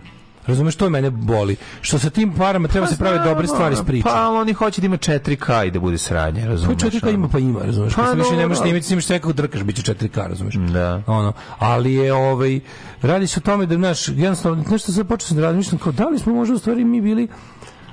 Razumeš, 0.47 0.75
to 0.75 0.89
mene 0.89 1.09
boli. 1.09 1.55
Što 1.81 1.99
sa 1.99 2.09
tim 2.09 2.33
parama 2.33 2.67
treba 2.67 2.87
se 2.87 2.97
prave 2.97 3.19
dobre 3.23 3.47
stvari 3.47 3.75
s 3.75 3.85
pričom. 3.85 4.11
Pa 4.11 4.29
oni 4.29 4.53
hoće 4.53 4.81
da 4.81 4.85
ima 4.85 4.97
4K 4.97 5.67
i 5.67 5.71
da 5.71 5.79
bude 5.79 5.97
sradnje, 5.97 6.41
Pa 6.41 6.47
razumeš? 6.47 6.77
4K 6.77 7.13
ima 7.13 7.27
pa 7.27 7.39
ima, 7.39 7.59
razumeš? 7.63 7.95
Pa 7.95 8.03
Pa 8.03 8.11
više 8.11 8.35
ne 8.35 8.47
možeš 8.47 8.61
snimiti, 8.61 8.87
snimaš 8.87 9.05
sve 9.05 9.19
kako 9.19 9.33
drkaš, 9.33 9.63
biće 9.63 9.93
4K, 9.93 10.27
razumeš? 10.27 10.55
Da. 10.55 11.03
Ono, 11.07 11.33
ali 11.59 11.93
je 11.93 12.13
ovaj 12.13 12.59
radi 13.01 13.27
se 13.27 13.39
o 13.39 13.41
tome 13.41 13.65
da 13.65 13.77
naš 13.77 14.07
jednostavno 14.07 14.63
nešto 14.71 14.91
se 14.91 15.03
počeo 15.03 15.27
sam 15.27 15.37
da 15.37 15.43
razmišljam 15.43 15.79
kao 15.79 15.91
da 15.91 16.07
li 16.07 16.19
smo 16.19 16.33
možda 16.33 16.55
u 16.55 16.59
stvari 16.59 16.83
mi 16.83 17.01
bili 17.01 17.27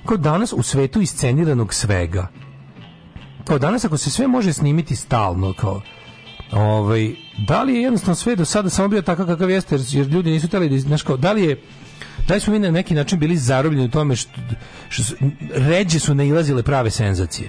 kao 0.06 0.16
danas 0.16 0.52
u 0.52 0.62
svetu 0.62 1.00
isceniranog 1.00 1.74
svega. 1.74 2.28
Kao 3.44 3.58
danas 3.58 3.84
ako 3.84 3.96
se 3.96 4.10
sve 4.10 4.26
može 4.26 4.52
snimiti 4.52 4.96
stalno 4.96 5.52
kao 5.52 5.80
ovaj 6.52 7.14
da 7.46 7.62
li 7.62 7.74
je 7.74 7.82
jednostavno 7.82 8.14
sve 8.14 8.36
do 8.36 8.44
sada 8.44 8.70
samo 8.70 8.88
bio 8.88 9.02
takav 9.02 9.26
kakav 9.26 9.50
jeste 9.50 9.74
jer, 9.74 9.84
jer 9.90 10.06
ljudi 10.06 10.30
nisu 10.30 10.46
hteli 10.46 10.68
da 10.68 10.78
znaš 10.78 11.02
kao 11.02 11.16
da 11.16 11.32
li 11.32 11.42
je 11.44 11.62
da 12.28 12.34
li 12.34 12.40
smo 12.40 12.52
mi 12.52 12.58
na 12.58 12.70
neki 12.70 12.94
način 12.94 13.18
bili 13.18 13.36
zarobljeni 13.36 13.84
u 13.84 13.90
tome 13.90 14.16
što, 14.16 14.40
što 14.88 15.14
ređe 15.54 15.98
su 15.98 16.14
nailazile 16.14 16.62
prave 16.62 16.90
senzacije. 16.90 17.48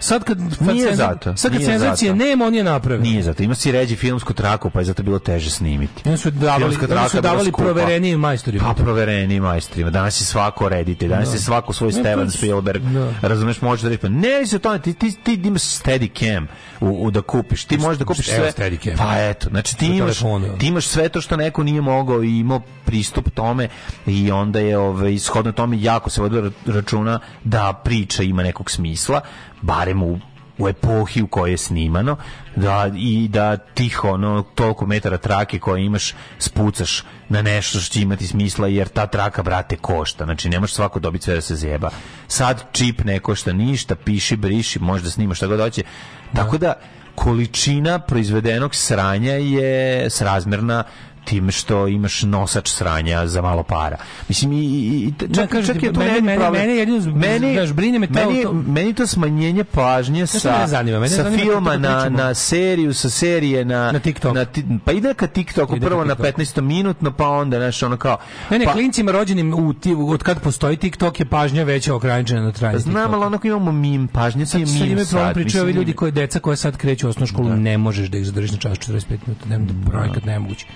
Sad 0.00 0.24
kad, 0.24 0.38
Nije 0.60 0.96
zato. 0.96 1.36
Sad 1.36 1.52
kad 1.52 1.64
senzacije 1.64 2.14
nema, 2.14 2.44
on 2.46 2.54
je 2.54 2.64
napravio. 2.64 3.02
Nije 3.02 3.22
zato. 3.22 3.42
Ima 3.42 3.54
si 3.54 3.72
ređi 3.72 3.96
filmsku 3.96 4.32
traku, 4.32 4.70
pa 4.70 4.78
je 4.78 4.84
zato 4.84 5.02
bilo 5.02 5.18
teže 5.18 5.50
snimiti. 5.50 6.02
I 6.04 6.08
onda 6.08 6.16
su 6.18 6.30
davali, 6.30 6.76
traka 6.78 7.08
su 7.08 7.20
davali 7.20 7.52
proverenijim 7.52 8.20
majstorima. 8.20 8.64
Pa 8.64 8.82
provereni 8.82 9.40
majstrima. 9.40 9.90
Danas 9.90 10.20
je 10.20 10.24
svako 10.24 10.68
redite, 10.68 11.08
danas 11.08 11.28
Da. 11.28 11.34
je 11.34 11.38
svako 11.40 11.72
svoj 11.72 11.86
Ne, 11.88 11.92
Steven 11.92 12.26
to 12.26 12.30
Spielberg. 12.30 12.82
da. 12.82 13.12
Razumeš, 13.22 13.60
možeš 13.60 13.82
da 13.82 13.88
reći, 13.88 14.00
pa 14.00 14.08
ne 14.08 14.46
se 14.46 14.56
o 14.56 14.58
tome, 14.58 14.78
ti, 14.78 14.94
ti, 14.94 15.12
ti 15.24 15.40
imaš 15.44 15.62
Steadicam 15.62 16.48
u, 16.80 17.06
u 17.06 17.10
da 17.10 17.22
kupiš. 17.22 17.64
Ti 17.64 17.78
možeš 17.78 17.98
da 17.98 18.04
kupiš 18.04 18.28
Evo 18.28 18.36
sve. 18.38 18.52
Steadicam. 18.52 18.92
Pa 18.98 19.18
eto, 19.18 19.48
znači 19.50 19.76
ti 19.76 19.86
imaš, 19.86 20.18
ti 20.58 20.66
imaš 20.66 20.86
sve 20.86 21.08
to 21.08 21.20
što 21.20 21.36
neko 21.36 21.62
nije 21.62 21.80
mogao 21.80 22.22
i 22.22 22.38
imao 22.38 22.60
pristup 22.84 23.30
tome 23.34 23.68
i 24.06 24.30
onda 24.30 24.58
je 24.60 24.78
ovaj, 24.78 25.12
ishodno 25.12 25.52
tome 25.52 25.82
jako 25.82 26.10
se 26.10 26.20
vodi 26.22 26.50
računa 26.66 27.20
da 27.44 27.80
priča 27.84 28.22
ima 28.22 28.42
nekog 28.42 28.70
smisla, 28.70 29.20
barem 29.62 30.02
u 30.02 30.18
u 30.58 30.68
epohi 30.68 31.22
u 31.22 31.26
kojoj 31.26 31.50
je 31.50 31.58
snimano 31.58 32.16
da, 32.56 32.90
i 32.96 33.28
da 33.28 33.56
tih 33.56 34.04
ono 34.04 34.42
toliko 34.54 34.86
metara 34.86 35.18
trake 35.18 35.58
koje 35.58 35.84
imaš 35.84 36.14
spucaš 36.38 37.04
na 37.28 37.42
nešto 37.42 37.80
što 37.80 37.92
će 37.92 38.00
imati 38.00 38.26
smisla 38.26 38.68
jer 38.68 38.88
ta 38.88 39.06
traka 39.06 39.42
brate 39.42 39.76
košta. 39.76 40.24
Znači 40.24 40.48
ne 40.48 40.60
može 40.60 40.74
svako 40.74 40.98
dobiti 40.98 41.24
sve 41.24 41.34
da 41.34 41.40
se 41.40 41.56
zjeba. 41.56 41.90
Sad 42.28 42.64
čip 42.72 43.04
ne 43.04 43.18
košta 43.18 43.52
ništa 43.52 43.94
piši 43.94 44.36
briši 44.36 44.78
možda 44.78 45.10
snimaš 45.10 45.36
šta 45.36 45.46
god 45.46 45.60
hoće. 45.60 45.82
Tako 46.34 46.58
da 46.58 46.74
količina 47.14 47.98
proizvedenog 47.98 48.74
sranja 48.74 49.32
je 49.32 50.10
srazmerna 50.10 50.84
time 51.28 51.52
što 51.52 51.88
imaš 51.88 52.22
nosač 52.24 52.68
sranja 52.70 53.26
za 53.26 53.42
malo 53.42 53.62
para. 53.64 53.96
Mislim, 54.28 54.52
i, 54.52 54.56
i, 54.56 55.12
čak, 55.34 55.48
kažem 55.48 55.66
čak 55.66 55.82
je 55.82 55.92
tu 55.92 56.00
mene- 56.00 56.20
meni 56.20 56.38
problem. 56.38 56.62
mene 56.62 56.76
jedino 56.76 57.12
meni, 57.12 57.52
znaš, 57.54 57.72
brine 57.72 57.98
me 57.98 58.06
to- 58.08 58.12
meni, 58.16 58.42
to- 58.42 58.52
meni 58.54 58.94
to 58.94 59.06
smanjenje 59.06 59.64
pažnje 59.64 60.26
sa, 60.28 60.66
zanima? 60.66 60.98
Mene 60.98 61.08
sa 61.08 61.22
zanima 61.22 61.42
filma 61.42 61.76
na, 61.78 62.08
na 62.10 62.34
seriju, 62.36 62.94
sa 62.94 63.10
serije 63.10 63.64
na, 63.66 63.92
Na 63.92 63.98
TikTok. 64.00 64.34
Na, 64.34 64.46
pa 64.84 64.92
ide 64.92 65.14
ka 65.14 65.26
TikToku, 65.28 65.76
Ide 65.76 65.80
ka 65.80 65.88
prvo 65.88 66.04
na 66.04 66.14
TikToku. 66.14 66.40
15 66.40 66.60
minutno, 66.62 67.10
pa 67.12 67.28
onda, 67.28 67.56
znaš, 67.58 67.82
ono 67.82 67.96
kao... 67.96 68.18
Ne, 68.50 68.58
ne, 68.58 68.64
pa, 68.64 68.72
klincima 68.72 69.12
rođenim 69.12 69.54
u, 69.56 69.72
ti, 69.74 69.94
od 69.98 70.22
kad 70.22 70.40
postoji 70.40 70.76
TikTok 70.76 71.20
je 71.20 71.26
pažnja 71.26 71.62
veća 71.64 71.94
ograničena 71.94 72.42
na 72.42 72.52
trajanje 72.52 72.78
Znam, 72.78 73.14
ali 73.14 73.24
onako 73.24 73.46
imamo 73.46 73.72
mim, 73.72 74.08
pažnja 74.08 74.44
ti 74.46 74.60
je 74.60 74.66
Sad, 74.66 74.68
sad 74.68 74.80
mim 74.80 74.92
imaju 74.92 75.06
problem 75.06 75.26
sad. 75.26 75.34
pričaju 75.34 75.62
ovi 75.64 75.72
ljudi 75.72 75.92
koji 75.92 76.12
deca 76.12 76.38
koja 76.40 76.56
sad 76.56 76.76
kreću 76.76 77.06
u 77.06 77.10
osnovnu 77.10 77.26
školu 77.26 77.48
ne 77.50 77.78
možeš 77.78 78.08
da 78.08 78.18
ih 78.18 78.26
zadržiš 78.26 78.50
na 78.52 78.58
čas 78.58 78.78
45 78.78 78.92
minuta, 79.26 79.46
nema 79.48 79.64
da 79.64 79.90
projekat 79.90 80.24
nemoguće. 80.24 80.66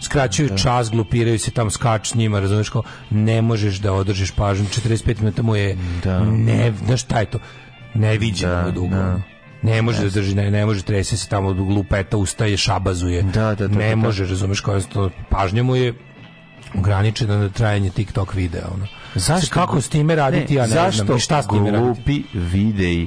Skraćuju 0.00 0.48
čas, 0.58 0.90
glupiraju 0.90 1.38
se 1.38 1.50
tamo, 1.50 1.70
skač 1.70 2.10
s 2.10 2.14
njima, 2.14 2.40
razumeš 2.40 2.68
kao, 2.68 2.82
ne 3.10 3.42
možeš 3.42 3.76
da 3.76 3.92
održiš 3.92 4.30
pažnju, 4.30 4.66
45 4.66 5.18
minuta 5.20 5.42
mu 5.42 5.56
je, 5.56 5.76
ne, 6.30 6.72
znaš 6.86 7.00
šta 7.02 7.20
je 7.20 7.26
to, 7.26 7.38
neviđeno 7.94 8.62
Da, 8.62 8.70
dugo. 8.70 8.94
da. 8.96 9.20
Ne 9.62 9.82
može 9.82 10.02
da 10.02 10.10
drži, 10.10 10.34
ne, 10.34 10.50
ne 10.50 10.66
može 10.66 10.82
trese 10.82 11.16
se 11.16 11.28
tamo 11.28 11.48
od 11.48 11.58
lupeta, 11.58 12.16
ustaje, 12.16 12.56
šabazuje. 12.56 13.22
Da, 13.22 13.54
da, 13.54 13.54
da, 13.54 13.78
ne 13.78 13.84
da, 13.84 13.90
da. 13.90 13.96
može, 13.96 14.26
razumeš, 14.26 14.60
kao 14.60 14.80
to, 14.80 15.10
pažnja 15.30 15.62
mu 15.62 15.76
je 15.76 15.94
ograničena 16.74 17.38
na 17.38 17.48
trajanje 17.48 17.90
TikTok 17.90 18.34
videa. 18.34 18.66
Ono. 18.74 18.86
Zašto 19.14 19.54
Kako 19.54 19.80
s 19.80 19.88
time 19.88 20.14
raditi, 20.14 20.54
ja 20.54 20.62
ne 20.62 20.68
zašto 20.68 21.04
znam. 21.04 21.16
I 21.16 21.20
šta 21.20 21.42
s 21.42 21.48
time 21.48 21.70
raditi? 21.70 21.84
glupi 21.84 22.22
videi 22.34 23.06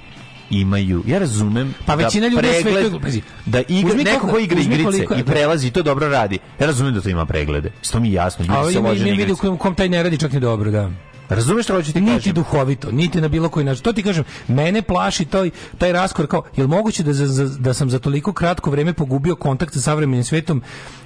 imaju, 0.51 1.03
ja 1.07 1.19
razumem 1.19 1.73
Pa 1.85 1.95
većina 1.95 2.21
da 2.21 2.27
ljudi 2.29 2.47
na 2.47 2.53
pregled, 2.53 3.01
pazi, 3.01 3.21
da 3.45 3.61
igra, 3.61 3.93
neko 3.93 4.09
koliko- 4.11 4.27
ko 4.27 4.37
igra 4.37 4.59
igrice 4.61 4.83
koliko- 4.83 5.15
i 5.15 5.23
prelazi 5.25 5.67
i 5.67 5.71
to 5.71 5.83
dobro 5.83 6.09
radi, 6.09 6.39
ja 6.59 6.67
razumem 6.67 6.93
da 6.93 7.01
to 7.01 7.09
ima 7.09 7.25
preglede. 7.25 7.71
Što 7.81 7.99
mi 7.99 8.11
jasno, 8.11 8.45
A 8.45 8.55
ljudi 8.55 8.73
se 8.73 8.79
lože 8.79 9.01
ima 9.01 9.17
vidi 9.17 9.31
u 9.31 9.37
kojem 9.37 9.57
kom 9.57 9.75
taj 9.75 9.89
ne 9.89 10.03
radi 10.03 10.17
čak 10.17 10.31
ni 10.31 10.39
dobro, 10.39 10.71
da. 10.71 10.91
Razumeš 11.29 11.63
što 11.65 11.73
hoću 11.73 11.93
ti 11.93 12.01
niti 12.01 12.13
kažem? 12.13 12.33
duhovito, 12.33 12.91
niti 12.91 13.21
na 13.21 13.27
bilo 13.27 13.49
koji 13.49 13.65
način. 13.65 13.83
To 13.83 13.93
ti 13.93 14.03
kažem, 14.03 14.23
mene 14.47 14.81
plaši 14.81 15.25
taj, 15.25 15.49
taj 15.77 15.91
raskor 15.91 16.27
kao, 16.27 16.43
je 16.57 16.63
li 16.63 16.67
moguće 16.69 17.03
da, 17.03 17.13
za, 17.13 17.27
za- 17.27 17.57
da 17.59 17.73
sam 17.73 17.89
za 17.89 17.99
toliko 17.99 18.33
kratko 18.33 18.69
vreme 18.71 18.93
pogubio 18.93 19.35
kontakt 19.35 19.73
sa 19.73 19.81
savremenim 19.81 20.23
svetom, 20.23 20.61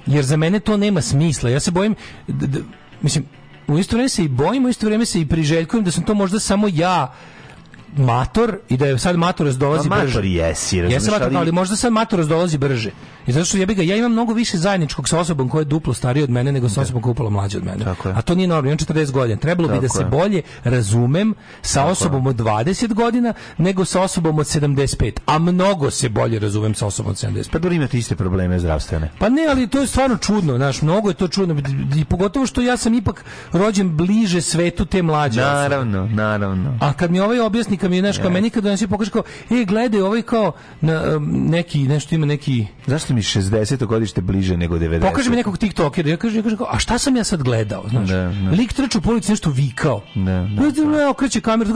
jer 0.06 0.24
za 0.24 0.36
mene 0.36 0.60
to 0.60 0.76
nema 0.76 1.02
smisla. 1.02 1.50
Ja 1.50 1.60
se 1.60 1.70
bojim, 1.70 1.94
d- 2.28 2.46
d- 2.46 2.62
mislim, 3.02 3.24
u 3.68 3.78
isto 3.78 3.96
vreme 3.96 4.08
se 4.08 4.24
i 4.24 4.28
bojim, 4.28 4.64
u 4.64 4.68
isto 4.68 4.86
vreme 4.86 5.04
se 5.04 5.20
i 5.20 5.26
priželjkujem 5.26 5.84
da 5.84 5.90
sam 5.90 6.04
to 6.04 6.14
možda 6.14 6.40
samo 6.40 6.68
ja 6.68 7.14
mator 7.96 8.58
i 8.68 8.76
da 8.76 8.86
je 8.86 8.98
sad 8.98 9.16
matorac 9.16 9.54
dolazi 9.54 9.88
Ma, 9.88 9.96
brže. 9.96 10.06
mator 10.08 10.24
jesi, 10.24 10.76
razumeš, 10.76 10.94
Jesam 10.94 11.12
mator, 11.12 11.26
ali- 11.26 11.36
ali 11.36 11.52
možda 11.52 11.76
sad 11.76 11.92
matorac 11.92 12.26
dolazi 12.26 12.58
brže. 12.58 12.90
I 13.26 13.32
zato 13.32 13.44
što 13.44 13.58
ja 13.58 13.66
ga, 13.66 13.82
ja 13.82 13.96
imam 13.96 14.12
mnogo 14.12 14.32
više 14.32 14.58
zajedničkog 14.58 15.08
sa 15.08 15.18
osobom 15.18 15.48
koja 15.48 15.60
je 15.60 15.64
duplo 15.64 15.94
starija 15.94 16.24
od 16.24 16.30
mene 16.30 16.52
nego 16.52 16.68
sa 16.68 16.80
osobom 16.80 17.02
koja 17.02 17.10
je 17.10 17.12
upala 17.12 17.30
mlađa 17.30 17.58
od 17.58 17.64
mene. 17.64 17.84
Tako 17.84 18.08
je. 18.08 18.14
A 18.14 18.22
to 18.22 18.34
nije 18.34 18.48
normalno, 18.48 18.68
imam 18.68 18.78
40 18.78 19.10
godina. 19.10 19.38
Trebalo 19.38 19.68
bi 19.68 19.74
da 19.74 19.80
Tako 19.80 19.94
se 19.94 20.02
je. 20.02 20.06
bolje 20.06 20.42
razumem 20.64 21.34
sa 21.62 21.80
Tako 21.80 21.90
osobom 21.90 22.26
od 22.26 22.36
20 22.36 22.94
godina 22.94 23.34
nego 23.58 23.84
sa 23.84 24.00
osobom 24.02 24.38
od 24.38 24.46
75. 24.46 25.12
A 25.26 25.38
mnogo 25.38 25.90
se 25.90 26.08
bolje 26.08 26.38
razumem 26.38 26.74
sa 26.74 26.86
osobom 26.86 27.10
od 27.10 27.16
75. 27.16 27.50
Pa 27.50 27.58
dobro 27.58 27.74
imate 27.74 27.98
iste 27.98 28.16
probleme 28.16 28.58
zdravstvene. 28.58 29.10
Pa 29.18 29.28
ne, 29.28 29.42
ali 29.50 29.66
to 29.66 29.80
je 29.80 29.86
stvarno 29.86 30.16
čudno, 30.16 30.56
znaš, 30.56 30.82
mnogo 30.82 31.08
je 31.08 31.14
to 31.14 31.28
čudno. 31.28 31.56
I 31.96 32.04
pogotovo 32.04 32.46
što 32.46 32.60
ja 32.60 32.76
sam 32.76 32.94
ipak 32.94 33.24
rođen 33.52 33.96
bliže 33.96 34.40
svetu 34.40 34.84
te 34.84 35.02
mlađe 35.02 35.42
osobe. 35.42 35.54
Naravno, 35.54 36.06
naravno. 36.06 36.78
A 36.80 36.92
kad 36.92 37.10
mi 37.10 37.20
ovaj 37.20 37.40
objasni, 37.40 37.76
kad 37.86 37.90
mi 37.90 38.00
znaš, 38.00 38.18
kao 38.18 38.30
meni 38.30 38.50
kad 38.50 38.66
on 38.66 38.76
se 38.76 38.88
pokaže 38.88 39.10
kao, 39.10 39.22
e, 39.50 39.64
gledaj, 39.64 40.00
ovaj 40.00 40.22
kao 40.22 40.52
na, 40.80 41.02
neki, 41.28 41.78
nešto 41.80 42.14
ima 42.14 42.26
neki... 42.26 42.66
Zašto 42.86 43.14
mi 43.14 43.22
60. 43.22 43.84
godište 43.86 44.20
bliže 44.20 44.56
nego 44.56 44.78
90? 44.78 45.00
Pokaže 45.00 45.30
mi 45.30 45.36
nekog 45.36 45.58
TikTokera, 45.58 46.10
ja 46.10 46.16
kažem, 46.16 46.36
ja 46.36 46.42
kažem 46.42 46.58
a 46.68 46.78
šta 46.78 46.98
sam 46.98 47.16
ja 47.16 47.24
sad 47.24 47.42
gledao, 47.42 47.84
znaš? 47.88 48.08
Da, 48.08 48.16
da. 48.16 48.50
Lik 48.50 48.72
trče 48.72 48.98
u 48.98 49.00
polici 49.00 49.30
nešto 49.32 49.50
vikao. 49.50 50.02
Da, 50.14 50.48
Da, 50.92 51.10
okreće 51.10 51.40
kameru. 51.40 51.70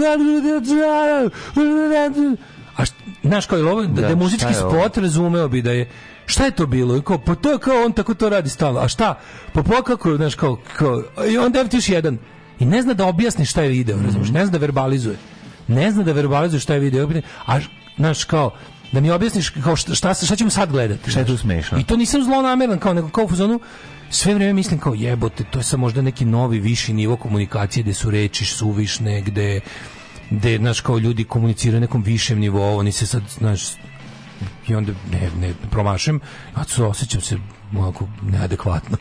A 2.77 2.83
št- 2.83 2.93
znaš 3.23 3.47
kao 3.47 3.59
je 3.59 3.65
ovo, 3.65 3.83
da, 3.83 3.89
da, 3.89 4.01
Da, 4.01 4.07
je 4.09 4.17
muzički 4.17 4.53
je 4.53 4.65
ovo? 4.65 4.71
spot, 4.75 4.97
razumeo 4.97 5.49
bi 5.49 5.63
da 5.63 5.73
je 5.73 5.89
Šta 6.27 6.45
je 6.45 6.51
to 6.51 6.67
bilo? 6.67 6.97
I 6.97 7.03
kao, 7.03 7.19
pa 7.19 7.35
to 7.35 7.53
je 7.53 7.59
kao 7.59 7.85
on 7.85 7.93
tako 7.93 8.15
to 8.15 8.29
radi 8.29 8.49
stalno. 8.49 8.81
A 8.81 8.89
šta? 8.89 9.19
Pa 9.53 9.63
pa 9.63 9.83
kako, 9.83 10.17
znaš, 10.17 10.35
kao, 10.35 10.59
kao 10.77 11.03
i 11.31 11.39
onda 11.39 11.59
je 11.59 11.67
još 11.73 11.89
jedan. 11.89 12.19
I 12.59 12.65
ne 12.65 12.83
zna 12.83 12.95
da 12.95 13.07
objasni 13.07 13.45
šta 13.45 13.63
je 13.63 13.69
video, 13.69 13.97
Mhm. 13.97 14.05
razumiješ? 14.07 14.31
Ne 14.31 14.47
zna 14.47 14.53
da 14.53 14.59
verbalizuje. 14.59 15.17
Ne 15.71 15.91
zna 15.91 16.03
da 16.03 16.13
verbalizuje 16.13 16.61
šta 16.61 16.75
je 16.75 16.81
video. 16.81 17.09
A, 17.47 17.59
znaš, 17.97 18.25
kao, 18.25 18.51
da 18.93 19.01
mi 19.01 19.11
objasniš 19.11 19.49
kao 19.51 19.77
šta, 19.77 19.95
šta, 19.95 20.15
šta 20.15 20.37
ćemo 20.37 20.51
sad 20.51 20.71
gledati. 20.71 21.11
Šta 21.11 21.21
je 21.21 21.27
tu 21.27 21.37
smešno? 21.37 21.79
I 21.79 21.85
to 21.85 21.97
nisam 21.97 22.23
zlonameran, 22.23 22.79
kao, 22.79 22.95
nego 22.95 23.09
kao 23.09 23.25
u 23.25 23.29
fazonu, 23.29 23.61
sve 24.11 24.35
vrijeme 24.35 24.53
mislim 24.53 24.81
kao 24.81 24.95
jebote, 24.95 25.45
to 25.51 25.59
je 25.59 25.63
sad 25.63 25.81
možda 25.81 26.03
neki 26.03 26.25
novi 26.25 26.61
viši 26.61 26.93
nivo 26.93 27.17
komunikacije 27.17 27.83
gde 27.83 27.95
su 27.95 28.11
reči 28.11 28.45
suvišne, 28.45 29.21
gde 29.21 29.61
gde 30.31 30.59
znaš 30.59 30.81
kao 30.81 30.99
ljudi 30.99 31.25
komuniciraju 31.25 31.81
na 31.81 31.87
nekom 31.87 32.03
višem 32.03 32.39
nivou, 32.39 32.79
oni 32.79 32.93
se 32.93 33.07
sad 33.07 33.23
znaš 33.39 33.63
i 34.69 34.75
onda 34.75 34.93
ne, 35.13 35.31
ne 35.41 35.55
promašem, 35.71 36.21
a 36.55 36.65
to 36.65 36.89
osjećam 36.89 37.21
se 37.21 37.39
onako 37.77 38.09
neadekvatno. 38.23 38.97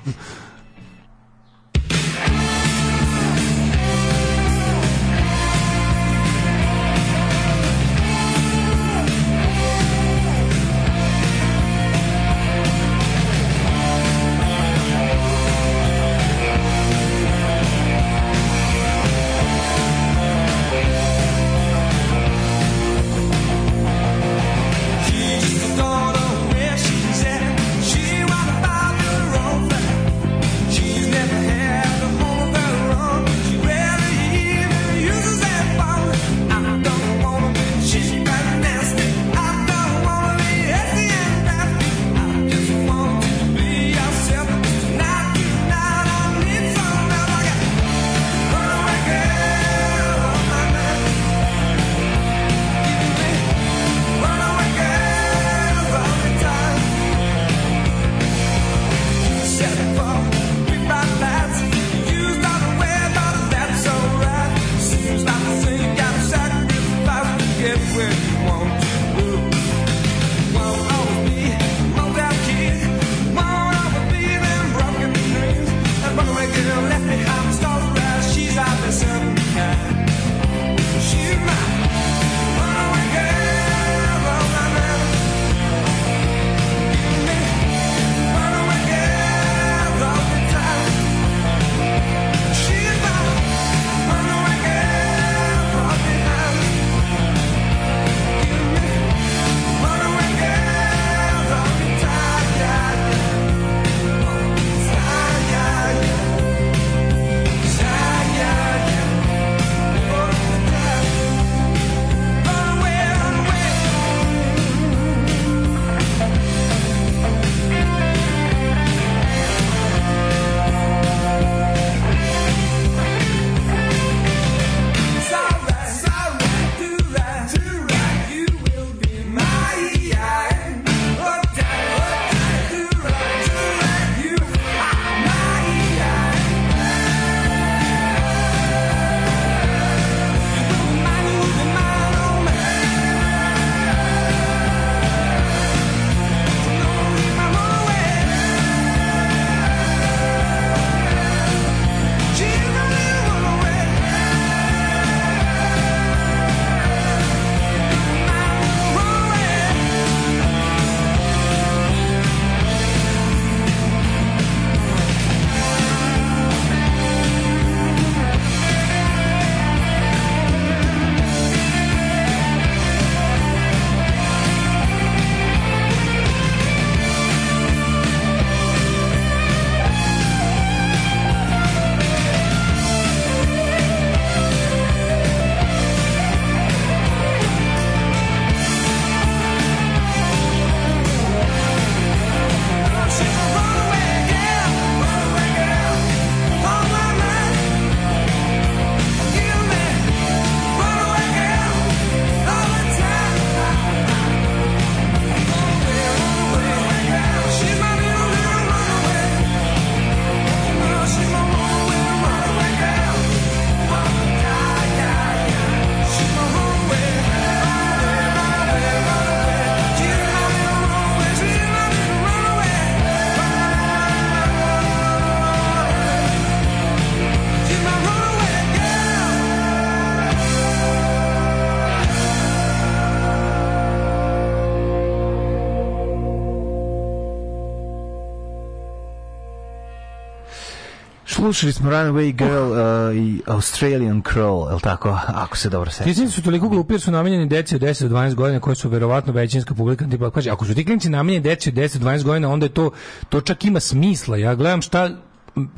Slušali 241.39 241.73
smo 241.73 241.91
Runaway 241.91 242.31
Girl 242.31 242.71
uh, 242.71 243.15
i 243.15 243.41
Australian 243.47 244.23
Crawl, 244.23 244.69
je 244.69 244.73
li 244.75 244.81
tako? 244.81 245.19
Ako 245.27 245.57
se 245.57 245.69
dobro 245.69 245.89
Ti 245.89 245.95
sećam. 245.95 246.13
klinci 246.13 246.35
su 246.35 246.41
toliko 246.41 246.69
glupi 246.69 246.93
jer 246.93 247.01
su 247.01 247.11
namenjeni 247.11 247.47
deci 247.47 247.75
od 247.75 247.81
10 247.81 248.07
do 248.07 248.15
12 248.15 248.33
godina 248.35 248.59
koji 248.59 248.75
su 248.75 248.89
verovatno 248.89 249.33
većinska 249.33 249.73
publika 249.73 250.05
tipa 250.11 250.31
kaže 250.31 250.49
ako 250.49 250.65
su 250.65 250.75
ti 250.75 250.85
klinci 250.85 251.09
namenjeni 251.09 251.43
deci 251.43 251.69
od 251.69 251.75
10 251.75 251.97
do 251.97 252.09
12 252.09 252.23
godina 252.23 252.49
onda 252.49 252.65
je 252.65 252.73
to 252.73 252.91
to 253.29 253.41
čak 253.41 253.65
ima 253.65 253.79
smisla. 253.79 254.37
Ja 254.37 254.55
gledam 254.55 254.81
šta 254.81 255.09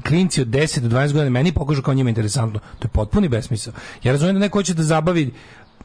klinci 0.08 0.42
od 0.42 0.48
10 0.48 0.80
do 0.80 0.98
12 0.98 1.14
godina 1.14 1.30
meni 1.30 1.52
pokažu 1.52 1.82
kao 1.82 1.94
njima 1.94 2.10
interesantno. 2.10 2.60
To 2.60 2.86
je 2.86 2.90
potpuni 2.90 3.30
besmisao. 3.30 3.74
Ja 4.04 4.12
razumem 4.12 4.36
da 4.36 4.40
neko 4.40 4.60
hoće 4.60 4.74
da 4.74 4.84
zabavi 4.84 5.34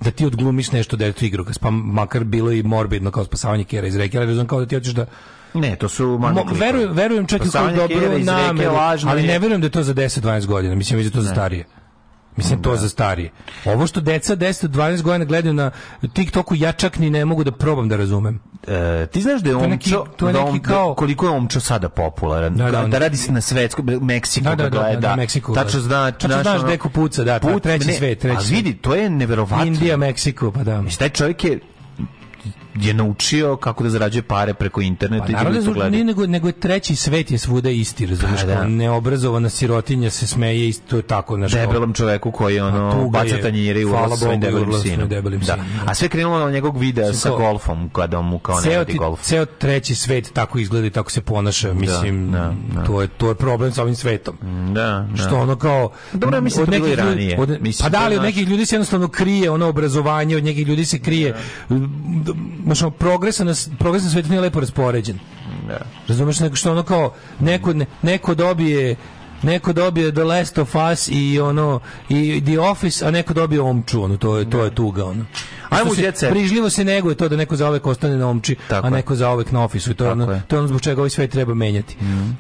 da 0.01 0.11
ti 0.11 0.27
odglumiš 0.27 0.73
nešto 0.73 0.97
detetu 0.97 1.25
igrokaz, 1.25 1.59
pa 1.59 1.71
makar 1.71 2.25
bilo 2.25 2.53
i 2.53 2.63
morbidno 2.63 3.11
kao 3.11 3.25
spasavanje 3.25 3.65
kjera 3.65 3.87
iz 3.87 3.97
reke, 3.97 4.19
ali 4.19 4.27
razumem 4.27 4.47
kao 4.47 4.61
da 4.61 4.67
ti 4.67 4.75
hoćeš 4.75 4.95
da 4.95 5.07
Ne, 5.57 5.77
to 5.77 5.89
su 5.89 6.07
Mo, 6.09 6.45
verujem, 6.51 6.93
verujem 6.93 7.27
čak 7.27 7.41
i 7.41 7.49
Spasavanje 7.49 7.77
kao 7.77 7.89
dobro 7.89 8.19
nameru, 8.21 8.71
ali 9.07 9.23
ne 9.23 9.39
verujem 9.39 9.61
da 9.61 9.67
je 9.67 9.71
to 9.71 9.83
za 9.83 9.95
10-12 9.95 10.47
godina. 10.47 10.75
Mislim 10.75 10.99
da 10.99 11.05
je 11.05 11.11
to 11.11 11.21
za 11.21 11.31
starije. 11.31 11.65
Mislim 12.37 12.63
to 12.63 12.77
za 12.77 12.89
starije. 12.89 13.31
Ovo 13.65 13.87
što 13.87 14.01
deca 14.01 14.37
10-12 14.37 15.03
godina 15.03 15.25
gledaju 15.25 15.53
na 15.55 15.71
TikToku 16.13 16.55
ja 16.55 16.73
čak 16.73 16.99
ni 16.99 17.11
ne 17.11 17.25
mogu 17.25 17.45
da 17.45 17.53
probam 17.53 17.89
da 17.89 17.97
razumem. 17.97 18.41
E, 18.67 19.07
ti 19.07 19.23
znaš 19.23 19.41
da 19.41 19.51
je 19.51 19.55
To 19.55 19.63
je 19.63 19.69
neki- 19.69 19.95
omčo, 19.95 20.07
to 20.17 20.27
je 20.27 20.33
da 20.33 20.45
neki 20.45 20.61
kao- 20.61 20.95
koliko 20.95 21.27
je 21.27 21.33
omčo 21.33 21.61
sada 21.61 21.89
popularan, 21.89 22.55
Da, 22.55 22.65
da, 22.65 22.71
da, 22.73 22.87
da, 22.87 22.99
radi 22.99 23.17
se 23.17 23.33
na 23.33 23.41
svetskom, 23.41 23.87
Meksiko 24.03 24.45
Da, 24.45 24.55
da, 24.55 24.63
da, 24.63 24.69
gleda, 24.71 24.93
da, 24.93 25.01
da, 25.01 25.17
Meksiko, 25.17 25.55
tačno 25.55 25.81
da. 25.81 25.85
zna, 25.85 26.11
Tačno 26.13 26.43
znaš 26.43 26.63
gde 26.63 26.79
ko 26.79 26.89
puca, 26.89 27.25
da, 27.25 27.39
ta- 27.39 27.59
treći 27.59 27.93
svet, 27.93 28.19
treći 28.19 28.37
a 28.39 28.57
vidi, 28.57 28.75
to 28.75 28.95
je 28.95 29.11
neverovatno. 29.11 29.65
Indija, 29.67 29.97
Meksiko, 29.97 30.51
pa 30.51 30.63
da. 30.63 30.83
Mislim, 30.83 30.99
taj 30.99 31.09
čovjek 31.11 31.45
je 31.45 31.61
je 32.77 32.95
naučio 32.95 33.57
kako 33.57 33.85
da 33.85 33.91
zarađuje 33.91 34.23
pare 34.25 34.55
preko 34.55 34.81
interneta 34.83 35.25
Pa 35.25 35.31
i 35.31 35.35
to 35.35 35.39
da 35.63 35.73
gledaju. 35.73 35.91
nije 35.91 36.05
nego, 36.05 36.27
nego 36.27 36.49
je 36.49 36.53
treći 36.55 36.97
svet 36.97 37.31
je 37.31 37.39
svuda 37.39 37.71
isti, 37.71 38.07
razumiješ, 38.07 38.41
Pa, 38.41 38.47
da. 38.47 38.65
neobrazovana 38.67 39.49
sirotinja 39.49 40.11
se 40.11 40.27
smeje 40.27 40.69
isto 40.69 40.85
to 40.87 40.97
je 40.97 41.03
tako, 41.05 41.37
kao- 41.37 41.49
debelom 41.51 41.93
čovjeku 41.93 42.31
koji 42.31 42.61
A 42.61 42.67
ono 42.67 43.09
baca 43.09 43.27
je, 43.27 43.43
tanjire 43.43 43.81
i 43.81 43.85
urla 43.85 44.17
svojim 44.17 44.41
debelim 44.41 44.73
sinom. 44.75 45.09
debelim 45.09 45.41
da. 45.41 45.57
da. 45.57 45.65
A 45.87 45.95
sve 45.95 46.09
krenulo 46.09 46.37
od 46.39 46.53
njegovog 46.53 46.79
videa 46.79 47.13
sa 47.15 47.29
kao- 47.29 47.39
golfom, 47.39 47.89
kada 47.91 48.21
mu 48.21 48.39
kao 48.39 48.61
ne 48.61 48.85
ti, 48.85 48.95
golf. 48.95 49.23
ceo 49.23 49.47
treći 49.47 49.95
svet 49.95 50.33
tako 50.33 50.59
izgleda 50.59 50.87
i 50.87 50.91
tako 50.91 51.11
se 51.11 51.21
ponaša, 51.23 51.73
mislim, 51.75 52.33
da, 52.33 52.55
da. 52.71 52.85
To, 52.85 53.03
je, 53.03 53.09
to 53.09 53.29
je 53.29 53.35
problem 53.37 53.73
sa 53.73 53.83
ovim 53.83 53.95
svetom. 53.97 54.35
Da, 54.67 55.09
da. 55.11 55.17
Što 55.17 55.37
ono 55.37 55.57
kao 55.57 55.91
Dobro, 56.13 56.41
mislim 56.41 56.63
od 56.63 56.69
da 56.69 56.75
je 56.75 56.81
nekih 56.81 56.95
ljudi- 56.95 57.03
ranije. 57.03 57.41
od- 57.41 57.57
Mislim, 57.61 57.85
pa 57.85 57.89
da 57.91 57.99
to 57.99 58.07
li 58.07 58.15
je 58.15 58.19
od 58.19 58.25
naš- 58.25 58.27
nekih 58.27 58.49
ljudi 58.49 58.67
se 58.67 58.75
jednostavno 58.75 59.09
krije 59.09 59.51
ono 59.51 59.67
obrazovanje, 59.67 60.37
od 60.37 60.45
nekih 60.45 60.67
ljudi 60.67 60.85
se 60.85 60.99
krije. 60.99 61.35
Znaš, 62.67 62.83
ono, 62.83 62.91
progres 62.91 63.39
na, 63.39 63.55
progres 63.79 64.05
na 64.05 64.11
svetu 64.11 64.29
nije 64.29 64.41
lepo 64.41 64.61
raspoređen. 64.61 65.19
Da. 65.69 65.79
Razumeš 66.09 66.41
neko 66.41 66.57
što 66.57 66.73
ono 66.73 66.83
kao 66.83 67.13
neko, 67.41 67.73
ne- 67.73 67.87
neko 68.03 68.35
dobije 68.35 68.97
neko 69.43 69.73
dobije 69.73 70.13
The 70.13 70.25
Last 70.25 70.59
of 70.59 70.75
Us 70.93 71.09
i 71.09 71.41
ono 71.41 71.81
i 72.09 72.43
The 72.45 72.61
Office, 72.61 73.07
a 73.07 73.11
neko 73.11 73.35
dobije 73.35 73.61
Omču, 73.61 74.03
ono 74.03 74.17
to 74.17 74.37
je 74.37 74.51
to 74.51 74.65
je 74.65 74.75
tuga 74.75 75.05
ono. 75.05 75.25
Ajmo 75.71 75.95
se 75.95 76.13
Set. 76.15 76.31
Prižljivo 76.31 76.71
se 76.71 76.85
neguje 76.85 77.15
to 77.15 77.29
da 77.29 77.37
neko 77.37 77.57
zaovek 77.57 77.87
ostane 77.87 78.17
na 78.17 78.29
Omči, 78.29 78.57
Tako 78.69 78.87
a 78.87 78.91
neko 78.91 79.15
zaovek 79.15 79.53
na 79.53 79.65
Officeu 79.65 79.91
i 79.91 79.95
to 79.95 80.05
je 80.05 80.11
ono, 80.11 80.33
je. 80.33 80.43
to 80.49 80.57
je 80.57 80.61
ono 80.61 80.69
zbog 80.69 80.81
čega 80.81 81.01
ovaj 81.01 81.11
svet 81.11 81.31
treba 81.31 81.55
menjati. 81.55 81.97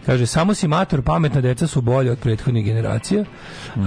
Kaže 0.07 0.27
samo 0.27 0.55
si 0.55 0.69
mator, 0.69 1.03
pametna 1.03 1.41
deca 1.41 1.67
su 1.67 1.81
bolje 1.81 2.11
od 2.11 2.19
prethodnih 2.19 2.65
generacija. 2.65 3.25
Um, 3.77 3.85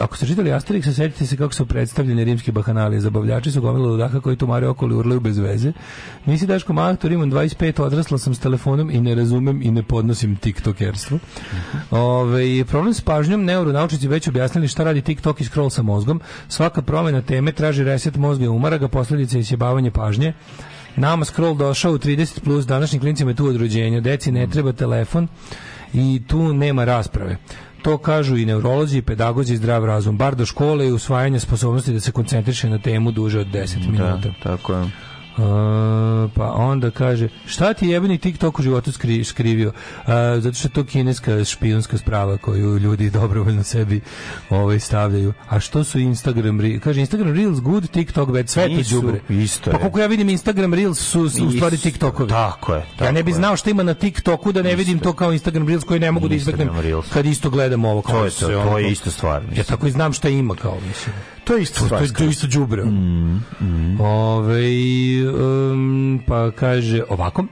ako 0.00 0.16
ste 0.16 0.26
čitali 0.26 0.50
Asterix, 0.50 0.94
setite 0.94 1.26
se 1.26 1.36
kako 1.36 1.54
su 1.54 1.66
predstavljeni 1.66 2.24
rimski 2.24 2.52
bahanali. 2.52 3.00
Zabavljači 3.00 3.50
su 3.52 3.60
gomila 3.60 3.88
ludaka 3.88 4.20
koji 4.20 4.36
tumare 4.36 4.68
okolo 4.68 4.94
i 4.94 4.98
urlaju 4.98 5.20
bez 5.20 5.38
veze. 5.38 5.72
Nisi 6.26 6.46
Daško 6.46 6.72
Mahtor, 6.72 7.12
imam 7.12 7.30
25, 7.30 7.82
odrasla 7.82 8.18
sam 8.18 8.34
s 8.34 8.40
telefonom 8.40 8.90
i 8.90 9.00
ne 9.00 9.14
razumem 9.14 9.62
i 9.62 9.70
ne 9.70 9.82
podnosim 9.82 10.36
tiktokerstvo. 10.36 11.18
Ove, 11.90 12.64
problem 12.64 12.94
s 12.94 13.00
pažnjom, 13.00 13.44
neuronaučici 13.44 14.08
već 14.08 14.28
objasnili 14.28 14.68
šta 14.68 14.84
radi 14.84 15.02
TikTok 15.02 15.40
i 15.40 15.44
scroll 15.44 15.70
sa 15.70 15.82
mozgom. 15.82 16.20
Svaka 16.48 16.82
promjena 16.82 17.22
teme 17.22 17.52
traži 17.52 17.84
reset 17.84 18.16
mozga 18.16 18.51
umara 18.54 18.78
ga, 18.78 18.88
posljedica 18.88 19.36
je 19.36 19.40
isjebavanje 19.40 19.90
pažnje. 19.90 20.32
Nama 20.96 21.24
scroll 21.24 21.56
došao 21.56 21.92
u 21.92 21.98
30 21.98 22.40
plus, 22.40 22.66
današnjim 22.66 23.00
klincima 23.00 23.30
je 23.30 23.34
tu 23.34 23.46
od 23.46 23.56
rođenja. 23.56 24.00
Deci 24.00 24.32
ne 24.32 24.46
treba 24.46 24.72
telefon 24.72 25.28
i 25.94 26.22
tu 26.26 26.54
nema 26.54 26.84
rasprave. 26.84 27.36
To 27.82 27.98
kažu 27.98 28.36
i 28.36 28.46
neurolozi, 28.46 28.98
i 28.98 29.02
pedagozi 29.02 29.54
i 29.54 29.56
zdrav 29.56 29.84
razum. 29.84 30.18
Bar 30.18 30.34
do 30.34 30.46
škole 30.46 30.88
i 30.88 30.92
usvajanja 30.92 31.40
sposobnosti 31.40 31.92
da 31.92 32.00
se 32.00 32.12
koncentriše 32.12 32.68
na 32.68 32.78
temu 32.78 33.10
duže 33.10 33.40
od 33.40 33.46
10 33.46 33.90
minuta. 33.90 34.16
Da, 34.16 34.32
tako 34.42 34.74
je. 34.74 34.90
Uh, 35.34 35.38
pa 36.32 36.52
onda 36.52 36.90
kaže 36.90 37.28
šta 37.46 37.74
ti 37.74 37.86
je 37.86 37.92
jebeni 37.92 38.18
TikTok 38.18 38.58
u 38.58 38.62
životu 38.62 38.92
skri, 38.92 39.24
skrivio 39.24 39.72
Uh, 39.98 40.06
zato 40.38 40.54
što 40.54 40.68
je 40.68 40.72
to 40.72 40.84
kineska 40.84 41.44
špijunska 41.44 41.98
sprava 41.98 42.36
koju 42.36 42.78
ljudi 42.78 43.10
dobrovoljno 43.10 43.62
sebi 43.62 44.00
ovaj, 44.50 44.80
stavljaju 44.80 45.32
a 45.48 45.60
što 45.60 45.84
su 45.84 45.98
Instagram 45.98 46.60
Reels 46.60 46.82
kaže 46.82 47.00
Instagram 47.00 47.34
Reels 47.34 47.60
good 47.60 47.90
TikTok 47.90 48.28
bad 48.28 48.48
sve 48.48 48.66
to 48.66 48.90
đubre 48.92 49.20
isto 49.30 49.70
pa 49.70 49.76
je. 49.76 49.80
koliko 49.80 49.98
ja 50.00 50.06
vidim 50.06 50.28
Instagram 50.28 50.74
Reels 50.74 50.98
su, 51.00 51.28
su 51.30 51.46
u 51.46 51.50
stvari. 51.50 51.76
TikTokovi 51.78 52.28
Tako 52.28 52.74
je, 52.74 52.78
ja 52.80 52.86
tako 52.98 53.12
ne 53.12 53.22
bih 53.22 53.32
je. 53.32 53.36
znao 53.36 53.56
šta 53.56 53.70
ima 53.70 53.82
na 53.82 53.94
TikToku 53.94 54.52
da 54.52 54.62
ne 54.62 54.76
vidim 54.76 54.98
to 54.98 55.12
kao 55.12 55.32
Instagram 55.32 55.68
Reels 55.68 55.84
koji 55.84 56.00
ne 56.00 56.12
mogu 56.12 56.28
da 56.28 56.34
izbegnem 56.34 56.68
kad 57.12 57.26
isto 57.26 57.50
gledam 57.50 57.84
ovo 57.84 58.02
kao 58.02 58.12
To 58.12 58.24
je 58.24 58.30
se 58.30 58.40
to, 58.40 58.46
ono- 58.50 58.64
to 58.64 58.78
je 58.78 58.90
isto 58.90 59.10
stvar. 59.10 59.42
ja 59.42 59.48
mislim. 59.48 59.64
tako 59.66 59.86
i 59.86 59.90
znam 59.90 60.12
šta 60.12 60.28
ima 60.28 60.54
kao 60.54 60.78
mislim 60.78 61.14
To 61.44 61.54
je 61.54 61.62
isto 61.62 61.80
to, 61.80 61.84
stvar. 61.84 62.00
to, 62.00 62.04
je- 62.04 62.12
to 62.12 62.24
isto 62.24 62.46
đubre. 62.48 62.84
Mm, 62.84 64.00
Ove, 64.00 64.62
um, 65.28 66.20
pa 66.26 66.50
kaže 66.50 67.02
ovako. 67.08 67.44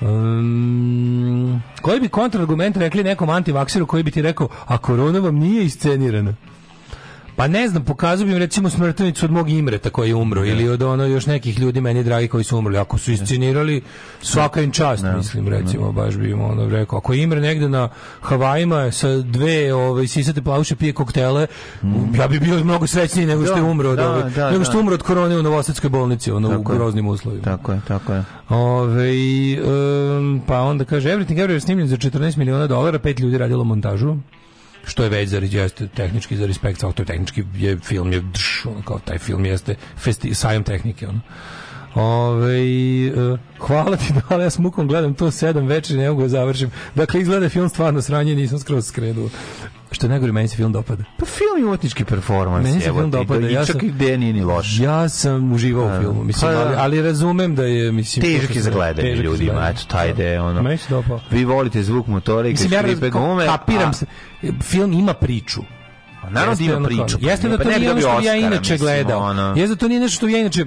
Um, 0.00 1.62
koji 1.82 2.00
bi 2.00 2.08
kontrargument 2.08 2.76
rekli 2.76 3.04
nekom 3.04 3.30
antivakseru 3.30 3.86
koji 3.86 4.02
bi 4.02 4.10
ti 4.10 4.22
rekao, 4.22 4.48
a 4.66 4.78
korona 4.78 5.18
vam 5.18 5.36
nije 5.36 5.64
iscenirana? 5.64 6.34
Pa 7.36 7.48
ne 7.48 7.68
znam, 7.68 7.84
pokazao 7.84 8.26
bi 8.26 8.32
im 8.32 8.38
recimo 8.38 8.70
smrtenicu 8.70 9.24
od 9.24 9.32
mog 9.32 9.50
Imreta 9.50 9.90
koji 9.90 10.08
je 10.08 10.14
umro 10.14 10.44
ili 10.44 10.68
od 10.68 10.82
ono 10.82 11.04
još 11.04 11.26
nekih 11.26 11.58
ljudi 11.58 11.80
meni 11.80 12.04
dragi 12.04 12.28
koji 12.28 12.44
su 12.44 12.58
umrli. 12.58 12.78
Ako 12.78 12.98
su 12.98 13.12
iscenirali, 13.12 13.82
svaka 14.22 14.60
im 14.60 14.70
čast, 14.70 15.04
mislim, 15.16 15.48
recimo, 15.48 15.92
baš 15.92 16.16
bi 16.16 16.30
im 16.30 16.40
ono 16.42 16.68
rekao. 16.68 16.98
Ako 16.98 17.12
je 17.12 17.22
Imre 17.22 17.40
negde 17.40 17.68
na 17.68 17.88
Havajima 18.20 18.90
sa 18.90 19.16
dve 19.16 19.74
ovaj, 19.74 20.06
sisate 20.06 20.42
plavuše 20.42 20.76
pije 20.76 20.92
koktele, 20.92 21.46
ja 22.14 22.28
bi 22.28 22.40
bio 22.40 22.64
mnogo 22.64 22.86
srećniji 22.86 23.26
nego 23.26 23.44
što 23.44 23.54
je 23.54 23.60
Da, 23.60 23.66
umro 23.66 23.90
od, 23.90 23.96
da, 23.96 24.10
ove- 24.10 24.30
da, 24.30 24.50
nego 24.50 24.64
što 24.64 24.72
da. 24.72 24.78
je 24.78 24.82
umro 24.82 24.94
od 24.94 25.02
korone 25.02 25.38
u 25.38 25.42
Novosadskoj 25.42 25.90
bolnici, 25.90 26.30
ono, 26.30 26.48
u 26.48 26.50
Tako 26.52 26.72
je. 26.72 26.78
groznim 26.78 27.06
uslovima. 27.08 27.42
Tako 27.44 27.72
je, 27.72 27.80
tako 27.88 28.12
je. 28.12 28.24
Ove, 28.48 29.10
um, 30.18 30.42
pa 30.46 30.60
onda 30.60 30.84
kaže 30.84 31.08
Everything 31.08 31.34
Everywhere 31.36 31.50
je 31.50 31.60
snimljen 31.60 31.88
za 31.88 31.96
14 31.96 32.36
miliona 32.36 32.66
dolara, 32.66 32.98
pet 32.98 33.20
ljudi 33.20 33.38
radilo 33.38 33.64
montažu 33.64 34.16
što 34.84 35.02
je 35.02 35.08
već 35.08 35.28
za 35.28 35.38
jeste 35.38 35.88
tehnički 35.88 36.36
za 36.36 36.46
respekt, 36.46 36.80
to 36.80 36.92
je 36.98 37.04
tehnički 37.04 37.44
je 37.54 37.78
film 37.78 38.12
je 38.12 38.22
ono, 38.64 38.82
kao 38.82 38.98
taj 38.98 39.18
film 39.18 39.44
jeste 39.44 39.74
festi, 39.96 40.34
sajam 40.34 40.62
tehnike 40.62 41.08
ono. 41.08 41.20
Ove, 41.94 42.58
e, 43.06 43.10
hvala 43.58 43.96
ti 43.96 44.04
da 44.28 44.34
ja 44.36 44.50
s 44.50 44.58
mukom 44.58 44.88
gledam 44.88 45.14
to 45.14 45.30
sedam 45.30 45.66
večeri 45.66 45.98
ne 45.98 46.08
mogu 46.08 46.22
da 46.22 46.28
završim 46.28 46.70
dakle 46.94 47.20
izgleda 47.20 47.48
film 47.48 47.68
stvarno 47.68 48.02
sranje 48.02 48.34
nisam 48.34 48.58
skroz 48.58 48.86
skrenuo 48.86 49.28
što 49.92 50.06
je 50.06 50.10
najgore 50.10 50.32
meni 50.32 50.48
se 50.48 50.56
film 50.56 50.72
dopada 50.72 51.04
Pa 51.18 51.24
film 51.26 51.58
je 51.58 51.66
umetnički 51.66 52.04
performans. 52.04 52.64
Meni 52.64 52.80
se 52.80 52.88
evo 52.88 52.98
film 52.98 53.10
dopada, 53.10 53.48
i 53.48 53.52
ja 53.52 53.64
čak 53.64 53.76
sam- 53.76 53.86
i 53.86 53.90
gde 53.90 54.18
nije 54.18 54.32
ni 54.32 54.42
loš. 54.42 54.78
ja 54.80 55.08
sam 55.08 55.52
uživao 55.52 55.86
u 55.88 56.00
filmu 56.00 56.24
mislim, 56.24 56.48
Pa 56.48 56.54
da. 56.54 56.60
ali, 56.60 56.74
ali 56.76 57.02
razumem 57.02 57.54
da 57.54 57.64
je 57.64 57.92
mislim 57.92 58.26
je 58.50 58.62
za 58.62 58.70
gledanje 58.70 59.14
ljudima, 59.14 59.68
eto, 59.68 59.82
taj 59.84 60.10
ide, 60.10 60.40
ono. 60.40 60.62
Meni 60.62 60.76
se 60.76 60.86
dopao. 60.90 61.20
Vi 61.30 61.44
volite 61.44 61.82
zvuk 61.82 62.06
motora 62.06 62.48
i 62.48 62.50
Mislim, 62.50 62.72
ja 62.72 62.82
gume. 63.10 63.46
kapiram 63.46 63.90
a- 63.90 63.92
se. 63.92 64.06
Film 64.62 64.92
ima 64.92 65.14
priču. 65.14 65.60
naravno 66.30 66.54
da 66.56 66.64
ima 66.64 66.86
priču, 66.86 67.18
pa 67.20 67.30
Jeste 67.30 67.48
da 67.48 67.56
pa 67.58 67.62
to 67.64 67.70
ne 67.70 67.78
nije 67.78 67.90
ono 67.90 68.00
što 68.00 68.20
ja 68.20 68.36
inače 68.36 68.76
gledao. 68.78 69.54
Jeste 69.56 69.68
da 69.68 69.78
to 69.78 69.88
nije 69.88 70.00
nešto 70.00 70.16
što 70.16 70.28
ja 70.28 70.38
inače 70.38 70.64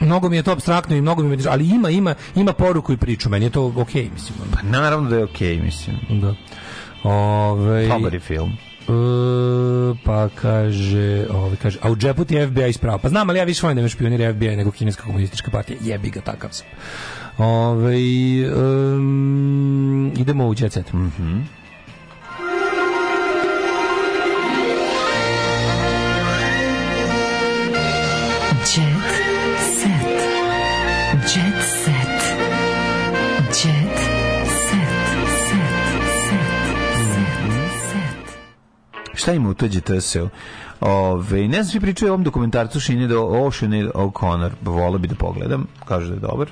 mnogo 0.00 0.28
mi 0.28 0.36
je 0.36 0.42
to 0.42 0.52
abstraktno 0.52 0.96
i 0.96 1.00
mnogo 1.00 1.22
mi 1.22 1.36
je, 1.36 1.48
ali 1.48 1.68
ima 1.68 1.90
ima 1.90 2.14
ima 2.34 2.52
poruku 2.52 2.92
i 2.92 2.96
priču, 2.96 3.28
meni 3.28 3.46
je 3.46 3.50
to 3.50 3.72
okej, 3.76 4.10
mislim. 4.14 4.38
ono. 4.42 4.50
Pa 4.52 4.62
naravno 4.78 5.10
da 5.10 5.16
je 5.16 5.24
okej, 5.24 5.60
mislim. 5.60 5.96
Da. 6.08 6.34
Ove, 7.02 7.88
Dobar 7.88 8.20
film. 8.20 8.52
E, 8.82 9.94
pa 10.04 10.28
kaže, 10.28 11.26
ovaj 11.30 11.56
kaže, 11.62 11.78
a 11.82 11.90
u 11.90 11.96
džepu 11.96 12.24
ti 12.24 12.46
FBI 12.46 12.68
ispravo. 12.68 12.98
Pa 12.98 13.08
znam, 13.08 13.30
ali 13.30 13.38
ja 13.38 13.44
više 13.44 13.66
volim 13.66 13.84
da 14.18 14.32
FBI 14.32 14.56
nego 14.56 14.70
kineska 14.70 15.02
komunistička 15.02 15.50
partija. 15.50 15.78
Jebi 15.82 16.10
ga, 16.10 16.20
takav 16.20 16.50
sam. 16.52 16.66
Ove, 17.38 17.96
um, 18.54 20.12
idemo 20.16 20.46
u 20.48 20.54
jet 20.58 20.72
set. 20.72 20.92
Mhm. 20.92 21.36
Jet 21.36 21.61
Šta 39.14 39.32
ima 39.32 39.48
u 39.50 39.54
to 39.54 39.66
GTS-u? 39.68 40.28
Ove, 40.80 41.48
ne 41.48 41.62
znam, 41.62 41.64
svi 41.64 41.80
pričaju 41.80 42.10
o 42.10 42.14
ovom 42.14 42.24
dokumentarcu 42.24 42.80
Šine 42.80 43.06
do 43.06 43.22
Ocean 43.22 43.72
O'Connor. 43.72 44.50
Volio 44.62 44.98
bi 44.98 45.08
da 45.08 45.14
pogledam. 45.14 45.66
Kaže 45.84 46.08
da 46.08 46.14
je 46.14 46.20
dobar. 46.20 46.50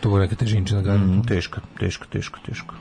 To 0.00 0.16
je 0.16 0.20
neka 0.20 0.34
težinčina 0.34 0.82
garantno. 0.82 1.16
Mm, 1.16 1.22
teško, 1.26 1.60
teško, 1.80 2.06
teško, 2.12 2.38
teško. 2.46 2.74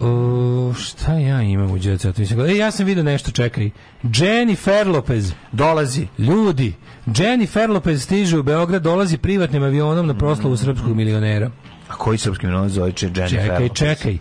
O, 0.00 0.74
šta 0.78 1.12
ja 1.12 1.42
imam 1.42 1.70
u? 1.70 1.74
Mislim, 2.18 2.40
E, 2.40 2.56
ja 2.56 2.70
sam 2.70 2.86
vidio 2.86 3.02
nešto, 3.04 3.30
čekaj. 3.30 3.70
Jennifer 4.02 4.88
Lopez. 4.88 5.32
Dolazi. 5.52 6.06
Ljudi, 6.18 6.74
Jennifer 7.16 7.70
Lopez 7.70 8.02
stiže 8.02 8.38
u 8.38 8.42
Beograd, 8.42 8.82
dolazi 8.82 9.18
privatnim 9.18 9.62
avionom 9.62 10.06
na 10.06 10.14
proslavu 10.14 10.56
srpskog 10.56 10.96
milionera. 10.96 11.50
A 11.88 11.94
koji 11.94 12.18
srpski 12.18 12.46
milion 12.46 12.68
zove 12.68 12.92
Jennifer? 13.00 13.28
Čekaj, 13.28 13.62
Lopez? 13.62 13.76
čekaj. 13.78 14.18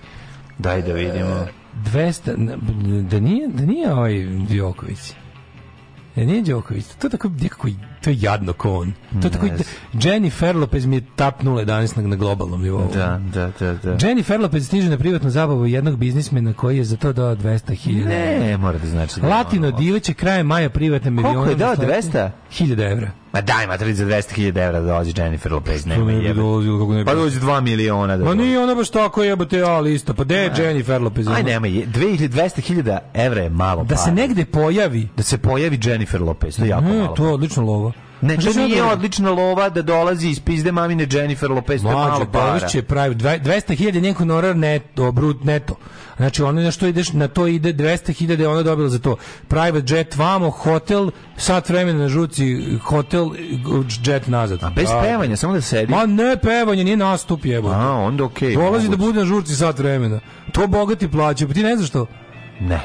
Daj 0.58 0.82
da 0.82 0.94
vidimo. 0.94 1.48
200, 1.84 3.02
da 3.10 3.20
nije, 3.20 3.48
da 3.48 3.66
nije 3.66 3.94
ovaj 3.94 4.26
Đoković. 4.50 5.14
Da 6.16 6.24
nije 6.24 6.42
Đoković. 6.42 6.86
To 6.86 7.08
je 7.08 7.12
tako 7.12 7.30
nekako, 7.42 7.68
to 8.04 8.10
je 8.10 8.18
jadno 8.20 8.54
ko 8.54 8.74
on. 8.74 8.94
To 9.22 9.28
je 9.28 9.32
tako, 9.32 9.46
Ne 9.46 9.58
Jennifer 10.04 10.56
Lopez 10.56 10.86
mi 10.86 10.96
je 10.96 11.02
tapnula 11.16 11.66
11 11.66 11.98
na, 11.98 12.08
na 12.08 12.16
globalnom 12.16 12.62
nivou. 12.62 12.90
Da, 12.94 13.22
da, 13.34 13.52
da, 13.60 13.74
da. 13.74 14.08
Jennifer 14.08 14.40
Lopez 14.40 14.68
stiže 14.68 14.90
na 14.90 14.98
privatnu 14.98 15.30
zabavu 15.30 15.66
jednog 15.66 15.98
biznismena 15.98 16.54
koji 16.54 16.78
je 16.78 16.84
za 16.84 16.98
to 16.98 17.14
dao 17.14 17.36
200.000. 17.36 18.06
Ne, 18.40 18.58
mora 18.58 18.78
da 18.78 18.88
znači 18.88 19.20
da 19.20 19.28
Latino 19.28 19.68
ono- 19.68 19.78
diva 19.78 20.00
će 20.00 20.14
krajem 20.14 20.48
maja 20.48 20.70
privatne 20.70 21.12
milione. 21.12 21.36
Koliko 21.36 21.52
je 21.52 21.56
dao, 21.56 21.76
200? 21.76 22.30
1000 22.52 22.92
evra. 22.92 23.12
Ma 23.36 23.42
daj, 23.42 23.66
za 23.94 24.06
200.000 24.06 24.48
evra 24.60 24.82
da 24.82 24.88
dolazi 24.88 25.14
Jennifer 25.18 25.52
Lopez, 25.52 25.86
nema 25.86 26.06
ne 26.06 26.14
bi 26.14 26.26
jebe. 26.26 26.34
dolazilo, 26.34 26.80
kako 26.80 26.94
ne 26.94 27.00
bi 27.00 27.06
Pa 27.06 27.16
dođe 27.16 27.40
2 27.40 27.62
miliona 27.62 28.18
da 28.18 28.24
Ma 28.26 28.34
nije 28.34 28.60
ona 28.60 28.76
baš 28.76 28.90
tako 28.90 29.24
jebote, 29.24 29.62
ali 29.62 29.94
isto. 29.94 30.14
Pa 30.14 30.24
de 30.24 30.36
je 30.36 30.52
Jennifer 30.58 31.02
Lopez? 31.02 31.28
Aj, 31.28 31.44
nema, 31.44 31.68
je- 31.68 31.86
200.000 31.88 33.00
evra 33.16 33.42
je 33.42 33.50
malo 33.50 33.84
Da 33.84 33.98
se 33.98 34.04
para. 34.04 34.16
negde 34.16 34.46
pojavi. 34.46 35.08
Da 35.18 35.24
se 35.24 35.38
pojavi 35.38 35.80
Jennifer 35.84 36.22
Lopez, 36.22 36.56
to 36.56 36.64
je 36.64 36.70
jako 36.70 36.84
Ne, 36.84 36.98
malo. 36.98 37.16
to 37.16 37.26
je 37.26 37.34
odlično 37.34 37.64
lova. 37.64 37.92
Ne, 38.26 38.36
Znaš 38.36 38.54
to 38.54 38.60
nije 38.60 38.84
odlična 38.84 39.32
lova 39.32 39.70
da 39.70 39.82
dolazi 39.82 40.28
iz 40.28 40.40
pizde 40.40 40.72
mamine 40.72 41.08
Jennifer 41.12 41.52
Lopez, 41.52 41.82
to 41.82 41.90
je 41.90 41.96
malo 41.96 42.26
para. 42.26 42.46
dovešće 42.48 42.82
pravi 42.82 43.16
200.000 43.16 44.02
njen 44.02 44.14
honorar 44.14 44.56
neto, 44.58 45.12
brut 45.12 45.44
neto. 45.44 45.76
Znači 46.18 46.44
ono 46.44 46.62
na 46.62 46.72
što 46.72 46.88
ideš, 46.88 47.14
na 47.14 47.28
to 47.28 47.48
ide 47.48 47.74
200.000 47.74 48.40
je 48.40 48.48
ona 48.48 48.64
dobila 48.64 48.90
za 48.90 49.00
to. 49.00 49.16
Private 49.48 49.96
jet 49.96 50.16
vamo, 50.16 50.50
hotel, 50.50 51.08
sat 51.38 51.70
vremena 51.70 52.00
na 52.00 52.10
žuci, 52.10 52.56
hotel, 52.78 53.30
jet 54.04 54.28
nazad. 54.28 54.64
A 54.64 54.70
bez 54.70 54.90
Da. 54.90 55.02
pevanja, 55.02 55.36
samo 55.36 55.54
da 55.54 55.62
sedi. 55.62 55.92
Ma 55.92 56.06
ne 56.06 56.38
pevanje, 56.38 56.84
nije 56.84 56.98
nastup 56.98 57.46
jebote. 57.46 57.76
A, 57.76 57.92
onda 57.92 58.24
okej. 58.24 58.54
Dolazi 58.56 58.90
da 58.90 58.98
bude 58.98 59.20
na 59.20 59.26
žurci 59.26 59.56
sat 59.56 59.80
vremena. 59.80 60.20
To 60.52 60.68
bogati 60.68 61.08
plaćaju, 61.08 61.48
pa 61.48 61.54
ti 61.54 61.64
ne 61.64 61.76
znaš 61.76 61.88
što? 61.90 62.06
Ne. 62.62 62.82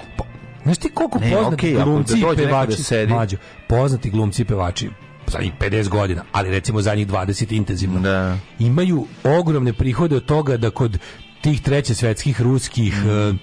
Znaš 0.62 0.78
ti 0.78 0.91
koliko 0.91 1.19
Ne, 1.19 1.31
poznati 1.33 1.77
ako 1.77 1.85
glumci 1.85 2.12
da 2.12 2.19
i 2.19 2.36
da 2.36 2.43
pevači, 2.43 2.83
sedi. 2.83 3.12
mlađo, 3.12 3.36
poznati 3.69 4.10
glumci 4.10 4.43
i 4.43 4.44
pevači 4.44 4.91
zadnjih 5.31 5.52
50 5.60 5.89
godina, 5.89 6.23
ali 6.33 6.50
recimo 6.50 6.83
zadnjih 6.83 7.07
20 7.09 7.52
intenzivno, 7.52 8.00
Da. 8.00 8.36
imaju 8.59 9.07
ogromne 9.25 9.73
prihode 9.73 10.17
od 10.17 10.25
toga 10.25 10.57
da 10.57 10.70
kod 10.70 10.99
tih 11.41 11.60
treće 11.60 11.94
svetskih, 11.94 12.42
ruskih, 12.42 12.94
Mm. 12.97 13.09
eh, 13.10 13.34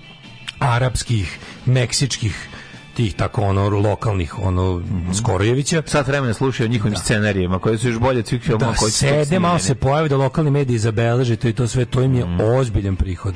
arapskih, 0.59 1.37
meksičkih, 1.65 2.47
tih 2.93 3.13
tako 3.13 3.41
ono 3.41 3.69
lokalnih 3.69 4.39
ono 4.39 4.79
Mhm. 4.79 5.11
Skorojevića 5.13 5.83
Sat 5.85 6.07
vremena 6.07 6.33
slušaju 6.33 6.67
o 6.67 6.71
njihovim 6.71 6.97
scenarijima, 6.97 7.59
koji 7.59 7.77
su 7.77 7.87
još 7.87 7.99
bolje 7.99 8.19
od 8.19 8.27
svih 8.27 8.41
filmova 8.41 8.71
da 8.71 8.77
koji 8.77 8.91
su 8.91 8.97
sede, 8.97 9.39
malo 9.39 9.59
se 9.59 9.75
pojave 9.75 10.09
da 10.09 10.17
lokalni 10.17 10.51
mediji 10.51 10.77
zabeleže 10.77 11.35
to 11.35 11.47
i 11.47 11.53
to 11.53 11.67
sve, 11.67 11.85
to 11.85 12.01
im 12.01 12.15
je 12.15 12.25
ozbiljan 12.41 12.95
prihod. 12.95 13.33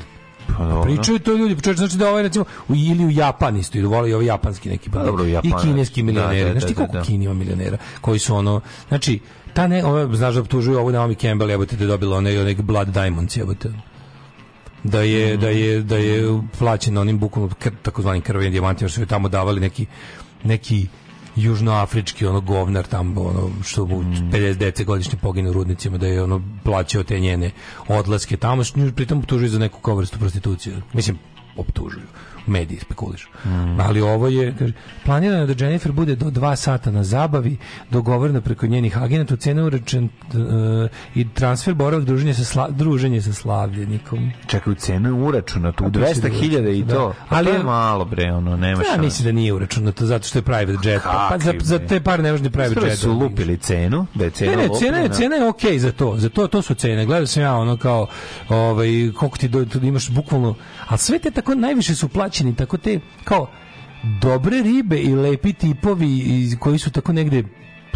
Pa 0.57 0.65
dobro. 0.65 0.83
Pričaju 0.83 1.19
to 1.19 1.33
ljudi, 1.35 1.61
čovječ, 1.61 1.77
znači 1.77 1.97
da 1.97 2.09
ovaj 2.09 2.23
recimo 2.23 2.45
u, 2.67 2.75
ili 2.75 3.05
u 3.05 3.09
Japan 3.09 3.57
isto 3.57 3.77
idu, 3.77 3.89
voli 3.89 4.13
ovaj 4.13 4.25
japanski 4.25 4.69
neki 4.69 4.89
Pa 4.89 5.03
dobro, 5.03 5.23
u 5.23 5.27
i 5.27 5.51
kineski 5.61 6.03
milioneri. 6.03 6.53
Da, 6.53 6.59
da, 6.59 6.67
da, 6.67 6.73
koliko 6.75 6.93
da. 6.93 7.01
Kini 7.01 7.25
ima 7.25 7.33
milionera 7.33 7.77
koji 8.01 8.19
su 8.19 8.35
ono, 8.35 8.61
znači 8.87 9.19
ta 9.53 9.67
ne, 9.67 9.85
ove, 9.85 10.15
znaš 10.15 10.35
da 10.35 10.41
optužuju 10.41 10.77
ovu 10.77 10.91
Naomi 10.91 11.15
Campbell, 11.15 11.51
jebote 11.51 11.75
da 11.75 11.83
je 11.83 11.87
dobila 11.87 12.17
onaj, 12.17 12.37
onaj 12.37 12.55
Blood 12.55 12.87
Diamonds, 12.87 13.37
jebote. 13.37 13.71
Da 14.83 15.01
je, 15.01 15.33
Mhm. 15.33 15.41
da 15.41 15.49
je, 15.49 15.81
da 15.81 15.97
je 15.97 16.39
plaćen 16.59 16.97
onim 16.97 17.21
kr, 17.59 17.71
takozvanim 17.81 18.21
krvavim 18.21 18.51
dijamantima, 18.51 18.89
što 18.89 19.01
su 19.01 19.05
tamo 19.05 19.29
davali 19.29 19.59
neki, 19.59 19.85
neki 20.43 20.87
južnoafrički 21.35 22.25
ono 22.25 22.41
govnar 22.41 22.85
tamo 22.85 23.21
ono 23.21 23.49
što 23.63 23.85
mu 23.85 24.01
Mhm. 24.01 24.29
50 24.31 24.57
dece 24.57 24.83
godišnje 24.83 25.19
pogine 25.21 25.49
u 25.49 25.53
rudnicima 25.53 25.97
da 25.97 26.07
je 26.07 26.23
ono 26.23 26.41
plaćao 26.63 27.03
te 27.03 27.19
njene 27.19 27.51
odlaske 27.87 28.37
tamo 28.37 28.63
što 28.63 28.79
pritom 28.95 29.19
optužuju 29.19 29.49
za 29.49 29.59
neku 29.59 29.79
kao 29.79 29.95
vrstu 29.95 30.19
prostitucije 30.19 30.81
mislim 30.93 31.19
optužuju 31.57 32.05
mediji 32.47 32.79
spekulišu. 32.79 33.29
Mhm. 33.45 33.79
Ali 33.81 34.01
ovo 34.01 34.27
je, 34.27 34.55
kaže, 34.59 34.73
planirano 35.05 35.41
je 35.41 35.53
da 35.53 35.65
Jennifer 35.65 35.91
bude 35.91 36.15
do 36.15 36.29
dva 36.29 36.55
sata 36.55 36.91
na 36.91 37.03
zabavi, 37.03 37.57
dogovoreno 37.91 38.41
preko 38.41 38.67
njenih 38.67 38.97
agenata, 38.97 39.35
cena 39.35 39.63
uračen 39.63 40.03
uh, 40.03 40.39
i 41.15 41.27
transfer 41.29 41.73
boravak 41.73 42.05
druženje 42.05 42.33
sa, 42.33 42.43
sla, 42.43 42.69
druženje 42.69 43.21
sa 43.21 43.33
slavljenikom. 43.33 44.31
Čekaj, 44.47 44.71
u 44.71 44.75
cenu 44.75 45.09
je 45.09 45.13
uračunato, 45.13 45.83
u 45.83 45.87
A 45.87 45.91
to 45.91 45.99
si 46.07 46.21
200.000 46.21 46.69
i 46.71 46.83
da. 46.83 46.93
to. 46.95 47.13
Pa 47.29 47.35
Ali 47.35 47.47
to 47.47 47.53
je 47.53 47.63
malo, 47.63 48.05
bre, 48.05 48.31
ono, 48.31 48.57
nema 48.57 48.81
Ja 48.81 48.85
šanse. 48.85 49.01
mislim 49.01 49.25
da 49.25 49.31
nije 49.31 49.53
uračunato 49.53 50.05
zato 50.05 50.27
što 50.27 50.39
je 50.39 50.43
private 50.43 50.89
jet. 50.89 51.01
Pa, 51.03 51.27
pa 51.31 51.37
za, 51.37 51.53
za 51.59 51.79
te 51.79 51.99
pare 51.99 52.23
ne 52.23 52.31
može 52.31 52.43
ni 52.43 52.49
private 52.49 52.75
Prvo 52.75 52.87
jet. 52.87 52.99
su 52.99 53.11
lupili 53.13 53.57
cenu, 53.57 54.05
da 54.13 54.23
je 54.23 54.29
cena 54.31 54.51
Ne, 54.51 54.57
ne, 54.57 54.69
cena 54.79 54.97
je, 54.97 55.09
cena 55.09 55.35
je 55.35 55.47
okej 55.49 55.79
za 55.79 55.91
to. 55.91 56.17
Za 56.17 56.29
to, 56.29 56.47
to 56.47 56.61
su 56.61 56.73
cene. 56.73 57.05
Gledao 57.05 57.27
sam 57.27 57.43
ja 57.43 57.55
ono 57.55 57.77
kao, 57.77 58.07
ovaj, 58.49 58.87
koliko 59.15 59.37
ti 59.37 59.47
do, 59.47 59.65
imaš 59.81 60.09
bukvalno, 60.09 60.55
ali 60.87 60.97
sve 60.97 61.19
te 61.19 61.31
tako 61.31 61.55
najviše 61.55 61.95
su 61.95 62.07
plaćeni, 62.31 62.55
tako 62.55 62.77
te, 62.77 62.99
kao, 63.23 63.49
dobre 64.21 64.61
ribe 64.61 64.97
i 64.99 65.15
lepi 65.15 65.53
tipovi 65.53 66.57
koji 66.59 66.79
su 66.79 66.91
tako 66.91 67.13
negde 67.13 67.43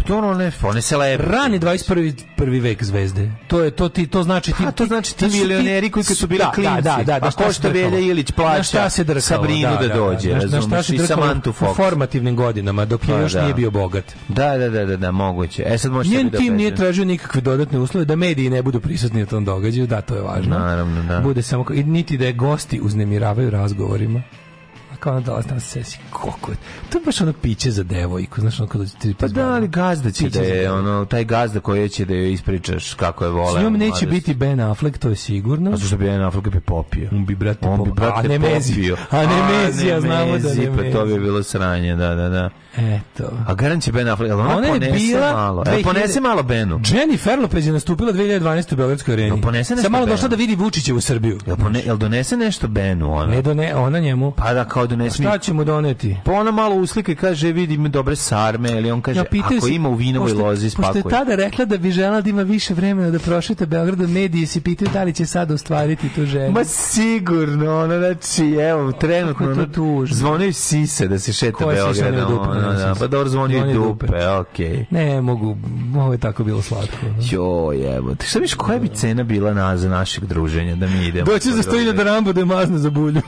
To 0.03 0.17
ono 0.17 0.33
ne, 0.33 0.51
one 0.63 0.81
se 0.81 0.97
lepe. 0.97 1.23
Rani 1.23 1.59
21. 1.59 2.13
prvi 2.37 2.59
vek 2.59 2.83
zvezde. 2.83 3.31
To 3.47 3.61
je 3.61 3.71
to 3.71 3.89
ti 3.89 4.07
to 4.07 4.23
znači 4.23 4.51
ti 4.51 4.63
A 4.67 4.71
to 4.71 4.85
znači 4.85 5.17
ti 5.17 5.29
su 5.31 5.37
milioneri 5.37 5.89
koji 5.89 6.03
su 6.03 6.27
bili 6.27 6.39
da, 6.39 6.51
klinci. 6.51 6.81
Da, 6.81 6.97
da, 6.97 7.03
da, 7.03 7.19
Pa 7.19 7.25
na 7.25 7.31
šta 7.31 7.43
ko 7.43 7.53
se 7.53 7.59
što 7.59 7.69
Velja? 7.69 7.99
Ilić 7.99 8.31
plaća 8.31 8.57
Na 8.57 8.63
šta 8.63 8.89
se? 8.89 9.21
Sabrinu 9.21 9.77
da 9.81 9.87
dođe, 9.87 10.29
na- 10.29 10.35
na 10.35 10.41
šta 10.41 10.55
razumeš, 10.55 10.85
se 10.87 11.07
Samantu 11.07 11.49
u 11.49 11.53
Fox. 11.53 11.75
formativnim 11.75 12.35
godinama 12.35 12.85
dok 12.85 13.03
je 13.03 13.13
Pa 13.15 13.21
još 13.21 13.31
da. 13.31 13.41
nije 13.41 13.53
bio 13.53 13.71
bogat. 13.71 14.15
Da, 14.27 14.57
da, 14.57 14.69
da, 14.69 14.85
da, 14.85 14.97
da, 14.97 15.11
moguće. 15.11 15.63
E 15.67 15.77
sad 15.77 15.91
možete 15.91 16.15
Njen 16.17 16.29
da 16.29 16.37
tim 16.37 16.55
nije 16.55 16.75
tražio 16.75 17.05
nikakve 17.05 17.41
dodatne 17.41 17.79
uslove 17.79 18.05
da 18.05 18.15
mediji 18.15 18.49
ne 18.49 18.61
budu 18.61 18.79
prisutni 18.79 19.19
na 19.19 19.25
tom 19.25 19.45
događaju, 19.45 19.87
da 19.87 20.01
to 20.01 20.15
je 20.15 20.21
važno. 20.21 20.59
Naravno, 20.59 21.03
da. 21.03 21.19
Bude 21.19 21.41
samo 21.41 21.65
i 21.73 21.83
niti 21.83 22.17
da 22.17 22.25
je 22.25 22.33
gosti 22.33 22.79
uznemiravaju 22.81 23.49
razgovorima. 23.49 24.21
Kao 24.99 25.13
ona 25.13 25.21
dolazi 25.21 25.47
na 25.49 25.59
sesiji, 25.59 25.99
koliko 26.09 26.51
je. 26.51 26.57
To 26.89 26.97
je 26.97 27.05
baš 27.05 27.21
ono 27.21 27.33
piće 27.33 27.71
za 27.71 27.83
devojku, 27.83 28.41
znaš 28.41 28.59
ono 28.59 28.69
kada 28.69 28.85
ti 28.85 29.13
Pa 29.19 29.27
da, 29.27 29.49
ali 29.49 29.67
gazda 29.67 30.11
će 30.11 30.29
da 30.29 30.39
je, 30.39 30.71
ono, 30.71 31.05
taj 31.05 31.23
gazda 31.23 31.59
koji 31.59 31.89
će 31.89 32.05
da 32.05 32.13
joj 32.13 32.33
ispričaš 32.33 32.93
kako 32.93 33.23
je 33.25 33.29
vole. 33.29 33.59
S 33.59 33.63
njom 33.63 33.73
neće 33.73 34.07
biti 34.07 34.33
Ben 34.33 34.59
Affleck, 34.59 34.97
to 34.97 35.09
je 35.09 35.15
sigurno. 35.15 35.71
A 35.71 35.77
zašto 35.77 35.97
bi 35.97 36.05
Ben 36.05 36.21
Affleck 36.21 36.47
bi 36.49 36.59
popio? 36.59 37.09
On 37.11 37.25
bi, 37.25 37.35
brate, 37.35 37.67
popio. 37.67 38.11
A 38.15 38.21
ne 38.21 38.39
mezi. 38.39 38.91
A 39.09 39.25
ne 39.25 39.65
mezi, 39.65 39.87
ja 39.87 40.01
znamo 40.01 40.25
da 40.25 40.31
mezi, 40.31 40.61
ne 40.61 40.77
Pa 40.77 40.97
to 40.99 41.05
bi 41.05 41.11
mezi. 41.11 41.19
bilo 41.19 41.43
sranje, 41.43 41.95
da, 41.95 42.15
da, 42.15 42.29
da. 42.29 42.49
Eto. 42.77 43.31
A 43.47 43.53
garant 43.53 43.83
će 43.83 43.91
Ben 43.91 44.07
Affleck, 44.07 44.33
ona, 44.33 44.57
Ona 44.57 44.67
ponese 44.67 44.91
bila 44.91 45.33
malo? 45.33 45.63
E, 45.63 45.69
2000 45.71 45.83
ponese 45.83 46.21
malo 46.21 46.43
Benu. 46.43 46.79
Jennifer 46.85 47.39
Lopez 47.39 47.67
je 47.67 47.73
nastupila 47.73 48.13
2012. 48.13 48.73
u 48.73 48.77
Beogradskoj 48.77 49.13
areni. 49.13 49.41
Ponese 49.41 49.73
nešto 49.73 49.81
Sad 49.81 49.91
malo 49.91 50.05
Benu? 50.05 50.15
došla 50.15 50.27
da 50.27 50.35
vidi 50.35 50.55
Vučića 50.55 50.93
u 50.93 51.01
Srbiju. 51.01 51.39
Jel, 51.45 51.57
pone, 51.57 51.81
jel 51.81 51.97
donese 51.97 52.37
nešto 52.37 52.67
Benu 52.67 53.13
ona? 53.13 53.25
Ne 53.25 53.41
done, 53.41 53.75
ona 53.75 53.99
njemu. 53.99 54.31
Pa 54.31 54.53
da, 54.53 54.65
kao 54.65 54.87
donese 54.87 55.21
mi... 55.21 55.27
Šta 55.27 55.37
će 55.37 55.53
mu 55.53 55.63
doneti? 55.63 56.17
Pa 56.25 56.31
ona 56.31 56.51
malo 56.51 56.75
uslika 56.75 57.11
i 57.11 57.15
kaže, 57.15 57.47
vidi 57.49 57.73
ima 57.73 57.89
dobre 57.89 58.15
sarme, 58.15 58.71
ili 58.71 58.91
on 58.91 59.01
kaže, 59.01 59.23
pitaju 59.23 59.57
ako 59.57 59.67
se- 59.67 59.73
ima 59.73 59.89
u 59.89 59.95
vinovoj 59.95 60.33
lozi, 60.33 60.65
Pošto 60.67 60.81
je 60.87 60.93
spakuje. 60.93 61.11
tada 61.11 61.35
rekla 61.35 61.65
da 61.65 61.77
bi 61.77 61.91
žela 61.91 62.21
da 62.21 62.29
ima 62.29 62.41
više 62.41 62.73
vremena 62.73 63.09
da 63.09 63.19
prošeta 63.19 63.65
Beogradom, 63.65 64.11
mediji 64.11 64.45
se 64.45 64.61
pitaju 64.61 64.89
da 64.93 65.03
li 65.03 65.13
će 65.13 65.25
sada 65.25 65.53
ostvariti 65.53 66.09
tu 66.09 66.25
želju. 66.25 66.51
Ma 66.51 66.63
sigurno, 66.63 67.45
ono, 67.75 67.97
znači, 67.97 68.45
evo, 68.45 68.91
trenutno, 68.91 69.45
ono, 69.47 69.65
tužno. 69.65 70.15
zvonio 70.15 70.53
sise 70.53 71.07
da 71.07 71.19
se 71.19 71.33
šeta 71.33 71.65
Beogradom, 71.65 72.39
da, 72.71 72.77
znam. 72.77 72.95
pa 72.99 73.07
dobro 73.07 73.29
zvonio 73.29 73.69
i 73.69 73.73
dupe, 73.73 74.07
dupe. 74.07 74.27
okej. 74.27 74.85
Ne 74.89 75.21
mogu, 75.21 75.57
ovo 75.95 76.11
je 76.11 76.17
tako 76.17 76.43
bilo 76.43 76.61
slatko. 76.61 76.97
Joj, 77.31 77.95
evo, 77.97 78.15
ti 78.15 78.27
šta 78.27 78.39
viš 78.39 78.53
koja 78.53 78.79
bi 78.79 78.87
cena 78.87 79.23
bila 79.23 79.53
na, 79.53 79.77
za 79.77 79.89
našeg 79.89 80.25
druženja, 80.25 80.75
da 80.75 80.87
mi 80.87 81.05
idemo? 81.05 81.25
Doći 81.25 81.51
za 81.51 81.63
stojine 81.63 81.93
da 81.93 82.03
Rambo 82.03 82.33
da 82.33 82.39
je 82.39 82.45
mazne 82.45 82.77
za 82.77 82.89
bulju. 82.89 83.21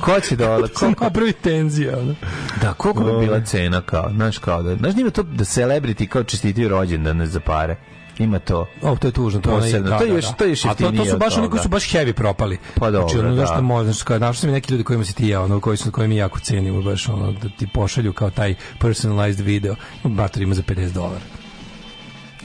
Ko 0.00 0.20
će 0.20 0.36
dole? 0.36 0.68
Sam 0.74 0.94
napravi 1.00 1.32
tenzija. 1.32 1.98
Ono. 1.98 2.14
Da, 2.62 2.72
koliko 2.72 3.04
bi 3.04 3.26
bila 3.26 3.40
cena 3.40 3.80
kao, 3.80 4.10
znaš 4.14 4.38
kao 4.38 4.62
da, 4.62 4.76
znaš 4.76 4.94
ima 4.96 5.10
to 5.10 5.22
da 5.22 5.44
celebrity 5.44 6.06
kao 6.06 6.24
čestitaju 6.24 6.68
rođendan 6.68 7.26
za 7.26 7.40
pare. 7.40 7.76
Ima 8.18 8.38
to. 8.38 8.66
O, 8.82 8.96
to 8.96 9.08
je 9.08 9.12
tužno, 9.12 9.40
to, 9.40 9.50
Posebno. 9.50 9.90
da, 9.90 9.98
to 9.98 10.04
je 10.04 10.10
da, 10.10 10.16
još, 10.16 10.24
da. 10.24 10.32
to 10.32 10.44
je 10.44 10.54
A 10.64 10.74
to, 10.74 10.92
to 10.92 11.04
su 11.04 11.18
baš 11.18 11.36
oni 11.36 11.50
koji 11.50 11.62
su 11.62 11.68
baš 11.68 11.92
heavy 11.92 12.12
propali. 12.12 12.58
Pa 12.74 12.90
dobro, 12.90 13.08
znači, 13.08 13.18
ono, 13.18 13.34
da. 13.34 13.46
Znaš, 13.46 13.60
možda, 13.62 13.92
znači, 13.92 14.04
kao, 14.04 14.18
našao 14.18 14.40
sam 14.40 14.50
i 14.50 14.52
neki 14.52 14.72
ljudi 14.72 14.84
kojima 14.84 15.04
si 15.04 15.14
ti 15.14 15.28
ja, 15.28 15.42
ono, 15.42 15.60
koji 15.60 15.76
su, 15.76 15.92
koje 15.92 16.08
mi 16.08 16.16
jako 16.16 16.40
cenimo, 16.40 16.82
baš, 16.82 17.08
ono, 17.08 17.32
da 17.32 17.48
ti 17.48 17.68
pošalju 17.74 18.12
kao 18.12 18.30
taj 18.30 18.54
personalized 18.80 19.46
video. 19.46 19.74
Bater 20.04 20.42
ima 20.42 20.54
za 20.54 20.62
50 20.62 20.92
dolara. 20.92 21.37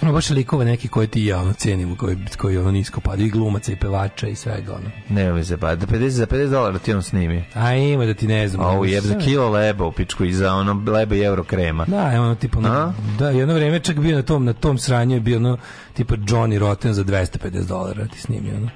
Ima 0.03 0.11
baš 0.11 0.30
likova 0.30 0.65
neki 0.65 0.88
koje 0.88 1.07
ti 1.07 1.25
ja 1.25 1.40
ono 1.40 1.53
cenimo, 1.53 1.95
koji, 1.95 2.17
koji 2.38 2.57
ono 2.57 2.72
nisko 2.72 3.01
padaju, 3.01 3.27
i 3.27 3.30
glumaca, 3.30 3.72
i 3.72 3.75
pevača, 3.75 4.27
i 4.27 4.35
svega, 4.35 4.73
ono. 4.73 4.90
Ne, 5.09 5.33
mi 5.33 5.43
se 5.43 5.57
pa, 5.57 5.75
da 5.75 5.88
50, 5.88 6.07
za 6.07 6.25
50 6.25 6.49
dolara 6.49 6.80
ti 6.80 6.93
on 6.93 7.03
snimi. 7.03 7.43
A 7.53 7.73
ima 7.73 8.06
da 8.06 8.14
ti 8.14 8.27
ne 8.27 8.48
znam. 8.48 8.65
Ovo 8.65 8.82
ono, 8.82 8.83
jeb 8.83 9.03
za 9.03 9.15
kilo 9.15 9.49
leba 9.49 9.85
u 9.85 9.91
pičku 9.91 10.25
i 10.25 10.33
za 10.33 10.53
ono 10.53 10.83
leba 10.91 11.15
i 11.15 11.22
euro 11.22 11.43
krema. 11.43 11.85
Da, 11.85 12.22
ono 12.22 12.35
tipa, 12.35 12.59
ono, 12.59 12.93
da, 13.19 13.30
jedno 13.30 13.53
vreme 13.53 13.80
čak 13.80 13.99
bio 13.99 14.15
na 14.15 14.23
tom, 14.23 14.45
na 14.45 14.53
tom 14.53 14.77
sranju 14.77 15.15
je 15.15 15.19
bio 15.19 15.38
ono, 15.38 15.57
tipa 15.93 16.15
Johnny 16.15 16.59
Rotten 16.59 16.93
za 16.93 17.03
250 17.03 17.67
dolara 17.67 18.07
ti 18.07 18.19
snimi, 18.19 18.51
ono. 18.57 18.69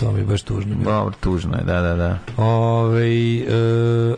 To 0.00 0.12
mi 0.12 0.20
je 0.20 0.24
baš 0.24 0.42
tužno 0.42 0.74
bilo. 0.74 0.92
Dobro, 0.92 1.14
tužno 1.20 1.56
je, 1.56 1.64
da, 1.64 1.80
da, 1.80 1.94
da. 1.94 2.18
Ove, 2.36 3.08
e, 3.36 3.44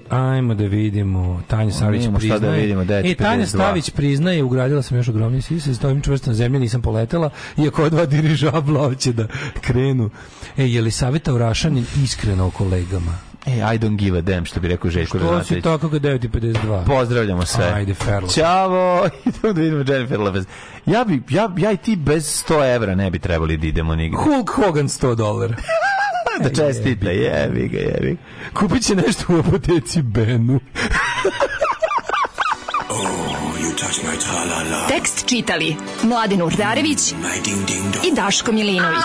ajmo 0.08 0.54
da 0.54 0.64
vidimo. 0.64 1.42
Tanja 1.48 1.72
Savić 1.72 2.02
šta 2.02 2.12
priznaje. 2.12 2.40
da 2.40 2.50
vidimo, 2.50 2.82
E, 2.82 3.14
Tanja 3.14 3.44
52. 3.44 3.46
Stavić 3.46 3.90
priznaje, 3.90 4.42
ugradila 4.42 4.82
sam 4.82 4.96
još 4.96 5.08
ogromni 5.08 5.42
sise, 5.42 5.74
stojim 5.74 6.02
čvrsto 6.02 6.30
na 6.30 6.34
zemlji, 6.34 6.60
nisam 6.60 6.82
poletela, 6.82 7.30
iako 7.56 7.90
dva 7.90 8.06
dirižabla 8.06 8.84
hoće 8.88 9.12
da 9.12 9.26
krenu. 9.60 10.10
E, 10.56 10.64
je 10.64 10.82
li 10.82 10.90
Savita 10.90 11.34
Urašanin 11.34 11.86
iskreno 12.04 12.46
o 12.46 12.50
kolegama? 12.50 13.27
E, 13.46 13.74
I 13.74 13.78
don't 13.78 13.96
give 13.96 14.18
a 14.18 14.20
damn, 14.20 14.44
što 14.44 14.60
bi 14.60 14.68
rekao 14.68 14.90
Željko 14.90 15.18
To 15.18 15.44
si 15.44 15.60
tako 15.60 15.88
ga 15.88 15.98
9.52. 15.98 16.84
Pozdravljamo 16.86 17.46
sve. 17.46 17.64
Ajde, 17.64 17.94
Ferlo. 17.94 18.28
Ćao, 18.28 19.08
idemo 19.26 19.52
da 19.52 19.60
vidimo 19.60 19.84
Jennifer 19.88 20.20
Lopez. 20.20 20.44
Ja, 20.86 21.04
bi, 21.04 21.22
ja, 21.30 21.50
ja 21.58 21.72
i 21.72 21.76
ti 21.76 21.96
bez 21.96 22.44
100 22.48 22.74
evra 22.74 22.94
ne 22.94 23.10
bi 23.10 23.18
trebali 23.18 23.56
da 23.56 23.66
idemo 23.66 23.94
nigde. 23.94 24.16
Hulk 24.16 24.50
Hogan 24.50 24.88
100 24.88 25.14
dolara. 25.14 25.56
da 26.42 26.48
čestita, 26.48 27.10
jebi 27.10 27.68
ga, 27.68 27.78
jebi 27.78 28.14
ga. 28.14 28.20
Kupit 28.60 28.82
će 28.82 28.94
nešto 28.94 29.24
u 29.28 29.38
apoteci 29.38 30.02
Benu. 30.02 30.60
Tekst 34.88 35.26
čitali 35.26 35.76
Mladin 36.02 36.42
Urdarević 36.42 37.12
i 38.04 38.14
Daško 38.14 38.52
Milinović. 38.52 39.04